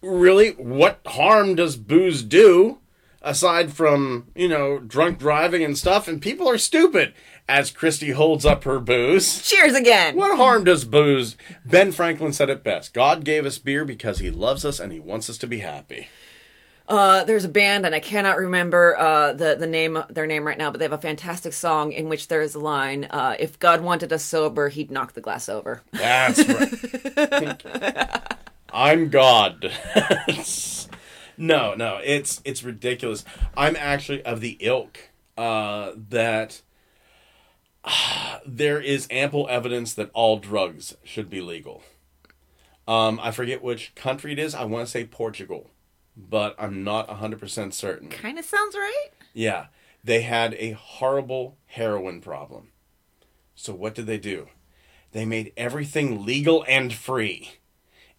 really, 0.02 0.50
what 0.50 1.00
harm 1.06 1.54
does 1.54 1.76
booze 1.76 2.22
do 2.22 2.78
aside 3.22 3.72
from, 3.72 4.26
you 4.34 4.48
know, 4.48 4.78
drunk 4.78 5.18
driving 5.18 5.62
and 5.62 5.78
stuff? 5.78 6.08
And 6.08 6.20
people 6.20 6.48
are 6.48 6.58
stupid 6.58 7.14
as 7.48 7.70
Christy 7.70 8.10
holds 8.10 8.44
up 8.44 8.64
her 8.64 8.78
booze. 8.78 9.42
Cheers 9.42 9.74
again. 9.74 10.16
What 10.16 10.36
harm 10.36 10.64
does 10.64 10.84
booze? 10.84 11.36
Ben 11.64 11.92
Franklin 11.92 12.32
said 12.32 12.50
it 12.50 12.64
best 12.64 12.92
God 12.94 13.24
gave 13.24 13.46
us 13.46 13.58
beer 13.58 13.84
because 13.84 14.18
he 14.18 14.30
loves 14.30 14.64
us 14.64 14.80
and 14.80 14.92
he 14.92 15.00
wants 15.00 15.30
us 15.30 15.38
to 15.38 15.46
be 15.46 15.60
happy. 15.60 16.08
Uh, 16.88 17.24
there's 17.24 17.44
a 17.44 17.48
band, 17.48 17.86
and 17.86 17.94
I 17.94 18.00
cannot 18.00 18.36
remember 18.36 18.98
uh, 18.98 19.32
the 19.32 19.54
the 19.54 19.68
name 19.68 20.02
their 20.10 20.26
name 20.26 20.44
right 20.46 20.58
now, 20.58 20.70
but 20.70 20.78
they 20.78 20.84
have 20.84 20.92
a 20.92 20.98
fantastic 20.98 21.52
song 21.52 21.92
in 21.92 22.08
which 22.08 22.28
there 22.28 22.42
is 22.42 22.54
a 22.54 22.58
line: 22.58 23.04
uh, 23.04 23.36
"If 23.38 23.58
God 23.58 23.82
wanted 23.82 24.12
us 24.12 24.24
sober, 24.24 24.68
He'd 24.68 24.90
knock 24.90 25.12
the 25.12 25.20
glass 25.20 25.48
over." 25.48 25.82
That's 25.92 26.46
right. 26.46 27.62
I'm 28.72 29.10
God. 29.10 29.70
no, 31.36 31.74
no, 31.74 32.00
it's 32.02 32.40
it's 32.44 32.62
ridiculous. 32.62 33.24
I'm 33.56 33.76
actually 33.76 34.22
of 34.24 34.40
the 34.40 34.56
ilk 34.60 34.98
uh, 35.36 35.92
that 36.08 36.62
uh, 37.84 38.38
there 38.46 38.80
is 38.80 39.06
ample 39.10 39.46
evidence 39.50 39.94
that 39.94 40.10
all 40.14 40.38
drugs 40.38 40.96
should 41.04 41.28
be 41.28 41.40
legal. 41.40 41.82
Um, 42.88 43.20
I 43.22 43.30
forget 43.30 43.62
which 43.62 43.94
country 43.94 44.32
it 44.32 44.38
is. 44.38 44.54
I 44.54 44.64
want 44.64 44.86
to 44.86 44.90
say 44.90 45.04
Portugal, 45.04 45.70
but 46.16 46.56
I'm 46.58 46.82
not 46.82 47.08
100% 47.08 47.72
certain. 47.72 48.08
Kind 48.08 48.40
of 48.40 48.44
sounds 48.44 48.74
right. 48.74 49.08
Yeah, 49.32 49.66
they 50.02 50.22
had 50.22 50.54
a 50.54 50.72
horrible 50.72 51.56
heroin 51.66 52.20
problem. 52.20 52.68
So 53.54 53.72
what 53.72 53.94
did 53.94 54.06
they 54.06 54.18
do? 54.18 54.48
They 55.12 55.24
made 55.24 55.52
everything 55.56 56.24
legal 56.24 56.64
and 56.66 56.92
free. 56.92 57.52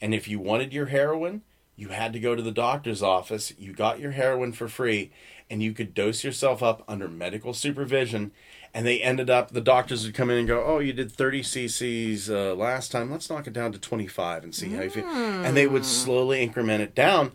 And 0.03 0.13
if 0.13 0.27
you 0.27 0.37
wanted 0.37 0.73
your 0.73 0.87
heroin, 0.87 1.43
you 1.77 1.87
had 1.87 2.11
to 2.11 2.19
go 2.19 2.35
to 2.35 2.41
the 2.41 2.51
doctor's 2.51 3.01
office. 3.01 3.53
You 3.57 3.71
got 3.71 4.01
your 4.01 4.11
heroin 4.11 4.51
for 4.51 4.67
free, 4.67 5.11
and 5.49 5.63
you 5.63 5.71
could 5.71 5.93
dose 5.93 6.25
yourself 6.25 6.61
up 6.61 6.83
under 6.89 7.07
medical 7.07 7.53
supervision. 7.53 8.33
And 8.73 8.85
they 8.85 9.01
ended 9.01 9.29
up, 9.29 9.51
the 9.51 9.61
doctors 9.61 10.05
would 10.05 10.13
come 10.13 10.29
in 10.29 10.39
and 10.39 10.47
go, 10.47 10.61
Oh, 10.65 10.79
you 10.79 10.91
did 10.91 11.09
30 11.09 11.41
cc's 11.43 12.29
uh, 12.29 12.53
last 12.53 12.91
time. 12.91 13.11
Let's 13.11 13.29
knock 13.29 13.47
it 13.47 13.53
down 13.53 13.71
to 13.71 13.79
25 13.79 14.43
and 14.43 14.53
see 14.53 14.71
how 14.71 14.81
you 14.81 14.89
feel. 14.89 15.05
And 15.07 15.55
they 15.55 15.67
would 15.67 15.85
slowly 15.85 16.41
increment 16.43 16.81
it 16.81 16.93
down. 16.93 17.31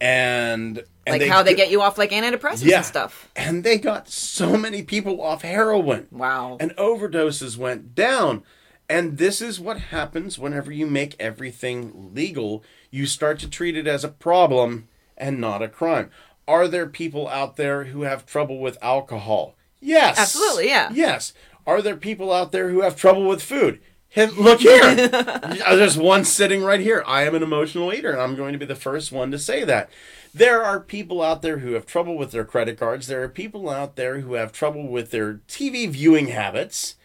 And, 0.00 0.84
and 1.04 1.18
Like 1.20 1.28
how 1.28 1.42
they 1.42 1.54
get 1.54 1.72
you 1.72 1.82
off 1.82 1.98
like 1.98 2.10
antidepressants 2.12 2.72
and 2.72 2.84
stuff. 2.84 3.30
and 3.34 3.64
they 3.64 3.78
got 3.78 4.08
so 4.08 4.56
many 4.56 4.84
people 4.84 5.20
off 5.20 5.42
heroin. 5.42 6.06
Wow. 6.12 6.56
And 6.60 6.70
overdoses 6.76 7.56
went 7.56 7.96
down. 7.96 8.44
And 8.88 9.18
this 9.18 9.40
is 9.40 9.60
what 9.60 9.78
happens 9.78 10.38
whenever 10.38 10.70
you 10.70 10.86
make 10.86 11.16
everything 11.18 12.10
legal. 12.14 12.62
You 12.90 13.06
start 13.06 13.38
to 13.40 13.48
treat 13.48 13.76
it 13.76 13.86
as 13.86 14.04
a 14.04 14.08
problem 14.08 14.88
and 15.16 15.40
not 15.40 15.62
a 15.62 15.68
crime. 15.68 16.10
Are 16.46 16.68
there 16.68 16.86
people 16.86 17.28
out 17.28 17.56
there 17.56 17.84
who 17.84 18.02
have 18.02 18.26
trouble 18.26 18.58
with 18.58 18.76
alcohol? 18.82 19.54
Yes. 19.80 20.18
Absolutely, 20.18 20.68
yeah. 20.68 20.90
Yes. 20.92 21.32
Are 21.66 21.80
there 21.80 21.96
people 21.96 22.32
out 22.32 22.52
there 22.52 22.70
who 22.70 22.82
have 22.82 22.96
trouble 22.96 23.26
with 23.26 23.42
food? 23.42 23.80
Hey, 24.08 24.26
Look 24.26 24.60
here. 24.60 24.82
Uh, 25.64 25.76
there's 25.76 25.96
one 25.96 26.24
sitting 26.24 26.62
right 26.62 26.80
here. 26.80 27.02
I 27.06 27.22
am 27.22 27.34
an 27.34 27.42
emotional 27.42 27.92
eater, 27.92 28.10
and 28.10 28.20
I'm 28.20 28.36
going 28.36 28.52
to 28.52 28.58
be 28.58 28.66
the 28.66 28.74
first 28.74 29.12
one 29.12 29.30
to 29.30 29.38
say 29.38 29.64
that. 29.64 29.88
There 30.34 30.62
are 30.62 30.80
people 30.80 31.22
out 31.22 31.40
there 31.40 31.58
who 31.58 31.72
have 31.72 31.86
trouble 31.86 32.16
with 32.16 32.30
their 32.32 32.44
credit 32.44 32.78
cards. 32.78 33.06
There 33.06 33.22
are 33.22 33.28
people 33.28 33.70
out 33.70 33.96
there 33.96 34.20
who 34.20 34.34
have 34.34 34.50
trouble 34.50 34.88
with 34.88 35.10
their 35.12 35.34
TV 35.46 35.88
viewing 35.88 36.28
habits. 36.28 36.96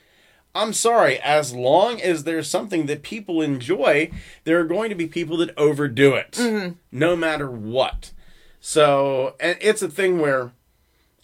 I'm 0.57 0.73
sorry, 0.73 1.19
as 1.19 1.53
long 1.53 2.01
as 2.01 2.23
there's 2.23 2.49
something 2.49 2.87
that 2.87 3.03
people 3.03 3.41
enjoy, 3.41 4.11
there 4.43 4.59
are 4.59 4.65
going 4.65 4.89
to 4.89 4.95
be 4.95 5.07
people 5.07 5.37
that 5.37 5.57
overdo 5.57 6.15
it, 6.15 6.33
mm-hmm. 6.33 6.73
no 6.91 7.15
matter 7.15 7.49
what. 7.49 8.11
So, 8.59 9.35
and 9.39 9.57
it's 9.61 9.81
a 9.81 9.89
thing 9.89 10.19
where 10.19 10.51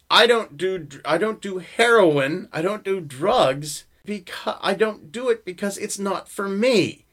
I 0.09 0.27
don't 0.27 0.55
do 0.57 0.87
I 1.03 1.17
don't 1.17 1.41
do 1.41 1.57
heroin, 1.57 2.47
I 2.53 2.61
don't 2.61 2.83
do 2.83 3.01
drugs 3.01 3.85
because 4.05 4.57
I 4.61 4.75
don't 4.75 5.11
do 5.11 5.29
it 5.29 5.43
because 5.43 5.77
it's 5.77 5.97
not 5.97 6.29
for 6.29 6.47
me. 6.47 7.05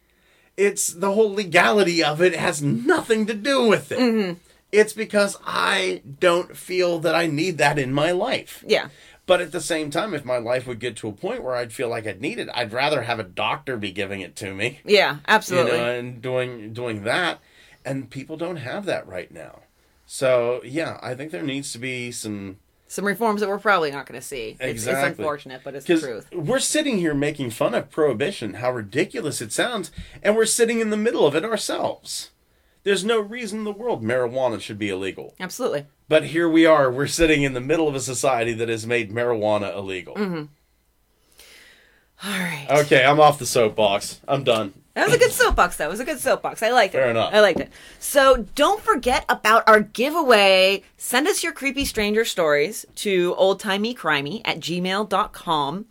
It's 0.57 0.89
the 0.89 1.13
whole 1.13 1.33
legality 1.33 2.05
of 2.05 2.21
it 2.21 2.37
has 2.37 2.61
nothing 2.63 3.25
to 3.27 3.35
do 3.35 3.67
with 3.67 3.91
it. 3.91 3.99
Mm-hmm. 3.99 4.35
It's 4.71 4.93
because 4.93 5.37
I 5.45 6.03
don't 6.21 6.57
feel 6.57 6.99
that 7.01 7.15
I 7.15 7.27
need 7.27 7.59
that 7.59 7.79
in 7.79 7.93
my 7.93 8.13
life. 8.13 8.63
Yeah. 8.67 8.89
But 9.27 9.41
at 9.41 9.53
the 9.53 9.61
same 9.61 9.91
time, 9.91 10.13
if 10.15 10.25
my 10.25 10.39
life 10.39 10.67
would 10.67 10.81
get 10.81 10.97
to 10.97 11.09
a 11.09 11.13
point 11.13 11.43
where 11.45 11.55
I'd 11.55 11.73
feel 11.73 11.89
like 11.89 12.07
I'd 12.07 12.21
need 12.21 12.39
it, 12.39 12.49
I'd 12.53 12.73
rather 12.73 13.03
have 13.03 13.21
a 13.21 13.25
doctor 13.25 13.77
be 13.77 13.93
giving 13.93 14.21
it 14.21 14.35
to 14.37 14.55
me. 14.55 14.81
Yeah, 14.85 15.15
You 15.15 15.21
absolutely. 15.29 15.79
know, 15.79 15.91
and 15.93 16.21
doing 16.23 16.73
doing 16.73 17.05
that. 17.05 17.39
And 17.85 18.11
people 18.11 18.37
don't 18.37 18.57
have 18.57 18.85
that 18.87 19.07
right 19.07 19.31
now. 19.31 19.61
So 20.07 20.61
yeah, 20.65 20.99
I 21.03 21.15
think 21.15 21.31
there 21.31 21.43
needs 21.43 21.73
to 21.73 21.79
be 21.79 22.11
some 22.11 22.59
Some 22.89 23.05
reforms 23.05 23.41
that 23.41 23.49
we're 23.49 23.61
probably 23.61 23.93
not 23.93 24.07
going 24.07 24.21
to 24.21 24.27
see. 24.27 24.51
It's, 24.59 24.61
it's 24.61 24.71
Exactly. 24.83 25.23
unfortunate, 25.23 25.61
but 25.63 25.77
it's 25.77 25.87
the 25.87 25.99
truth. 26.01 26.27
we're 26.33 26.59
sitting 26.59 26.99
here 26.99 27.15
making 27.15 27.51
fun 27.51 27.75
of 27.75 27.89
prohibition, 27.91 28.55
how 28.55 28.73
ridiculous 28.73 29.41
it 29.41 29.53
sounds, 29.53 29.93
and 30.25 30.35
we're 30.35 30.45
sitting 30.47 30.81
in 30.81 30.91
the 30.91 30.97
middle 30.97 31.25
of 31.27 31.37
it 31.37 31.45
ourselves. 31.45 32.31
There's 32.83 33.05
no 33.05 33.21
reason 33.21 33.59
in 33.59 33.65
the 33.65 33.73
world 33.73 34.03
marijuana 34.03 34.61
should 34.61 34.79
be 34.79 34.89
illegal. 34.89 35.35
Absolutely. 35.39 35.87
But 36.09 36.25
here 36.27 36.49
we 36.49 36.67
are, 36.67 36.91
we're 36.91 37.07
sitting 37.07 37.43
in 37.43 37.53
the 37.53 37.61
middle 37.61 37.87
of 37.87 37.95
a 37.95 38.01
society 38.01 38.53
that 38.55 38.69
has 38.69 38.87
made 38.87 39.13
marijuana 39.13 39.75
illegal. 39.75 40.15
Mm-hmm. 40.15 40.45
All 42.23 42.39
right. 42.39 42.67
Okay, 42.71 43.05
I'm 43.05 43.21
off 43.21 43.39
the 43.39 43.47
soapbox. 43.47 44.21
I'm 44.29 44.45
done. 44.45 44.75
That 44.95 45.07
was 45.07 45.15
a 45.15 45.19
good 45.19 45.33
soapbox, 45.33 45.77
though. 45.77 45.87
It 45.87 45.91
was 45.91 46.01
a 46.01 46.05
good 46.05 46.19
soapbox. 46.19 46.63
I 46.63 46.71
liked 46.71 46.95
it. 46.95 46.99
Fair 46.99 47.11
enough. 47.11 47.33
I 47.33 47.41
liked 47.41 47.61
it. 47.61 47.71
So 48.01 48.45
don't 48.55 48.83
forget 48.83 49.25
about 49.29 49.63
our 49.67 49.81
giveaway. 49.81 50.83
Send 50.97 51.29
us 51.29 51.43
your 51.43 51.53
creepy 51.53 51.85
stranger 51.85 52.25
stories 52.25 52.85
to 52.97 53.35
oldtimeycrimey 53.37 54.43
at 54.45 54.59
gmail.com. 54.59 55.87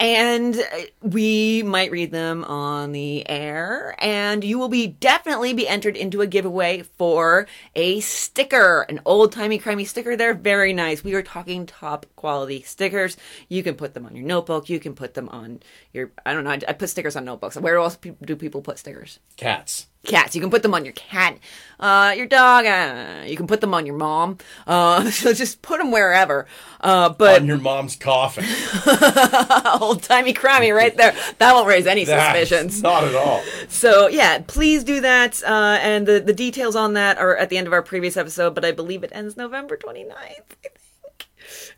And 0.00 0.56
uh, 0.56 0.62
we 1.00 1.62
might 1.62 1.92
read 1.92 2.10
them 2.10 2.42
on 2.44 2.90
the 2.90 3.28
air, 3.28 3.94
and 3.98 4.42
you 4.42 4.58
will 4.58 4.68
be 4.68 4.88
definitely 4.88 5.54
be 5.54 5.68
entered 5.68 5.96
into 5.96 6.20
a 6.20 6.26
giveaway 6.26 6.82
for 6.82 7.46
a 7.76 8.00
sticker, 8.00 8.82
an 8.88 9.00
old 9.04 9.30
timey 9.30 9.60
crimey 9.60 9.86
sticker. 9.86 10.16
They're 10.16 10.34
very 10.34 10.72
nice. 10.72 11.04
We 11.04 11.14
are 11.14 11.22
talking 11.22 11.66
top 11.66 12.06
quality 12.16 12.62
stickers. 12.62 13.16
You 13.48 13.62
can 13.62 13.76
put 13.76 13.94
them 13.94 14.04
on 14.04 14.16
your 14.16 14.26
notebook. 14.26 14.68
You 14.68 14.80
can 14.80 14.94
put 14.94 15.14
them 15.14 15.28
on 15.28 15.60
your. 15.92 16.10
I 16.26 16.32
don't 16.32 16.44
know. 16.44 16.50
I, 16.50 16.60
I 16.66 16.72
put 16.72 16.88
stickers 16.88 17.14
on 17.14 17.24
notebooks. 17.24 17.56
Where 17.56 17.76
else 17.76 17.96
do 17.96 18.36
people 18.36 18.60
put 18.60 18.78
stickers? 18.78 19.20
Cats. 19.36 19.86
Cats. 20.04 20.34
You 20.34 20.40
can 20.40 20.50
put 20.50 20.62
them 20.62 20.74
on 20.74 20.84
your 20.84 20.94
cat, 20.94 21.38
uh, 21.78 22.14
your 22.16 22.26
dog. 22.26 22.66
Uh, 22.66 23.24
you 23.26 23.36
can 23.36 23.46
put 23.46 23.60
them 23.60 23.74
on 23.74 23.86
your 23.86 23.96
mom. 23.96 24.38
Uh, 24.66 25.10
so 25.10 25.32
just 25.32 25.62
put 25.62 25.78
them 25.78 25.90
wherever. 25.90 26.46
Uh, 26.80 27.08
but 27.10 27.40
On 27.42 27.46
your 27.46 27.58
mom's 27.58 27.96
coffin. 27.96 28.44
old 29.80 30.02
timey 30.02 30.34
crimey 30.34 30.74
right 30.74 30.96
there. 30.96 31.14
That 31.38 31.52
won't 31.54 31.68
raise 31.68 31.86
any 31.86 32.04
suspicions. 32.04 32.82
Not 32.82 33.04
at 33.04 33.14
all. 33.14 33.42
So 33.68 34.08
yeah, 34.08 34.42
please 34.46 34.84
do 34.84 35.00
that. 35.00 35.42
Uh, 35.42 35.78
and 35.80 36.06
the 36.06 36.20
the 36.20 36.32
details 36.34 36.76
on 36.76 36.94
that 36.94 37.18
are 37.18 37.36
at 37.36 37.48
the 37.50 37.58
end 37.58 37.66
of 37.66 37.72
our 37.72 37.82
previous 37.82 38.16
episode. 38.16 38.54
But 38.54 38.64
I 38.64 38.72
believe 38.72 39.04
it 39.04 39.10
ends 39.14 39.36
November 39.36 39.76
29th. 39.76 40.12
I 40.12 40.42
think. 40.62 40.78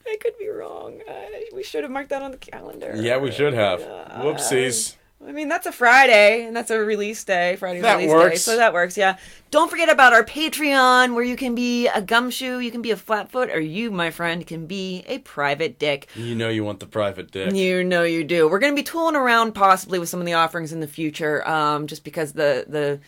I 0.07 0.17
could 0.21 0.39
be 0.39 0.49
wrong. 0.49 1.01
Uh, 1.09 1.13
we 1.55 1.63
should 1.63 1.83
have 1.83 1.91
marked 1.91 2.11
that 2.11 2.23
on 2.23 2.31
the 2.31 2.37
calendar. 2.37 2.93
Yeah, 2.95 3.17
we 3.19 3.31
should 3.31 3.55
have. 3.55 3.81
Whoopsies. 3.81 4.97
I 5.27 5.33
mean, 5.33 5.49
that's 5.49 5.67
a 5.67 5.73
Friday, 5.73 6.45
and 6.45 6.55
that's 6.55 6.71
a 6.71 6.79
release 6.79 7.25
day, 7.25 7.57
Friday 7.57 7.81
That 7.81 7.97
release 7.97 8.13
day. 8.13 8.37
So 8.37 8.57
that 8.57 8.73
works, 8.73 8.97
yeah. 8.97 9.17
Don't 9.51 9.71
forget 9.71 9.89
about 9.89 10.13
our 10.13 10.25
Patreon, 10.25 11.15
where 11.15 11.25
you 11.25 11.37
can 11.37 11.55
be 11.55 11.87
a 11.89 12.03
gumshoe, 12.03 12.59
you 12.59 12.71
can 12.71 12.83
be 12.83 12.91
a 12.91 12.97
flatfoot, 12.97 13.51
or 13.51 13.61
you, 13.61 13.91
my 13.91 14.11
friend, 14.11 14.47
can 14.47 14.67
be 14.67 15.03
a 15.07 15.19
private 15.19 15.79
dick. 15.79 16.09
You 16.15 16.35
know 16.35 16.49
you 16.49 16.65
want 16.65 16.81
the 16.81 16.87
private 16.87 17.31
dick. 17.31 17.55
You 17.55 17.85
know 17.85 18.03
you 18.03 18.25
do. 18.25 18.49
We're 18.49 18.59
going 18.59 18.73
to 18.73 18.77
be 18.77 18.83
tooling 18.83 19.17
around 19.17 19.53
possibly 19.53 19.99
with 19.99 20.09
some 20.09 20.21
of 20.21 20.27
the 20.27 20.35
offerings 20.35 20.73
in 20.73 20.81
the 20.81 20.89
future, 20.89 21.47
um, 21.49 21.87
just 21.87 22.05
because 22.05 22.33
the 22.33 22.65
the 22.69 23.01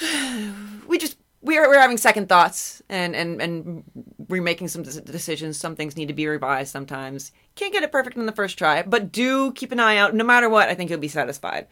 we 0.86 0.98
just 0.98 1.16
we're 1.40 1.68
we're 1.68 1.80
having 1.80 1.96
second 1.96 2.28
thoughts 2.28 2.82
and 2.88 3.16
and 3.16 3.42
and 3.42 3.84
remaking 4.28 4.68
some 4.68 4.82
decisions. 4.82 5.58
Some 5.58 5.76
things 5.76 5.96
need 5.96 6.08
to 6.08 6.14
be 6.14 6.26
revised. 6.26 6.70
Sometimes 6.70 7.32
can't 7.54 7.72
get 7.72 7.82
it 7.82 7.92
perfect 7.92 8.16
in 8.16 8.26
the 8.26 8.32
first 8.32 8.58
try, 8.58 8.82
but 8.82 9.12
do 9.12 9.52
keep 9.52 9.72
an 9.72 9.80
eye 9.80 9.96
out. 9.96 10.14
No 10.14 10.24
matter 10.24 10.48
what, 10.48 10.68
I 10.68 10.74
think 10.74 10.90
you'll 10.90 10.98
be 10.98 11.08
satisfied. 11.08 11.66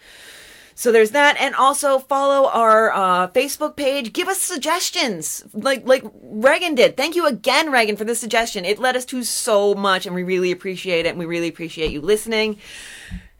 So 0.75 0.93
there's 0.93 1.11
that, 1.11 1.37
and 1.39 1.55
also 1.55 1.99
follow 1.99 2.49
our 2.49 2.91
uh, 2.91 3.29
Facebook 3.29 3.77
page. 3.77 4.15
Give 4.15 4.29
us 4.29 4.41
suggestions, 4.41 5.45
like 5.53 5.87
like 5.87 6.03
Reagan 6.23 6.75
did. 6.75 6.97
Thank 6.97 7.17
you 7.17 7.27
again, 7.27 7.71
Reagan, 7.71 7.97
for 7.97 8.05
this 8.05 8.19
suggestion. 8.19 8.65
It 8.65 8.79
led 8.79 8.97
us 8.97 9.05
to 9.07 9.23
so 9.23 9.75
much, 9.75 10.07
and 10.07 10.15
we 10.15 10.23
really 10.23 10.51
appreciate 10.51 11.05
it. 11.05 11.11
And 11.11 11.19
we 11.19 11.27
really 11.27 11.49
appreciate 11.49 11.91
you 11.91 12.01
listening. 12.01 12.59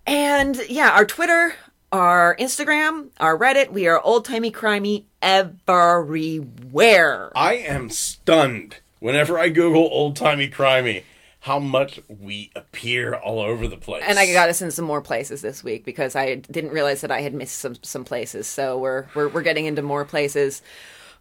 And 0.07 0.61
yeah, 0.69 0.91
our 0.91 1.07
Twitter, 1.07 1.55
our 1.93 2.37
Instagram, 2.37 3.09
our 3.19 3.39
Reddit. 3.39 3.73
We 3.73 3.87
are 3.87 4.01
old 4.01 4.27
timey 4.27 4.53
crimey 4.53 5.05
everywhere. 5.23 7.33
I 7.35 7.55
am 7.55 7.89
stunned 7.89 8.81
whenever 8.99 9.39
I 9.39 9.49
Google 9.49 9.89
old 9.91 10.17
timey 10.17 10.51
crimey 10.51 11.05
how 11.41 11.59
much 11.59 12.01
we 12.09 12.51
appear 12.55 13.15
all 13.15 13.41
over 13.41 13.67
the 13.67 13.77
place. 13.77 14.05
And 14.07 14.19
I 14.19 14.31
got 14.33 14.51
us 14.51 14.61
in 14.61 14.71
some 14.71 14.85
more 14.85 15.01
places 15.01 15.41
this 15.41 15.65
week 15.65 15.85
because 15.85 16.15
I 16.15 16.37
didn't 16.37 16.71
realize 16.71 17.01
that 17.01 17.11
I 17.11 17.23
had 17.23 17.35
missed 17.35 17.57
some 17.59 17.77
some 17.83 18.05
places. 18.05 18.47
So 18.47 18.79
we're 18.79 19.07
we're 19.15 19.29
we're 19.29 19.43
getting 19.43 19.67
into 19.67 19.83
more 19.83 20.05
places. 20.05 20.63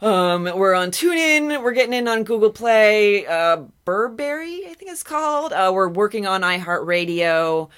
Um, 0.02 0.44
we're 0.44 0.76
on 0.76 0.92
TuneIn. 0.92 1.62
We're 1.62 1.74
getting 1.74 1.94
in 1.94 2.08
on 2.08 2.24
Google 2.24 2.52
Play. 2.52 3.26
Uh, 3.26 3.64
Burberry, 3.84 4.66
I 4.66 4.74
think 4.74 4.92
it's 4.92 5.04
called. 5.04 5.52
Uh, 5.52 5.72
we're 5.74 5.90
working 5.90 6.26
on 6.26 6.42
iHeartRadio. 6.42 7.70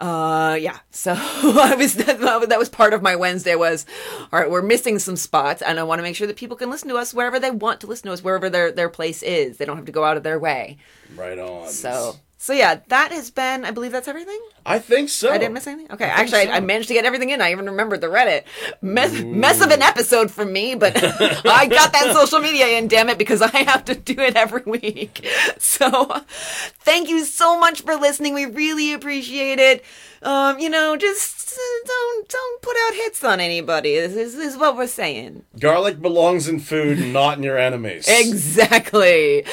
Uh, 0.00 0.56
yeah. 0.58 0.78
So 0.90 1.12
I 1.16 1.74
was 1.76 1.94
that, 1.94 2.20
that 2.20 2.58
was 2.58 2.68
part 2.70 2.94
of 2.94 3.02
my 3.02 3.16
Wednesday 3.16 3.54
was, 3.54 3.84
all 4.32 4.40
right, 4.40 4.50
we're 4.50 4.62
missing 4.62 4.98
some 4.98 5.16
spots, 5.16 5.60
and 5.60 5.78
I 5.78 5.82
want 5.82 5.98
to 5.98 6.02
make 6.02 6.16
sure 6.16 6.26
that 6.26 6.36
people 6.36 6.56
can 6.56 6.70
listen 6.70 6.88
to 6.88 6.96
us 6.96 7.12
wherever 7.12 7.38
they 7.38 7.50
want 7.50 7.80
to 7.82 7.86
listen 7.86 8.06
to 8.06 8.12
us, 8.12 8.24
wherever 8.24 8.48
their 8.48 8.72
their 8.72 8.88
place 8.88 9.22
is. 9.22 9.58
They 9.58 9.66
don't 9.66 9.76
have 9.76 9.84
to 9.86 9.92
go 9.92 10.04
out 10.04 10.16
of 10.16 10.22
their 10.22 10.38
way. 10.38 10.78
right 11.14 11.38
on. 11.38 11.68
So 11.68 12.16
so 12.42 12.54
yeah, 12.54 12.80
that 12.88 13.12
has 13.12 13.30
been. 13.30 13.66
I 13.66 13.70
believe 13.70 13.92
that's 13.92 14.08
everything. 14.08 14.40
I 14.64 14.78
think 14.78 15.10
so. 15.10 15.30
I 15.30 15.36
didn't 15.36 15.52
miss 15.52 15.66
anything. 15.66 15.92
Okay, 15.92 16.06
think 16.06 16.18
actually, 16.18 16.44
so. 16.46 16.52
I, 16.52 16.56
I 16.56 16.60
managed 16.60 16.88
to 16.88 16.94
get 16.94 17.04
everything 17.04 17.28
in. 17.28 17.42
I 17.42 17.52
even 17.52 17.66
remembered 17.66 18.00
the 18.00 18.06
Reddit 18.06 18.44
mess, 18.80 19.20
mess 19.20 19.60
of 19.60 19.70
an 19.70 19.82
episode 19.82 20.30
for 20.30 20.46
me, 20.46 20.74
but 20.74 20.96
I 21.46 21.66
got 21.66 21.92
that 21.92 22.14
social 22.14 22.38
media 22.38 22.78
in. 22.78 22.88
Damn 22.88 23.10
it, 23.10 23.18
because 23.18 23.42
I 23.42 23.58
have 23.64 23.84
to 23.84 23.94
do 23.94 24.14
it 24.20 24.36
every 24.36 24.62
week. 24.64 25.26
So, 25.58 26.22
thank 26.78 27.10
you 27.10 27.26
so 27.26 27.60
much 27.60 27.82
for 27.82 27.94
listening. 27.94 28.32
We 28.32 28.46
really 28.46 28.94
appreciate 28.94 29.58
it. 29.58 29.84
Um, 30.22 30.58
you 30.58 30.70
know, 30.70 30.96
just 30.96 31.52
uh, 31.52 31.86
don't 31.86 32.28
don't 32.28 32.62
put 32.62 32.76
out 32.86 32.94
hits 32.94 33.22
on 33.22 33.40
anybody. 33.40 33.96
This 33.96 34.16
is, 34.16 34.36
this 34.36 34.54
is 34.54 34.58
what 34.58 34.76
we're 34.76 34.86
saying. 34.86 35.44
Garlic 35.58 36.00
belongs 36.00 36.48
in 36.48 36.58
food, 36.60 36.98
not 37.12 37.36
in 37.36 37.44
your 37.44 37.58
enemies. 37.58 38.08
Exactly. 38.20 39.44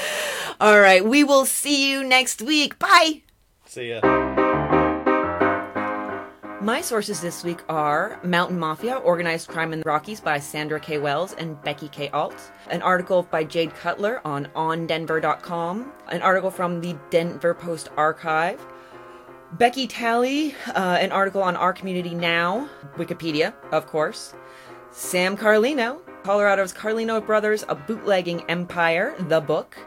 All 0.60 0.80
right, 0.80 1.06
we 1.06 1.24
will 1.24 1.46
see 1.46 1.92
you 1.92 2.04
next 2.04 2.42
week. 2.42 2.80
Bye. 2.80 3.22
See 3.66 3.90
ya. 3.90 4.02
My 6.62 6.82
sources 6.82 7.22
this 7.22 7.44
week 7.44 7.62
are 7.70 8.20
Mountain 8.24 8.58
Mafia, 8.58 8.96
Organized 8.96 9.50
Crime 9.50 9.72
in 9.72 9.80
the 9.80 9.86
Rockies 9.86 10.20
by 10.20 10.40
Sandra 10.40 10.80
K. 10.80 10.98
Wells 10.98 11.34
and 11.34 11.62
Becky 11.62 11.88
K. 11.90 12.10
Alt, 12.10 12.52
an 12.72 12.82
article 12.82 13.22
by 13.30 13.44
Jade 13.44 13.76
Cutler 13.76 14.20
on 14.26 14.48
ondenver.com, 14.56 15.92
an 16.10 16.22
article 16.24 16.50
from 16.50 16.82
the 16.82 16.98
Denver 17.12 17.54
Post 17.54 17.90
Archive, 17.96 18.60
Becky 19.54 19.86
Talley, 19.86 20.56
uh, 20.74 20.98
an 21.00 21.12
article 21.12 21.44
on 21.44 21.56
Our 21.56 21.72
Community 21.72 22.16
Now, 22.16 22.68
Wikipedia, 22.98 23.54
of 23.72 23.86
course, 23.86 24.34
Sam 24.90 25.38
Carlino, 25.38 26.02
Colorado's 26.24 26.74
Carlino 26.74 27.22
Brothers, 27.22 27.64
A 27.70 27.76
Bootlegging 27.76 28.44
Empire, 28.50 29.16
the 29.30 29.40
book, 29.40 29.78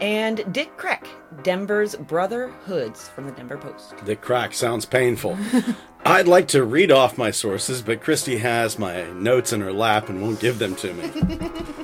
and 0.00 0.52
Dick 0.52 0.76
Kreck, 0.76 1.06
Denver's 1.42 1.96
Brotherhoods 1.96 3.08
from 3.08 3.26
the 3.26 3.32
Denver 3.32 3.56
Post. 3.56 3.96
The 4.04 4.16
crack 4.16 4.54
sounds 4.54 4.84
painful. 4.84 5.36
I'd 6.04 6.28
like 6.28 6.48
to 6.48 6.64
read 6.64 6.90
off 6.90 7.18
my 7.18 7.30
sources, 7.30 7.82
but 7.82 8.00
Christy 8.00 8.38
has 8.38 8.78
my 8.78 9.04
notes 9.10 9.52
in 9.52 9.60
her 9.60 9.72
lap 9.72 10.08
and 10.08 10.22
won't 10.22 10.40
give 10.40 10.58
them 10.58 10.74
to 10.76 10.94
me. 10.94 11.10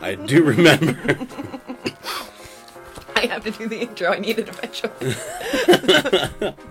I 0.01 0.15
do 0.15 0.43
remember. 0.43 1.27
I 3.16 3.27
have 3.27 3.45
to 3.45 3.51
do 3.51 3.69
the 3.69 3.81
intro. 3.81 4.12
I 4.12 4.19
need 4.19 4.39
it 4.39 4.49
eventually. 4.49 5.15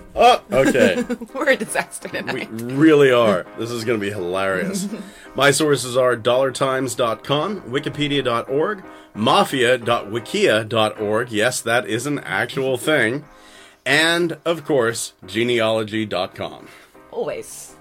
oh, 0.16 0.44
okay. 0.52 1.04
We're 1.34 1.50
a 1.50 1.56
disaster 1.56 2.10
tonight. 2.10 2.52
We 2.52 2.64
really 2.74 3.12
are. 3.12 3.46
This 3.58 3.72
is 3.72 3.84
going 3.84 4.00
to 4.00 4.06
be 4.06 4.12
hilarious. 4.12 4.88
My 5.36 5.52
sources 5.52 5.98
are 5.98 6.16
dollartimes.com, 6.16 7.62
wikipedia.org, 7.62 8.84
mafia.wikia.org. 9.16 11.32
Yes, 11.32 11.62
that 11.62 11.88
is 11.88 12.06
an 12.06 12.20
actual 12.20 12.78
thing. 12.78 13.24
And, 13.86 14.38
of 14.46 14.66
course, 14.66 15.14
genealogy.com. 15.26 16.68
Always. 17.12 17.73